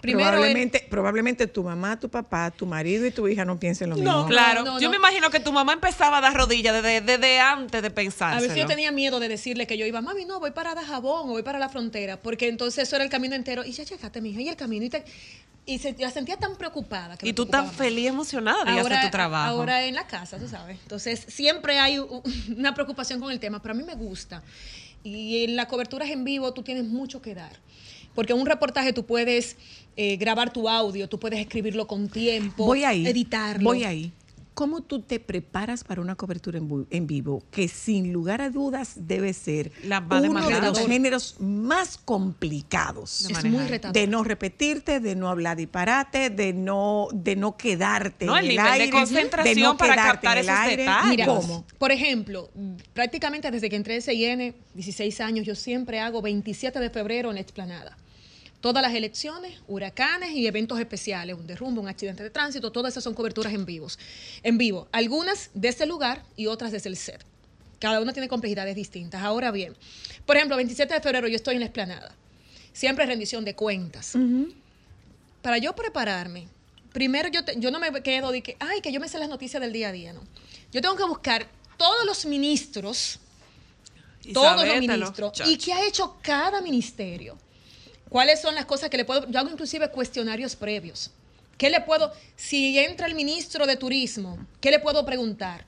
primero... 0.00 0.28
en- 0.28 0.32
probablemente, 0.34 0.86
probablemente 0.88 1.46
tu 1.48 1.64
mamá, 1.64 1.98
tu 1.98 2.08
papá, 2.08 2.50
tu 2.52 2.66
marido 2.66 3.04
y 3.06 3.10
tu 3.10 3.26
hija 3.26 3.44
no 3.44 3.58
piensen 3.58 3.90
lo 3.90 3.96
mismo. 3.96 4.26
Claro, 4.26 4.62
no, 4.64 4.78
yo 4.78 4.86
no. 4.86 4.90
me 4.92 4.96
imagino 4.98 5.28
que 5.30 5.40
tu 5.40 5.50
mamá 5.50 5.72
empezaba 5.72 6.18
a 6.18 6.20
dar 6.20 6.34
rodillas 6.34 6.74
desde, 6.82 7.00
desde 7.00 7.40
antes 7.40 7.82
de 7.82 7.90
pensar. 7.90 8.34
A 8.38 8.40
veces 8.40 8.56
yo 8.56 8.66
tenía 8.66 8.92
miedo 8.92 9.18
de 9.18 9.28
decirle 9.28 9.66
que 9.66 9.76
yo 9.76 9.86
iba, 9.86 10.00
mami, 10.02 10.24
no, 10.24 10.38
voy 10.38 10.52
para 10.52 10.74
Dajabón 10.76 11.30
o 11.30 11.32
voy 11.32 11.42
para 11.42 11.58
la 11.58 11.68
frontera, 11.68 12.16
porque 12.20 12.46
entonces 12.48 12.86
eso 12.86 12.94
era 12.96 13.04
el 13.04 13.10
camino 13.10 13.34
entero. 13.34 13.64
Y 13.64 13.72
ya 13.72 13.82
llegaste, 13.82 14.20
mi 14.20 14.30
hija, 14.30 14.40
y 14.42 14.48
el 14.48 14.56
camino. 14.56 14.84
Y, 14.84 14.90
te- 14.90 15.04
y 15.66 15.78
se, 15.78 15.94
la 15.98 16.10
sentía 16.10 16.36
tan 16.36 16.56
preocupada. 16.56 17.16
Que 17.16 17.28
Y 17.28 17.32
tú 17.32 17.46
tan 17.46 17.70
feliz 17.70 18.04
y 18.04 18.06
emocionada 18.08 18.64
de 18.64 18.72
ir 18.72 18.78
a 18.78 18.82
hacer 18.82 19.00
tu 19.02 19.10
trabajo. 19.10 19.50
Ahora 19.50 19.84
en 19.84 19.94
la 19.94 20.06
casa, 20.06 20.38
tú 20.38 20.48
sabes. 20.48 20.78
Entonces, 20.82 21.24
siempre 21.28 21.78
hay 21.78 21.98
una 22.56 22.74
preocupación 22.74 23.20
con 23.20 23.30
el 23.30 23.40
tema, 23.40 23.60
pero 23.62 23.74
a 23.74 23.76
mí 23.76 23.84
me 23.84 23.94
gusta. 23.94 24.42
Y 25.02 25.44
en 25.44 25.56
las 25.56 25.66
coberturas 25.66 26.10
en 26.10 26.24
vivo 26.24 26.52
tú 26.52 26.62
tienes 26.62 26.84
mucho 26.84 27.22
que 27.22 27.34
dar. 27.34 27.52
Porque 28.14 28.32
en 28.32 28.40
un 28.40 28.46
reportaje 28.46 28.92
tú 28.92 29.06
puedes 29.06 29.56
eh, 29.96 30.16
grabar 30.16 30.52
tu 30.52 30.68
audio, 30.68 31.08
tú 31.08 31.18
puedes 31.18 31.38
escribirlo 31.38 31.86
con 31.86 32.08
tiempo, 32.08 32.66
Voy 32.66 32.84
ahí. 32.84 33.06
editarlo. 33.06 33.64
Voy 33.64 33.84
ahí. 33.84 34.12
¿Cómo 34.60 34.82
tú 34.82 35.00
te 35.00 35.20
preparas 35.20 35.84
para 35.84 36.02
una 36.02 36.16
cobertura 36.16 36.58
en, 36.58 37.06
vivo? 37.06 37.42
Que 37.50 37.66
sin 37.66 38.12
lugar 38.12 38.42
a 38.42 38.50
dudas 38.50 38.92
debe 38.94 39.32
ser 39.32 39.72
La 39.84 40.02
más 40.02 40.22
uno 40.22 40.46
de 40.46 40.60
los 40.60 40.86
géneros 40.86 41.36
más 41.38 41.96
complicados. 41.96 43.26
De 43.26 43.32
Es 43.32 43.44
muy 43.46 43.64
retador. 43.64 43.94
De 43.94 44.06
no 44.06 44.22
repetirte, 44.22 45.00
de 45.00 45.16
no 45.16 45.30
hablar 45.30 45.56
disparate, 45.56 46.28
de 46.28 46.52
no, 46.52 47.08
de 47.14 47.36
no 47.36 47.56
quedarte 47.56 48.26
No, 48.26 48.36
en 48.36 48.44
el 48.44 48.50
el, 48.50 48.56
nivel 48.58 48.64
de 48.66 48.70
aire, 48.72 48.90
concentración 48.90 49.60
no 49.60 49.76
para 49.78 49.94
quedarte 49.94 50.10
captar 50.26 50.36
en 50.36 50.44
el 50.44 50.50
esos 50.50 50.58
aire. 50.60 50.82
detalles. 50.82 51.08
Mira, 51.08 51.24
¿Cómo? 51.24 51.64
por 51.78 51.90
ejemplo, 51.90 52.50
prácticamente 52.92 53.50
desde 53.50 53.70
que 53.70 53.76
entré 53.76 53.94
en 53.94 54.02
CIN, 54.02 54.54
16 54.74 55.22
años, 55.22 55.46
yo 55.46 55.54
siempre 55.54 56.00
hago 56.00 56.20
27 56.20 56.80
de 56.80 56.90
febrero 56.90 57.30
en 57.30 57.36
la 57.36 57.40
explanada. 57.40 57.96
Todas 58.60 58.82
las 58.82 58.92
elecciones, 58.94 59.58
huracanes 59.68 60.32
y 60.32 60.46
eventos 60.46 60.78
especiales, 60.78 61.34
un 61.34 61.46
derrumbe, 61.46 61.80
un 61.80 61.88
accidente 61.88 62.22
de 62.22 62.28
tránsito, 62.30 62.70
todas 62.70 62.92
esas 62.92 63.02
son 63.04 63.14
coberturas 63.14 63.54
en 63.54 63.64
vivos. 63.64 63.98
En 64.42 64.58
vivo, 64.58 64.86
algunas 64.92 65.50
desde 65.54 65.84
el 65.84 65.88
lugar 65.90 66.24
y 66.36 66.46
otras 66.46 66.70
desde 66.70 66.90
el 66.90 66.96
set. 66.96 67.24
Cada 67.78 68.00
una 68.00 68.12
tiene 68.12 68.28
complejidades 68.28 68.76
distintas. 68.76 69.22
Ahora 69.22 69.50
bien, 69.50 69.74
por 70.26 70.36
ejemplo, 70.36 70.56
27 70.56 70.92
de 70.92 71.00
febrero 71.00 71.26
yo 71.28 71.36
estoy 71.36 71.54
en 71.54 71.60
la 71.60 71.66
explanada. 71.66 72.14
Siempre 72.74 73.06
rendición 73.06 73.44
de 73.46 73.54
cuentas. 73.54 74.14
Para 75.40 75.56
yo 75.56 75.74
prepararme, 75.74 76.46
primero 76.92 77.28
yo, 77.30 77.42
te- 77.44 77.58
yo 77.58 77.70
no 77.70 77.78
me 77.80 77.90
quedo 78.02 78.30
de 78.30 78.42
que, 78.42 78.56
ay, 78.60 78.82
que 78.82 78.92
yo 78.92 79.00
me 79.00 79.08
sé 79.08 79.18
las 79.18 79.30
noticias 79.30 79.60
del 79.62 79.72
día 79.72 79.88
a 79.88 79.92
día, 79.92 80.12
¿no? 80.12 80.20
Yo 80.70 80.82
tengo 80.82 80.96
que 80.96 81.04
buscar 81.04 81.48
todos 81.78 82.04
los 82.04 82.26
ministros, 82.26 83.18
Y 84.22 84.34
todos 84.34 84.50
los 84.66 84.76
ministros, 84.80 85.32
chacho. 85.32 85.50
y 85.50 85.56
qué 85.56 85.72
ha 85.72 85.86
hecho 85.86 86.18
cada 86.20 86.60
ministerio. 86.60 87.38
¿Cuáles 88.10 88.40
son 88.42 88.54
las 88.54 88.66
cosas 88.66 88.90
que 88.90 88.98
le 88.98 89.04
puedo? 89.06 89.26
Yo 89.30 89.38
hago 89.40 89.48
inclusive 89.50 89.88
cuestionarios 89.90 90.54
previos. 90.56 91.10
¿Qué 91.56 91.70
le 91.70 91.80
puedo? 91.80 92.12
Si 92.36 92.78
entra 92.78 93.06
el 93.06 93.14
ministro 93.14 93.66
de 93.66 93.76
Turismo, 93.76 94.38
¿qué 94.60 94.70
le 94.70 94.78
puedo 94.80 95.06
preguntar? 95.06 95.64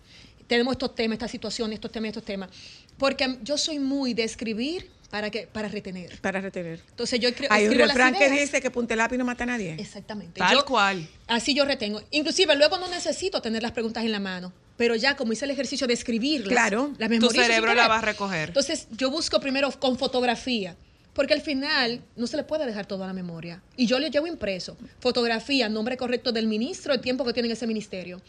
Tenemos 0.46 0.72
estos 0.72 0.94
temas, 0.94 1.14
esta 1.16 1.28
situación, 1.28 1.72
estos 1.72 1.90
temas, 1.92 2.08
estos 2.08 2.24
temas. 2.24 2.50
Porque 2.98 3.38
yo 3.42 3.56
soy 3.56 3.78
muy 3.78 4.12
de 4.12 4.24
escribir 4.24 4.90
para, 5.10 5.30
que, 5.30 5.46
para 5.46 5.68
retener. 5.68 6.18
Para 6.20 6.40
retener. 6.40 6.80
Entonces 6.90 7.20
yo 7.20 7.28
escri- 7.28 7.46
Hay 7.50 7.64
un 7.66 7.72
escribo 7.72 7.86
refrán 7.88 8.14
que 8.14 8.28
dice 8.30 8.60
que 8.60 8.70
punte 8.70 8.96
lápiz 8.96 9.18
no 9.18 9.24
mata 9.24 9.44
a 9.44 9.46
nadie. 9.46 9.76
Exactamente. 9.78 10.38
Tal 10.40 10.54
Yo- 10.56 10.64
cual. 10.64 11.06
Así 11.28 11.54
yo 11.54 11.64
retengo. 11.64 12.02
Inclusive 12.10 12.56
luego 12.56 12.76
no 12.78 12.88
necesito 12.88 13.40
tener 13.40 13.62
las 13.62 13.72
preguntas 13.72 14.04
en 14.04 14.12
la 14.12 14.20
mano, 14.20 14.52
pero 14.76 14.96
ya 14.96 15.16
como 15.16 15.32
hice 15.32 15.44
el 15.44 15.50
ejercicio 15.52 15.86
de 15.86 15.94
escribirlas, 15.94 16.48
Claro. 16.48 16.92
las 16.98 17.08
Tu 17.20 17.30
cerebro 17.30 17.72
la 17.74 17.86
va 17.88 17.98
a 17.98 18.02
recoger. 18.02 18.48
Entonces 18.48 18.88
yo 18.92 19.10
busco 19.10 19.38
primero 19.40 19.70
con 19.78 19.98
fotografía, 19.98 20.74
porque 21.12 21.34
al 21.34 21.40
final 21.40 22.02
no 22.16 22.26
se 22.26 22.36
le 22.36 22.44
puede 22.44 22.66
dejar 22.66 22.86
todo 22.86 23.04
a 23.04 23.06
la 23.06 23.12
memoria. 23.12 23.62
Y 23.76 23.86
yo 23.86 23.98
le 23.98 24.10
llevo 24.10 24.26
impreso 24.26 24.76
fotografía, 25.00 25.68
nombre 25.68 25.96
correcto 25.96 26.32
del 26.32 26.46
ministro, 26.46 26.94
el 26.94 27.00
tiempo 27.00 27.24
que 27.24 27.32
tiene 27.32 27.48
en 27.48 27.52
ese 27.52 27.66
ministerio. 27.66 28.20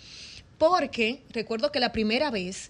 Porque 0.57 1.21
recuerdo 1.31 1.71
que 1.71 1.79
la 1.79 1.91
primera 1.91 2.29
vez 2.29 2.69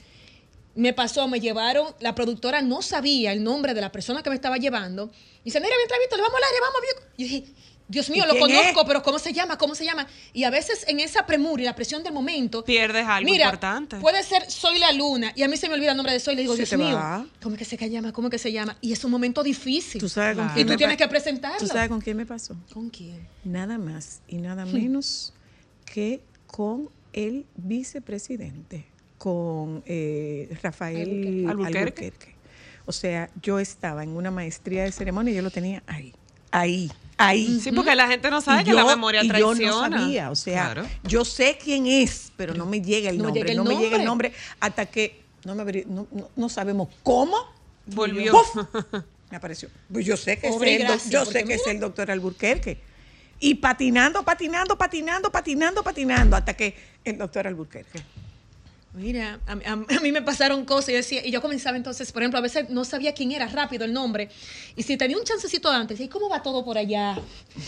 me 0.76 0.94
pasó, 0.94 1.28
me 1.28 1.40
llevaron, 1.40 1.94
la 2.00 2.16
productora 2.16 2.62
no 2.62 2.82
sabía 2.82 3.32
el 3.32 3.44
nombre 3.44 3.74
de 3.74 3.82
la 3.82 3.92
persona 3.92 4.24
que 4.24 4.30
me 4.30 4.36
estaba 4.36 4.58
llevando. 4.58 5.12
Y 5.42 5.46
dice, 5.46 5.60
mira, 5.60 5.76
mientras 5.78 6.00
visto, 6.00 6.16
le 6.16 6.24
vamos 6.24 6.38
al 6.38 6.44
aire, 6.44 6.60
vamos. 6.62 6.82
bien". 6.82 7.14
Y 7.18 7.24
dije, 7.24 7.54
Dios 7.94 8.10
mío, 8.10 8.24
¿Y 8.26 8.34
lo 8.34 8.40
conozco, 8.40 8.82
es? 8.82 8.88
pero 8.88 9.04
¿cómo 9.04 9.20
se 9.20 9.32
llama? 9.32 9.58
¿Cómo 9.58 9.76
se 9.76 9.86
llama? 9.86 10.08
Y 10.34 10.44
a 10.44 10.50
veces 10.50 10.84
en 10.88 11.00
esa 11.00 11.26
premura 11.26 11.62
y 11.62 11.66
la 11.66 11.76
presión 11.76 12.04
del 12.04 12.12
momento, 12.12 12.66
Pierdes 12.66 13.08
algo 13.08 13.30
Mira, 13.30 13.46
importante. 13.46 13.98
puede 13.98 14.24
ser 14.24 14.50
Soy 14.50 14.80
la 14.80 14.92
Luna 14.92 15.32
y 15.36 15.44
a 15.44 15.48
mí 15.48 15.56
se 15.56 15.68
me 15.70 15.76
olvida 15.76 15.92
el 15.92 15.98
nombre 15.98 16.14
de 16.14 16.20
Soy. 16.20 16.36
Le 16.36 16.42
digo, 16.42 16.56
Dios 16.56 16.74
mío, 16.74 16.96
va. 16.96 17.26
¿cómo 17.42 17.56
es 17.56 17.60
que 17.60 17.66
se 17.66 17.90
llama? 17.90 18.12
¿Cómo 18.12 18.28
es 18.28 18.32
que 18.32 18.40
se 18.40 18.52
llama? 18.52 18.76
Y 18.82 18.92
es 18.92 19.04
un 19.04 19.12
momento 19.12 19.44
difícil. 19.44 20.02
¿Tú 20.02 20.10
sabes 20.10 20.36
con 20.36 20.48
quién 20.50 20.60
y 20.60 20.64
tú 20.66 20.70
me 20.72 20.78
tienes 20.78 20.98
que 20.98 21.08
presentarlo. 21.08 21.60
¿Tú 21.60 21.68
sabes 21.68 21.88
con 21.90 22.02
quién 22.02 22.18
me 22.18 22.26
pasó? 22.26 22.56
¿Con 22.74 22.90
quién? 22.90 23.28
Nada 23.44 23.78
más 23.78 24.22
y 24.28 24.38
nada 24.38 24.66
menos 24.66 25.34
que 25.86 26.22
con 26.48 26.90
el 27.14 27.46
vicepresidente, 27.56 28.86
con 29.18 29.84
eh, 29.86 30.50
Rafael 30.62 31.46
Albuquerque. 31.48 31.80
Albuquerque. 31.80 32.36
O 32.86 32.92
sea, 32.92 33.30
yo 33.42 33.60
estaba 33.60 34.04
en 34.04 34.10
una 34.10 34.32
maestría 34.32 34.84
de 34.84 34.92
ceremonia 34.92 35.32
y 35.32 35.36
yo 35.38 35.42
lo 35.42 35.52
tenía 35.52 35.84
ahí, 35.88 36.14
ahí, 36.52 36.92
ahí. 37.18 37.60
Sí, 37.62 37.72
porque 37.72 37.96
la 37.96 38.08
gente 38.08 38.30
no 38.30 38.42
sabe 38.42 38.62
Y 38.62 38.66
que 38.66 38.74
la 38.74 38.86
memoria 38.86 39.24
y 39.24 39.28
traiciona. 39.28 39.60
Yo 39.60 39.90
no 39.90 39.98
sabía, 40.00 40.32
o 40.32 40.36
sea, 40.36 40.72
Claro. 40.74 40.88
yo 41.04 41.26
sé 41.26 41.58
quién 41.64 41.88
es, 41.88 42.32
pero 42.36 42.54
no 42.54 42.66
me 42.66 42.82
llega 42.82 43.10
el 43.10 43.18
No 43.18 43.26
nombre, 43.26 43.42
llega 43.42 43.52
el 43.52 43.58
no 43.58 43.64
me 43.64 43.76
llega 43.78 43.98
el 43.98 44.06
nombre. 44.06 44.34
hasta 44.60 44.86
que 44.86 45.22
no, 45.46 45.56
me 45.56 45.64
abrí- 45.64 45.86
no, 45.86 46.08
no- 46.12 46.30
no 46.36 46.50
sabemos 46.50 46.90
cómo 47.04 47.38
Volvió. 47.86 48.32
¡puf! 48.32 48.56
me 49.32 49.38
apareció. 49.38 49.70
Pues 49.92 50.06
yo 50.06 50.16
sé 50.18 50.38
que 50.38 50.48
es 50.48 50.54
Pobre 50.54 50.76
el, 50.76 50.82
doc- 50.84 50.90
gracia, 50.92 51.12
yo 51.12 51.24
porque 51.26 51.40
sé 51.40 51.46
que 51.46 51.54
es 51.56 51.68
el 51.68 51.80
doctor 51.80 52.10
Alburquerque. 52.12 52.78
Y 53.40 53.56
patinando, 53.56 54.24
patinando, 54.24 54.78
patinando, 54.78 55.30
patinando, 55.32 55.84
patinando, 55.84 56.36
hasta 56.38 56.54
que 56.54 56.76
el 57.04 57.18
doctor 57.18 57.46
Alburquerque. 57.48 58.00
Mira, 58.96 59.40
a, 59.48 59.52
a- 59.54 59.74
a 59.98 60.00
mí 60.02 60.12
me 60.12 60.22
pasaron 60.22 60.66
cosas 60.66 60.90
y 60.90 60.92
yo, 60.92 60.98
decía, 60.98 61.26
y 61.26 61.32
yo 61.32 61.42
comenzaba 61.42 61.78
entonces, 61.78 62.12
por 62.12 62.22
ejemplo, 62.22 62.38
a 62.38 62.42
veces 62.42 62.70
no 62.70 62.86
sabía 62.86 63.14
quién 63.14 63.32
era 63.32 63.48
rápido 63.48 63.86
el 63.86 63.94
nombre. 63.94 64.30
Y 64.76 64.84
si 64.84 64.98
tenía 64.98 65.18
un 65.18 65.24
chancecito 65.24 65.70
antes, 65.70 66.00
¿y 66.00 66.08
cómo 66.08 66.30
va 66.30 66.44
todo 66.44 66.64
por 66.64 66.78
allá? 66.78 67.18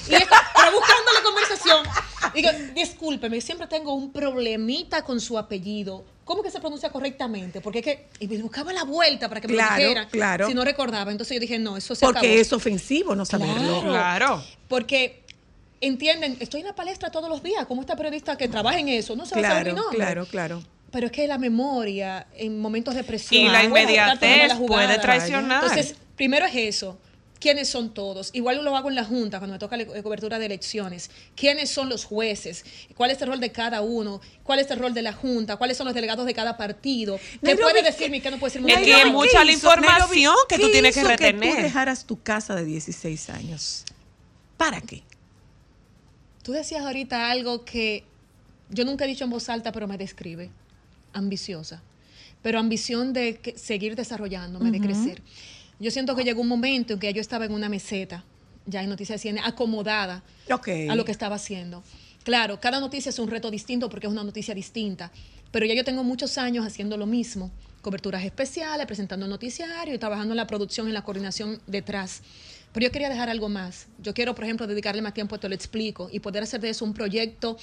Y 0.07 0.11
yo, 0.11 0.17
pero 0.19 0.71
buscando 0.71 1.11
la 1.13 1.23
conversación. 1.23 1.85
Digo, 2.33 2.49
discúlpeme, 2.75 3.41
siempre 3.41 3.67
tengo 3.67 3.93
un 3.93 4.11
problemita 4.11 5.01
con 5.03 5.19
su 5.19 5.37
apellido. 5.37 6.03
¿Cómo 6.25 6.41
que 6.41 6.49
se 6.49 6.59
pronuncia 6.59 6.89
correctamente? 6.91 7.61
Porque 7.61 7.79
es 7.79 7.85
que. 7.85 8.07
Y 8.19 8.27
me 8.27 8.37
buscaba 8.39 8.73
la 8.73 8.83
vuelta 8.83 9.29
para 9.29 9.41
que 9.41 9.47
me 9.47 9.53
Claro, 9.53 9.73
lo 9.75 9.77
dijera. 9.89 10.07
claro. 10.07 10.47
Si 10.47 10.53
no 10.55 10.63
recordaba. 10.63 11.11
Entonces 11.11 11.35
yo 11.35 11.39
dije, 11.41 11.59
no, 11.59 11.77
eso 11.77 11.93
se 11.93 12.03
Porque 12.05 12.19
acabó. 12.27 12.33
es 12.41 12.51
ofensivo 12.53 13.15
no 13.15 13.25
saberlo. 13.25 13.81
Claro. 13.81 13.91
Claro. 13.91 14.43
Porque 14.67 15.23
entienden, 15.81 16.37
estoy 16.39 16.61
en 16.61 16.67
la 16.67 16.73
palestra 16.75 17.11
todos 17.11 17.29
los 17.29 17.43
días, 17.43 17.65
como 17.67 17.81
esta 17.81 17.95
periodista 17.95 18.37
que 18.37 18.47
trabaja 18.47 18.79
en 18.79 18.89
eso, 18.89 19.15
no 19.15 19.25
se 19.27 19.35
va 19.39 19.47
a 19.47 19.51
saber 19.51 19.65
mi 19.67 19.71
Claro, 19.73 19.81
nombre. 19.83 19.97
claro, 19.97 20.25
claro. 20.25 20.63
Pero 20.95 21.07
es 21.07 21.11
que 21.11 21.27
la 21.27 21.37
memoria 21.37 22.25
en 22.37 22.57
momentos 22.57 22.95
de 22.95 23.03
presión. 23.03 23.41
Y 23.41 23.49
la 23.49 23.69
puede 23.69 23.83
inmediatez 23.83 24.53
jugada. 24.53 24.87
puede 24.87 24.99
traicionar. 25.01 25.61
Entonces, 25.61 25.97
primero 26.15 26.45
es 26.45 26.55
eso. 26.55 26.97
¿Quiénes 27.37 27.67
son 27.67 27.93
todos? 27.93 28.29
Igual 28.31 28.63
lo 28.63 28.77
hago 28.77 28.87
en 28.87 28.95
la 28.95 29.03
Junta 29.03 29.39
cuando 29.39 29.55
me 29.55 29.59
toca 29.59 29.75
la 29.75 29.85
cobertura 30.01 30.39
de 30.39 30.45
elecciones. 30.45 31.11
¿Quiénes 31.35 31.69
son 31.69 31.89
los 31.89 32.05
jueces? 32.05 32.63
¿Cuál 32.95 33.11
es 33.11 33.21
el 33.21 33.27
rol 33.27 33.41
de 33.41 33.51
cada 33.51 33.81
uno? 33.81 34.21
¿Cuál 34.43 34.59
es 34.59 34.71
el 34.71 34.79
rol 34.79 34.93
de 34.93 35.01
la 35.01 35.11
Junta? 35.11 35.57
¿Cuáles 35.57 35.75
son 35.75 35.83
los 35.83 35.93
delegados 35.93 36.25
de 36.25 36.33
cada 36.33 36.55
partido? 36.55 37.17
¿Qué 37.17 37.39
Nairobi, 37.41 37.73
puede 37.73 37.83
decirme 37.83 38.17
y 38.17 38.21
qué 38.21 38.31
no 38.31 38.39
puede 38.39 38.53
decirme? 38.53 38.71
Es 38.71 38.79
que 38.79 39.01
es 39.01 39.11
mucha 39.11 39.43
la 39.43 39.51
información 39.51 40.35
que 40.47 40.55
tú 40.57 40.67
¿qué 40.67 40.71
tienes 40.71 40.95
que 40.95 41.03
retener. 41.03 41.55
tú 41.57 41.61
dejaras 41.61 42.05
tu 42.05 42.23
casa 42.23 42.55
de 42.55 42.63
16 42.63 43.31
años? 43.31 43.83
¿Para 44.55 44.79
qué? 44.79 45.03
Tú 46.41 46.53
decías 46.53 46.85
ahorita 46.85 47.31
algo 47.31 47.65
que 47.65 48.05
yo 48.69 48.85
nunca 48.85 49.03
he 49.03 49.09
dicho 49.09 49.25
en 49.25 49.29
voz 49.29 49.49
alta, 49.49 49.73
pero 49.73 49.89
me 49.89 49.97
describe. 49.97 50.51
Ambiciosa. 51.15 51.81
Pero 52.43 52.59
ambición 52.59 53.11
de 53.13 53.37
que- 53.37 53.57
seguir 53.57 53.95
desarrollándome, 53.95 54.69
de 54.69 54.79
crecer. 54.79 55.23
Yo 55.79 55.89
siento 55.89 56.15
que 56.15 56.23
llegó 56.23 56.41
un 56.41 56.47
momento 56.47 56.93
en 56.93 56.99
que 56.99 57.11
yo 57.13 57.21
estaba 57.21 57.45
en 57.45 57.51
una 57.53 57.69
meseta, 57.69 58.23
ya 58.67 58.83
en 58.83 58.89
Noticias 58.89 59.19
CNN, 59.21 59.41
acomodada 59.47 60.23
a 60.89 60.95
lo 60.95 61.03
que 61.05 61.11
estaba 61.11 61.35
haciendo. 61.37 61.83
Claro, 62.23 62.59
cada 62.59 62.79
noticia 62.79 63.09
es 63.09 63.19
un 63.19 63.29
reto 63.29 63.49
distinto 63.49 63.89
porque 63.89 64.07
es 64.07 64.11
una 64.13 64.23
noticia 64.23 64.53
distinta, 64.53 65.11
pero 65.51 65.65
ya 65.65 65.73
yo 65.73 65.83
tengo 65.83 66.03
muchos 66.03 66.37
años 66.37 66.65
haciendo 66.65 66.97
lo 66.97 67.05
mismo, 67.05 67.51
coberturas 67.81 68.23
especiales, 68.23 68.85
presentando 68.87 69.27
noticiario 69.27 69.93
y 69.93 69.97
trabajando 69.97 70.33
en 70.33 70.37
la 70.37 70.47
producción, 70.47 70.87
en 70.87 70.93
la 70.93 71.03
coordinación 71.03 71.59
detrás. 71.67 72.21
Pero 72.75 72.87
yo 72.87 72.91
quería 72.91 73.07
dejar 73.07 73.29
algo 73.29 73.47
más. 73.47 73.87
Yo 73.99 74.13
quiero, 74.13 74.35
por 74.35 74.43
ejemplo, 74.43 74.67
dedicarle 74.67 75.01
más 75.01 75.13
tiempo 75.13 75.33
a 75.35 75.39
Te 75.39 75.47
lo 75.47 75.55
explico 75.55 76.09
y 76.11 76.19
poder 76.19 76.43
hacer 76.43 76.59
de 76.59 76.71
eso 76.71 76.83
un 76.83 76.93
proyecto 76.93 77.55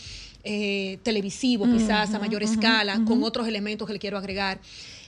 eh, 0.43 1.01
televisivo, 1.03 1.67
quizás 1.67 2.15
a 2.15 2.19
mayor 2.19 2.43
escala, 2.43 2.99
con 3.07 3.23
otros 3.23 3.47
elementos 3.47 3.87
que 3.87 3.93
le 3.93 3.99
quiero 3.99 4.17
agregar. 4.17 4.59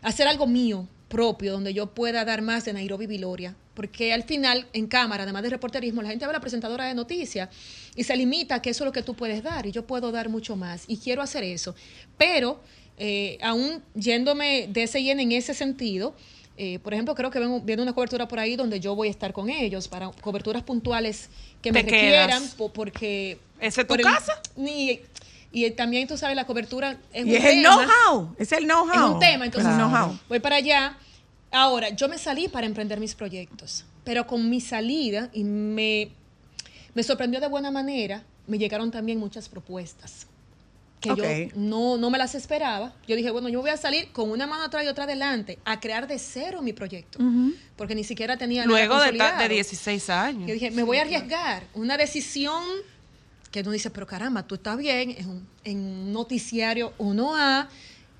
Hacer 0.02 0.28
algo 0.28 0.46
mío, 0.46 0.86
propio, 1.08 1.52
donde 1.52 1.72
yo 1.72 1.94
pueda 1.94 2.22
dar 2.26 2.42
más 2.42 2.66
de 2.66 2.74
Nairobi 2.74 3.06
Viloria. 3.06 3.56
Porque 3.72 4.12
al 4.12 4.24
final, 4.24 4.66
en 4.74 4.88
cámara, 4.88 5.22
además 5.22 5.42
de 5.42 5.48
reporterismo, 5.48 6.02
la 6.02 6.10
gente 6.10 6.26
ve 6.26 6.30
a 6.32 6.34
la 6.34 6.40
presentadora 6.40 6.84
de 6.84 6.92
noticias 6.92 7.48
y 7.96 8.04
se 8.04 8.14
limita 8.14 8.56
a 8.56 8.60
que 8.60 8.68
eso 8.68 8.84
es 8.84 8.86
lo 8.86 8.92
que 8.92 9.02
tú 9.02 9.14
puedes 9.14 9.42
dar 9.42 9.64
y 9.64 9.72
yo 9.72 9.86
puedo 9.86 10.12
dar 10.12 10.28
mucho 10.28 10.54
más 10.54 10.84
y 10.86 10.98
quiero 10.98 11.22
hacer 11.22 11.44
eso. 11.44 11.74
Pero, 12.18 12.60
eh, 12.98 13.38
aún 13.40 13.82
yéndome 13.94 14.68
de 14.70 14.82
ese 14.82 14.98
en 14.98 15.32
ese 15.32 15.54
sentido, 15.54 16.14
eh, 16.56 16.78
por 16.78 16.92
ejemplo, 16.94 17.14
creo 17.14 17.30
que 17.30 17.38
ven- 17.40 17.64
viene 17.66 17.82
una 17.82 17.92
cobertura 17.92 18.28
por 18.28 18.38
ahí 18.38 18.54
donde 18.56 18.78
yo 18.80 18.94
voy 18.94 19.08
a 19.08 19.10
estar 19.10 19.32
con 19.32 19.50
ellos 19.50 19.88
para 19.88 20.10
coberturas 20.12 20.62
puntuales 20.62 21.28
que 21.60 21.72
me 21.72 21.82
requieran 21.82 22.42
po- 22.56 22.72
porque... 22.72 23.38
¿Esa 23.60 23.80
es 23.82 23.86
tu 23.86 23.92
por 23.92 23.98
el- 24.00 24.04
casa? 24.06 24.40
Ni- 24.56 25.00
y 25.52 25.70
también, 25.72 26.06
tú 26.08 26.16
sabes, 26.16 26.34
la 26.36 26.46
cobertura 26.46 26.96
es 27.12 27.26
Y 27.26 27.30
un 27.30 27.36
es 27.36 27.44
el 27.44 27.62
tema. 27.62 27.86
know-how. 28.08 28.34
Es 28.38 28.52
el 28.52 28.64
know-how. 28.64 28.92
Es 28.92 29.00
un 29.14 29.18
tema, 29.20 29.44
entonces 29.46 29.72
Claro. 29.72 30.18
voy 30.28 30.40
para 30.40 30.56
allá. 30.56 30.96
Ahora, 31.52 31.90
yo 31.90 32.08
me 32.08 32.18
salí 32.18 32.48
para 32.48 32.66
emprender 32.66 32.98
mis 32.98 33.14
proyectos, 33.14 33.84
pero 34.02 34.26
con 34.26 34.50
mi 34.50 34.60
salida, 34.60 35.30
y 35.32 35.44
me, 35.44 36.10
me 36.94 37.02
sorprendió 37.04 37.40
de 37.40 37.46
buena 37.46 37.70
manera, 37.70 38.24
me 38.48 38.58
llegaron 38.58 38.90
también 38.90 39.18
muchas 39.18 39.48
propuestas 39.48 40.26
que 41.04 41.50
yo 41.54 41.60
no, 41.60 41.96
no 41.96 42.10
me 42.10 42.18
las 42.18 42.34
esperaba. 42.34 42.92
Yo 43.06 43.16
dije, 43.16 43.30
bueno, 43.30 43.48
yo 43.48 43.60
voy 43.60 43.70
a 43.70 43.76
salir 43.76 44.10
con 44.12 44.30
una 44.30 44.46
mano 44.46 44.64
atrás 44.64 44.84
y 44.84 44.88
otra 44.88 45.04
adelante 45.04 45.58
a 45.64 45.80
crear 45.80 46.06
de 46.06 46.18
cero 46.18 46.62
mi 46.62 46.72
proyecto, 46.72 47.18
porque 47.76 47.94
ni 47.94 48.04
siquiera 48.04 48.36
tenía 48.36 48.64
Luego 48.64 48.94
de, 49.00 49.12
de 49.12 49.18
consolidado. 49.18 49.48
16 49.48 50.10
años. 50.10 50.48
Yo 50.48 50.54
dije, 50.54 50.70
me 50.70 50.82
voy 50.82 50.98
a 50.98 51.02
arriesgar. 51.02 51.64
Una 51.74 51.96
decisión 51.96 52.62
que 53.50 53.60
uno 53.60 53.70
dice, 53.70 53.90
pero 53.90 54.06
caramba, 54.06 54.42
tú 54.42 54.56
estás 54.56 54.76
bien, 54.76 55.14
en 55.16 55.28
un, 55.28 55.48
en 55.62 55.78
un 55.78 56.12
noticiario 56.12 56.92
uno 56.98 57.36
A, 57.36 57.68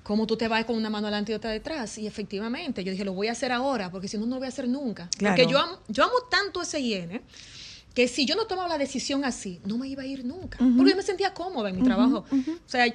¿cómo 0.05 0.28
tú 0.28 0.36
te 0.36 0.47
vas 0.47 0.65
con 0.65 0.77
una 0.77 0.90
mano 0.90 1.09
adelante 1.09 1.32
y 1.32 1.35
otra 1.35 1.51
detrás? 1.51 1.98
Y 1.98 2.06
efectivamente, 2.06 2.85
yo 2.85 2.93
dije, 2.93 3.05
lo 3.05 3.15
voy 3.15 3.27
a 3.27 3.32
hacer 3.32 3.51
ahora, 3.51 3.90
porque 3.90 4.06
si 4.06 4.16
no, 4.16 4.27
no 4.27 4.36
lo 4.36 4.40
voy 4.40 4.47
a 4.47 4.51
hacer 4.51 4.69
nunca. 4.69 5.09
Claro. 5.19 5.35
Porque 5.35 5.51
yo 5.51 5.59
amo, 5.59 5.78
yo 5.89 6.05
amo 6.05 6.15
tanto 6.31 6.62
ese 6.62 6.78
IN, 6.78 7.20
que 7.95 8.09
si 8.09 8.27
yo 8.27 8.35
no 8.35 8.47
tomaba 8.47 8.69
la 8.69 8.79
decisión 8.79 9.25
así, 9.25 9.61
no 9.65 9.79
me 9.79 9.87
iba 9.89 10.03
a 10.03 10.07
ir 10.07 10.25
nunca. 10.25 10.59
Porque 10.59 10.91
yo 10.91 10.97
me 10.97 11.03
sentía 11.03 11.33
cómoda 11.33 11.71
en 11.71 11.77
mi 11.77 11.83
trabajo. 11.83 12.25
O 12.31 12.69
sea, 12.69 12.87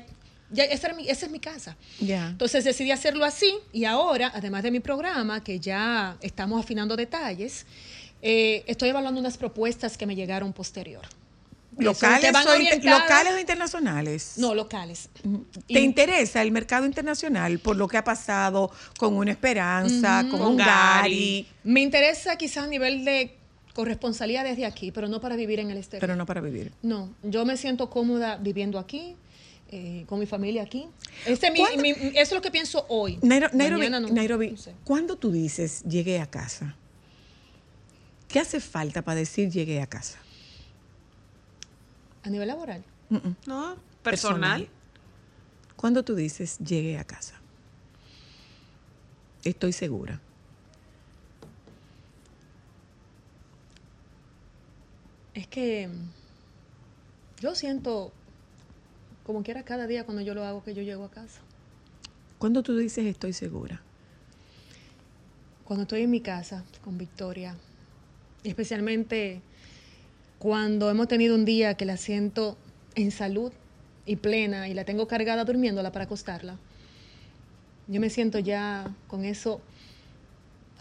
ya 0.52 0.64
esa, 0.66 0.88
era 0.88 0.96
mi- 0.96 1.08
esa 1.08 1.26
es 1.28 1.32
mi 1.32 1.40
casa. 1.40 1.78
Entonces 2.02 2.64
decidí 2.66 2.92
hacerlo 2.92 3.24
así 3.24 3.54
y 3.72 3.86
ahora, 3.86 4.32
además 4.36 4.64
de 4.64 4.72
mi 4.72 4.80
programa, 4.80 5.44
que 5.44 5.60
ya 5.60 6.18
estamos 6.22 6.60
afinando 6.64 6.96
detalles, 6.98 7.66
eh, 8.22 8.64
estoy 8.68 8.90
evaluando 8.90 9.20
unas 9.22 9.38
propuestas 9.38 9.98
que 9.98 10.06
me 10.06 10.16
llegaron 10.16 10.52
posterior. 10.54 11.04
¿Locales, 11.78 12.32
van 12.34 12.46
o 12.46 12.52
¿Locales 12.90 13.34
o 13.36 13.40
internacionales? 13.40 14.34
No, 14.36 14.54
locales. 14.54 15.08
¿Te 15.68 15.80
Y- 15.80 15.84
interesa 15.84 16.42
el 16.42 16.52
mercado 16.52 16.86
internacional 16.86 17.60
por 17.60 17.78
lo 17.78 17.88
que 17.88 17.96
ha 17.96 18.04
pasado 18.04 18.70
con 18.98 19.14
una 19.16 19.32
esperanza, 19.32 20.26
con, 20.30 20.40
Con 20.40 20.48
un. 20.52 20.58
Gary, 20.58 21.48
Me 21.64 21.80
interesa 21.80 22.36
quizás 22.36 22.66
a 22.66 22.68
nivel 22.68 23.06
de 23.06 23.38
corresponsalía 23.80 24.44
desde 24.44 24.66
aquí, 24.66 24.92
pero 24.92 25.08
no 25.08 25.22
para 25.22 25.38
vivir 25.38 25.62
en 25.62 25.70
el 25.72 25.78
exterior. 25.78 26.02
pero 26.02 26.16
no 26.18 26.26
para 26.26 26.42
vivir? 26.42 26.74
No, 26.82 27.14
yo 27.24 27.46
me 27.46 27.56
siento 27.56 27.90
cómoda 27.90 28.36
viviendo 28.36 28.78
aquí, 28.78 29.16
eh, 29.72 30.04
con 30.06 30.20
mi 30.20 30.26
familia 30.26 30.64
aquí. 30.64 30.86
Ese 31.26 31.48
es 31.48 31.54
mi- 31.54 31.60
¿Cuándo? 31.60 31.82
mi- 31.82 31.92
eso 31.92 32.20
es 32.20 32.32
lo 32.34 32.42
que 32.42 32.52
pienso 32.52 32.86
hoy. 32.90 33.18
Nairo- 33.22 33.50
Nairobi, 33.54 33.90
no- 33.90 34.02
Nairobi, 34.02 34.52
no 34.52 34.58
sé. 34.58 34.74
¿cuándo 34.84 35.16
tú 35.16 35.32
dices 35.32 35.82
llegué 35.84 36.20
a 36.20 36.26
casa? 36.26 36.76
¿Qué 38.28 38.40
hace 38.42 38.60
falta 38.60 39.02
para 39.02 39.20
decir 39.20 39.50
llegué 39.50 39.80
a 39.82 39.88
casa? 39.88 40.20
A 42.24 42.30
nivel 42.30 42.50
laboral. 42.50 42.84
No, 43.48 43.78
personal. 44.04 44.68
¿Cuándo 45.78 46.04
tú 46.04 46.16
dices 46.16 46.58
llegué 46.60 46.98
a 46.98 47.06
casa? 47.06 47.36
Estoy 49.46 49.72
segura. 49.72 50.20
Es 55.34 55.48
que 55.48 55.90
yo 57.40 57.56
siento, 57.56 58.12
como 59.26 59.44
quiera 59.44 59.64
cada 59.64 59.88
día 59.88 60.04
cuando 60.04 60.22
yo 60.22 60.34
lo 60.34 60.44
hago, 60.44 60.64
que 60.64 60.74
yo 60.74 60.82
llego 60.82 61.06
a 61.06 61.12
casa. 61.12 61.42
¿Cuándo 62.38 62.64
tú 62.64 62.78
dices 62.78 63.06
estoy 63.06 63.34
segura? 63.34 63.82
Cuando 65.66 65.84
estoy 65.84 66.02
en 66.04 66.10
mi 66.10 66.22
casa 66.22 66.64
con 66.84 66.98
Victoria, 66.98 67.56
especialmente 68.44 69.42
cuando 70.40 70.90
hemos 70.90 71.08
tenido 71.08 71.36
un 71.36 71.46
día 71.46 71.76
que 71.76 71.86
la 71.86 71.98
siento 71.98 72.58
en 72.96 73.12
salud 73.12 73.52
y 74.06 74.16
plena 74.16 74.68
y 74.68 74.74
la 74.74 74.86
tengo 74.86 75.08
cargada 75.08 75.44
durmiéndola 75.46 75.92
para 75.92 76.06
acostarla, 76.06 76.58
yo 77.88 78.00
me 78.00 78.10
siento 78.10 78.40
ya 78.40 78.96
con 79.08 79.26
eso 79.26 79.62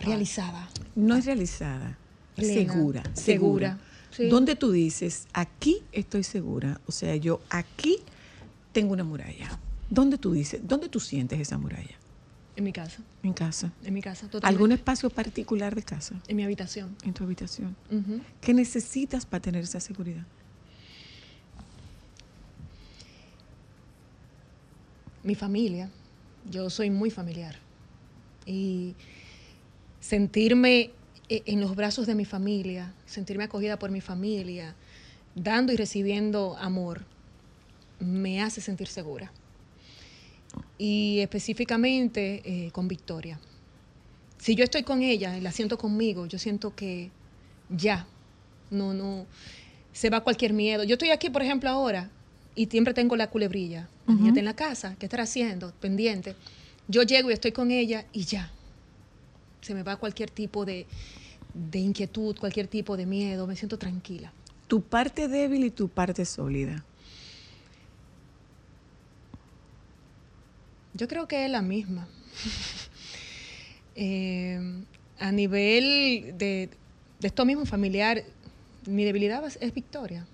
realizada. 0.00 0.68
No 0.94 1.16
es 1.16 1.26
realizada, 1.26 1.98
Plena, 2.36 2.54
segura, 2.54 3.02
segura, 3.02 3.12
segura. 3.14 3.78
Sí. 4.19 4.28
¿Dónde 4.28 4.55
tú 4.55 4.70
dices 4.70 5.27
aquí 5.32 5.82
estoy 5.93 6.24
segura? 6.24 6.78
O 6.86 6.93
sea, 6.93 7.16
yo 7.16 7.40
aquí 7.49 8.01
tengo 8.73 8.93
una 8.93 9.05
muralla. 9.05 9.59
¿Dónde 9.89 10.19
tú 10.19 10.32
dices, 10.32 10.61
dónde 10.62 10.90
tú 10.90 11.01
sientes 11.01 11.40
esa 11.40 11.57
muralla? 11.57 11.97
En 12.57 12.65
mi 12.65 12.73
casa, 12.73 13.03
En 13.23 13.32
casa. 13.32 13.73
en 13.85 13.95
mi 13.95 14.03
casa, 14.03 14.27
totalmente. 14.27 14.49
¿Algún 14.49 14.73
espacio 14.73 15.09
particular 15.09 15.74
de 15.74 15.82
casa? 15.82 16.20
En 16.27 16.36
mi 16.36 16.43
habitación. 16.43 16.97
En 17.05 17.15
tu 17.15 17.24
habitación. 17.24 17.74
¿Qué 18.40 18.53
necesitas 18.53 19.24
para 19.24 19.40
tener 19.40 19.65
esa 19.65 19.81
seguridad? 19.81 20.27
mi 25.23 25.35
familia. 25.35 25.90
Yo 26.51 26.70
soy 26.70 26.90
muy 26.90 27.11
familiar. 27.11 27.57
Y 28.47 28.95
sentirme 30.01 30.90
en 31.28 31.60
los 31.60 31.76
brazos 31.76 32.06
de 32.06 32.14
mi 32.14 32.24
familia, 32.24 32.94
sentirme 33.06 33.44
acogida 33.44 33.78
por 33.78 33.90
mi 33.90 34.00
familia, 34.00 34.74
dando 35.34 35.72
y 35.72 35.76
recibiendo 35.76 36.56
amor, 36.59 37.05
me 38.00 38.42
hace 38.42 38.60
sentir 38.60 38.88
segura. 38.88 39.32
Y 40.78 41.18
específicamente 41.20 42.42
eh, 42.44 42.70
con 42.70 42.88
Victoria. 42.88 43.38
Si 44.38 44.55
yo 44.55 44.64
estoy 44.64 44.84
con 44.84 45.02
ella 45.02 45.36
y 45.36 45.40
la 45.40 45.52
siento 45.52 45.78
conmigo, 45.78 46.26
yo 46.26 46.38
siento 46.38 46.74
que 46.74 47.10
ya, 47.68 48.06
no, 48.70 48.94
no, 48.94 49.26
se 49.92 50.10
va 50.10 50.22
cualquier 50.22 50.52
miedo. 50.52 50.84
Yo 50.84 50.94
estoy 50.94 51.10
aquí, 51.10 51.28
por 51.28 51.42
ejemplo, 51.42 51.68
ahora 51.68 52.10
y 52.55 52.66
siempre 52.66 52.94
tengo 52.94 53.16
la 53.16 53.28
culebrilla. 53.28 53.88
La 54.06 54.14
niña 54.14 54.28
está 54.28 54.38
en 54.40 54.46
la 54.46 54.56
casa, 54.56 54.96
¿qué 54.98 55.06
estará 55.06 55.24
haciendo? 55.24 55.72
Pendiente. 55.80 56.34
Yo 56.86 57.02
llego 57.02 57.30
y 57.30 57.34
estoy 57.34 57.52
con 57.52 57.70
ella 57.70 58.06
y 58.12 58.24
ya. 58.24 58.50
Se 59.60 59.74
me 59.74 59.82
va 59.82 59.96
cualquier 59.96 60.30
tipo 60.30 60.64
de, 60.64 60.86
de 61.70 61.78
inquietud, 61.80 62.36
cualquier 62.39 62.68
tipo 62.68 62.97
de 62.97 63.05
miedo, 63.06 63.47
me 63.47 63.56
siento 63.56 63.78
tranquila. 63.78 64.32
Tu 64.68 64.80
parte 64.82 65.28
débil 65.28 65.64
y 65.64 65.70
tu 65.70 65.89
parte 65.89 66.24
sólida. 66.24 66.85
Yo 70.94 71.09
creo 71.09 71.26
que 71.28 71.44
es 71.44 71.51
la 71.51 71.62
misma. 71.62 72.06
Eh, 74.01 74.85
a 75.18 75.32
nivel 75.32 76.32
de, 76.39 76.70
de 77.18 77.26
esto 77.26 77.44
mismo 77.44 77.66
familiar, 77.66 78.22
mi 78.86 79.05
debilidad 79.05 79.44
es- 79.44 79.59
es 79.60 79.74
Victoria. 79.74 80.24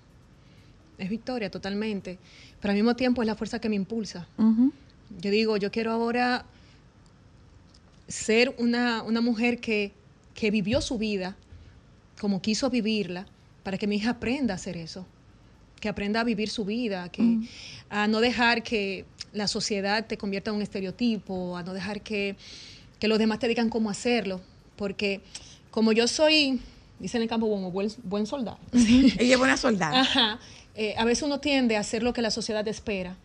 es 0.99 1.09
victoria 1.09 1.49
totalmente, 1.49 2.19
pero 2.61 2.69
al 2.73 2.75
mismo 2.77 2.95
tiempo 2.95 3.23
es 3.23 3.25
la 3.25 3.33
fuerza 3.33 3.57
que 3.59 3.67
me 3.67 3.75
impulsa. 3.75 4.27
Yo 5.19 5.31
digo, 5.31 5.57
yo 5.57 5.71
quiero 5.71 5.91
ahora 5.91 6.45
ser 8.07 8.53
una, 8.59 9.01
una 9.01 9.19
mujer 9.19 9.59
que, 9.59 9.93
que 10.35 10.51
vivió 10.51 10.81
su 10.81 10.99
vida 10.99 11.35
como 12.19 12.41
quiso 12.41 12.69
vivirla, 12.69 13.25
para 13.63 13.77
que 13.77 13.87
mi 13.87 13.95
hija 13.95 14.11
aprenda 14.11 14.53
a 14.53 14.55
hacer 14.55 14.77
eso, 14.77 15.05
que 15.79 15.89
aprenda 15.89 16.21
a 16.21 16.23
vivir 16.23 16.49
su 16.49 16.65
vida, 16.65 17.09
que, 17.09 17.39
a 17.89 18.07
no 18.07 18.21
dejar 18.21 18.63
que 18.63 19.05
la 19.33 19.47
sociedad 19.47 20.05
te 20.05 20.17
convierta 20.17 20.51
en 20.51 20.57
un 20.57 20.61
estereotipo, 20.61 21.57
a 21.57 21.63
no 21.63 21.73
dejar 21.73 22.01
que, 22.01 22.35
que 22.99 23.07
los 23.07 23.17
demás 23.17 23.39
te 23.39 23.47
digan 23.47 23.69
cómo 23.69 23.89
hacerlo, 23.89 24.39
porque 24.75 25.21
como 25.71 25.91
yo 25.91 26.07
soy, 26.07 26.61
dicen 26.99 27.19
en 27.19 27.23
el 27.23 27.29
campo, 27.29 27.49
como 27.49 27.71
buen, 27.71 27.89
buen 28.03 28.27
soldado, 28.27 28.59
Ella 28.71 29.33
es 29.33 29.37
buena 29.37 29.57
soldada. 29.57 30.01
Ajá. 30.01 30.39
Eh, 30.75 30.93
a 30.97 31.05
veces 31.05 31.23
uno 31.23 31.39
tiende 31.39 31.77
a 31.77 31.79
hacer 31.79 32.03
lo 32.03 32.13
que 32.13 32.21
la 32.21 32.31
sociedad 32.31 32.67
espera 32.67 33.15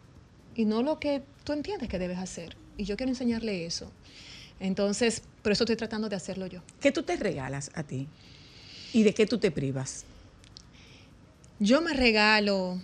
y 0.54 0.64
no 0.64 0.82
lo 0.82 1.00
que 1.00 1.22
tú 1.44 1.52
entiendes 1.52 1.88
que 1.88 1.98
debes 1.98 2.18
hacer. 2.18 2.56
Y 2.76 2.84
yo 2.84 2.96
quiero 2.96 3.10
enseñarle 3.10 3.66
eso. 3.66 3.90
Entonces, 4.60 5.22
por 5.42 5.52
eso 5.52 5.64
estoy 5.64 5.76
tratando 5.76 6.08
de 6.08 6.16
hacerlo 6.16 6.46
yo. 6.46 6.60
¿Qué 6.80 6.92
tú 6.92 7.02
te 7.02 7.16
regalas 7.16 7.70
a 7.74 7.82
ti? 7.82 8.06
¿Y 8.92 9.02
de 9.02 9.14
qué 9.14 9.26
tú 9.26 9.38
te 9.38 9.50
privas? 9.50 10.04
Yo 11.58 11.80
me 11.80 11.94
regalo 11.94 12.78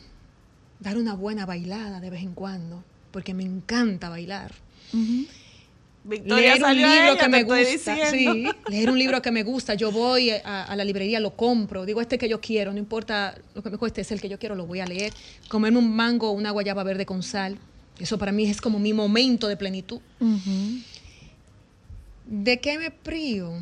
dar 0.80 0.96
una 0.96 1.14
buena 1.14 1.46
bailada 1.46 2.00
de 2.00 2.10
vez 2.10 2.22
en 2.22 2.34
cuando, 2.34 2.82
porque 3.10 3.34
me 3.34 3.42
encanta 3.42 4.08
bailar. 4.08 4.54
Victoria 6.04 6.54
leer 6.54 6.64
un 6.64 6.76
libro 6.76 7.12
ella, 7.12 7.18
que 7.18 7.28
me 7.28 7.42
gusta. 7.42 8.10
Sí, 8.10 8.46
leer 8.68 8.90
un 8.90 8.98
libro 8.98 9.20
que 9.20 9.30
me 9.30 9.42
gusta. 9.42 9.74
Yo 9.74 9.90
voy 9.90 10.30
a, 10.30 10.64
a 10.64 10.76
la 10.76 10.84
librería, 10.84 11.18
lo 11.20 11.36
compro. 11.36 11.84
Digo, 11.84 12.00
este 12.00 12.16
que 12.16 12.28
yo 12.28 12.40
quiero, 12.40 12.72
no 12.72 12.78
importa 12.78 13.36
lo 13.54 13.62
que 13.62 13.70
me 13.70 13.76
cueste, 13.76 14.02
es 14.02 14.12
el 14.12 14.20
que 14.20 14.28
yo 14.28 14.38
quiero, 14.38 14.54
lo 14.54 14.66
voy 14.66 14.80
a 14.80 14.86
leer. 14.86 15.12
Comerme 15.48 15.78
un 15.78 15.94
mango 15.94 16.30
o 16.30 16.32
una 16.32 16.52
guayaba 16.52 16.84
verde 16.84 17.04
con 17.04 17.22
sal. 17.22 17.58
Eso 17.98 18.18
para 18.18 18.30
mí 18.30 18.44
es 18.48 18.60
como 18.60 18.78
mi 18.78 18.92
momento 18.92 19.48
de 19.48 19.56
plenitud. 19.56 20.00
¿De 22.26 22.58
qué 22.58 22.76
me 22.78 22.90
privo? 22.90 23.56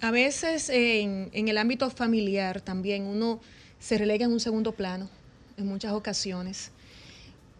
A 0.00 0.10
veces 0.10 0.68
en, 0.70 1.28
en 1.32 1.48
el 1.48 1.58
ámbito 1.58 1.88
familiar 1.90 2.60
también 2.60 3.04
uno 3.04 3.40
se 3.78 3.98
relega 3.98 4.24
en 4.24 4.32
un 4.32 4.40
segundo 4.40 4.72
plano 4.72 5.08
en 5.56 5.66
muchas 5.66 5.92
ocasiones 5.92 6.70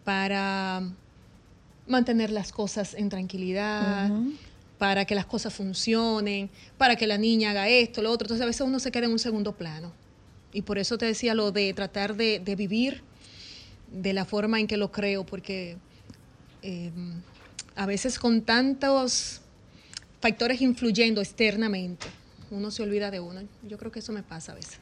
para 0.03 0.81
mantener 1.87 2.31
las 2.31 2.51
cosas 2.51 2.95
en 2.95 3.09
tranquilidad, 3.09 4.09
para 4.77 5.05
que 5.05 5.15
las 5.15 5.25
cosas 5.25 5.53
funcionen, 5.53 6.49
para 6.77 6.95
que 6.95 7.07
la 7.07 7.17
niña 7.17 7.51
haga 7.51 7.69
esto, 7.69 8.01
lo 8.01 8.11
otro. 8.11 8.25
Entonces 8.25 8.43
a 8.43 8.47
veces 8.47 8.61
uno 8.61 8.79
se 8.79 8.91
queda 8.91 9.05
en 9.05 9.11
un 9.11 9.19
segundo 9.19 9.53
plano. 9.53 9.91
Y 10.51 10.63
por 10.63 10.77
eso 10.77 10.97
te 10.97 11.05
decía 11.05 11.33
lo 11.35 11.51
de 11.51 11.73
tratar 11.73 12.15
de, 12.15 12.39
de 12.39 12.55
vivir 12.55 13.03
de 13.93 14.13
la 14.13 14.25
forma 14.25 14.59
en 14.59 14.67
que 14.67 14.75
lo 14.77 14.91
creo, 14.91 15.25
porque 15.25 15.77
eh, 16.61 16.91
a 17.75 17.85
veces 17.85 18.19
con 18.19 18.41
tantos 18.41 19.41
factores 20.21 20.61
influyendo 20.61 21.21
externamente, 21.21 22.07
uno 22.51 22.71
se 22.71 22.83
olvida 22.83 23.11
de 23.11 23.19
uno. 23.19 23.41
Yo 23.67 23.77
creo 23.77 23.91
que 23.91 23.99
eso 23.99 24.11
me 24.11 24.23
pasa 24.23 24.51
a 24.51 24.55
veces. 24.55 24.77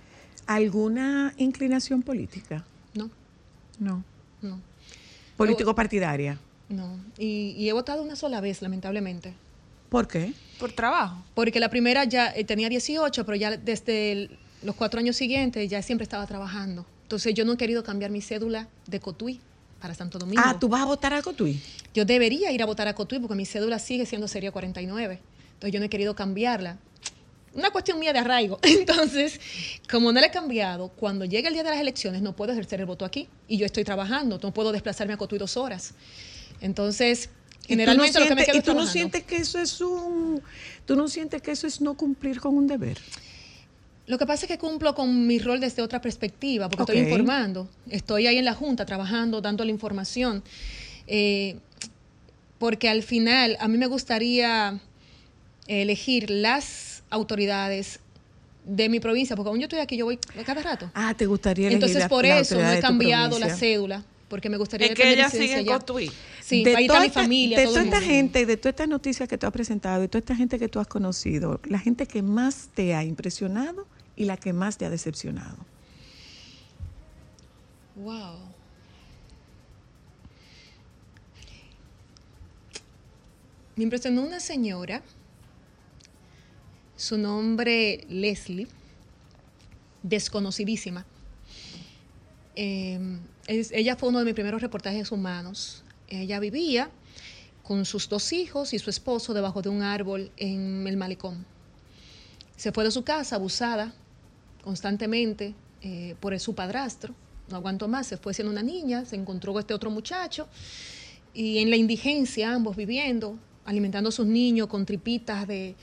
¿Alguna 0.47 1.33
inclinación 1.37 2.01
política? 2.01 2.65
No, 2.93 3.09
No. 3.79 4.03
no, 4.41 4.59
¿Político 5.37 5.73
partidaria? 5.75 6.37
no. 6.69 6.99
Y, 7.17 7.53
y 7.57 7.67
he 7.69 7.73
votado 7.73 8.01
una 8.01 8.15
sola 8.15 8.39
vez, 8.41 8.61
lamentablemente. 8.61 9.33
¿Por 9.89 10.07
qué? 10.07 10.33
Por 10.59 10.71
trabajo. 10.71 11.23
Porque 11.35 11.59
la 11.59 11.69
primera 11.69 12.05
ya 12.05 12.27
eh, 12.33 12.43
tenía 12.45 12.69
18, 12.69 13.25
pero 13.25 13.35
ya 13.35 13.57
desde 13.57 14.11
el- 14.13 14.37
los 14.63 14.75
cuatro 14.75 14.99
años 14.99 15.15
siguientes 15.17 15.69
ya 15.69 15.81
siempre 15.81 16.03
estaba 16.03 16.25
trabajando. 16.27 16.85
Entonces 17.11 17.33
yo 17.33 17.43
no 17.43 17.51
he 17.51 17.57
querido 17.57 17.83
cambiar 17.83 18.09
mi 18.09 18.21
cédula 18.21 18.69
de 18.87 19.01
Cotuí 19.01 19.41
para 19.81 19.93
Santo 19.93 20.17
Domingo. 20.17 20.41
Ah, 20.45 20.57
¿tú 20.57 20.69
vas 20.69 20.83
a 20.83 20.85
votar 20.85 21.13
a 21.13 21.21
Cotuí? 21.21 21.59
Yo 21.93 22.05
debería 22.05 22.53
ir 22.53 22.63
a 22.63 22.65
votar 22.65 22.87
a 22.87 22.95
Cotuí 22.95 23.19
porque 23.19 23.35
mi 23.35 23.45
cédula 23.45 23.79
sigue 23.79 24.05
siendo 24.05 24.29
serie 24.29 24.49
49. 24.49 25.19
Entonces 25.55 25.73
yo 25.73 25.79
no 25.81 25.87
he 25.87 25.89
querido 25.89 26.15
cambiarla. 26.15 26.77
Una 27.53 27.69
cuestión 27.69 27.99
mía 27.99 28.13
de 28.13 28.19
arraigo. 28.19 28.59
Entonces, 28.63 29.41
como 29.91 30.13
no 30.13 30.21
la 30.21 30.27
he 30.27 30.31
cambiado, 30.31 30.87
cuando 30.87 31.25
llegue 31.25 31.49
el 31.49 31.53
día 31.53 31.63
de 31.63 31.71
las 31.71 31.81
elecciones 31.81 32.21
no 32.21 32.33
puedo 32.33 32.53
ejercer 32.53 32.79
el 32.79 32.85
voto 32.85 33.03
aquí. 33.03 33.27
Y 33.49 33.57
yo 33.57 33.65
estoy 33.65 33.83
trabajando, 33.83 34.39
no 34.41 34.53
puedo 34.53 34.71
desplazarme 34.71 35.11
a 35.11 35.17
Cotuí 35.17 35.37
dos 35.37 35.57
horas. 35.57 35.95
Entonces, 36.61 37.27
¿Y 37.67 37.75
tú 37.75 37.75
no 37.75 38.05
generalmente 38.05 38.19
lo 38.21 38.27
que 38.27 38.35
me 38.35 38.45
quedo 38.45 38.57
¿Y 38.57 38.61
tú 38.61 38.73
no 38.73 38.87
sientes 38.87 39.23
que 39.23 39.35
eso 39.35 39.59
es 39.59 39.81
un... 39.81 40.41
¿Tú 40.85 40.95
no 40.95 41.09
sientes 41.09 41.41
que 41.41 41.51
eso 41.51 41.67
es 41.67 41.81
no 41.81 41.95
cumplir 41.95 42.39
con 42.39 42.55
un 42.55 42.67
deber? 42.67 42.97
Lo 44.07 44.17
que 44.17 44.25
pasa 44.25 44.45
es 44.45 44.51
que 44.51 44.57
cumplo 44.57 44.95
con 44.95 45.27
mi 45.27 45.39
rol 45.39 45.59
desde 45.59 45.81
otra 45.81 46.01
perspectiva, 46.01 46.69
porque 46.69 46.83
estoy 46.83 46.99
informando, 46.99 47.69
estoy 47.89 48.27
ahí 48.27 48.37
en 48.37 48.45
la 48.45 48.53
Junta 48.53 48.85
trabajando, 48.85 49.41
dando 49.41 49.63
la 49.63 49.71
información, 49.71 50.43
eh, 51.07 51.57
porque 52.57 52.89
al 52.89 53.03
final 53.03 53.57
a 53.59 53.67
mí 53.67 53.77
me 53.77 53.87
gustaría 53.87 54.79
elegir 55.67 56.29
las 56.29 57.03
autoridades 57.09 57.99
de 58.65 58.89
mi 58.89 58.99
provincia, 58.99 59.35
porque 59.35 59.49
aún 59.49 59.59
yo 59.59 59.65
estoy 59.65 59.79
aquí, 59.79 59.97
yo 59.97 60.05
voy 60.05 60.17
cada 60.45 60.61
rato. 60.61 60.91
Ah, 60.93 61.13
¿te 61.15 61.25
gustaría 61.25 61.67
elegir 61.67 61.83
Entonces 61.83 62.09
por 62.09 62.25
eso 62.25 62.59
no 62.61 62.71
he 62.71 62.79
cambiado 62.79 63.39
la 63.39 63.55
cédula, 63.55 64.03
porque 64.31 64.49
me 64.49 64.55
gustaría 64.55 64.87
Es 64.87 64.95
que 64.95 65.11
ella 65.11 65.29
sigue 65.29 65.51
en 65.51 65.59
allá. 65.59 65.79
Cotuí. 65.79 66.09
Sí, 66.41 66.63
de 66.63 66.87
toda 66.87 67.01
mi 67.01 67.09
familia. 67.09 67.59
De 67.59 67.65
toda 67.65 67.83
esta 67.83 67.99
gente, 67.99 68.45
de 68.45 68.55
todas 68.55 68.71
estas 68.71 68.87
noticias 68.87 69.27
que 69.27 69.37
tú 69.37 69.45
has 69.45 69.51
presentado, 69.51 69.99
de 69.99 70.07
toda 70.07 70.19
esta 70.19 70.37
gente 70.37 70.57
que 70.57 70.69
tú 70.69 70.79
has 70.79 70.87
conocido, 70.87 71.59
la 71.65 71.79
gente 71.79 72.05
que 72.05 72.21
más 72.21 72.69
te 72.73 72.95
ha 72.95 73.03
impresionado 73.03 73.85
y 74.15 74.23
la 74.23 74.37
que 74.37 74.53
más 74.53 74.77
te 74.77 74.85
ha 74.85 74.89
decepcionado. 74.89 75.57
Wow. 77.97 78.37
Me 83.75 83.83
impresionó 83.83 84.21
una 84.21 84.39
señora, 84.39 85.03
su 86.95 87.17
nombre 87.17 88.05
Leslie, 88.07 88.69
desconocidísima. 90.03 91.05
Eh, 92.55 93.19
ella 93.47 93.95
fue 93.95 94.09
uno 94.09 94.19
de 94.19 94.25
mis 94.25 94.33
primeros 94.33 94.61
reportajes 94.61 95.11
humanos. 95.11 95.83
Ella 96.07 96.39
vivía 96.39 96.89
con 97.63 97.85
sus 97.85 98.09
dos 98.09 98.33
hijos 98.33 98.73
y 98.73 98.79
su 98.79 98.89
esposo 98.89 99.33
debajo 99.33 99.61
de 99.61 99.69
un 99.69 99.81
árbol 99.81 100.31
en 100.37 100.85
el 100.87 100.97
malecón. 100.97 101.45
Se 102.55 102.71
fue 102.71 102.83
de 102.83 102.91
su 102.91 103.03
casa 103.03 103.35
abusada 103.35 103.93
constantemente 104.63 105.55
eh, 105.81 106.15
por 106.19 106.37
su 106.39 106.53
padrastro. 106.53 107.13
No 107.49 107.57
aguantó 107.57 107.87
más, 107.87 108.07
se 108.07 108.17
fue 108.17 108.33
siendo 108.33 108.51
una 108.51 108.61
niña, 108.63 109.05
se 109.05 109.15
encontró 109.15 109.53
con 109.53 109.59
este 109.61 109.73
otro 109.73 109.89
muchacho 109.89 110.47
y 111.33 111.57
en 111.59 111.69
la 111.69 111.75
indigencia 111.75 112.53
ambos 112.53 112.75
viviendo, 112.75 113.37
alimentando 113.65 114.09
a 114.09 114.11
sus 114.11 114.25
niños 114.27 114.67
con 114.67 114.85
tripitas 114.85 115.47
de, 115.47 115.75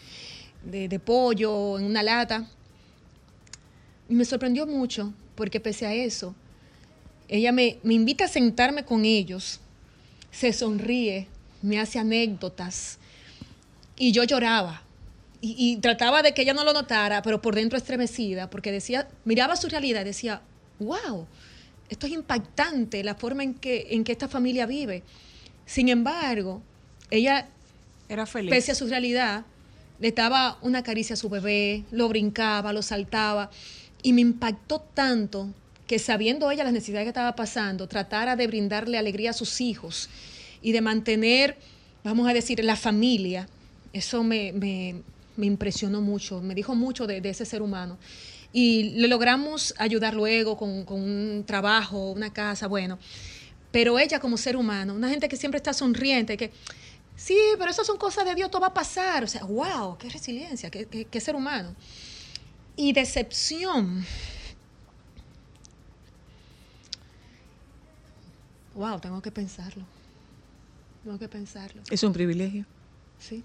de- 0.65 0.89
de 0.89 0.99
pollo 0.99 1.79
en 1.79 1.85
una 1.85 2.03
lata. 2.03 2.47
Y 4.09 4.15
me 4.15 4.25
sorprendió 4.25 4.67
mucho 4.67 5.13
porque 5.35 5.61
pese 5.61 5.87
a 5.87 5.95
eso, 5.95 6.35
ella 7.29 7.53
me, 7.53 7.79
me 7.83 7.95
invita 7.95 8.25
a 8.25 8.29
sentarme 8.29 8.85
con 8.85 9.05
ellos, 9.05 9.61
se 10.31 10.53
sonríe, 10.53 11.27
me 11.63 11.79
hace 11.79 11.99
anécdotas 11.99 12.99
y 13.97 14.13
yo 14.13 14.25
lloraba. 14.25 14.83
Y, 15.41 15.55
y 15.59 15.77
trataba 15.77 16.23
de 16.23 16.35
que 16.35 16.43
ella 16.43 16.55
no 16.55 16.65
lo 16.65 16.73
notara, 16.73 17.23
pero 17.23 17.41
por 17.41 17.55
dentro 17.55 17.79
estremecida, 17.79 18.51
porque 18.51 18.73
decía, 18.73 19.09
miraba 19.25 19.55
su 19.55 19.69
realidad 19.69 20.01
y 20.01 20.05
decía, 20.05 20.43
wow, 20.81 21.27
esto 21.89 22.07
es 22.07 22.13
impactante, 22.13 23.05
la 23.05 23.15
forma 23.15 23.45
en 23.45 23.55
que, 23.55 23.87
en 23.91 24.03
que 24.03 24.13
esta 24.13 24.29
familia 24.29 24.67
vive. 24.67 25.03
Sin 25.65 25.89
embargo, 25.89 26.61
ella, 27.11 27.49
Era 28.09 28.27
feliz. 28.27 28.51
pese 28.51 28.73
a 28.73 28.75
su 28.75 28.87
realidad, 28.89 29.45
le 30.01 30.13
daba 30.13 30.59
una 30.63 30.83
caricia 30.83 31.15
a 31.15 31.17
su 31.17 31.29
bebé, 31.29 31.85
lo 31.91 32.09
brincaba, 32.09 32.73
lo 32.73 32.83
saltaba, 32.83 33.51
y 34.03 34.13
me 34.13 34.21
impactó 34.21 34.81
tanto 34.81 35.49
que 35.89 35.99
sabiendo 35.99 36.51
ella 36.53 36.63
las 36.63 36.73
necesidades 36.73 37.07
que 37.07 37.09
estaba 37.11 37.35
pasando, 37.35 37.89
tratara 37.89 38.37
de 38.37 38.47
brindarle 38.47 38.99
alegría 38.99 39.31
a 39.31 39.33
sus 39.33 39.61
hijos 39.61 40.09
y 40.63 40.71
de 40.73 40.81
mantener, 40.81 41.57
vamos 42.05 42.29
a 42.29 42.33
decir, 42.35 42.63
la 42.63 42.77
familia, 42.77 43.49
eso 43.93 44.23
me, 44.23 44.53
me- 44.53 45.03
impresionó 45.45 46.01
mucho, 46.01 46.41
me 46.43 46.55
dijo 46.55 46.75
mucho 46.75 47.07
de, 47.07 47.23
ese 47.25 47.45
ser 47.47 47.63
humano. 47.63 47.97
Y 48.53 48.91
le 49.01 49.09
logramos 49.09 49.75
ayudar 49.79 50.15
luego 50.15 50.57
con, 50.57 50.85
con 50.85 51.01
un 51.01 51.45
trabajo, 51.47 52.11
una 52.13 52.33
casa, 52.33 52.67
bueno. 52.67 52.99
Pero 53.71 53.99
ella 53.99 54.19
como 54.21 54.37
ser 54.37 54.57
humano, 54.57 54.95
una 54.95 55.09
gente 55.09 55.29
que 55.29 55.37
siempre 55.37 55.57
está 55.59 55.73
sonriente, 55.73 56.37
que 56.37 56.51
sí, 57.17 57.37
pero 57.59 57.71
eso 57.71 57.85
son 57.85 57.99
cosas 57.99 58.25
de 58.25 58.35
Dios, 58.35 58.51
todo 58.51 58.63
va 58.63 58.69
a 58.69 58.75
pasar. 58.75 59.25
O 59.25 59.27
sea, 59.29 59.45
wow, 59.45 59.97
qué 59.99 60.09
resiliencia, 60.11 60.71
qué, 60.71 60.87
qué- 60.87 61.05
qué 61.07 61.21
ser 61.21 61.35
humano. 61.37 61.75
Y 62.77 62.93
decepción. 62.93 64.05
Wow, 68.79 69.01
tengo 69.01 69.21
que 69.21 69.33
pensarlo. 69.33 69.83
Tengo 71.03 71.19
que 71.19 71.29
pensarlo. 71.29 71.83
Es 71.91 72.05
un 72.05 72.13
privilegio. 72.13 72.65
Sí. 73.19 73.43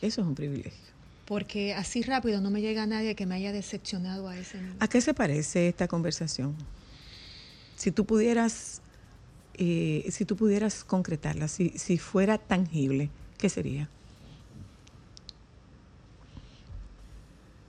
Eso 0.00 0.20
es 0.20 0.26
un 0.26 0.34
privilegio. 0.36 0.86
porque 1.24 1.74
así 1.74 2.02
rápido 2.02 2.40
no 2.40 2.50
me 2.50 2.60
llega 2.62 2.86
nadie 2.86 3.14
que 3.14 3.26
me 3.26 3.34
haya 3.34 3.52
decepcionado 3.52 4.28
a 4.28 4.38
ese 4.38 4.58
nivel. 4.62 4.76
¿A 4.80 4.88
qué 4.88 5.00
se 5.00 5.12
parece 5.12 5.68
esta 5.68 5.86
conversación? 5.88 6.56
Si 7.76 7.90
tú 7.90 8.06
pudieras, 8.06 8.80
eh, 9.54 10.06
si 10.10 10.24
tú 10.24 10.36
pudieras 10.36 10.84
concretarla, 10.84 11.48
si, 11.48 11.70
si 11.70 11.98
fuera 11.98 12.38
tangible, 12.38 13.10
¿qué 13.36 13.48
sería? 13.50 13.90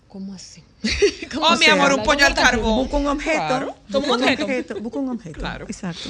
¿Cómo 0.09 0.33
así? 0.33 0.63
Oh, 1.41 1.55
mi 1.57 1.67
amor, 1.67 1.93
un 1.93 2.03
pollo 2.03 2.25
al 2.25 2.33
carbón. 2.33 2.75
Busca 2.79 2.97
un 2.97 3.07
objeto. 3.07 3.37
Claro. 3.37 3.65
Busca 3.87 3.91
Como 4.01 4.13
un 4.13 4.21
objeto. 4.23 4.43
objeto. 4.43 4.81
Busca 4.81 4.99
un 4.99 5.09
objeto. 5.09 5.39
Claro. 5.39 5.65
Exacto. 5.69 6.09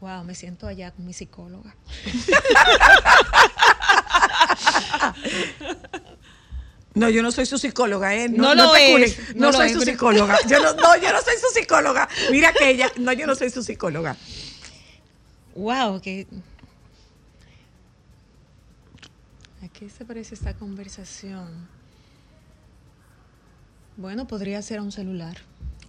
Wow, 0.00 0.24
me 0.24 0.34
siento 0.34 0.66
allá 0.66 0.90
con 0.90 1.06
mi 1.06 1.12
psicóloga. 1.12 1.76
No, 6.94 7.08
yo 7.08 7.22
no 7.22 7.32
soy 7.32 7.46
su 7.46 7.56
psicóloga, 7.58 8.14
¿eh? 8.14 8.28
No 8.28 8.54
lo 8.54 8.74
especulen. 8.74 9.04
es, 9.08 9.34
No, 9.36 9.46
no 9.46 9.52
soy 9.52 9.68
es, 9.68 9.72
su 9.72 9.80
psicóloga. 9.82 10.36
Yo 10.46 10.60
no, 10.60 10.74
no, 10.74 10.96
yo 10.96 11.10
no 11.12 11.22
soy 11.22 11.34
su 11.40 11.48
psicóloga. 11.58 12.08
Mira 12.30 12.52
que 12.52 12.68
ella, 12.68 12.90
no, 12.96 13.12
yo 13.12 13.26
no 13.26 13.34
soy 13.34 13.48
su 13.50 13.62
psicóloga. 13.62 14.16
Wow, 15.54 16.00
que 16.02 16.26
qué 19.82 19.90
se 19.90 20.04
parece 20.04 20.36
esta 20.36 20.54
conversación? 20.54 21.48
Bueno, 23.96 24.28
podría 24.28 24.62
ser 24.62 24.78
a 24.78 24.82
un 24.82 24.92
celular. 24.92 25.38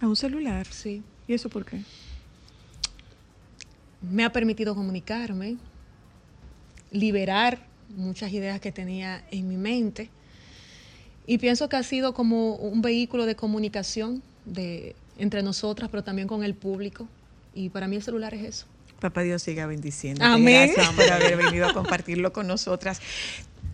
¿A 0.00 0.08
un 0.08 0.16
celular? 0.16 0.66
Sí. 0.66 1.04
¿Y 1.28 1.34
eso 1.34 1.48
por 1.48 1.64
qué? 1.64 1.80
Me 4.02 4.24
ha 4.24 4.32
permitido 4.32 4.74
comunicarme, 4.74 5.58
liberar 6.90 7.64
muchas 7.96 8.32
ideas 8.32 8.60
que 8.60 8.72
tenía 8.72 9.24
en 9.30 9.46
mi 9.46 9.56
mente. 9.56 10.10
Y 11.28 11.38
pienso 11.38 11.68
que 11.68 11.76
ha 11.76 11.84
sido 11.84 12.14
como 12.14 12.56
un 12.56 12.82
vehículo 12.82 13.26
de 13.26 13.36
comunicación 13.36 14.24
de, 14.44 14.96
entre 15.18 15.44
nosotras, 15.44 15.88
pero 15.88 16.02
también 16.02 16.26
con 16.26 16.42
el 16.42 16.54
público. 16.54 17.06
Y 17.54 17.68
para 17.68 17.86
mí 17.86 17.94
el 17.94 18.02
celular 18.02 18.34
es 18.34 18.42
eso. 18.42 18.66
Papá 18.98 19.22
Dios 19.22 19.40
siga 19.40 19.66
bendiciendo. 19.66 20.24
Amén. 20.24 20.72
Gracias 20.74 20.94
por 20.94 21.08
haber 21.12 21.36
venido 21.36 21.68
a 21.68 21.72
compartirlo 21.72 22.32
con 22.32 22.48
nosotras. 22.48 23.00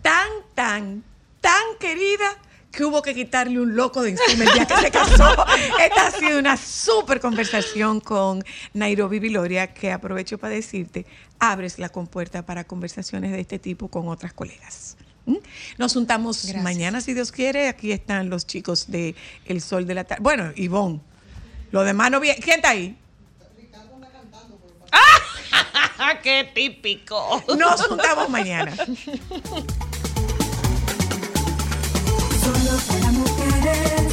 Tan, 0.01 0.29
tan, 0.55 1.03
tan 1.39 1.61
querida 1.79 2.37
que 2.71 2.85
hubo 2.85 3.01
que 3.01 3.13
quitarle 3.13 3.59
un 3.59 3.75
loco 3.75 4.01
de 4.01 4.11
encima 4.11 4.45
el 4.45 4.53
día 4.53 4.65
que 4.65 4.77
se 4.77 4.91
casó. 4.91 5.45
Esta 5.79 6.07
ha 6.07 6.11
sido 6.11 6.39
una 6.39 6.55
súper 6.57 7.19
conversación 7.19 7.99
con 7.99 8.43
Nairobi 8.73 9.19
Viloria 9.19 9.73
que 9.73 9.91
aprovecho 9.91 10.37
para 10.37 10.55
decirte, 10.55 11.05
abres 11.39 11.79
la 11.79 11.89
compuerta 11.89 12.45
para 12.45 12.63
conversaciones 12.63 13.31
de 13.31 13.41
este 13.41 13.59
tipo 13.59 13.89
con 13.89 14.07
otras 14.07 14.33
colegas. 14.33 14.95
¿Mm? 15.25 15.37
Nos 15.77 15.93
juntamos 15.93 16.43
Gracias. 16.43 16.63
mañana, 16.63 17.01
si 17.01 17.13
Dios 17.13 17.31
quiere. 17.31 17.67
Aquí 17.67 17.91
están 17.91 18.29
los 18.29 18.47
chicos 18.47 18.89
de 18.89 19.15
El 19.45 19.61
Sol 19.61 19.85
de 19.85 19.93
la 19.93 20.05
Tarde. 20.05 20.23
Bueno, 20.23 20.51
Ivonne. 20.55 21.01
Lo 21.71 21.83
demás 21.83 22.09
no 22.09 22.19
viene. 22.19 22.39
¿Quién 22.39 22.57
está 22.57 22.69
ahí? 22.69 22.97
¡Qué 26.23 26.51
típico! 26.53 27.43
Nos 27.57 27.85
juntamos 27.85 28.29
mañana. 28.29 28.73
Solo 32.43 32.77
para 32.87 33.11
mujeres. 33.11 34.10